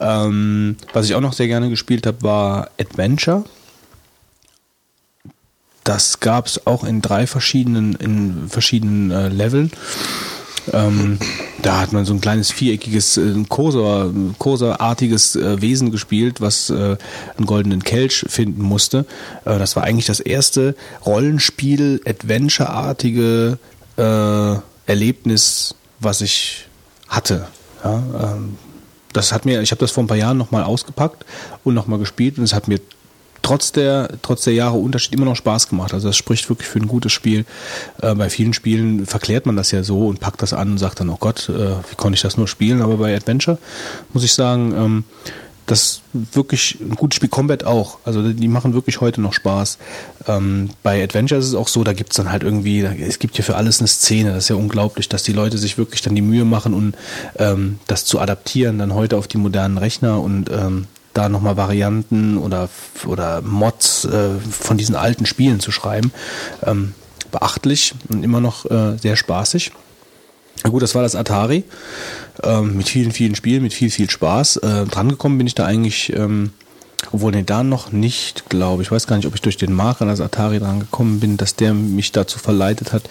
[0.00, 3.44] Ähm, was ich auch noch sehr gerne gespielt habe, war Adventure.
[5.84, 9.72] Das gab es auch in drei verschiedenen, in verschiedenen äh, Leveln.
[10.72, 11.18] Ähm,
[11.60, 16.96] da hat man so ein kleines viereckiges, äh, Cursor, Cursor-artiges äh, Wesen gespielt, was äh,
[17.36, 19.04] einen goldenen Kelch finden musste.
[19.44, 23.58] Äh, das war eigentlich das erste Rollenspiel, Adventure-artige
[23.96, 24.54] äh,
[24.86, 26.68] Erlebnis, was ich
[27.08, 27.48] hatte.
[27.82, 28.56] Ja, ähm,
[29.12, 31.26] das hat mir, ich habe das vor ein paar Jahren nochmal ausgepackt
[31.64, 32.80] und nochmal gespielt und es hat mir
[33.52, 35.92] trotz der, trotz der Jahre Unterschied immer noch Spaß gemacht.
[35.92, 37.44] Also das spricht wirklich für ein gutes Spiel.
[38.00, 41.00] Äh, bei vielen Spielen verklärt man das ja so und packt das an und sagt
[41.00, 42.80] dann, oh Gott, äh, wie konnte ich das nur spielen?
[42.80, 43.58] Aber bei Adventure
[44.14, 45.04] muss ich sagen, ähm,
[45.66, 47.98] das wirklich ein gutes Spiel, Combat auch.
[48.06, 49.76] Also die machen wirklich heute noch Spaß.
[50.28, 53.44] Ähm, bei Adventure ist es auch so, da gibt's dann halt irgendwie, es gibt hier
[53.44, 54.32] für alles eine Szene.
[54.32, 56.94] Das ist ja unglaublich, dass die Leute sich wirklich dann die Mühe machen, um
[57.38, 62.38] ähm, das zu adaptieren, dann heute auf die modernen Rechner und ähm, da nochmal Varianten
[62.38, 62.68] oder,
[63.06, 66.12] oder Mods äh, von diesen alten Spielen zu schreiben.
[66.64, 66.94] Ähm,
[67.30, 69.72] beachtlich und immer noch äh, sehr spaßig.
[70.64, 71.64] Na gut, das war das Atari.
[72.42, 74.58] Ähm, mit vielen, vielen Spielen, mit viel, viel Spaß.
[74.58, 76.50] Äh, drangekommen bin ich da eigentlich, ähm,
[77.10, 78.90] obwohl nee, da noch nicht, glaube ich.
[78.90, 82.12] Weiß gar nicht, ob ich durch den Marker das Atari drangekommen bin, dass der mich
[82.12, 83.02] dazu verleitet hat.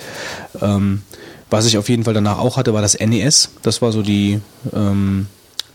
[0.62, 1.02] Ähm,
[1.50, 3.50] was ich auf jeden Fall danach auch hatte, war das NES.
[3.62, 4.40] Das war so die,
[4.74, 5.28] ähm,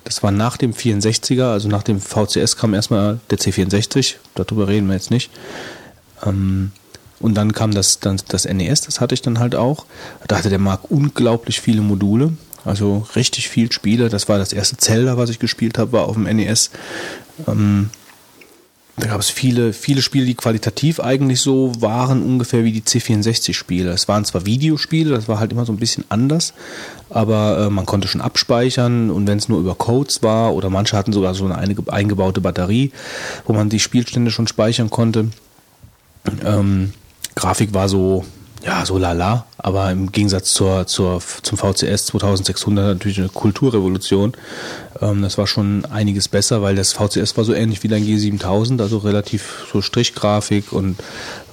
[0.06, 4.14] das war nach dem 64er, also nach dem VCS kam erstmal der C64.
[4.36, 5.30] Darüber reden wir jetzt nicht.
[6.24, 6.70] Ähm,
[7.18, 9.84] und dann kam das, dann das NES, das hatte ich dann halt auch.
[10.28, 14.08] Da hatte der Marc unglaublich viele Module, also richtig viel Spiele.
[14.08, 16.70] Das war das erste Zelda, was ich gespielt habe, war auf dem NES.
[17.48, 17.90] Ähm,
[18.98, 23.90] da gab es viele, viele Spiele, die qualitativ eigentlich so waren, ungefähr wie die C64-Spiele.
[23.90, 26.54] Es waren zwar Videospiele, das war halt immer so ein bisschen anders,
[27.10, 30.96] aber äh, man konnte schon abspeichern und wenn es nur über Codes war oder manche
[30.96, 32.90] hatten sogar so eine einge- eingebaute Batterie,
[33.46, 35.28] wo man die Spielstände schon speichern konnte.
[36.44, 36.92] Ähm,
[37.34, 38.24] Grafik war so,
[38.64, 44.32] ja, so lala, aber im Gegensatz zur, zur, zum VCS 2600 natürlich eine Kulturrevolution.
[45.00, 48.80] Ähm, das war schon einiges besser, weil das VCS war so ähnlich wie dein G7000,
[48.80, 50.96] also relativ so Strichgrafik und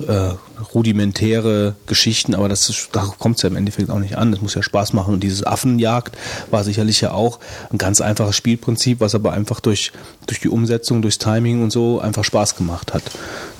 [0.06, 0.32] äh,
[0.74, 4.32] rudimentäre Geschichten, aber das ist, da kommt es ja im Endeffekt auch nicht an.
[4.32, 6.18] Das muss ja Spaß machen und dieses Affenjagd
[6.52, 7.40] war sicherlich ja auch
[7.72, 9.92] ein ganz einfaches Spielprinzip, was aber einfach durch,
[10.28, 13.04] durch die Umsetzung, durchs Timing und so einfach Spaß gemacht hat.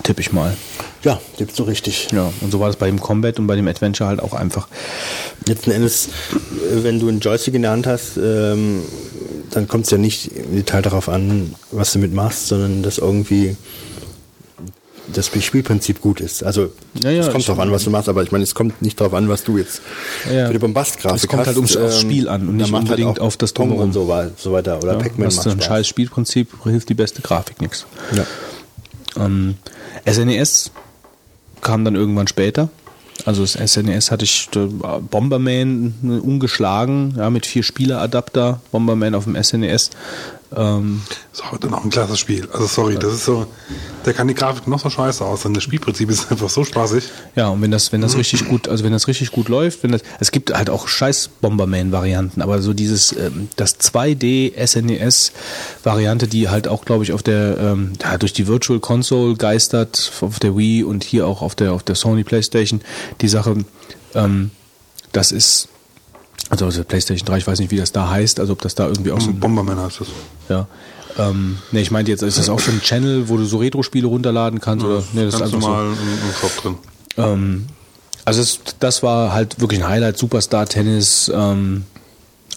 [0.03, 0.56] Tipp ich mal.
[1.03, 2.10] Ja, gibst du richtig.
[2.14, 4.40] Ja, und so war das bei dem Combat und bei dem Adventure halt auch auch
[4.40, 4.68] einfach.
[5.48, 8.82] Letzten Endes, äh, wenn du einen Joystick in der Hand hast, ähm,
[9.52, 13.00] dann kommt es ja nicht im Detail darauf an, was du mit machst, sondern dass
[13.00, 13.58] irgendwie
[15.11, 16.43] das Spielprinzip gut ist.
[16.43, 16.72] Also
[17.03, 19.02] Ja, ja, es kommt darauf an, was du machst, aber ich meine, es kommt nicht
[19.02, 19.82] darauf an, was du jetzt
[20.32, 23.19] Ja, für die Bombastgrafik Es kommt halt ums- aufs Spiel an und nicht halt unbedingt
[23.19, 23.85] auch auf das Drumherum.
[23.85, 24.77] und so, wei- so weiter.
[24.84, 27.88] Oder Ja, Pac-Man macht ein scheiß Spielprinzip, hilft die beste Grafik nichts.
[28.16, 28.27] Ja.
[29.26, 29.56] Ähm,
[30.08, 30.69] SNES
[31.61, 32.69] kam dann irgendwann später.
[33.25, 34.50] Also das SNES hatte ich
[35.09, 39.92] Bomberman äh, ungeschlagen, ja, mit vier Spieleradapter, Bomberman auf dem SNES.
[40.56, 41.01] Ähm,
[41.32, 42.48] Ist heute noch ein klasse Spiel.
[42.51, 43.48] Also sorry, das ist so,
[44.06, 47.06] der kann die Grafik noch so scheiße aus, denn das Spielprinzip ist einfach so spaßig.
[47.35, 49.91] ja, und wenn das, wenn das richtig gut, also wenn das richtig gut läuft, wenn
[49.91, 56.49] das, es gibt halt auch scheiß Bomberman-Varianten, aber so dieses, ähm, das 2D SNES-Variante, die
[56.49, 60.57] halt auch, glaube ich, auf der, ähm, ja, durch die Virtual Console geistert, auf der
[60.57, 62.82] Wii und hier auch auf der, auf der Sony Playstation,
[63.22, 63.65] die Sache,
[64.15, 64.51] ähm,
[65.11, 65.69] das ist,
[66.50, 68.88] also der Playstation 3, ich weiß nicht, wie das da heißt, also ob das da
[68.88, 70.08] irgendwie auch so ein Bomberman heißt das.
[70.50, 70.68] Ja.
[71.18, 74.08] Ähm, ne, ich meinte jetzt, ist das auch so ein Channel, wo du so Retro-Spiele
[74.08, 74.86] runterladen kannst?
[74.86, 75.03] oder?
[75.14, 76.76] Nee, das ist einfach normal im, im Shop drin.
[77.16, 77.22] so.
[77.22, 77.68] Ähm,
[78.26, 80.18] also es, das war halt wirklich ein Highlight.
[80.18, 81.86] Superstar Tennis ähm,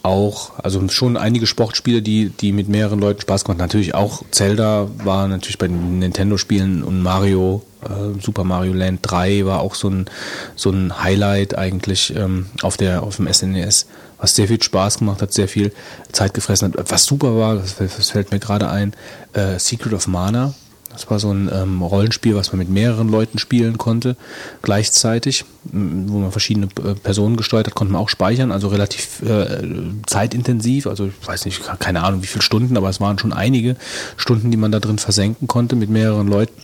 [0.07, 0.53] auch.
[0.63, 3.67] Also schon einige Sportspiele, die, die mit mehreren Leuten Spaß gemacht haben.
[3.67, 9.45] Natürlich auch Zelda war natürlich bei den Nintendo-Spielen und Mario, äh, Super Mario Land 3
[9.45, 10.07] war auch so ein,
[10.55, 13.87] so ein Highlight eigentlich ähm, auf, der, auf dem SNES,
[14.19, 15.73] was sehr viel Spaß gemacht hat, sehr viel
[16.13, 16.91] Zeit gefressen hat.
[16.91, 18.95] Was super war, das, fällt- das fällt mir gerade ein,
[19.35, 20.55] äh, Secret of Mana.
[20.97, 24.17] Das war so ein ähm, Rollenspiel, was man mit mehreren Leuten spielen konnte,
[24.63, 29.63] gleichzeitig, wo man verschiedene äh, Personen gesteuert hat, konnte man auch speichern, also relativ äh,
[30.07, 33.77] zeitintensiv, also ich weiß nicht, keine Ahnung wie viele Stunden, aber es waren schon einige
[34.17, 36.63] Stunden, die man da drin versenken konnte mit mehreren Leuten.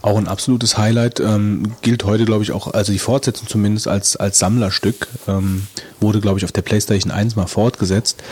[0.00, 4.16] Auch ein absolutes Highlight, ähm, gilt heute, glaube ich, auch, also die Fortsetzung zumindest als,
[4.16, 5.66] als Sammlerstück, ähm,
[5.98, 8.22] wurde, glaube ich, auf der PlayStation 1 mal fortgesetzt.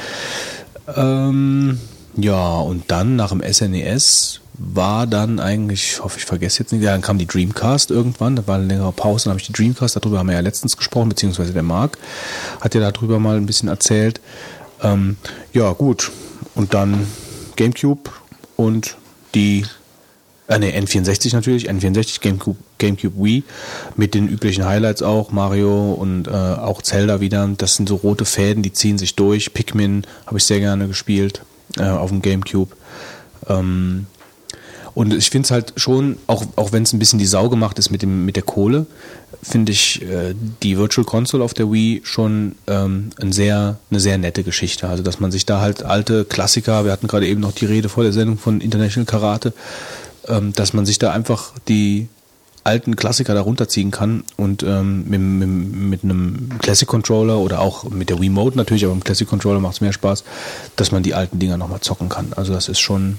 [0.95, 1.81] Ähm,
[2.21, 6.83] ja, und dann nach dem SNES war dann eigentlich, ich hoffe, ich vergesse jetzt nicht,
[6.83, 9.53] ja, dann kam die Dreamcast irgendwann, da war eine längere Pause, dann habe ich die
[9.53, 11.97] Dreamcast, darüber haben wir ja letztens gesprochen, beziehungsweise der Marc
[12.61, 14.21] hat ja darüber mal ein bisschen erzählt.
[14.83, 15.17] Ähm,
[15.53, 16.11] ja, gut.
[16.57, 17.07] Und dann
[17.55, 18.11] Gamecube
[18.57, 18.97] und
[19.37, 19.65] die
[20.49, 23.45] äh, nee, N64 natürlich, N64, Gamecube, Gamecube Wii,
[23.95, 27.49] mit den üblichen Highlights auch, Mario und äh, auch Zelda wieder.
[27.57, 29.55] Das sind so rote Fäden, die ziehen sich durch.
[29.55, 31.43] Pikmin habe ich sehr gerne gespielt
[31.77, 32.75] äh, auf dem Gamecube.
[33.49, 34.07] Ähm,
[34.95, 37.79] und ich finde es halt schon, auch, auch wenn es ein bisschen die Sau gemacht
[37.79, 38.87] ist mit, dem, mit der Kohle,
[39.43, 44.19] finde ich äh, die Virtual Console auf der Wii schon ähm, ein sehr, eine sehr
[44.19, 44.89] nette Geschichte.
[44.89, 47.89] Also, dass man sich da halt alte Klassiker, wir hatten gerade eben noch die Rede
[47.89, 49.53] vor der Sendung von International Karate,
[50.27, 52.09] ähm, dass man sich da einfach die
[52.69, 57.85] alten Klassiker da runterziehen kann und ähm, mit, mit, mit einem Classic Controller oder auch
[57.85, 60.23] mit der Wiimote natürlich, aber im Classic Controller macht es mehr Spaß,
[60.77, 62.33] dass man die alten Dinger nochmal zocken kann.
[62.37, 63.19] Also das ist schon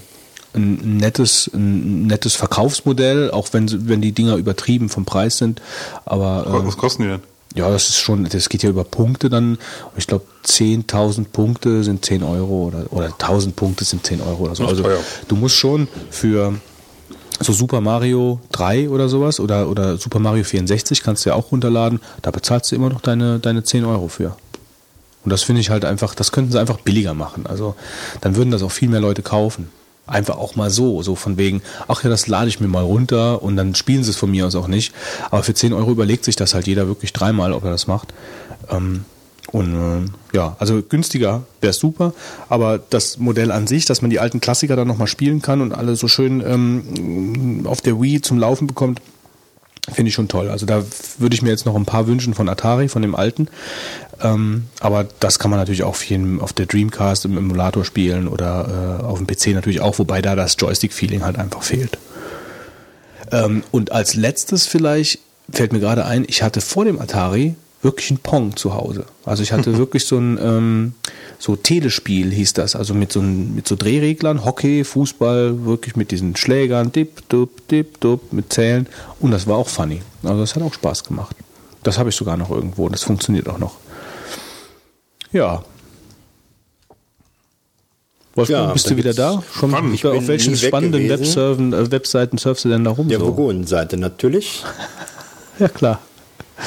[0.54, 5.60] ein nettes, ein nettes Verkaufsmodell, auch wenn, wenn die Dinger übertrieben vom Preis sind.
[6.04, 7.20] Aber ähm, Was kosten die denn?
[7.54, 9.58] ja, das ist schon, das geht ja über Punkte dann.
[9.96, 14.54] Ich glaube, 10.000 Punkte sind 10 Euro oder, oder 1.000 Punkte sind 10 Euro oder
[14.54, 14.66] so.
[14.66, 14.84] Also
[15.26, 16.54] du musst schon für
[17.40, 21.52] so Super Mario 3 oder sowas oder, oder Super Mario 64 kannst du ja auch
[21.52, 22.00] runterladen.
[22.22, 24.36] Da bezahlst du immer noch deine, deine 10 Euro für.
[25.24, 27.46] Und das finde ich halt einfach, das könnten sie einfach billiger machen.
[27.46, 27.74] Also
[28.20, 29.68] dann würden das auch viel mehr Leute kaufen.
[30.06, 33.42] Einfach auch mal so, so von wegen, ach ja, das lade ich mir mal runter
[33.42, 34.92] und dann spielen sie es von mir aus auch nicht.
[35.30, 38.12] Aber für 10 Euro überlegt sich das halt jeder wirklich dreimal, ob er das macht.
[38.70, 39.04] Ähm,
[39.52, 42.14] und äh, ja, also günstiger wäre super,
[42.48, 45.72] aber das Modell an sich, dass man die alten Klassiker dann nochmal spielen kann und
[45.72, 49.00] alle so schön ähm, auf der Wii zum Laufen bekommt,
[49.92, 50.48] finde ich schon toll.
[50.50, 50.84] Also da
[51.18, 53.48] würde ich mir jetzt noch ein paar wünschen von Atari, von dem alten.
[54.22, 59.00] Ähm, aber das kann man natürlich auch viel auf der Dreamcast im Emulator spielen oder
[59.00, 61.98] äh, auf dem PC natürlich auch, wobei da das Joystick-Feeling halt einfach fehlt.
[63.32, 65.18] Ähm, und als letztes vielleicht
[65.50, 69.06] fällt mir gerade ein, ich hatte vor dem Atari wirklich ein Pong zu Hause.
[69.24, 70.94] Also ich hatte wirklich so ein ähm,
[71.38, 76.10] so Telespiel hieß das, also mit so, ein, mit so Drehreglern, Hockey, Fußball, wirklich mit
[76.10, 78.86] diesen Schlägern, dip, dup, dip, dup, mit Zählen.
[79.20, 80.02] Und das war auch funny.
[80.22, 81.34] Also das hat auch Spaß gemacht.
[81.82, 83.76] Das habe ich sogar noch irgendwo und das funktioniert auch noch.
[85.32, 85.64] Ja.
[88.34, 89.42] Wolfgang, Ja, bist du wieder da?
[89.52, 90.04] Schon, spannend.
[90.04, 91.08] auf welchen spannenden.
[91.08, 93.08] Webserven, äh, Webseiten surfst du denn da rum?
[93.08, 93.26] Der so?
[93.26, 94.62] Vogonen-Seite natürlich.
[95.58, 96.00] Ja, klar.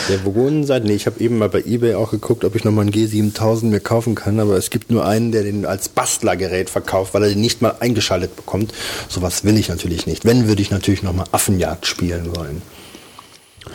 [0.10, 2.94] Der Vogonen-Seite, nee, ich habe eben mal bei Ebay auch geguckt, ob ich nochmal einen
[2.94, 7.24] G7000 mir kaufen kann, aber es gibt nur einen, der den als Bastlergerät verkauft, weil
[7.24, 8.74] er den nicht mal eingeschaltet bekommt.
[9.08, 10.26] Sowas will ich natürlich nicht.
[10.26, 12.62] Wenn, würde ich natürlich nochmal Affenjagd spielen wollen.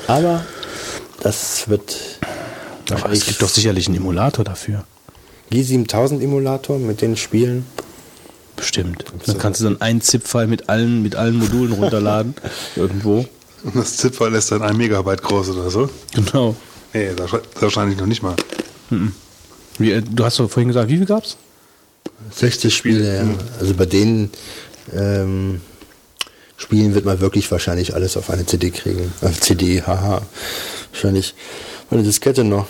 [0.06, 0.44] Aber
[1.20, 1.96] das wird
[2.90, 4.84] Aber es gibt doch sicherlich einen Emulator dafür.
[5.52, 7.64] G7000 Emulator mit den Spielen.
[8.56, 9.04] Bestimmt.
[9.26, 12.34] Dann kannst du dann einen ZIP-File mit allen, mit allen Modulen runterladen.
[12.76, 13.24] Irgendwo.
[13.64, 15.88] Und das ZIP-File ist dann ein Megabyte groß oder so.
[16.14, 16.54] Genau.
[16.92, 17.10] Nee,
[17.60, 18.34] wahrscheinlich noch nicht mal.
[19.78, 21.36] Wie, äh, du hast doch vorhin gesagt, wie viel gab's?
[22.34, 23.24] 60 Spiele, ja.
[23.60, 24.30] Also bei den
[24.94, 25.60] ähm,
[26.56, 29.12] Spielen wird man wirklich wahrscheinlich alles auf eine CD kriegen.
[29.20, 30.22] Auf CD, haha.
[30.92, 31.34] Wahrscheinlich
[31.90, 32.66] eine Diskette noch.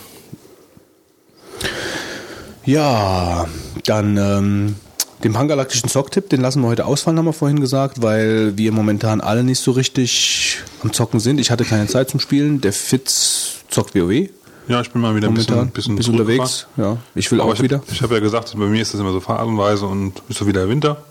[2.65, 3.49] Ja,
[3.85, 4.77] dann ähm,
[5.25, 9.21] den pangalaktischen Zocktipp, den lassen wir heute ausfallen, haben wir vorhin gesagt, weil wir momentan
[9.21, 11.41] alle nicht so richtig am Zocken sind.
[11.41, 12.61] Ich hatte keine Zeit zum Spielen.
[12.61, 14.29] Der Fitz zockt WoW
[14.69, 16.67] Ja, ich bin mal wieder ein bisschen, momentan, bisschen, bisschen unterwegs.
[16.77, 17.83] Ja, ich will Aber auch ich, wieder.
[17.91, 20.69] Ich habe ja gesagt, bei mir ist das immer so phasenweise und ist so wieder
[20.69, 21.03] Winter.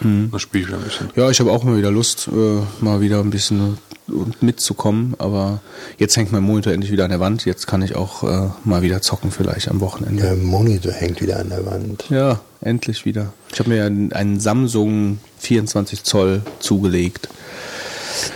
[0.00, 0.30] Mhm.
[0.30, 1.10] Dann spiele ich wieder ein bisschen.
[1.14, 5.14] Ja, ich habe auch mal wieder Lust, äh, mal wieder ein bisschen und mitzukommen.
[5.18, 5.60] Aber
[5.98, 7.44] jetzt hängt mein Monitor endlich wieder an der Wand.
[7.44, 10.22] Jetzt kann ich auch äh, mal wieder zocken, vielleicht am Wochenende.
[10.22, 12.04] Der Monitor hängt wieder an der Wand.
[12.10, 13.32] Ja, endlich wieder.
[13.52, 17.28] Ich habe mir einen, einen Samsung 24 Zoll zugelegt,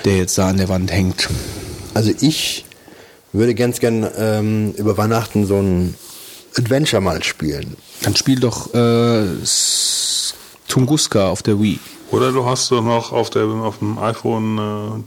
[0.04, 1.28] der jetzt da an der Wand hängt.
[1.94, 2.64] Also ich
[3.32, 5.94] würde ganz gern ähm, über Weihnachten so ein
[6.56, 7.76] Adventure mal spielen.
[8.02, 9.24] Dann spiel doch äh,
[10.68, 11.78] Tunguska auf der Wii.
[12.10, 15.04] Oder du hast doch noch auf, der, auf dem iPhone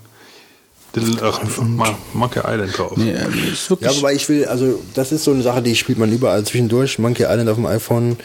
[0.96, 2.94] Little, ach, Mon- Monkey Island drauf.
[2.96, 3.16] Nee, äh,
[3.52, 6.12] ist Ja, wirklich wobei ich will, also das ist so eine Sache, die spielt man
[6.12, 6.98] überall zwischendurch.
[7.00, 8.18] Monkey Island auf dem iPhone.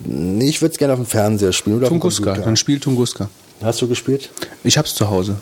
[0.00, 2.34] Nee, ich würde es gerne auf dem Fernseher spielen oder auf dem Tunguska.
[2.34, 3.28] Dann spiel Tunguska.
[3.62, 4.30] Hast du gespielt?
[4.64, 5.36] Ich hab's zu Hause.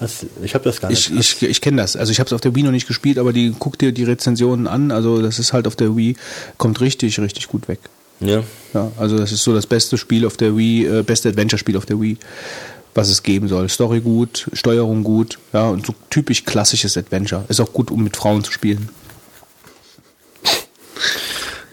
[0.00, 1.10] Hast, ich habe das gar nicht.
[1.10, 1.94] Ich, ich, ich kenne das.
[1.96, 4.04] Also ich habe es auf der Wii noch nicht gespielt, aber die guck dir die
[4.04, 4.90] Rezensionen an.
[4.92, 6.16] Also das ist halt auf der Wii,
[6.56, 7.80] kommt richtig, richtig gut weg.
[8.20, 8.42] ja.
[8.74, 11.86] Ja, also das ist so das beste Spiel auf der Wii, äh, beste Adventure-Spiel auf
[11.86, 12.18] der Wii,
[12.98, 13.68] was es geben soll.
[13.68, 17.44] Story gut, Steuerung gut, ja, und so typisch klassisches Adventure.
[17.48, 18.88] Ist auch gut, um mit Frauen zu spielen.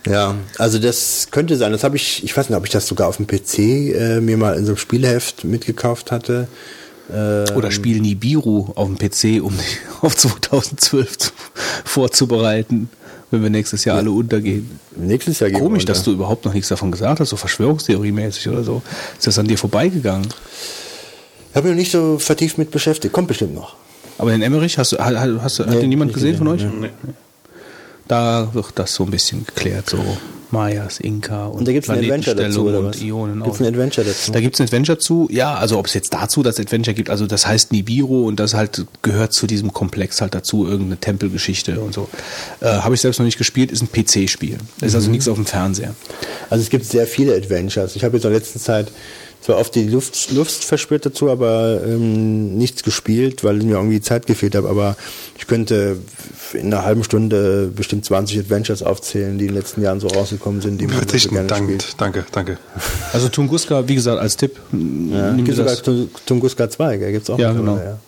[0.07, 1.71] Ja, also das könnte sein.
[1.71, 4.37] Das habe ich, ich weiß nicht, ob ich das sogar auf dem PC äh, mir
[4.37, 6.47] mal in so einem Spielheft mitgekauft hatte.
[7.09, 9.57] Äh, Oder Spiel Nibiru auf dem PC, um
[10.01, 11.31] auf 2012 zu,
[11.83, 12.89] vorzubereiten,
[13.31, 14.79] wenn wir nächstes Jahr alle untergehen.
[14.95, 18.63] nächstes Jahr gehen Komisch, dass du überhaupt noch nichts davon gesagt hast, so Verschwörungstheorie-mäßig oder
[18.63, 18.83] so.
[19.17, 20.27] Ist das an dir vorbeigegangen?
[21.55, 23.13] Ich habe mich noch nicht so vertieft mit beschäftigt.
[23.13, 23.77] Kommt bestimmt noch.
[24.17, 26.37] Aber den Emmerich, hast du, hat, hat, hast, du- hat Nee, den jemand nicht gesehen
[26.37, 26.57] von euch?
[26.63, 26.89] gesehen, Nee.
[28.09, 29.97] Da wird das so ein bisschen geklärt, so
[30.51, 33.01] Mayas, Inka und, Und da gibt's ein Adventure dazu, oder und was?
[33.01, 33.41] Ionen.
[33.41, 34.31] Gibt's ein Adventure dazu?
[34.33, 37.09] Da gibt es ein Adventure zu, ja, also ob es jetzt dazu das Adventure gibt,
[37.09, 41.79] also das heißt Nibiru und das halt gehört zu diesem Komplex halt dazu, irgendeine Tempelgeschichte
[41.79, 42.09] und so.
[42.59, 44.57] Äh, Habe ich selbst noch nicht gespielt, ist ein PC-Spiel.
[44.81, 44.95] Ist Mhm.
[44.97, 45.95] also nichts auf dem Fernseher.
[46.49, 47.95] Also es gibt sehr viele Adventures.
[47.95, 48.89] Ich habe jetzt in der letzten Zeit
[49.45, 54.25] zwar oft die Luft, Lust verspürt dazu, aber ähm, nichts gespielt, weil mir irgendwie Zeit
[54.25, 54.65] gefehlt hat.
[54.65, 54.97] Aber
[55.37, 55.97] ich könnte
[56.53, 60.61] in einer halben Stunde bestimmt 20 Adventures aufzählen, die in den letzten Jahren so rausgekommen
[60.61, 62.01] sind, die man so Verzichten, gerne danke, spielt.
[62.01, 62.57] danke, danke.
[63.13, 64.59] Also Tunguska, wie gesagt, als Tipp.
[65.11, 65.75] Ja, gibt sogar
[66.25, 67.11] Tunguska 2, gell?
[67.11, 67.77] Gibt's auch Ja, genau.
[67.77, 67.99] Ja.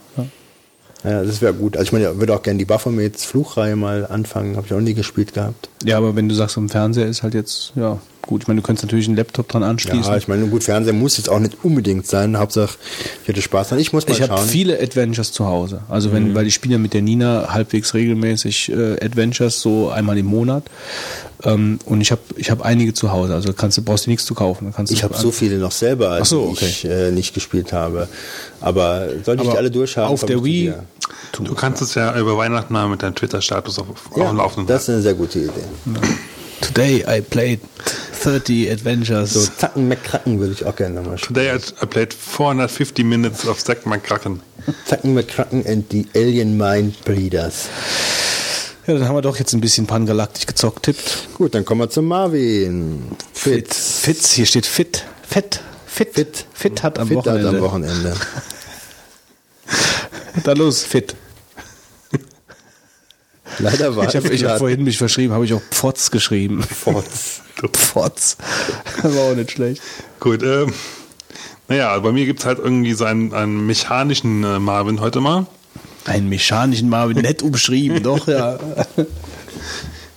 [1.03, 1.77] Ja, das wäre gut.
[1.77, 4.79] Also ich meine, ich würde auch gerne die Baphomets Fluchreihe mal anfangen, habe ich auch
[4.79, 5.69] nie gespielt gehabt.
[5.85, 8.43] Ja, aber wenn du sagst, am Fernseher ist halt jetzt, ja, gut.
[8.43, 10.03] Ich meine, du könntest natürlich einen Laptop dran anschließen.
[10.11, 12.37] Ja, ich meine, gut, Fernseher muss jetzt auch nicht unbedingt sein.
[12.37, 12.77] Hauptsache,
[13.23, 13.79] ich hätte Spaß dran.
[13.79, 14.45] Ich muss mal Ich habe schauen.
[14.45, 14.49] Mhm.
[14.49, 15.81] viele Adventures zu Hause.
[15.89, 20.17] Also wenn, weil ich spiele ja mit der Nina halbwegs regelmäßig äh, Adventures, so einmal
[20.17, 20.63] im Monat.
[21.43, 23.33] Ähm, und ich habe ich hab einige zu Hause.
[23.35, 24.73] Also kannst du brauchst du nichts zu kaufen.
[24.75, 26.65] Kannst Ich habe so viele noch selber, so, die okay.
[26.67, 28.07] ich äh, nicht gespielt habe.
[28.59, 30.11] Aber sollte ich die alle durchhaben?
[30.13, 30.61] auf der ich Wii.
[30.63, 30.83] dir.
[31.31, 34.67] Du kannst es ja über Weihnachten mal mit deinem Twitter-Status auf, auf Ja, dem Laufenden
[34.67, 35.51] das ist eine sehr gute Idee.
[36.61, 37.59] Today I played
[38.13, 39.33] 30 Adventures.
[39.33, 41.35] So Zacken McCracken würde ich auch gerne nochmal spielen.
[41.35, 44.41] Today I, played 450 minutes of Zack McCracken.
[44.85, 47.67] Zacken McCracken and the Alien Mind Breeders.
[48.87, 50.83] Ja, dann haben wir doch jetzt ein bisschen pangalaktisch gezockt.
[50.83, 51.27] Tippt.
[51.35, 53.03] Gut, dann kommen wir zu Marvin.
[53.33, 53.73] Fit.
[53.73, 55.03] Fitz, hier steht fit.
[55.27, 55.59] Fett.
[55.85, 56.13] Fit.
[56.13, 56.45] Fit.
[56.53, 57.49] Fit hat am Fit hat Wochenende.
[57.49, 58.15] am Wochenende.
[60.43, 61.15] Dann los, fit.
[63.59, 66.63] Leider war Ich habe hab vorhin mich verschrieben, habe ich auch Pfotz geschrieben.
[66.63, 67.41] Fotz.
[67.73, 68.37] Pfotz.
[69.01, 69.81] Das war auch nicht schlecht.
[70.19, 70.73] Gut, ähm,
[71.67, 75.47] naja, bei mir gibt es halt irgendwie so einen, einen mechanischen äh, Marvin heute mal.
[76.05, 78.57] Einen mechanischen Marvin, nett umschrieben, doch, ja.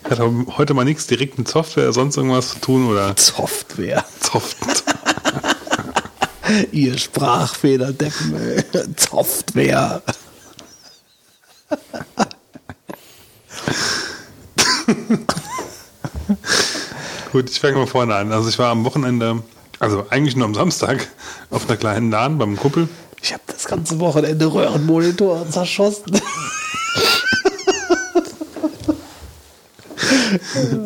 [0.08, 0.18] Hat
[0.56, 4.04] heute mal nichts direkt mit Software, sonst irgendwas zu tun oder Software.
[4.20, 4.56] Soft.
[6.72, 8.34] Ihr Sprachfehlerdeppen.
[8.34, 8.64] ey.
[8.96, 10.02] Software.
[17.32, 18.32] Gut, ich fange mal vorne an.
[18.32, 19.42] Also ich war am Wochenende,
[19.78, 21.08] also eigentlich nur am Samstag,
[21.50, 22.88] auf einer kleinen LAN beim Kumpel.
[23.22, 26.20] Ich habe das ganze Wochenende Röhrenmonitor zerschossen.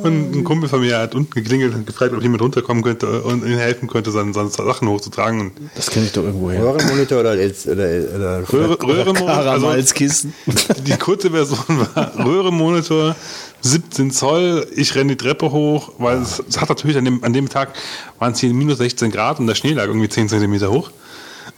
[0.02, 3.44] Und ein Kumpel von mir hat unten geklingelt und gefragt, ob jemand runterkommen könnte und
[3.44, 5.40] ihm helfen könnte, seine, seine Sachen hochzutragen.
[5.40, 6.62] Und Das kenne ich doch irgendwo her.
[6.62, 10.34] Röhrenmonitor oder, jetzt- oder, oder Röhre, Röhrenmonitor, also Karamallskissen.
[10.86, 13.16] die kurze Version war Röhrenmonitor,
[13.62, 17.32] 17 Zoll, ich renne die Treppe hoch, weil es, es hat natürlich an dem, an
[17.32, 17.70] dem Tag
[18.18, 20.90] waren es hier minus 16 Grad und der Schnee lag irgendwie 10 Zentimeter hoch.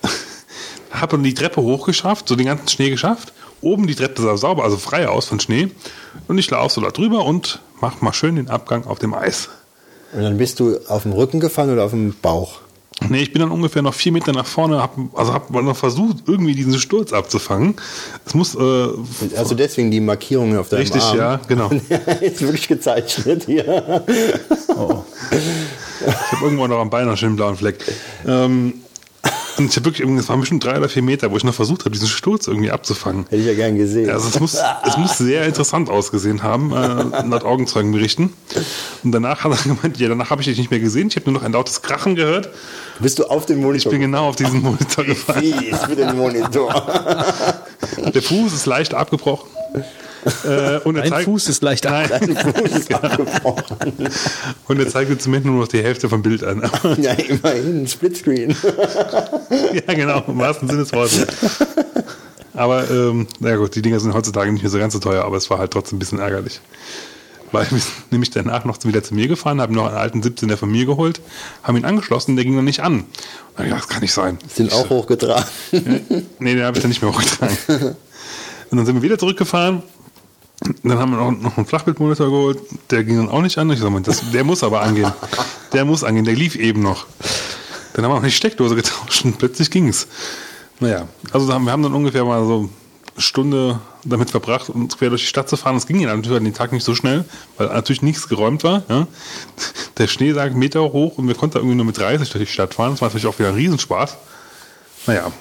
[0.90, 3.32] Hab dann die Treppe hochgeschafft, so den ganzen Schnee geschafft.
[3.60, 5.68] Oben die Treppe sah sauber, also frei aus von Schnee.
[6.28, 9.48] Und ich laufe so da drüber und mach mal schön den Abgang auf dem Eis.
[10.12, 12.60] Und dann bist du auf dem Rücken gefallen oder auf dem Bauch?
[13.08, 15.76] Nee, ich bin dann ungefähr noch vier Meter nach vorne, hab, also hab mal noch
[15.76, 17.74] versucht, irgendwie diesen Sturz abzufangen.
[18.24, 18.88] Es muss, äh,
[19.36, 21.16] Also deswegen die Markierungen auf deinem richtig, Arm.
[21.18, 21.70] ja, genau.
[22.20, 24.02] ist wirklich gezeichnet hier.
[26.06, 27.84] Ich habe irgendwo noch am Bein einen schönen blauen Fleck.
[28.26, 28.74] Ähm,
[29.58, 31.80] und ich habe wirklich, es waren bestimmt drei oder vier Meter, wo ich noch versucht
[31.80, 33.24] habe, diesen Sturz irgendwie abzufangen.
[33.24, 34.10] Hätte ich ja gern gesehen.
[34.10, 34.56] Also es muss,
[34.86, 38.32] es muss sehr interessant ausgesehen haben, äh, laut Augenzeugenberichten.
[39.04, 41.08] Und danach hat er gemeint, ja, danach habe ich dich nicht mehr gesehen.
[41.08, 42.50] Ich habe nur noch ein lautes Krachen gehört.
[43.00, 43.92] Bist du auf den Ich Monitor?
[43.92, 45.40] bin genau auf diesen Monitor gefallen.
[45.42, 46.86] Fies für den Monitor.
[48.14, 49.48] Der Fuß ist leicht abgebrochen.
[50.44, 53.76] Äh, und er Ein zeigt, Fuß ist leicht Nein, Fuß ist abgebrochen.
[54.68, 56.62] und er zeigt mir zumindest nur noch die Hälfte vom Bild an.
[56.98, 58.50] Ja, immerhin, Splitscreen.
[59.86, 61.26] ja, genau, im wahrsten Sinne des Wortes.
[62.54, 65.36] Aber, ähm, na gut, die Dinger sind heutzutage nicht mehr so ganz so teuer, aber
[65.36, 66.60] es war halt trotzdem ein bisschen ärgerlich.
[67.52, 70.56] Weil wir sind nämlich danach noch wieder zu mir gefahren, haben noch einen alten 17er
[70.56, 71.20] von mir geholt,
[71.62, 73.00] haben ihn angeschlossen, der ging noch nicht an.
[73.00, 73.06] Und
[73.56, 74.38] dann ich gedacht, das kann nicht sein.
[74.52, 75.44] Sind auch hochgetragen.
[76.38, 77.96] Nee, den habe ich dann nicht mehr hochgetragen.
[78.70, 79.82] Und dann sind wir wieder zurückgefahren.
[80.82, 82.58] Dann haben wir noch, noch einen Flachbildmonitor geholt,
[82.90, 83.70] der ging dann auch nicht an.
[83.70, 85.12] Ich sag mal, das, der muss aber angehen.
[85.72, 87.06] Der muss angehen, der lief eben noch.
[87.92, 90.06] Dann haben wir noch die Steckdose getauscht und plötzlich ging's.
[90.80, 92.58] Naja, also wir haben dann ungefähr mal so
[93.14, 95.74] eine Stunde damit verbracht, uns quer durch die Stadt zu fahren.
[95.74, 97.24] Das ging ja natürlich an den Tag nicht so schnell,
[97.56, 98.82] weil natürlich nichts geräumt war.
[98.88, 99.06] Ja.
[99.98, 102.44] Der Schnee lag einen Meter hoch und wir konnten da irgendwie nur mit 30 durch
[102.44, 102.92] die Stadt fahren.
[102.92, 104.16] Das war natürlich auch wieder ein Riesenspaß.
[105.06, 105.32] Naja,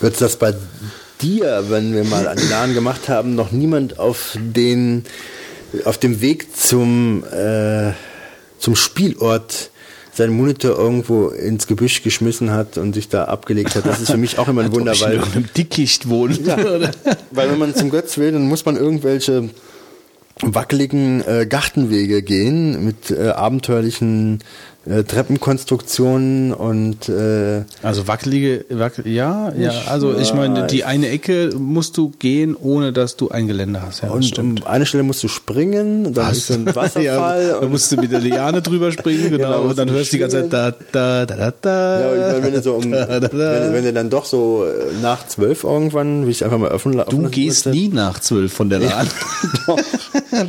[0.00, 0.54] Wird das bei
[1.24, 5.04] dir, wenn wir mal einen Laden gemacht haben, noch niemand auf den
[5.84, 7.92] auf dem Weg zum äh,
[8.58, 9.70] zum Spielort
[10.12, 13.84] seinen Monitor irgendwo ins Gebüsch geschmissen hat und sich da abgelegt hat.
[13.84, 16.38] Das ist für mich auch immer ein Wunder, Ob ich in weil, irgendeinem Dickicht wohne.
[16.38, 16.90] Oder?
[17.32, 19.50] weil wenn man zum Götz will, dann muss man irgendwelche
[20.40, 24.40] wackeligen äh, Gartenwege gehen mit äh, abenteuerlichen
[24.86, 29.72] äh, Treppenkonstruktionen und äh, Also wackelige, wackel, ja, ja.
[29.88, 34.02] Also ich meine, die eine Ecke musst du gehen, ohne dass du ein Geländer hast.
[34.02, 34.60] Ja, und stimmt.
[34.62, 37.02] um eine Stelle musst du springen, dann ist so ein Wasserfall.
[37.02, 39.44] ja, da und musst du mit der Liane drüber springen, genau.
[39.44, 42.00] Genau, und dann hörst du die ganze Zeit da, da, da, da, da.
[42.00, 43.28] Ja, und ich meine, wenn du so um, da, da, da.
[43.30, 47.02] wenn, wenn du dann doch so äh, nach zwölf irgendwann, will ich einfach mal öffnen
[47.08, 47.70] Du gehst müsste.
[47.70, 49.06] nie nach zwölf von der Lahn.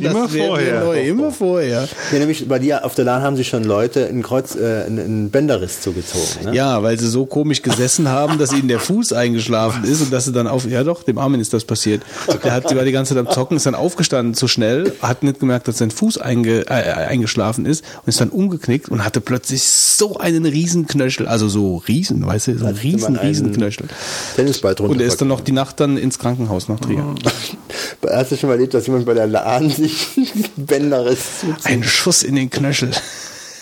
[0.00, 0.84] wär mir vorher.
[0.84, 1.88] Neu, immer vorher.
[2.12, 5.30] Ja, nämlich bei dir auf der LAN haben sich schon Leute einen Kreuz, äh, einen,
[5.30, 6.46] Bänderriss zugezogen.
[6.46, 6.54] Ne?
[6.54, 10.24] Ja, weil sie so komisch gesessen haben, dass ihnen der Fuß eingeschlafen ist und dass
[10.24, 12.02] sie dann auf, ja doch, dem Armin ist das passiert.
[12.42, 15.22] Der hat, der war die ganze Zeit am Zocken, ist dann aufgestanden zu schnell, hat
[15.22, 19.20] nicht gemerkt, dass sein Fuß einge, äh, eingeschlafen ist und ist dann umgeknickt und hatte
[19.20, 23.86] plötzlich so einen Riesenknöchel, also so riesen, weißt du, so einen riesen, Riesenknöchel.
[24.34, 24.92] Tennisball drunter.
[24.92, 27.14] Und er ist dann noch die Nacht dann ins Krankenhaus nach Trier.
[28.10, 31.66] Hast du schon mal erlebt, dass jemand bei der LAN sich einen Bänderriss zuzieht?
[31.66, 32.90] Ein Schuss in den Knöchel.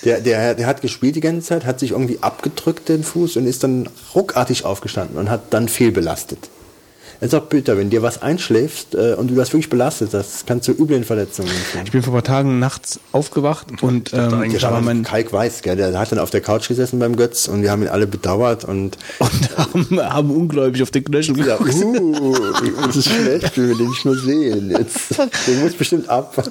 [0.05, 3.47] Der, der, der hat gespielt die ganze Zeit, hat sich irgendwie abgedrückt den Fuß und
[3.47, 6.51] ist dann ruckartig aufgestanden und hat dann fehlbelastet.
[7.21, 10.47] Es ist auch bitter, wenn dir was einschläfst äh, und du das wirklich belastet, das
[10.47, 11.85] kann zu üblen Verletzungen führen.
[11.87, 15.33] Ich bin vor ein paar Tagen nachts aufgewacht und ähm, eigentlich da war mein Kalk
[15.33, 17.89] weiß, gell, der hat dann auf der Couch gesessen beim Götz und wir haben ihn
[17.89, 21.85] alle bedauert und und haben, haben ungläubig auf den Knöchel ja, geguckt.
[21.85, 22.35] uh,
[22.87, 25.19] das ist schlecht, wir den nicht mehr sehen jetzt.
[25.19, 26.35] Der muss bestimmt ab.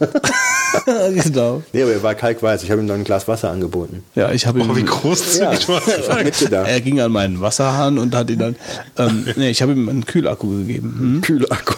[0.86, 1.64] genau.
[1.72, 2.64] Nee, aber er war kalkweiß.
[2.64, 4.04] Ich habe ihm dann ein Glas Wasser angeboten.
[4.16, 6.24] Ja, ich habe ihm oh, wie großzügig war das gesagt.
[6.24, 6.68] Mitgedacht.
[6.68, 8.56] Er ging an meinen Wasserhahn und hat ihn dann.
[8.98, 10.96] Ähm, nee, ich habe ihm einen Kühlakku gegeben.
[11.00, 11.22] Hm?
[11.22, 11.76] Kühlakku.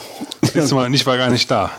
[0.54, 1.72] Siehst du mal, ich war gar nicht da.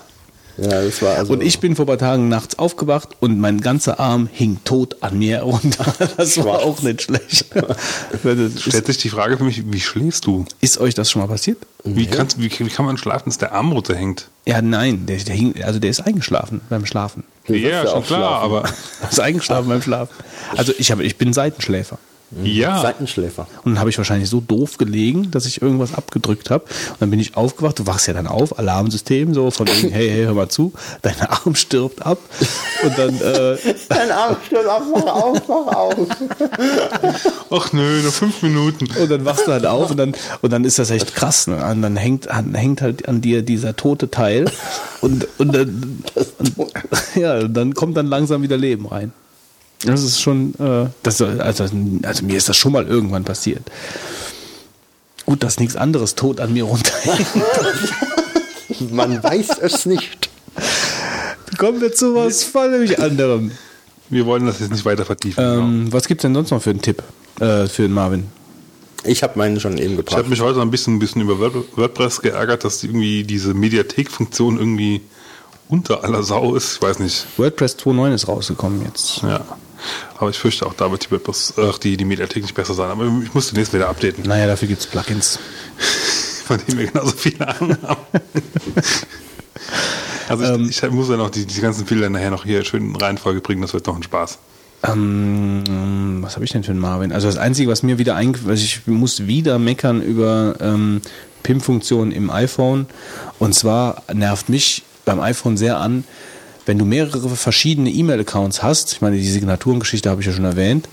[0.58, 1.34] Ja, das war also.
[1.34, 4.96] Und ich bin vor ein paar Tagen nachts aufgewacht und mein ganzer Arm hing tot
[5.02, 5.84] an mir runter.
[6.16, 6.62] Das war Schwarz.
[6.62, 7.46] auch nicht schlecht.
[8.58, 10.46] Stellt sich die Frage für mich, wie schläfst du?
[10.62, 11.58] ist euch das schon mal passiert?
[11.84, 14.28] Wie, kannst, wie, wie kann man schlafen, dass der Arm runterhängt?
[14.46, 17.24] Ja, nein, der, der hing, also der ist eingeschlafen beim Schlafen.
[17.48, 18.44] Ja, sollst schon klar, schlafen.
[18.44, 18.62] aber
[19.02, 20.14] Er ist eingeschlafen beim Schlafen.
[20.56, 21.98] Also ich habe, ich bin Seitenschläfer.
[22.42, 22.80] Ja.
[22.82, 23.46] Seitenschläfer.
[23.64, 26.64] Und dann habe ich wahrscheinlich so doof gelegen, dass ich irgendwas abgedrückt habe.
[26.64, 30.08] Und dann bin ich aufgewacht, du wachst ja dann auf, Alarmsystem, so von wegen, hey,
[30.10, 30.72] hey, hör mal zu,
[31.02, 32.18] dein Arm stirbt ab.
[32.82, 33.56] Und dann, äh,
[33.88, 35.94] Dein Arm stirbt auf, mach auf, mach auf.
[37.50, 38.88] Ach nö, nur fünf Minuten.
[39.00, 41.46] und dann wachst du halt auf und dann, und dann ist das echt krass.
[41.46, 41.64] Ne?
[41.64, 44.46] Und dann hängt, an- hängt halt an dir dieser tote Teil.
[45.00, 46.02] Und, und, dann,
[46.38, 46.54] und
[47.14, 49.12] ja, und dann kommt dann langsam wieder Leben rein.
[49.84, 51.64] Das ist schon, äh, das, also,
[52.02, 53.62] also mir ist das schon mal irgendwann passiert.
[55.26, 57.26] Gut, dass nichts anderes tot an mir runterhängt.
[58.90, 60.28] Man weiß es nicht.
[61.58, 63.50] Kommen wir zu was völlig anderem.
[64.08, 65.42] Wir wollen das jetzt nicht weiter vertiefen.
[65.42, 65.58] genau.
[65.64, 67.02] Ähm, was gibt's denn sonst noch für einen Tipp
[67.40, 68.26] äh, für den Marvin?
[69.04, 70.16] Ich habe meinen schon eben Ich gebracht.
[70.18, 74.58] habe mich heute ein bisschen, ein bisschen über Word- WordPress geärgert, dass irgendwie diese Mediathek-Funktion
[74.58, 75.00] irgendwie
[75.68, 76.74] unter aller Sau ist.
[76.76, 77.26] Ich weiß nicht.
[77.36, 79.22] WordPress 2.9 ist rausgekommen jetzt.
[79.22, 79.40] Ja.
[80.18, 82.90] Aber ich fürchte auch, da wird die, WordPress, ach, die, die Mediathek nicht besser sein.
[82.90, 85.38] Aber ich muss demnächst wieder updaten, Naja, dafür gibt's Plugins.
[86.46, 88.00] von denen wir genauso viele Ahnung haben.
[90.28, 92.96] Also ich, ich muss ja noch die, die ganzen Bilder nachher noch hier schön in
[92.96, 93.62] Reihenfolge bringen.
[93.62, 94.38] Das wird noch ein Spaß.
[94.82, 97.12] Ähm, was habe ich denn für einen Marvin?
[97.12, 101.00] Also das Einzige, was mir wieder eingefallen ich muss wieder meckern über ähm,
[101.42, 102.86] PIM-Funktionen im iPhone.
[103.38, 106.04] Und zwar nervt mich beim iPhone sehr an,
[106.66, 110.88] wenn du mehrere verschiedene E-Mail-Accounts hast, ich meine, die Signaturengeschichte habe ich ja schon erwähnt,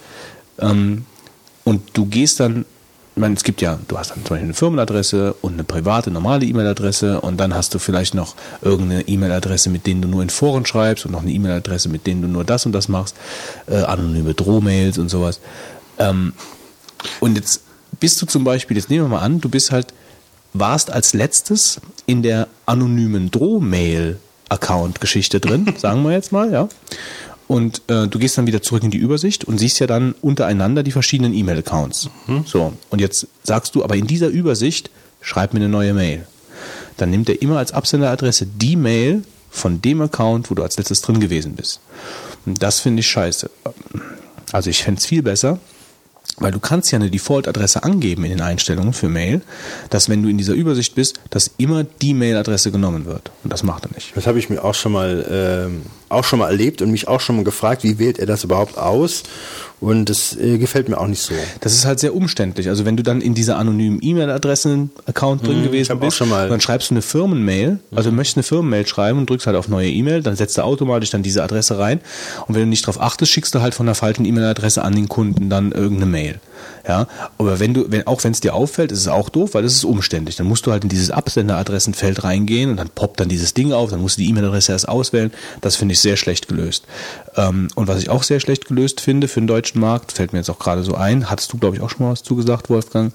[0.60, 1.06] ähm,
[1.64, 2.66] und du gehst dann,
[3.16, 6.12] ich meine, es gibt ja, du hast dann zum Beispiel eine Firmenadresse und eine private,
[6.12, 10.30] normale E-Mail-Adresse und dann hast du vielleicht noch irgendeine E-Mail-Adresse, mit denen du nur in
[10.30, 13.16] Foren schreibst und noch eine E-Mail-Adresse, mit denen du nur das und das machst,
[13.68, 15.40] äh, anonyme Drohmails und sowas.
[16.00, 16.34] Ähm,
[17.20, 17.62] und jetzt
[18.00, 19.94] bist du zum Beispiel, jetzt nehmen wir mal an, du bist halt,
[20.54, 23.32] warst als letztes in der anonymen
[24.54, 26.70] Drohmail-Account-Geschichte drin, sagen wir jetzt mal, ja.
[27.48, 30.82] Und äh, du gehst dann wieder zurück in die Übersicht und siehst ja dann untereinander
[30.82, 32.10] die verschiedenen E-Mail-Accounts.
[32.46, 34.90] So, und jetzt sagst du, aber in dieser Übersicht
[35.22, 36.26] schreib mir eine neue Mail.
[36.98, 41.02] Dann nimmt er immer als Absenderadresse die Mail von dem Account, wo du als letztes
[41.02, 41.80] drin gewesen bist.
[42.46, 43.50] Und das finde ich scheiße.
[44.52, 45.60] Also ich fände es viel besser,
[46.38, 49.42] weil du kannst ja eine Default-Adresse angeben in den Einstellungen für Mail,
[49.90, 53.32] dass wenn du in dieser Übersicht bist, dass immer die Mail-Adresse genommen wird.
[53.44, 54.16] Und das macht er nicht.
[54.16, 57.20] Das habe ich mir auch schon mal ähm, auch schon mal erlebt und mich auch
[57.20, 59.24] schon mal gefragt, wie wählt er das überhaupt aus?
[59.80, 61.34] Und das äh, gefällt mir auch nicht so.
[61.60, 62.70] Das ist halt sehr umständlich.
[62.70, 66.94] Also wenn du dann in dieser anonymen E-Mail-Adressen-Account drin ich gewesen bist, dann schreibst du
[66.94, 70.38] eine Firmenmail, also du möchtest eine Firmenmail schreiben und drückst halt auf neue E-Mail, dann
[70.38, 72.00] setzt er automatisch dann diese Adresse rein.
[72.48, 75.10] Und wenn du nicht darauf achtest, schickst du halt von der falschen E-Mail-Adresse an den
[75.10, 76.40] Kunden dann irgendeine Mail.
[76.88, 79.64] Ja, aber wenn du, wenn, auch wenn es dir auffällt, ist es auch doof, weil
[79.64, 80.36] das ist umständlich.
[80.36, 83.90] Dann musst du halt in dieses Absenderadressenfeld reingehen und dann poppt dann dieses Ding auf,
[83.90, 85.32] dann musst du die E-Mail-Adresse erst auswählen.
[85.62, 86.86] Das finde ich sehr schlecht gelöst.
[87.36, 90.40] Ähm, und was ich auch sehr schlecht gelöst finde für den deutschen Markt, fällt mir
[90.40, 93.14] jetzt auch gerade so ein, hattest du, glaube ich, auch schon mal was zugesagt, Wolfgang,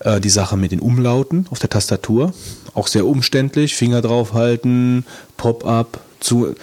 [0.00, 2.32] äh, die Sache mit den Umlauten auf der Tastatur.
[2.74, 5.04] Auch sehr umständlich, Finger draufhalten,
[5.36, 6.54] Pop-up, zu.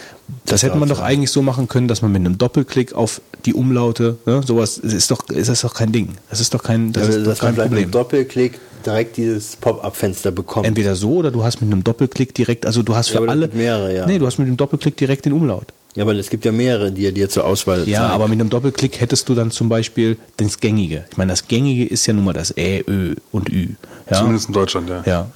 [0.45, 3.53] Das hätte man doch eigentlich so machen können, dass man mit einem Doppelklick auf die
[3.53, 6.09] Umlaute, ne, sowas, das ist doch, ist das doch kein Ding.
[6.29, 7.83] Das ist doch kein, das Also, ist man kein vielleicht mit Problem.
[7.85, 10.65] einem Doppelklick direkt dieses Pop-up-Fenster bekommt.
[10.67, 13.29] Entweder so oder du hast mit einem Doppelklick direkt, also du hast Ja, für es
[13.29, 13.49] alle.
[13.53, 14.05] mehrere, ja.
[14.05, 15.67] Nee, du hast mit dem Doppelklick direkt den Umlaut.
[15.97, 18.13] Ja, aber es gibt ja mehrere, die er dir zur Auswahl Ja, zeigen.
[18.13, 21.03] aber mit einem Doppelklick hättest du dann zum Beispiel das Gängige.
[21.11, 23.69] Ich meine, das Gängige ist ja nun mal das Ä, Ö und Ü.
[24.09, 24.19] Ja?
[24.19, 25.03] Zumindest in Deutschland, ja.
[25.05, 25.27] Ja,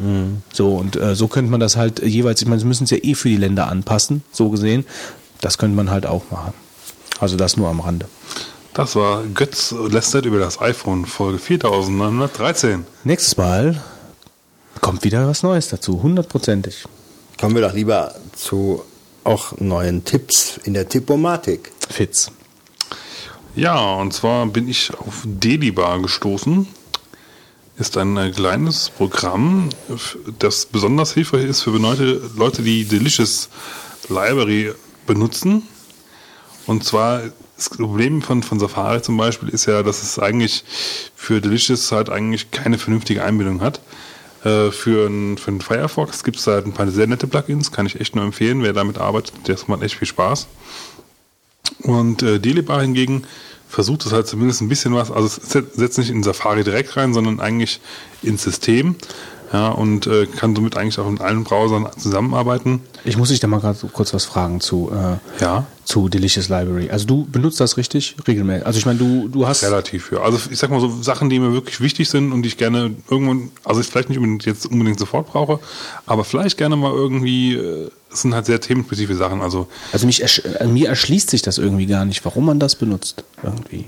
[0.53, 2.98] so und äh, so könnte man das halt jeweils, ich meine, sie müssen es ja
[3.01, 4.85] eh für die Länder anpassen, so gesehen.
[5.41, 6.53] Das könnte man halt auch machen.
[7.19, 8.06] Also das nur am Rande.
[8.73, 12.85] Das war Götz lästert über das iPhone, Folge 4913.
[13.03, 13.81] Nächstes Mal
[14.80, 16.85] kommt wieder was Neues dazu, hundertprozentig.
[17.40, 18.83] Kommen wir doch lieber zu
[19.24, 21.72] auch neuen Tipps in der Tippomatik.
[21.90, 22.32] Fitz.
[23.56, 26.67] Ja, und zwar bin ich auf Delibar gestoßen.
[27.77, 29.69] Ist ein äh, kleines Programm,
[30.40, 33.50] das besonders hilfreich ist für Leute, Leute, die Delicious
[34.08, 34.74] Library
[35.06, 35.64] benutzen.
[36.67, 37.24] Und zwar
[37.56, 40.64] das Problem von, von Safari zum Beispiel ist ja, dass es eigentlich
[41.16, 43.82] für Delicious halt eigentlich keine vernünftige Einbindung hat.
[44.44, 47.86] Äh, für einen für einen Firefox gibt es halt ein paar sehr nette Plugins, kann
[47.86, 48.64] ich echt nur empfehlen.
[48.64, 50.48] Wer damit arbeitet, das macht echt viel Spaß.
[51.84, 53.24] Und äh, Delibar hingegen
[53.70, 56.98] versucht es halt zumindest ein bisschen was, also es set- setzt nicht in Safari direkt
[56.98, 57.80] rein, sondern eigentlich
[58.22, 58.95] ins System.
[59.53, 62.82] Ja, und äh, kann somit eigentlich auch mit allen Browsern zusammenarbeiten.
[63.03, 64.90] Ich muss dich da mal gerade so kurz was fragen zu.
[64.94, 65.66] Äh, Ja.
[65.84, 66.90] Zu Delicious Library.
[66.90, 68.66] Also du benutzt das richtig regelmäßig.
[68.66, 69.64] Also ich meine, du, du hast.
[69.64, 70.19] Relativ, ja.
[70.22, 72.95] Also ich sag mal so Sachen, die mir wirklich wichtig sind und die ich gerne
[73.10, 75.60] irgendwann, also ich vielleicht nicht unbedingt jetzt unbedingt sofort brauche,
[76.06, 79.42] aber vielleicht gerne mal irgendwie, äh, es sind halt sehr themenspezifische Sachen.
[79.42, 82.76] Also, Also mich ersch äh, mir erschließt sich das irgendwie gar nicht, warum man das
[82.76, 83.24] benutzt.
[83.43, 83.85] Irgendwie.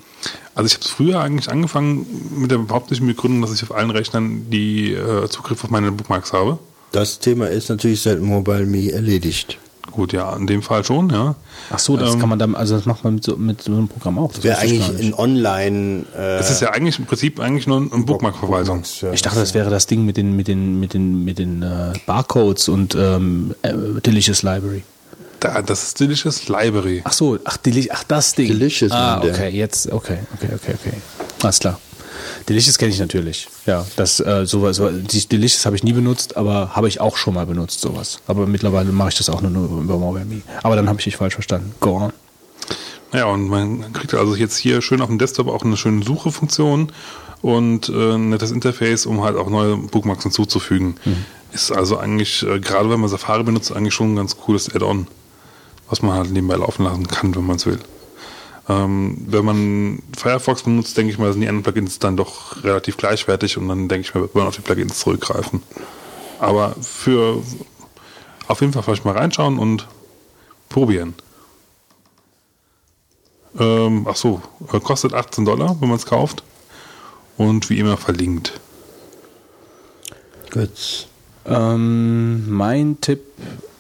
[0.56, 2.06] also ich habe früher eigentlich angefangen
[2.38, 6.34] mit der hauptsächlichen Begründung, dass ich auf allen Rechnern die äh, Zugriff auf meine Bookmarks
[6.34, 6.60] habe.
[6.92, 9.58] Das Thema ist natürlich seit Mobile Me erledigt.
[9.96, 11.36] Gut, ja, in dem Fall schon, ja.
[11.70, 13.72] Ach so, das Ähm, kann man dann, also das macht man mit so, mit so
[13.72, 14.32] einem Programm auch.
[14.34, 15.04] Das Wäre eigentlich gar nicht.
[15.04, 16.06] in Online.
[16.18, 18.82] Äh, Es ist ja eigentlich im Prinzip eigentlich nur ein Bookmark-Verwaltung.
[18.82, 21.62] Bookmarks, Ich dachte, das wäre das Ding mit den, mit den, mit den, mit den
[21.62, 23.72] äh, Barcodes und ähm, äh,
[24.04, 24.84] Delicious Library.
[25.40, 27.02] Da, das ist Delicious Library.
[27.04, 28.48] Ach so, ach, Deli ach das Ding.
[28.48, 30.94] Delicious Ah, okay, jetzt, okay, okay, okay, okay.
[31.44, 31.80] Alles klar.
[32.50, 33.48] Delicious kenne ich natürlich.
[33.66, 34.82] Ja, das äh, sowas,
[35.32, 38.20] Delicious habe ich nie benutzt, aber habe ich auch schon mal benutzt, sowas.
[38.28, 40.42] Aber mittlerweile mache ich das auch nur, über MobileMe.
[40.62, 41.74] Aber dann habe ich dich falsch verstanden.
[41.80, 42.14] Go on.
[43.14, 46.92] Ja, und man kriegt also jetzt hier schön auf dem Desktop auch eine schöne Suchefunktion
[47.44, 50.96] und äh, ein nettes Interface, um halt auch neue Bookmarks hinzuzufügen.
[51.52, 55.08] Ist also eigentlich, äh, gerade wenn man Safari benutzt, eigentlich schon ein ganz cooles Add-on,
[55.90, 57.80] was man halt nebenbei laufen lassen kann, wenn man es will.
[58.70, 62.96] Ähm, wenn man Firefox benutzt, denke ich mal, sind die anderen Plugins dann doch relativ
[62.98, 65.62] gleichwertig und dann denke ich mal, wird man auf die Plugins zurückgreifen.
[66.40, 67.42] Aber für
[68.48, 69.88] auf jeden Fall vielleicht mal reinschauen und
[70.70, 71.14] probieren.
[73.60, 76.44] Ähm, ach so, äh, kostet 18 Dollar, wenn man es kauft.
[77.38, 78.60] Und wie immer verlinkt.
[80.52, 81.08] Gut.
[81.46, 83.22] Ähm, mein Tipp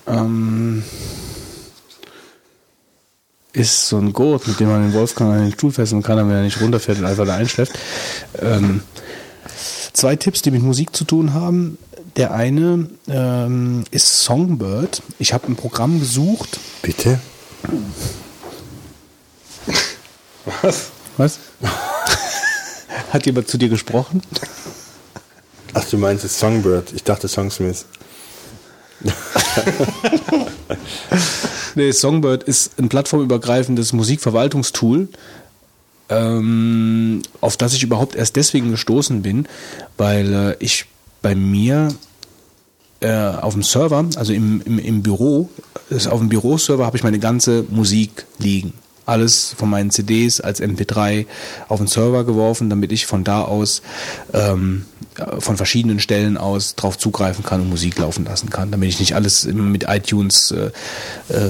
[0.07, 0.83] ähm,
[3.53, 6.35] ist so ein Gurt, mit dem man den Wolfgang an den Stuhl fesseln kann, damit
[6.35, 7.73] er nicht runterfällt und einfach da einschläft.
[8.41, 8.81] Ähm,
[9.93, 11.77] zwei Tipps, die mit Musik zu tun haben.
[12.15, 15.01] Der eine ähm, ist Songbird.
[15.19, 16.59] Ich habe ein Programm gesucht.
[16.81, 17.19] Bitte?
[20.61, 20.89] Was?
[21.17, 21.39] Was?
[23.11, 24.21] Hat jemand zu dir gesprochen?
[25.73, 26.91] Ach, du meinst es Songbird.
[26.93, 27.85] Ich dachte Songsmith.
[31.75, 35.07] Nee, Songbird ist ein plattformübergreifendes Musikverwaltungstool,
[36.09, 39.47] ähm, auf das ich überhaupt erst deswegen gestoßen bin,
[39.97, 40.85] weil äh, ich
[41.21, 41.89] bei mir
[42.99, 45.49] äh, auf dem Server, also im, im, im Büro,
[45.89, 48.73] ist, auf dem Büroserver habe ich meine ganze Musik liegen.
[49.05, 51.25] Alles von meinen CDs als MP3
[51.67, 53.81] auf den Server geworfen, damit ich von da aus
[54.33, 58.89] ähm, äh, von verschiedenen Stellen aus drauf zugreifen kann und Musik laufen lassen kann, damit
[58.89, 60.71] ich nicht alles mit iTunes äh,
[61.29, 61.49] äh,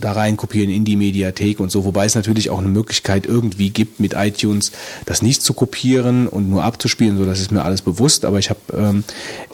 [0.00, 3.70] da rein kopieren in die Mediathek und so, wobei es natürlich auch eine Möglichkeit irgendwie
[3.70, 4.72] gibt, mit iTunes
[5.06, 8.50] das nicht zu kopieren und nur abzuspielen, so das ist mir alles bewusst, aber ich
[8.50, 9.04] habe ähm,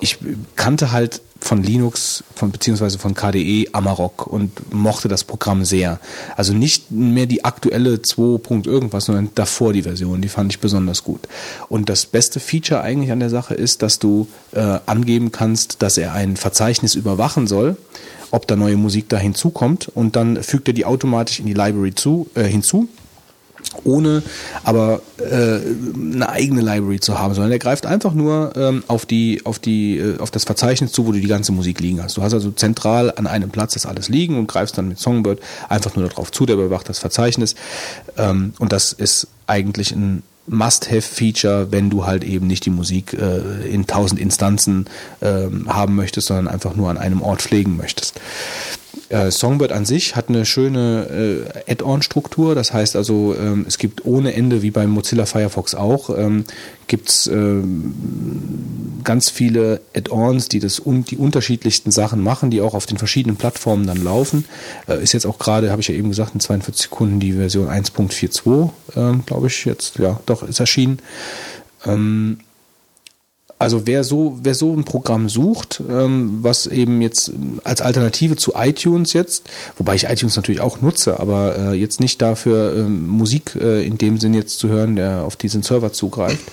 [0.01, 0.18] ich
[0.57, 6.01] kannte halt von Linux, von beziehungsweise von KDE Amarok und mochte das Programm sehr.
[6.36, 8.39] Also nicht mehr die aktuelle 2.
[8.39, 11.28] Punkt irgendwas, sondern davor die Version, die fand ich besonders gut.
[11.68, 15.99] Und das beste Feature eigentlich an der Sache ist, dass du äh, angeben kannst, dass
[15.99, 17.76] er ein Verzeichnis überwachen soll,
[18.31, 21.94] ob da neue Musik da hinzukommt und dann fügt er die automatisch in die Library
[21.94, 22.89] zu, äh, hinzu
[23.84, 24.23] ohne
[24.65, 25.58] aber äh,
[25.94, 29.99] eine eigene Library zu haben, sondern er greift einfach nur ähm, auf die auf die
[29.99, 32.16] äh, auf das Verzeichnis zu, wo du die ganze Musik liegen hast.
[32.16, 35.41] Du hast also zentral an einem Platz das alles liegen und greifst dann mit Songbird
[35.68, 37.55] einfach nur darauf zu, der überwacht das Verzeichnis
[38.16, 43.68] ähm, und das ist eigentlich ein Must-have-Feature, wenn du halt eben nicht die Musik äh,
[43.68, 44.86] in tausend Instanzen
[45.23, 48.20] ähm, haben möchtest, sondern einfach nur an einem Ort pflegen möchtest.
[49.09, 52.55] Äh, Songbird an sich hat eine schöne äh, Add-on-Struktur.
[52.55, 56.44] Das heißt also, ähm, es gibt ohne Ende, wie beim Mozilla Firefox auch, ähm,
[56.89, 57.94] gibt es ähm,
[59.05, 63.36] ganz viele Add-ons, die das un die unterschiedlichsten Sachen machen, die auch auf den verschiedenen
[63.36, 64.44] Plattformen dann laufen.
[64.89, 67.68] Äh, ist jetzt auch gerade, habe ich ja eben gesagt, in 42 Sekunden die Version
[67.68, 70.99] 1.42, ähm, glaube ich, jetzt, ja, doch, ist erschienen.
[71.85, 72.39] Ähm,
[73.59, 77.33] also wer so, wer so ein Programm sucht, ähm, was eben jetzt
[77.65, 82.20] als Alternative zu iTunes jetzt, wobei ich iTunes natürlich auch nutze, aber äh, jetzt nicht
[82.20, 86.44] dafür ähm, Musik äh, in dem Sinn jetzt zu hören, der auf diesen Server zugreift,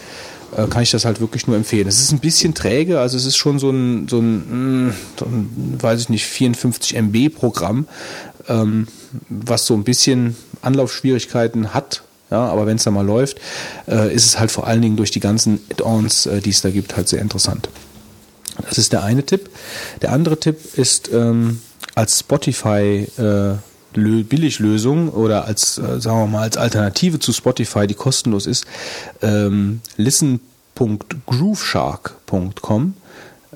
[0.56, 1.88] äh, kann ich das halt wirklich nur empfehlen.
[1.88, 5.25] Es ist ein bisschen träge, also es ist schon so ein, so ein, mh, so
[5.25, 7.88] ein weiß ich nicht, 54 MB Programm,
[8.48, 8.88] ähm,
[9.27, 13.37] was so ein bisschen Anlaufschwierigkeiten hat, ja, aber wenn es dann mal läuft,
[13.87, 16.71] äh, ist es halt vor allen Dingen durch die ganzen Add-ons, äh, die es da
[16.71, 17.69] gibt, halt sehr interessant.
[18.67, 19.49] Das ist der eine Tipp.
[20.01, 21.61] Der andere Tipp ist ähm,
[21.95, 23.55] als Spotify äh,
[23.95, 28.65] Lö- Billiglösung oder als, äh, sagen wir mal, als Alternative zu Spotify, die kostenlos ist,
[29.21, 32.93] ähm, listen.grooveshark.com.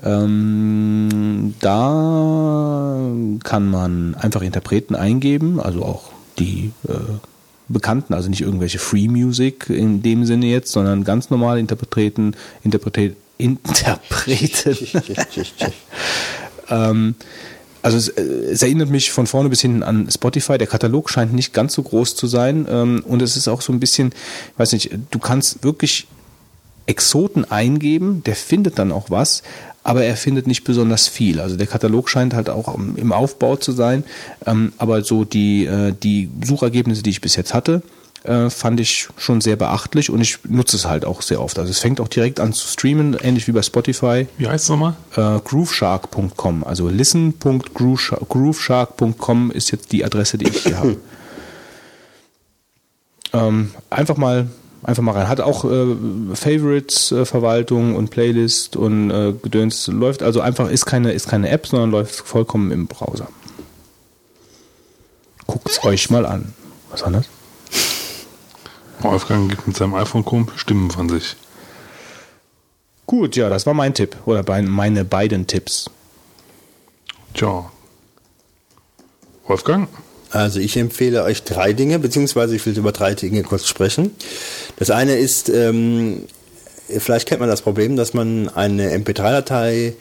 [0.04, 3.00] Ähm, da
[3.42, 6.04] kann man einfach Interpreten eingeben, also auch
[6.38, 6.92] die äh,
[7.68, 13.16] bekannten, also nicht irgendwelche Free Music in dem Sinne jetzt, sondern ganz normal interpretieren, interpretiert,
[13.38, 14.76] Interpreten.
[16.70, 17.14] ähm,
[17.82, 20.58] also es, äh, es, erinnert mich von vorne bis hinten an Spotify.
[20.58, 23.72] Der Katalog scheint nicht ganz so groß zu sein ähm, und es ist auch so
[23.72, 24.08] ein bisschen,
[24.52, 26.08] ich weiß nicht, du kannst wirklich
[26.86, 29.42] Exoten eingeben, der findet dann auch was,
[29.88, 31.40] aber er findet nicht besonders viel.
[31.40, 34.04] Also der Katalog scheint halt auch im Aufbau zu sein,
[34.44, 37.80] ähm, aber so die, äh, die Suchergebnisse, die ich bis jetzt hatte,
[38.24, 41.58] äh, fand ich schon sehr beachtlich und ich nutze es halt auch sehr oft.
[41.58, 44.26] Also es fängt auch direkt an zu streamen, ähnlich wie bei Spotify.
[44.36, 44.94] Wie heißt es nochmal?
[45.16, 46.64] Äh, grooveshark.com.
[46.64, 50.98] Also listen.grooveshark.com ist jetzt die Adresse, die ich hier habe.
[53.30, 54.48] Ähm, einfach mal
[54.88, 55.28] einfach mal rein.
[55.28, 55.94] Hat auch äh,
[56.34, 59.86] Favorites-Verwaltung und Playlist und äh, Gedöns.
[59.86, 63.28] Läuft also einfach, ist keine, ist keine App, sondern läuft vollkommen im Browser.
[65.46, 66.54] Guckt's euch mal an.
[66.90, 67.26] Was war das?
[69.00, 71.36] Wolfgang gibt mit seinem iPhone Stimmen von sich.
[73.06, 74.16] Gut, ja, das war mein Tipp.
[74.24, 75.90] Oder meine beiden Tipps.
[77.34, 77.70] Tja.
[79.46, 79.88] Wolfgang?
[80.30, 84.10] Also ich empfehle euch drei Dinge, beziehungsweise ich will über drei Dinge kurz sprechen.
[84.76, 86.22] Das eine ist, ähm,
[86.98, 89.94] vielleicht kennt man das Problem, dass man eine MP3-Datei,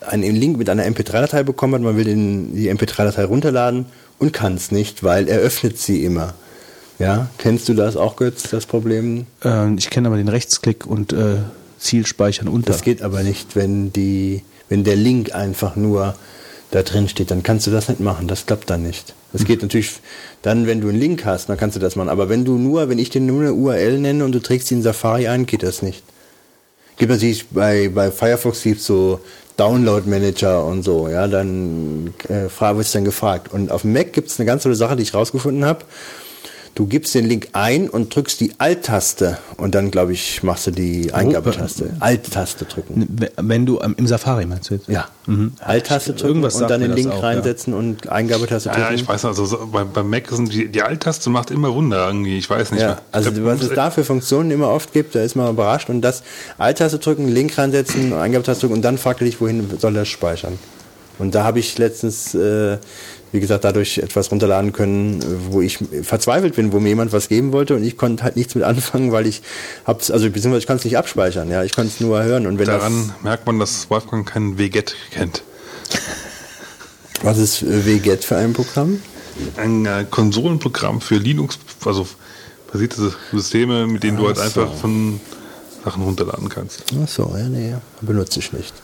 [0.00, 3.86] einen Link mit einer MP3-Datei bekommen hat, man will den, die MP3-Datei runterladen
[4.18, 6.34] und kann es nicht, weil er öffnet sie immer.
[6.98, 9.26] Ja, kennst du das auch, Götz, das Problem?
[9.44, 11.36] Äh, ich kenne aber den Rechtsklick und äh,
[11.78, 12.70] Zielspeichern unter.
[12.70, 16.14] Das geht aber nicht, wenn die, wenn der Link einfach nur
[16.72, 18.26] da drin steht, dann kannst du das nicht machen.
[18.28, 19.14] Das klappt dann nicht.
[19.32, 19.92] Das geht natürlich
[20.40, 22.08] dann, wenn du einen Link hast, dann kannst du das machen.
[22.08, 24.74] Aber wenn du nur, wenn ich dir nur eine URL nenne und du trägst die
[24.74, 26.02] in Safari ein, geht das nicht.
[26.96, 29.20] Gibt natürlich bei, bei Firefox gibt so
[29.56, 33.52] Download Manager und so, ja, dann äh, wirst dann gefragt.
[33.52, 35.84] Und auf dem Mac gibt es eine ganz tolle Sache, die ich rausgefunden habe.
[36.74, 40.70] Du gibst den Link ein und drückst die Alt-Taste und dann, glaube ich, machst du
[40.70, 41.90] die Eingabetaste.
[42.00, 43.14] Alt-Taste drücken.
[43.36, 44.88] Wenn du im Safari meinst du jetzt?
[44.88, 45.08] Ja.
[45.26, 45.52] Mhm.
[45.60, 47.78] Alt-Taste drücken Irgendwas und dann den Link auch, reinsetzen ja.
[47.78, 48.80] und Eingabetaste drücken.
[48.80, 52.06] Ja, ich weiß also so, bei, beim Mac sind die, die Alt-Taste macht immer Wunder
[52.06, 52.38] irgendwie.
[52.38, 53.02] Ich weiß nicht ja, mehr.
[53.12, 56.22] Also was es da für Funktionen immer oft gibt, da ist man überrascht und das
[56.56, 60.58] Alt-Taste drücken, Link reinsetzen, Eingabetaste drücken und dann fragt er dich, wohin soll er speichern.
[61.18, 62.78] Und da habe ich letztens äh,
[63.32, 67.52] wie gesagt, dadurch etwas runterladen können, wo ich verzweifelt bin, wo mir jemand was geben
[67.52, 69.42] wollte und ich konnte halt nichts mit anfangen, weil ich
[69.86, 72.46] hab's, also beziehungsweise ich konnte es nicht abspeichern, ja, ich konnte es nur hören.
[72.46, 75.42] Und wenn Daran merkt man, dass Wolfgang kein WGET kennt.
[77.22, 79.00] Was ist WGET für ein Programm?
[79.56, 82.06] Ein äh, Konsolenprogramm für Linux, also
[82.70, 85.20] basierte Systeme, mit denen du halt einfach von
[85.82, 86.84] Sachen runterladen kannst.
[87.02, 88.74] Ach so, ja, nee, benutze ich nicht.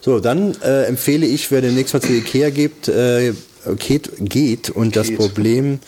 [0.00, 3.34] So, dann äh, empfehle ich, wer demnächst mal zu Ikea gibt, äh,
[3.76, 4.96] geht, geht und geht.
[4.96, 5.80] das Problem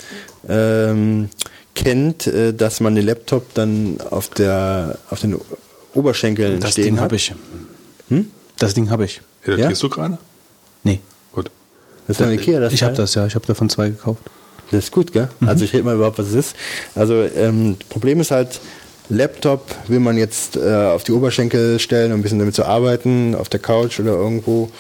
[0.48, 1.28] ähm,
[1.74, 5.36] kennt, äh, dass man den Laptop dann auf der auf den
[5.94, 7.04] Oberschenkeln das stehen Ding hat.
[7.04, 7.34] habe ich.
[8.08, 8.30] Hm?
[8.58, 9.20] Das Ding habe ich.
[9.46, 9.88] Ja, das ja?
[9.88, 10.18] du gerade?
[10.84, 11.00] Nee.
[11.32, 11.50] Gut.
[12.06, 13.26] Das ist ein Ikea, das Ich habe das, ja.
[13.26, 14.22] Ich habe davon zwei gekauft.
[14.70, 15.28] Das ist gut, gell?
[15.40, 15.48] Mhm.
[15.48, 16.56] Also ich rede mal überhaupt, was es ist.
[16.94, 18.60] Also ähm, Problem ist halt,
[19.08, 23.34] Laptop will man jetzt äh, auf die Oberschenkel stellen, um ein bisschen damit zu arbeiten,
[23.34, 24.70] auf der Couch oder irgendwo.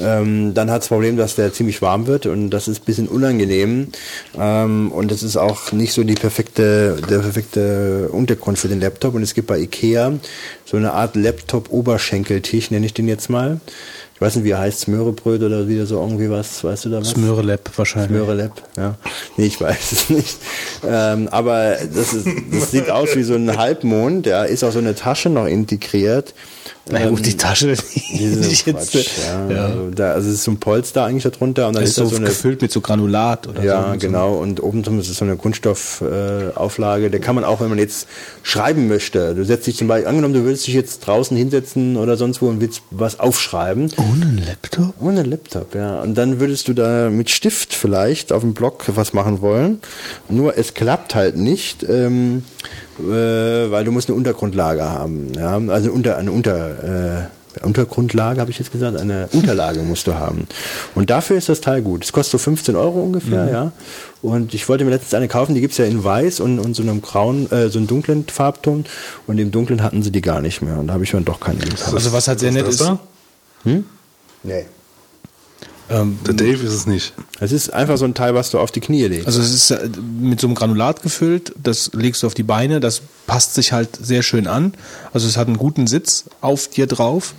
[0.00, 3.08] Ähm, dann hat das Problem, dass der ziemlich warm wird und das ist ein bisschen
[3.08, 3.88] unangenehm.
[4.38, 9.14] Ähm, und das ist auch nicht so die perfekte, der perfekte Untergrund für den Laptop.
[9.14, 10.14] Und es gibt bei IKEA
[10.64, 13.60] so eine Art Laptop-Oberschenkeltisch, nenne ich den jetzt mal
[14.16, 17.00] ich weiß nicht, wie er heißt, Smörebröt oder wieder so irgendwie was, weißt du da
[17.00, 17.10] was?
[17.10, 18.18] Smörelab wahrscheinlich.
[18.18, 18.94] Smörelab, ja.
[19.36, 20.38] Nee, ich weiß es nicht.
[20.88, 24.78] Ähm, aber das, ist, das sieht aus wie so ein Halbmond, da ist auch so
[24.78, 26.32] eine Tasche noch integriert.
[26.88, 28.94] Na ähm, gut, die Tasche, die jetzt, Quatsch,
[29.26, 29.50] ja.
[29.50, 29.64] ja.
[29.64, 32.06] Also, da, also es ist so ein Polster eigentlich darunter und dann ist, ist so,
[32.06, 33.88] so eine, gefüllt mit so Granulat oder ja, so.
[33.88, 34.36] Ja, genau.
[34.36, 37.06] Und oben drum ist es so eine Kunststoffauflage.
[37.06, 38.06] Äh, da kann man auch, wenn man jetzt
[38.44, 42.16] schreiben möchte, du setzt dich zum Beispiel, angenommen, du willst dich jetzt draußen hinsetzen oder
[42.16, 43.90] sonst wo und willst was aufschreiben.
[43.96, 44.94] Ohne Laptop?
[45.00, 46.00] Ohne Laptop, ja.
[46.02, 49.80] Und dann würdest du da mit Stift vielleicht auf dem Block was machen wollen.
[50.28, 51.82] Nur es klappt halt nicht.
[51.88, 52.44] Ähm,
[52.98, 55.32] äh, weil du musst eine Untergrundlage haben.
[55.34, 55.60] Ja?
[55.68, 60.46] Also unter, eine Unter, äh, Untergrundlage, habe ich jetzt gesagt, eine Unterlage musst du haben.
[60.94, 62.04] Und dafür ist das Teil gut.
[62.04, 63.52] Es kostet so 15 Euro ungefähr, mhm.
[63.52, 63.72] ja.
[64.22, 66.74] Und ich wollte mir letztens eine kaufen, die gibt es ja in weiß und, und
[66.74, 68.84] so einem grauen, äh, so einem dunklen Farbton.
[69.26, 70.78] Und im dunklen hatten sie die gar nicht mehr.
[70.78, 71.94] Und da habe ich dann doch keine gekauft.
[71.94, 72.84] Also was halt sehr nett ist.
[73.64, 73.84] Hm?
[74.42, 74.66] Nee.
[75.88, 77.12] Ähm, der Dave ist es nicht.
[77.40, 79.26] Es ist einfach so ein Teil, was du auf die Knie legst.
[79.26, 79.88] Also es ist äh,
[80.20, 83.90] mit so einem Granulat gefüllt, das legst du auf die Beine, das passt sich halt
[84.00, 84.74] sehr schön an.
[85.12, 87.34] Also es hat einen guten Sitz auf dir drauf.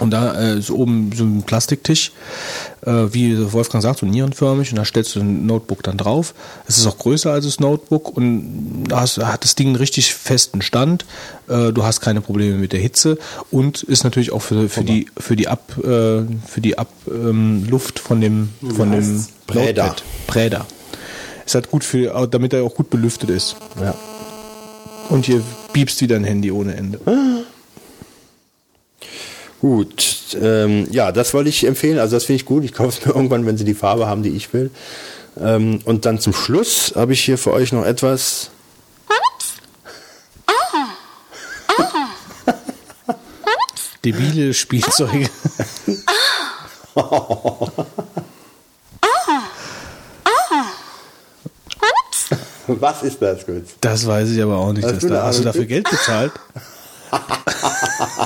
[0.00, 2.12] Und da äh, ist oben so ein Plastiktisch,
[2.84, 4.70] äh, wie Wolfgang sagt, so nierenförmig.
[4.70, 6.34] Und da stellst du ein Notebook dann drauf.
[6.66, 10.14] Es ist auch größer als das Notebook und da hast, hat das Ding einen richtig
[10.14, 11.04] festen Stand.
[11.48, 13.18] Äh, du hast keine Probleme mit der Hitze
[13.50, 17.66] und ist natürlich auch für, für die für die Ab äh, für die Abluft ähm,
[17.68, 19.26] Luft von dem von dem.
[19.46, 20.02] Notepad.
[20.26, 20.66] Präda.
[21.44, 23.56] Ist halt gut für, damit er auch gut belüftet ist.
[23.78, 23.94] Ja.
[25.10, 25.42] Und hier
[25.72, 26.98] piepst wieder ein Handy ohne Ende.
[29.64, 31.98] Gut, ähm, ja, das wollte ich empfehlen.
[31.98, 32.64] Also das finde ich gut.
[32.64, 34.70] Ich kaufe es mir irgendwann, wenn sie die Farbe haben, die ich will.
[35.40, 38.50] Ähm, und dann zum Schluss habe ich hier für euch noch etwas.
[44.04, 45.30] Debile Spielzeuge.
[52.66, 53.64] Was ist das, gut?
[53.80, 54.84] Das weiß ich aber auch nicht.
[54.84, 56.32] Hast dass du da, hast du dafür Geld gezahlt?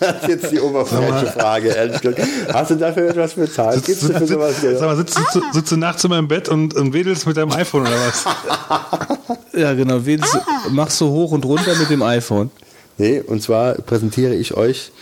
[0.00, 2.20] Das ist jetzt die oberflächliche Frage, ehrlich gesagt.
[2.52, 3.84] Hast du dafür etwas bezahlt?
[3.84, 4.78] Gibst du für sowas Geld?
[4.78, 7.52] Sag mal, sitzt, du, sitzt du nachts in meinem Bett und, und wedelst mit deinem
[7.52, 8.24] iPhone oder was?
[9.54, 10.04] Ja, genau.
[10.04, 10.38] Wählst,
[10.70, 12.50] machst du hoch und runter mit dem iPhone.
[12.98, 14.92] Nee, und zwar präsentiere ich euch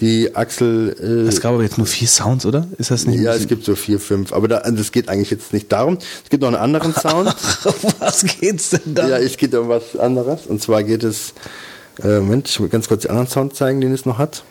[0.00, 0.96] die Axel.
[0.98, 2.66] Äh, Es gab aber jetzt nur vier Sounds, oder?
[2.78, 3.20] Ist das nicht?
[3.20, 5.98] ja, es gibt so vier, fünf, aber da, das geht eigentlich jetzt nicht darum.
[6.24, 7.34] Es gibt noch einen anderen Sound.
[7.98, 9.08] Was geht's denn da?
[9.08, 10.46] Ja, es geht um was anderes.
[10.46, 11.34] Und zwar geht es,
[12.02, 14.42] äh, Moment, ich will ganz kurz den anderen Sound zeigen, den es noch hat.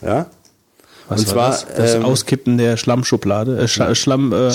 [0.00, 0.26] Ja.
[1.08, 1.76] Was und war zwar, das?
[1.76, 4.50] das ähm, Auskippen der Schlammschublade, äh, Schla Schlamm, äh,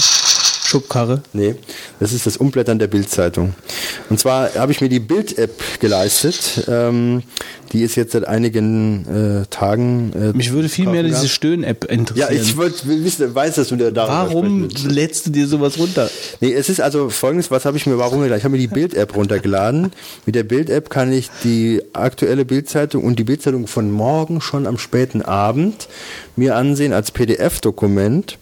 [0.69, 1.23] Schubkarre.
[1.33, 1.56] Nee,
[1.99, 3.56] das ist das Umblättern der Bildzeitung.
[4.09, 6.65] Und zwar habe ich mir die Bild-App geleistet.
[6.67, 7.23] Ähm,
[7.72, 10.14] die ist jetzt seit einigen äh, Tagen.
[10.14, 11.27] Äh, Mich würde viel mehr diese.
[11.27, 12.41] Stöhn-App Ja, interessieren.
[12.41, 16.09] ich wollte wissen, weiß, dass du darüber Warum lädst du dir sowas runter?
[16.39, 18.38] Nee, es ist also folgendes, was habe ich mir warum geladen?
[18.38, 19.91] Ich habe mir die Bild-App runtergeladen.
[20.27, 24.77] Mit der Bild-App kann ich die aktuelle Bildzeitung und die Bildzeitung von morgen schon am
[24.77, 25.88] späten Abend
[26.35, 28.38] mir ansehen als PDF-Dokument.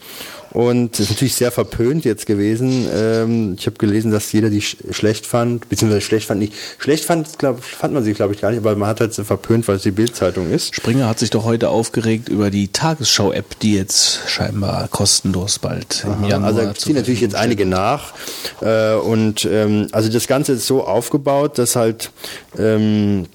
[0.57, 2.87] Und ist natürlich sehr verpönt jetzt gewesen.
[2.91, 6.53] Ähm, ich habe gelesen, dass jeder die sch schlecht fand, beziehungsweise schlecht fand nicht.
[6.79, 9.23] Schlecht fand, glaub, fand man sie, glaube ich, gar nicht, aber man hat halt so
[9.23, 10.73] verpönt, weil es die Bildzeitung ist.
[10.73, 16.27] Springer hat sich doch heute aufgeregt über die Tagesschau-App, die jetzt scheinbar kostenlos bald im
[16.27, 18.13] Januar Also ziehen natürlich jetzt einige nach.
[18.59, 22.09] Äh, und ähm, also das Ganze ist so aufgebaut, dass halt
[22.57, 23.27] ähm,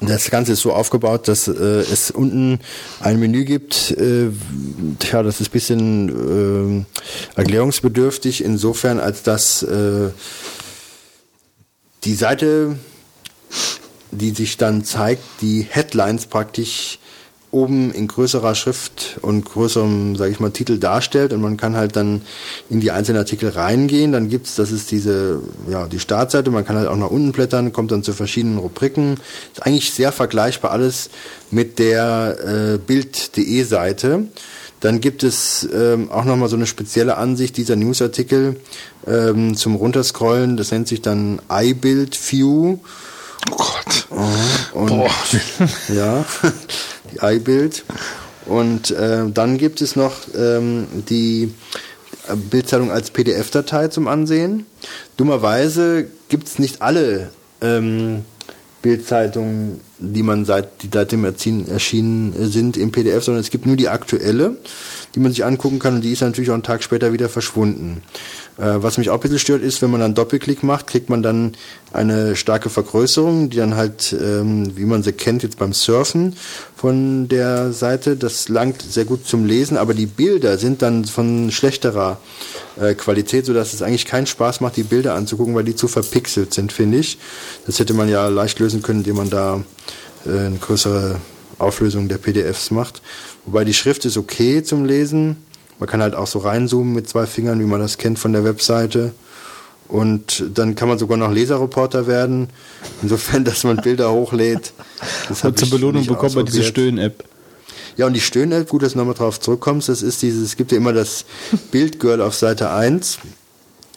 [0.00, 2.58] das Ganze ist so aufgebaut, dass äh, es unten
[3.00, 3.92] ein Menü gibt.
[3.92, 4.30] Äh,
[4.98, 6.84] tja, das ist ein bisschen
[7.36, 10.10] äh, erklärungsbedürftig insofern, als dass äh,
[12.04, 12.76] die Seite,
[14.10, 16.98] die sich dann zeigt, die Headlines praktisch
[17.54, 21.96] oben in größerer Schrift und größerem, sage ich mal, Titel darstellt und man kann halt
[21.96, 22.22] dann
[22.68, 24.12] in die einzelnen Artikel reingehen.
[24.12, 27.72] Dann gibt's, das ist diese, ja, die Startseite, man kann halt auch nach unten blättern,
[27.72, 29.18] kommt dann zu verschiedenen Rubriken.
[29.52, 31.10] Ist eigentlich sehr vergleichbar alles
[31.50, 34.24] mit der äh, Bild.de Seite.
[34.80, 38.60] Dann gibt es ähm, auch nochmal so eine spezielle Ansicht dieser Newsartikel
[39.06, 40.56] ähm, zum Runterscrollen.
[40.58, 42.78] Das nennt sich dann iBuild View.
[43.50, 44.08] Oh Gott.
[44.72, 44.90] Und
[45.88, 46.24] ja,
[46.93, 47.84] die iBild.
[48.46, 51.52] Und äh, dann gibt es noch ähm, die
[52.50, 54.66] Bildzeitung als PDF-Datei zum Ansehen.
[55.16, 58.24] Dummerweise gibt es nicht alle ähm,
[58.82, 63.76] Bildzeitungen, die man seit die seitdem erziehen, erschienen sind im PDF, sondern es gibt nur
[63.76, 64.58] die aktuelle,
[65.14, 68.02] die man sich angucken kann und die ist natürlich auch einen Tag später wieder verschwunden.
[68.56, 71.22] Äh, was mich auch ein bisschen stört ist, wenn man dann Doppelklick macht, kriegt man
[71.22, 71.52] dann
[71.92, 76.36] eine starke Vergrößerung, die dann halt, ähm, wie man sie kennt, jetzt beim Surfen
[76.76, 81.50] von der Seite, das langt sehr gut zum Lesen, aber die Bilder sind dann von
[81.50, 82.18] schlechterer
[82.80, 86.54] äh, Qualität, sodass es eigentlich keinen Spaß macht, die Bilder anzugucken, weil die zu verpixelt
[86.54, 87.18] sind, finde ich.
[87.66, 89.62] Das hätte man ja leicht lösen können, indem man da
[90.26, 91.16] äh, eine größere
[91.58, 93.02] Auflösung der PDFs macht.
[93.46, 95.36] Wobei die Schrift ist okay zum Lesen.
[95.78, 98.44] Man kann halt auch so reinzoomen mit zwei Fingern, wie man das kennt von der
[98.44, 99.12] Webseite.
[99.88, 102.48] Und dann kann man sogar noch Leserreporter werden.
[103.02, 104.72] Insofern, dass man Bilder hochlädt.
[105.28, 106.64] Das Und zur Belohnung bekommt man diese.
[106.64, 107.24] Stöhn-App.
[107.96, 110.72] Ja, und die Stöhn-App, gut, dass du nochmal drauf zurückkommst, das ist dieses, es gibt
[110.72, 111.24] ja immer das
[111.70, 113.18] Bildgirl auf Seite 1.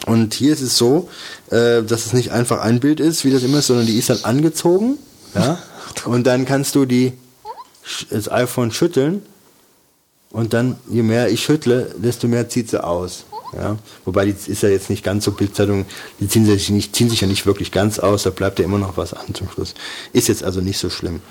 [0.06, 1.10] Und hier ist es so,
[1.50, 4.10] äh, dass es nicht einfach ein Bild ist, wie das immer ist, sondern die ist
[4.10, 4.98] dann angezogen.
[5.34, 5.58] Ja?
[6.06, 7.14] Und dann kannst du die,
[8.10, 9.24] das iPhone schütteln.
[10.32, 13.26] Und dann, je mehr ich schüttle, desto mehr zieht sie aus.
[13.54, 13.78] Ja?
[14.06, 15.86] Wobei die ist ja jetzt nicht ganz so Bildzeitung,
[16.20, 18.78] die ziehen sich, nicht, ziehen sich ja nicht wirklich ganz aus, da bleibt ja immer
[18.78, 19.74] noch was an zum Schluss.
[20.14, 21.22] Ist jetzt also nicht so schlimm.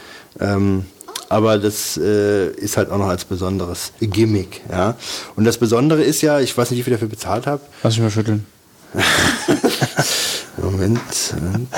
[0.41, 0.87] Ähm,
[1.29, 4.63] aber das äh, ist halt auch noch als besonderes Gimmick.
[4.71, 4.97] Ja?
[5.35, 7.63] Und das Besondere ist ja, ich weiß nicht, wie viel ich dafür bezahlt habe.
[7.83, 8.47] Lass mich mal schütteln.
[10.57, 11.01] Moment.
[11.35, 11.69] Moment.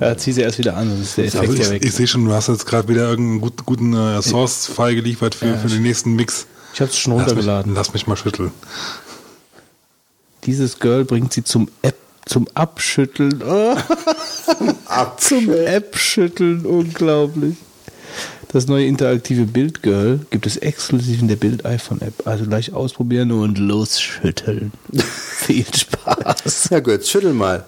[0.00, 1.84] Ja, zieh sie erst wieder an, sonst ist der Also Effekt ja ich, weg.
[1.84, 5.58] ich sehe schon, du hast jetzt gerade wieder irgendeinen gut, guten äh, Source-File geliefert für,
[5.58, 6.46] für den nächsten Mix.
[6.72, 7.74] Ich hab's schon Lass mich, runtergeladen.
[7.74, 8.50] lass mich mal schütteln.
[10.44, 13.42] Dieses Girl bringt sie zum App, zum Abschütteln.
[13.46, 13.76] Oh.
[15.18, 17.56] zum App-Schütteln, unglaublich.
[18.52, 22.26] Das neue interaktive Bild-Girl gibt es exklusiv in der Bild-iPhone-App.
[22.26, 24.72] Also gleich ausprobieren und losschütteln.
[24.92, 26.68] Viel Spaß.
[26.70, 27.64] Ja, gut, schüttel mal.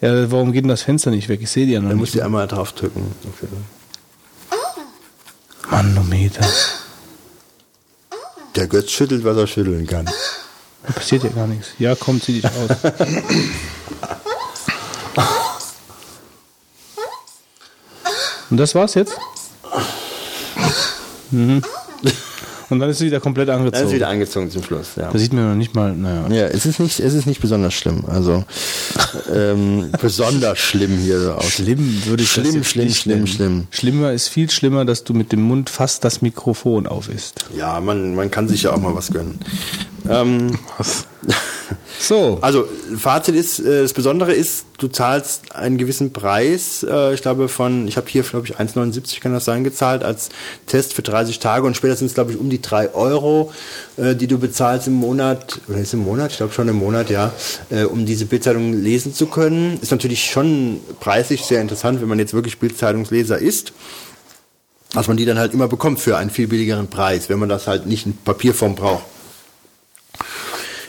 [0.00, 1.40] Ja, warum geht denn das Fenster nicht weg?
[1.42, 2.00] Ich sehe die ja noch Dann nicht.
[2.12, 3.14] musst du einmal drauf drücken.
[5.70, 6.46] Manometer.
[8.56, 10.06] Der Götz schüttelt, was er schütteln kann.
[10.86, 11.68] Da passiert ja gar nichts.
[11.78, 12.70] Ja, komm, zieh dich aus.
[18.50, 19.14] Und das war's jetzt?
[21.30, 21.62] Mhm.
[22.70, 23.94] Und dann ist sie wieder komplett Dann ist angezogen.
[23.94, 24.90] wieder angezogen zum Schluss.
[24.96, 25.10] Ja.
[25.12, 26.28] Da sieht man noch nicht mal, naja.
[26.30, 28.04] Ja, es ist nicht, es ist nicht besonders schlimm.
[28.06, 28.44] Also
[29.32, 31.44] ähm, besonders schlimm hier aus.
[31.50, 33.26] Schlimm würde ich Schlimm, schlimm, schlimm, nennen.
[33.26, 33.66] schlimm.
[33.70, 37.46] Schlimmer ist viel schlimmer, dass du mit dem Mund fast das Mikrofon auf isst.
[37.56, 39.38] Ja, man, man kann sich ja auch mal was gönnen.
[40.10, 41.06] Ähm, Was?
[42.00, 42.38] So.
[42.40, 42.66] also
[42.96, 46.84] Fazit ist, äh, das Besondere ist, du zahlst einen gewissen Preis.
[46.88, 50.30] Äh, ich glaube von, ich habe hier glaube ich 1,79 kann das sein gezahlt als
[50.66, 53.52] Test für 30 Tage und später sind es glaube ich um die 3 Euro,
[53.98, 57.10] äh, die du bezahlst im Monat oder ist im Monat, ich glaube schon im Monat,
[57.10, 57.32] ja,
[57.90, 59.78] um diese Bildzeitung lesen zu können.
[59.80, 63.72] Ist natürlich schon preislich sehr interessant, wenn man jetzt wirklich Bildzeitungsleser ist.
[64.92, 67.66] Dass man die dann halt immer bekommt für einen viel billigeren Preis, wenn man das
[67.66, 69.04] halt nicht in Papierform braucht.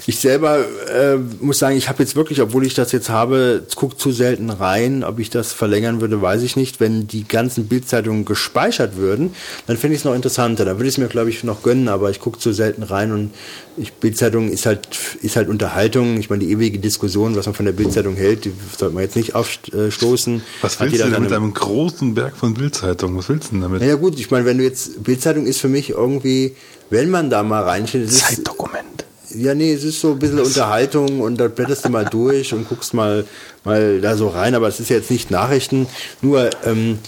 [0.08, 3.98] Ich selber äh, muss sagen, ich habe jetzt wirklich, obwohl ich das jetzt habe, gucke
[3.98, 5.04] zu selten rein.
[5.04, 6.80] Ob ich das verlängern würde, weiß ich nicht.
[6.80, 9.34] Wenn die ganzen Bildzeitungen gespeichert würden,
[9.68, 10.66] dann finde ich es noch interessanter.
[10.66, 13.12] Dann würde ich es mir, glaube ich, noch gönnen, aber ich gucke zu selten rein
[13.12, 13.32] und
[13.78, 14.88] ich, Bildzeitung ist halt,
[15.22, 16.18] ist halt Unterhaltung.
[16.18, 19.16] Ich meine, die ewige Diskussion, was man von der Bildzeitung hält, die sollte man jetzt
[19.16, 20.42] nicht aufstoßen.
[20.62, 23.18] Was willst du denn mit einem großen Berg von Bildzeitungen?
[23.18, 23.82] Was willst du denn damit?
[23.82, 26.56] naja gut, ich meine, wenn du jetzt, Bildzeitung ist für mich irgendwie,
[26.90, 29.06] wenn man da mal ist, Zeitdokument.
[29.36, 32.68] Ja, nee, es ist so ein bisschen Unterhaltung und da blätterst du mal durch und
[32.68, 33.26] guckst mal,
[33.64, 35.88] mal da so rein, aber es ist jetzt nicht Nachrichten,
[36.22, 37.00] nur ähm,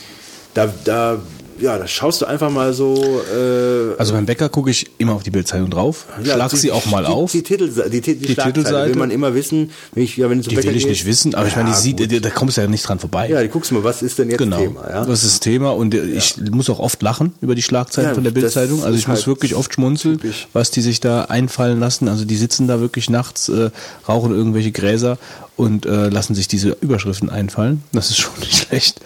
[0.54, 1.22] da, da,
[1.60, 2.96] ja, da schaust du einfach mal so.
[3.34, 6.72] Äh, Also beim Bäcker gucke ich immer auf die Bildzeitung drauf, ja, schlag die- sie
[6.72, 7.32] auch mal die, auf.
[7.32, 8.90] Die, Titel, die, die, die, Titelseite?
[8.90, 9.72] will man immer wissen.
[9.94, 11.56] Wenn ich, ja, wenn du zum die Bäcker will ich gehst- nicht wissen, aber ich
[11.56, 13.30] meine, die Ja, sieht, da kommst du ja nicht dran vorbei.
[13.30, 14.90] Ja, die guckst mal, was ist denn jetzt Genau, Thema?
[14.90, 15.06] Ja?
[15.06, 18.24] das ist das Thema und ich muss auch oft lachen über die Schlagzeilen Ja, von
[18.24, 18.82] der Bildzeitung.
[18.84, 20.48] Also ich ist muss halt wirklich oft schmunzeln, typisch.
[20.54, 22.08] was die sich da einfallen lassen.
[22.08, 23.70] Also die sitzen da wirklich nachts, äh,
[24.08, 25.18] rauchen irgendwelche Gräser
[25.56, 27.84] und äh, lassen sich diese Überschriften einfallen.
[27.92, 29.00] Das ist schon nicht schlecht.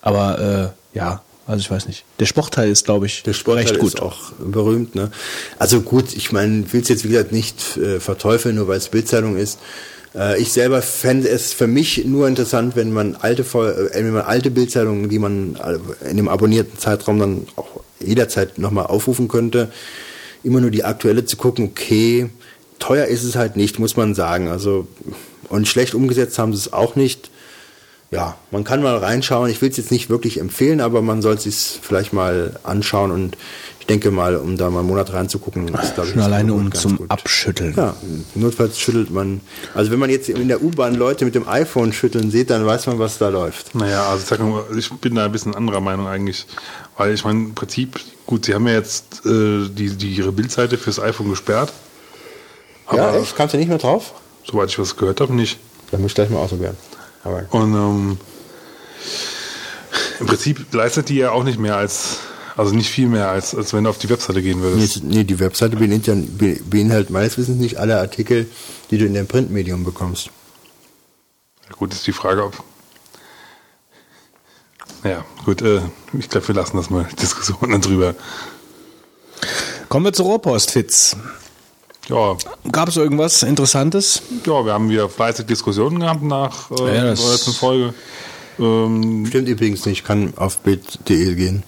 [0.00, 2.04] Aber äh, ja, also ich weiß nicht.
[2.20, 3.94] Der Sportteil ist, glaube ich, Der Sportteil recht gut.
[3.94, 4.94] ist auch berühmt.
[4.94, 5.10] Ne?
[5.58, 8.88] Also gut, ich meine, will es jetzt wie gesagt nicht äh, verteufeln, nur weil es
[8.88, 9.58] Bildzeitung ist.
[10.14, 14.22] Äh, ich selber fände es für mich nur interessant, wenn man alte, äh, wenn man
[14.22, 19.72] alte Bildzeitungen, die man äh, in dem abonnierten Zeitraum dann auch jederzeit nochmal aufrufen könnte,
[20.44, 22.28] immer nur die aktuelle zu gucken, okay,
[22.78, 24.48] teuer ist es halt nicht, muss man sagen.
[24.48, 24.86] Also
[25.48, 27.30] und schlecht umgesetzt haben sie es auch nicht
[28.12, 29.50] ja, man kann mal reinschauen.
[29.50, 33.10] Ich will es jetzt nicht wirklich empfehlen, aber man soll es sich vielleicht mal anschauen
[33.10, 33.36] und
[33.80, 36.72] ich denke mal, um da mal einen Monat reinzugucken, ist glaube ich Schon alleine um
[36.72, 37.10] zum gut.
[37.10, 37.74] Abschütteln.
[37.76, 37.96] Ja,
[38.36, 39.40] notfalls schüttelt man.
[39.74, 42.86] Also wenn man jetzt in der U-Bahn Leute mit dem iPhone schütteln sieht, dann weiß
[42.86, 43.74] man, was da läuft.
[43.74, 46.46] Naja, also ich, sag mal, ich bin da ein bisschen anderer Meinung eigentlich.
[46.96, 50.78] Weil ich meine, im Prinzip, gut, sie haben ja jetzt äh, die, die, ihre Bildseite
[50.78, 51.72] fürs iPhone gesperrt.
[52.86, 53.36] Aber ja, echt?
[53.36, 54.14] Kannst du nicht mehr drauf?
[54.44, 55.58] soweit ich was gehört habe, nicht.
[55.90, 56.76] Dann muss ich gleich mal ausprobieren.
[57.24, 58.18] Aber Und ähm,
[60.20, 62.18] im Prinzip leistet die ja auch nicht mehr als,
[62.56, 65.04] also nicht viel mehr, als, als wenn du auf die Webseite gehen nee, würdest.
[65.04, 68.48] nee, die Webseite beinhaltet, beinhaltet meines Wissens nicht alle Artikel,
[68.90, 70.30] die du in dem Printmedium bekommst.
[71.68, 72.62] Ja, gut, ist die Frage, ob.
[75.04, 75.80] Ja, gut, äh,
[76.12, 78.14] ich glaube, wir lassen das mal, Diskussionen drüber.
[79.88, 81.16] Kommen wir zur Rohrpost, Fitz.
[82.08, 82.36] Ja,
[82.70, 84.22] Gab es irgendwas Interessantes?
[84.44, 87.94] ja, wir haben wieder fleißig Diskussionen gehabt nach äh, Ja, der letzten Folge.
[88.58, 91.62] Ähm, Stimmt übrigens nicht, kann auf bild.de gehen.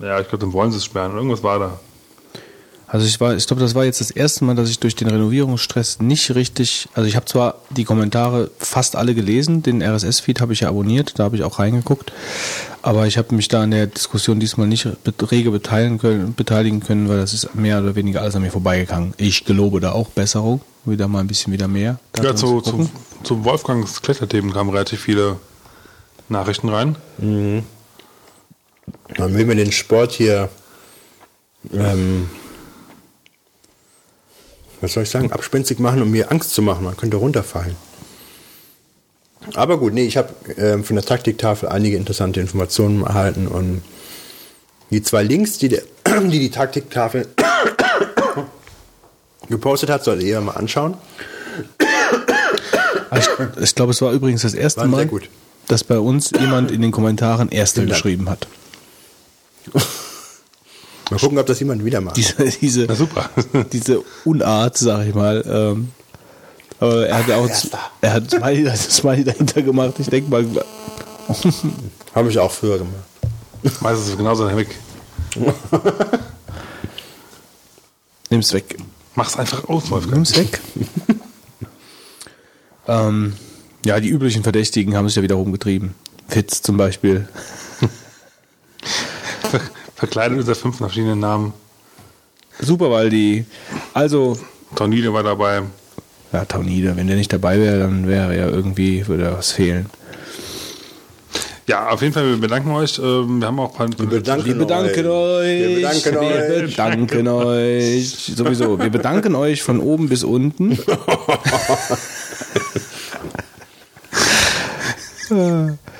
[0.00, 1.14] ja, ich glaube, dann wollen sie es sperren.
[1.16, 1.80] Irgendwas war da.
[2.96, 5.08] Also ich war, ich glaube, das war jetzt das erste Mal, dass ich durch den
[5.08, 10.54] Renovierungsstress nicht richtig, also ich habe zwar die Kommentare fast alle gelesen, den RSS-Feed habe
[10.54, 12.10] ich ja abonniert, da habe ich auch reingeguckt,
[12.80, 14.88] aber ich habe mich da an der Diskussion diesmal nicht
[15.30, 19.12] rege beteiligen können, beteiligen können, weil das ist mehr oder weniger alles an mir vorbeigegangen.
[19.18, 21.98] Ich gelobe da auch Besserung, wieder mal ein bisschen wieder mehr.
[22.12, 22.90] da Ja, zu, zu zu, gucken.
[23.24, 25.36] zu Wolfgangs Kletterthemen kamen relativ viele
[26.30, 26.96] Nachrichten rein.
[27.18, 27.62] Man
[29.18, 30.48] will mir den Sport hier,
[31.74, 32.30] ähm,
[34.86, 36.84] was soll ich sagen, abspenstig machen, um mir Angst zu machen.
[36.84, 37.76] Man könnte runterfallen.
[39.54, 43.82] Aber gut, nee, ich habe ähm, von der Taktiktafel einige interessante Informationen erhalten und
[44.90, 45.82] die zwei Links, die der,
[46.22, 47.26] die, die Taktiktafel
[49.48, 50.94] gepostet hat, solltet ihr mal anschauen.
[53.10, 53.28] Ah, Ich,
[53.62, 55.08] ich glaube, es war übrigens das erste sehr Mal,
[55.68, 58.02] dass bei uns jemand in den Kommentaren Erste Vielen Dank.
[58.02, 58.46] geschrieben hat.
[61.10, 62.16] Mal gucken, ob das jemand wieder macht.
[62.16, 63.30] Diese, diese, Na super.
[63.72, 65.44] diese Unart, sag ich mal.
[65.46, 65.92] Ähm,
[66.80, 67.48] aber er hat ja auch,
[68.00, 69.94] er hat Smiley, das Smiley dahinter gemacht.
[69.98, 70.44] Ich denke mal,
[72.14, 72.94] Habe ich auch früher gemacht.
[73.80, 74.68] Meistens ist es genauso weg.
[78.30, 78.76] nimm's weg.
[79.14, 80.14] Mach's einfach aus, Wolfgang.
[80.14, 80.60] Nimm's weg.
[82.86, 83.34] ähm,
[83.84, 85.94] ja, die üblichen Verdächtigen haben sich ja wieder rumgetrieben.
[86.28, 87.28] Fitz zum Beispiel.
[89.96, 91.52] Ver verkleidet unter fünf verschiedenen Namen.
[92.60, 93.44] Super, weil die,
[93.94, 94.38] also,
[94.74, 95.62] Tornide war dabei.
[96.32, 99.86] ja, Taunide, wenn der nicht dabei wäre, dann wäre ja irgendwie, würde was fehlen.
[101.66, 102.98] Ja, auf jeden Fall, wir bedanken euch.
[102.98, 103.98] Ähm, Wir haben auch ein paar.
[103.98, 105.58] Wir bedanken, Wir bedanken euch.
[105.60, 106.20] Wir bedanken Wir
[106.64, 106.70] euch.
[106.70, 108.32] bedanken euch.
[108.36, 108.78] Sowieso.
[108.78, 110.78] Wir bedanken euch von oben bis unten.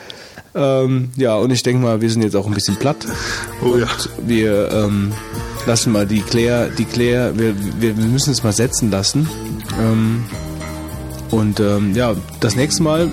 [0.57, 2.97] ähm, ja, und ich denke mal, wir sind jetzt auch ein bisschen platt.
[3.62, 3.89] Oh ja.
[4.26, 5.12] Wir ähm,
[5.67, 9.28] lassen mal die Claire, die Claire, wir, wir, müssen es mal setzen lassen.
[9.81, 10.25] Ähm,
[11.31, 13.10] und ähm, ja, das nächste Mal,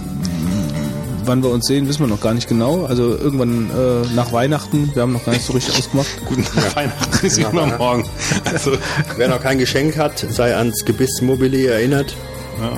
[1.25, 2.85] wann wir uns sehen, wissen wir noch gar nicht genau.
[2.85, 6.07] Also irgendwann äh, nach Weihnachten, wir haben noch gar nicht so richtig ausgemacht.
[6.25, 8.07] Guten Weihnachten ist immer morgen.
[8.45, 8.71] Also,
[9.17, 12.15] Wer noch kein Geschenk hat, sei ans Gebissmobile erinnert.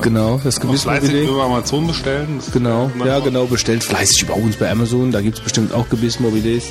[0.02, 1.32] Genau, das noch fleißig Gebissmobile.
[1.32, 2.40] über Amazon bestellen.
[2.54, 6.66] Genau, ja genau, bestellt fleißig bei uns bei Amazon, da gibt's bestimmt auch Gebissmobiles,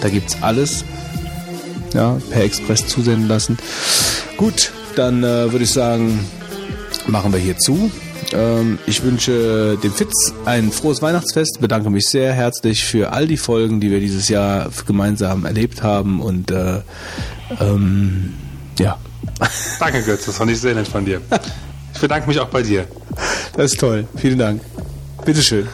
[0.00, 0.84] da gibt's alles.
[1.94, 3.56] Ja, per Express zusenden lassen.
[4.36, 6.20] Gut, dann äh, würde ich sagen,
[7.06, 7.90] machen wir hier zu.
[8.32, 13.38] Ähm, ich wünsche dem Fitz ein frohes Weihnachtsfest, bedanke mich sehr herzlich für all die
[13.38, 16.82] Folgen, die wir dieses Jahr gemeinsam erlebt haben und äh,
[17.58, 18.34] ähm,
[18.78, 18.98] ja,
[19.78, 21.20] Danke, Götz, das fand ich sehr nett von dir.
[21.98, 22.86] Ich bedanke mich auch bei dir.
[23.56, 24.06] das ist toll.
[24.14, 24.60] Vielen Dank.
[25.24, 25.66] Bitteschön.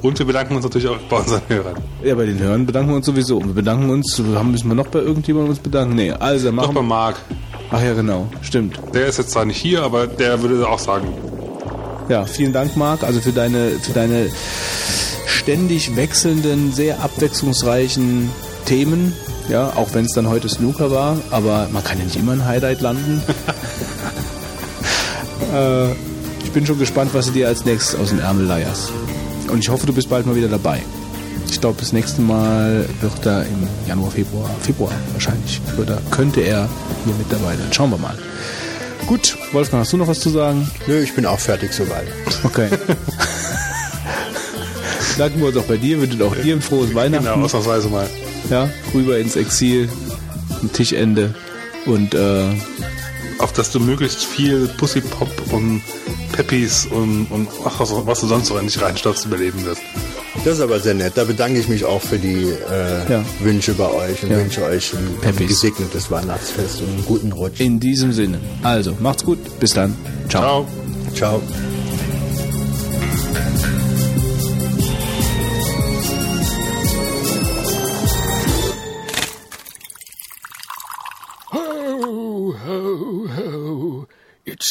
[0.00, 1.74] Und wir bedanken uns natürlich auch bei unseren Hörern.
[2.02, 3.36] Ja, bei den Hörern bedanken wir uns sowieso.
[3.36, 5.94] Und wir bedanken uns, haben müssen wir noch bei irgendjemandem uns bedanken?
[5.96, 6.86] Nee, also machen bei wir.
[6.86, 7.16] Marc.
[7.70, 8.80] Ach ja, genau, stimmt.
[8.94, 11.08] Der ist jetzt zwar nicht hier, aber der würde auch sagen,
[12.08, 14.30] Ja, vielen Dank, Marc, also für deine, für deine
[15.26, 18.30] ständig wechselnden, sehr abwechslungsreichen
[18.64, 19.12] Themen.
[19.50, 22.46] Ja, auch wenn es dann heute Snooker war, aber man kann ja nicht immer ein
[22.46, 23.22] Highlight landen.
[25.52, 25.92] äh,
[26.44, 28.92] ich bin schon gespannt, was du dir als nächstes aus dem Ärmel leierst.
[29.50, 30.82] Und ich hoffe, du bist bald mal wieder dabei.
[31.50, 36.40] Ich glaube, das nächste Mal wird er im Januar, Februar, Februar wahrscheinlich, wird er, könnte
[36.40, 36.68] er
[37.04, 37.68] hier mit dabei sein.
[37.72, 38.16] Schauen wir mal.
[39.06, 40.70] Gut, Wolfgang, hast du noch was zu sagen?
[40.86, 42.08] Nö, ich bin auch fertig soweit.
[42.44, 42.68] Okay.
[45.18, 47.24] Danken wir uns auch bei dir, wünschen auch dir ein frohes Weihnachten.
[47.24, 48.08] genau, ausnahmsweise mal.
[48.50, 49.88] Ja, rüber ins Exil,
[50.62, 51.34] ein Tischende
[51.86, 52.50] und äh,
[53.38, 55.80] Auf dass du möglichst viel Pussy Pop und
[56.32, 59.80] Peppies und, und ach, was, was du sonst noch nicht reinstopfst, überleben wirst.
[60.44, 61.12] Das ist aber sehr nett.
[61.16, 63.24] Da bedanke ich mich auch für die äh, Ja.
[63.40, 64.38] Wünsche bei euch und Ja.
[64.38, 65.48] wünsche euch ein, ein Peppies.
[65.48, 67.60] gesegnetes Weihnachtsfest und einen guten Rutsch.
[67.60, 68.38] in diesem Sinne.
[68.62, 69.96] Also, macht's gut, bis dann.
[70.28, 70.66] Ciao.
[71.14, 71.40] Ciao.
[71.40, 71.77] Ciao.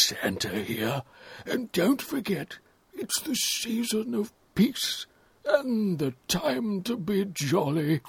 [0.08, 1.04] Santa here.
[1.46, 2.60] And don't forget,
[2.94, 5.06] it's the season of peace
[5.46, 8.02] and the time to be jolly.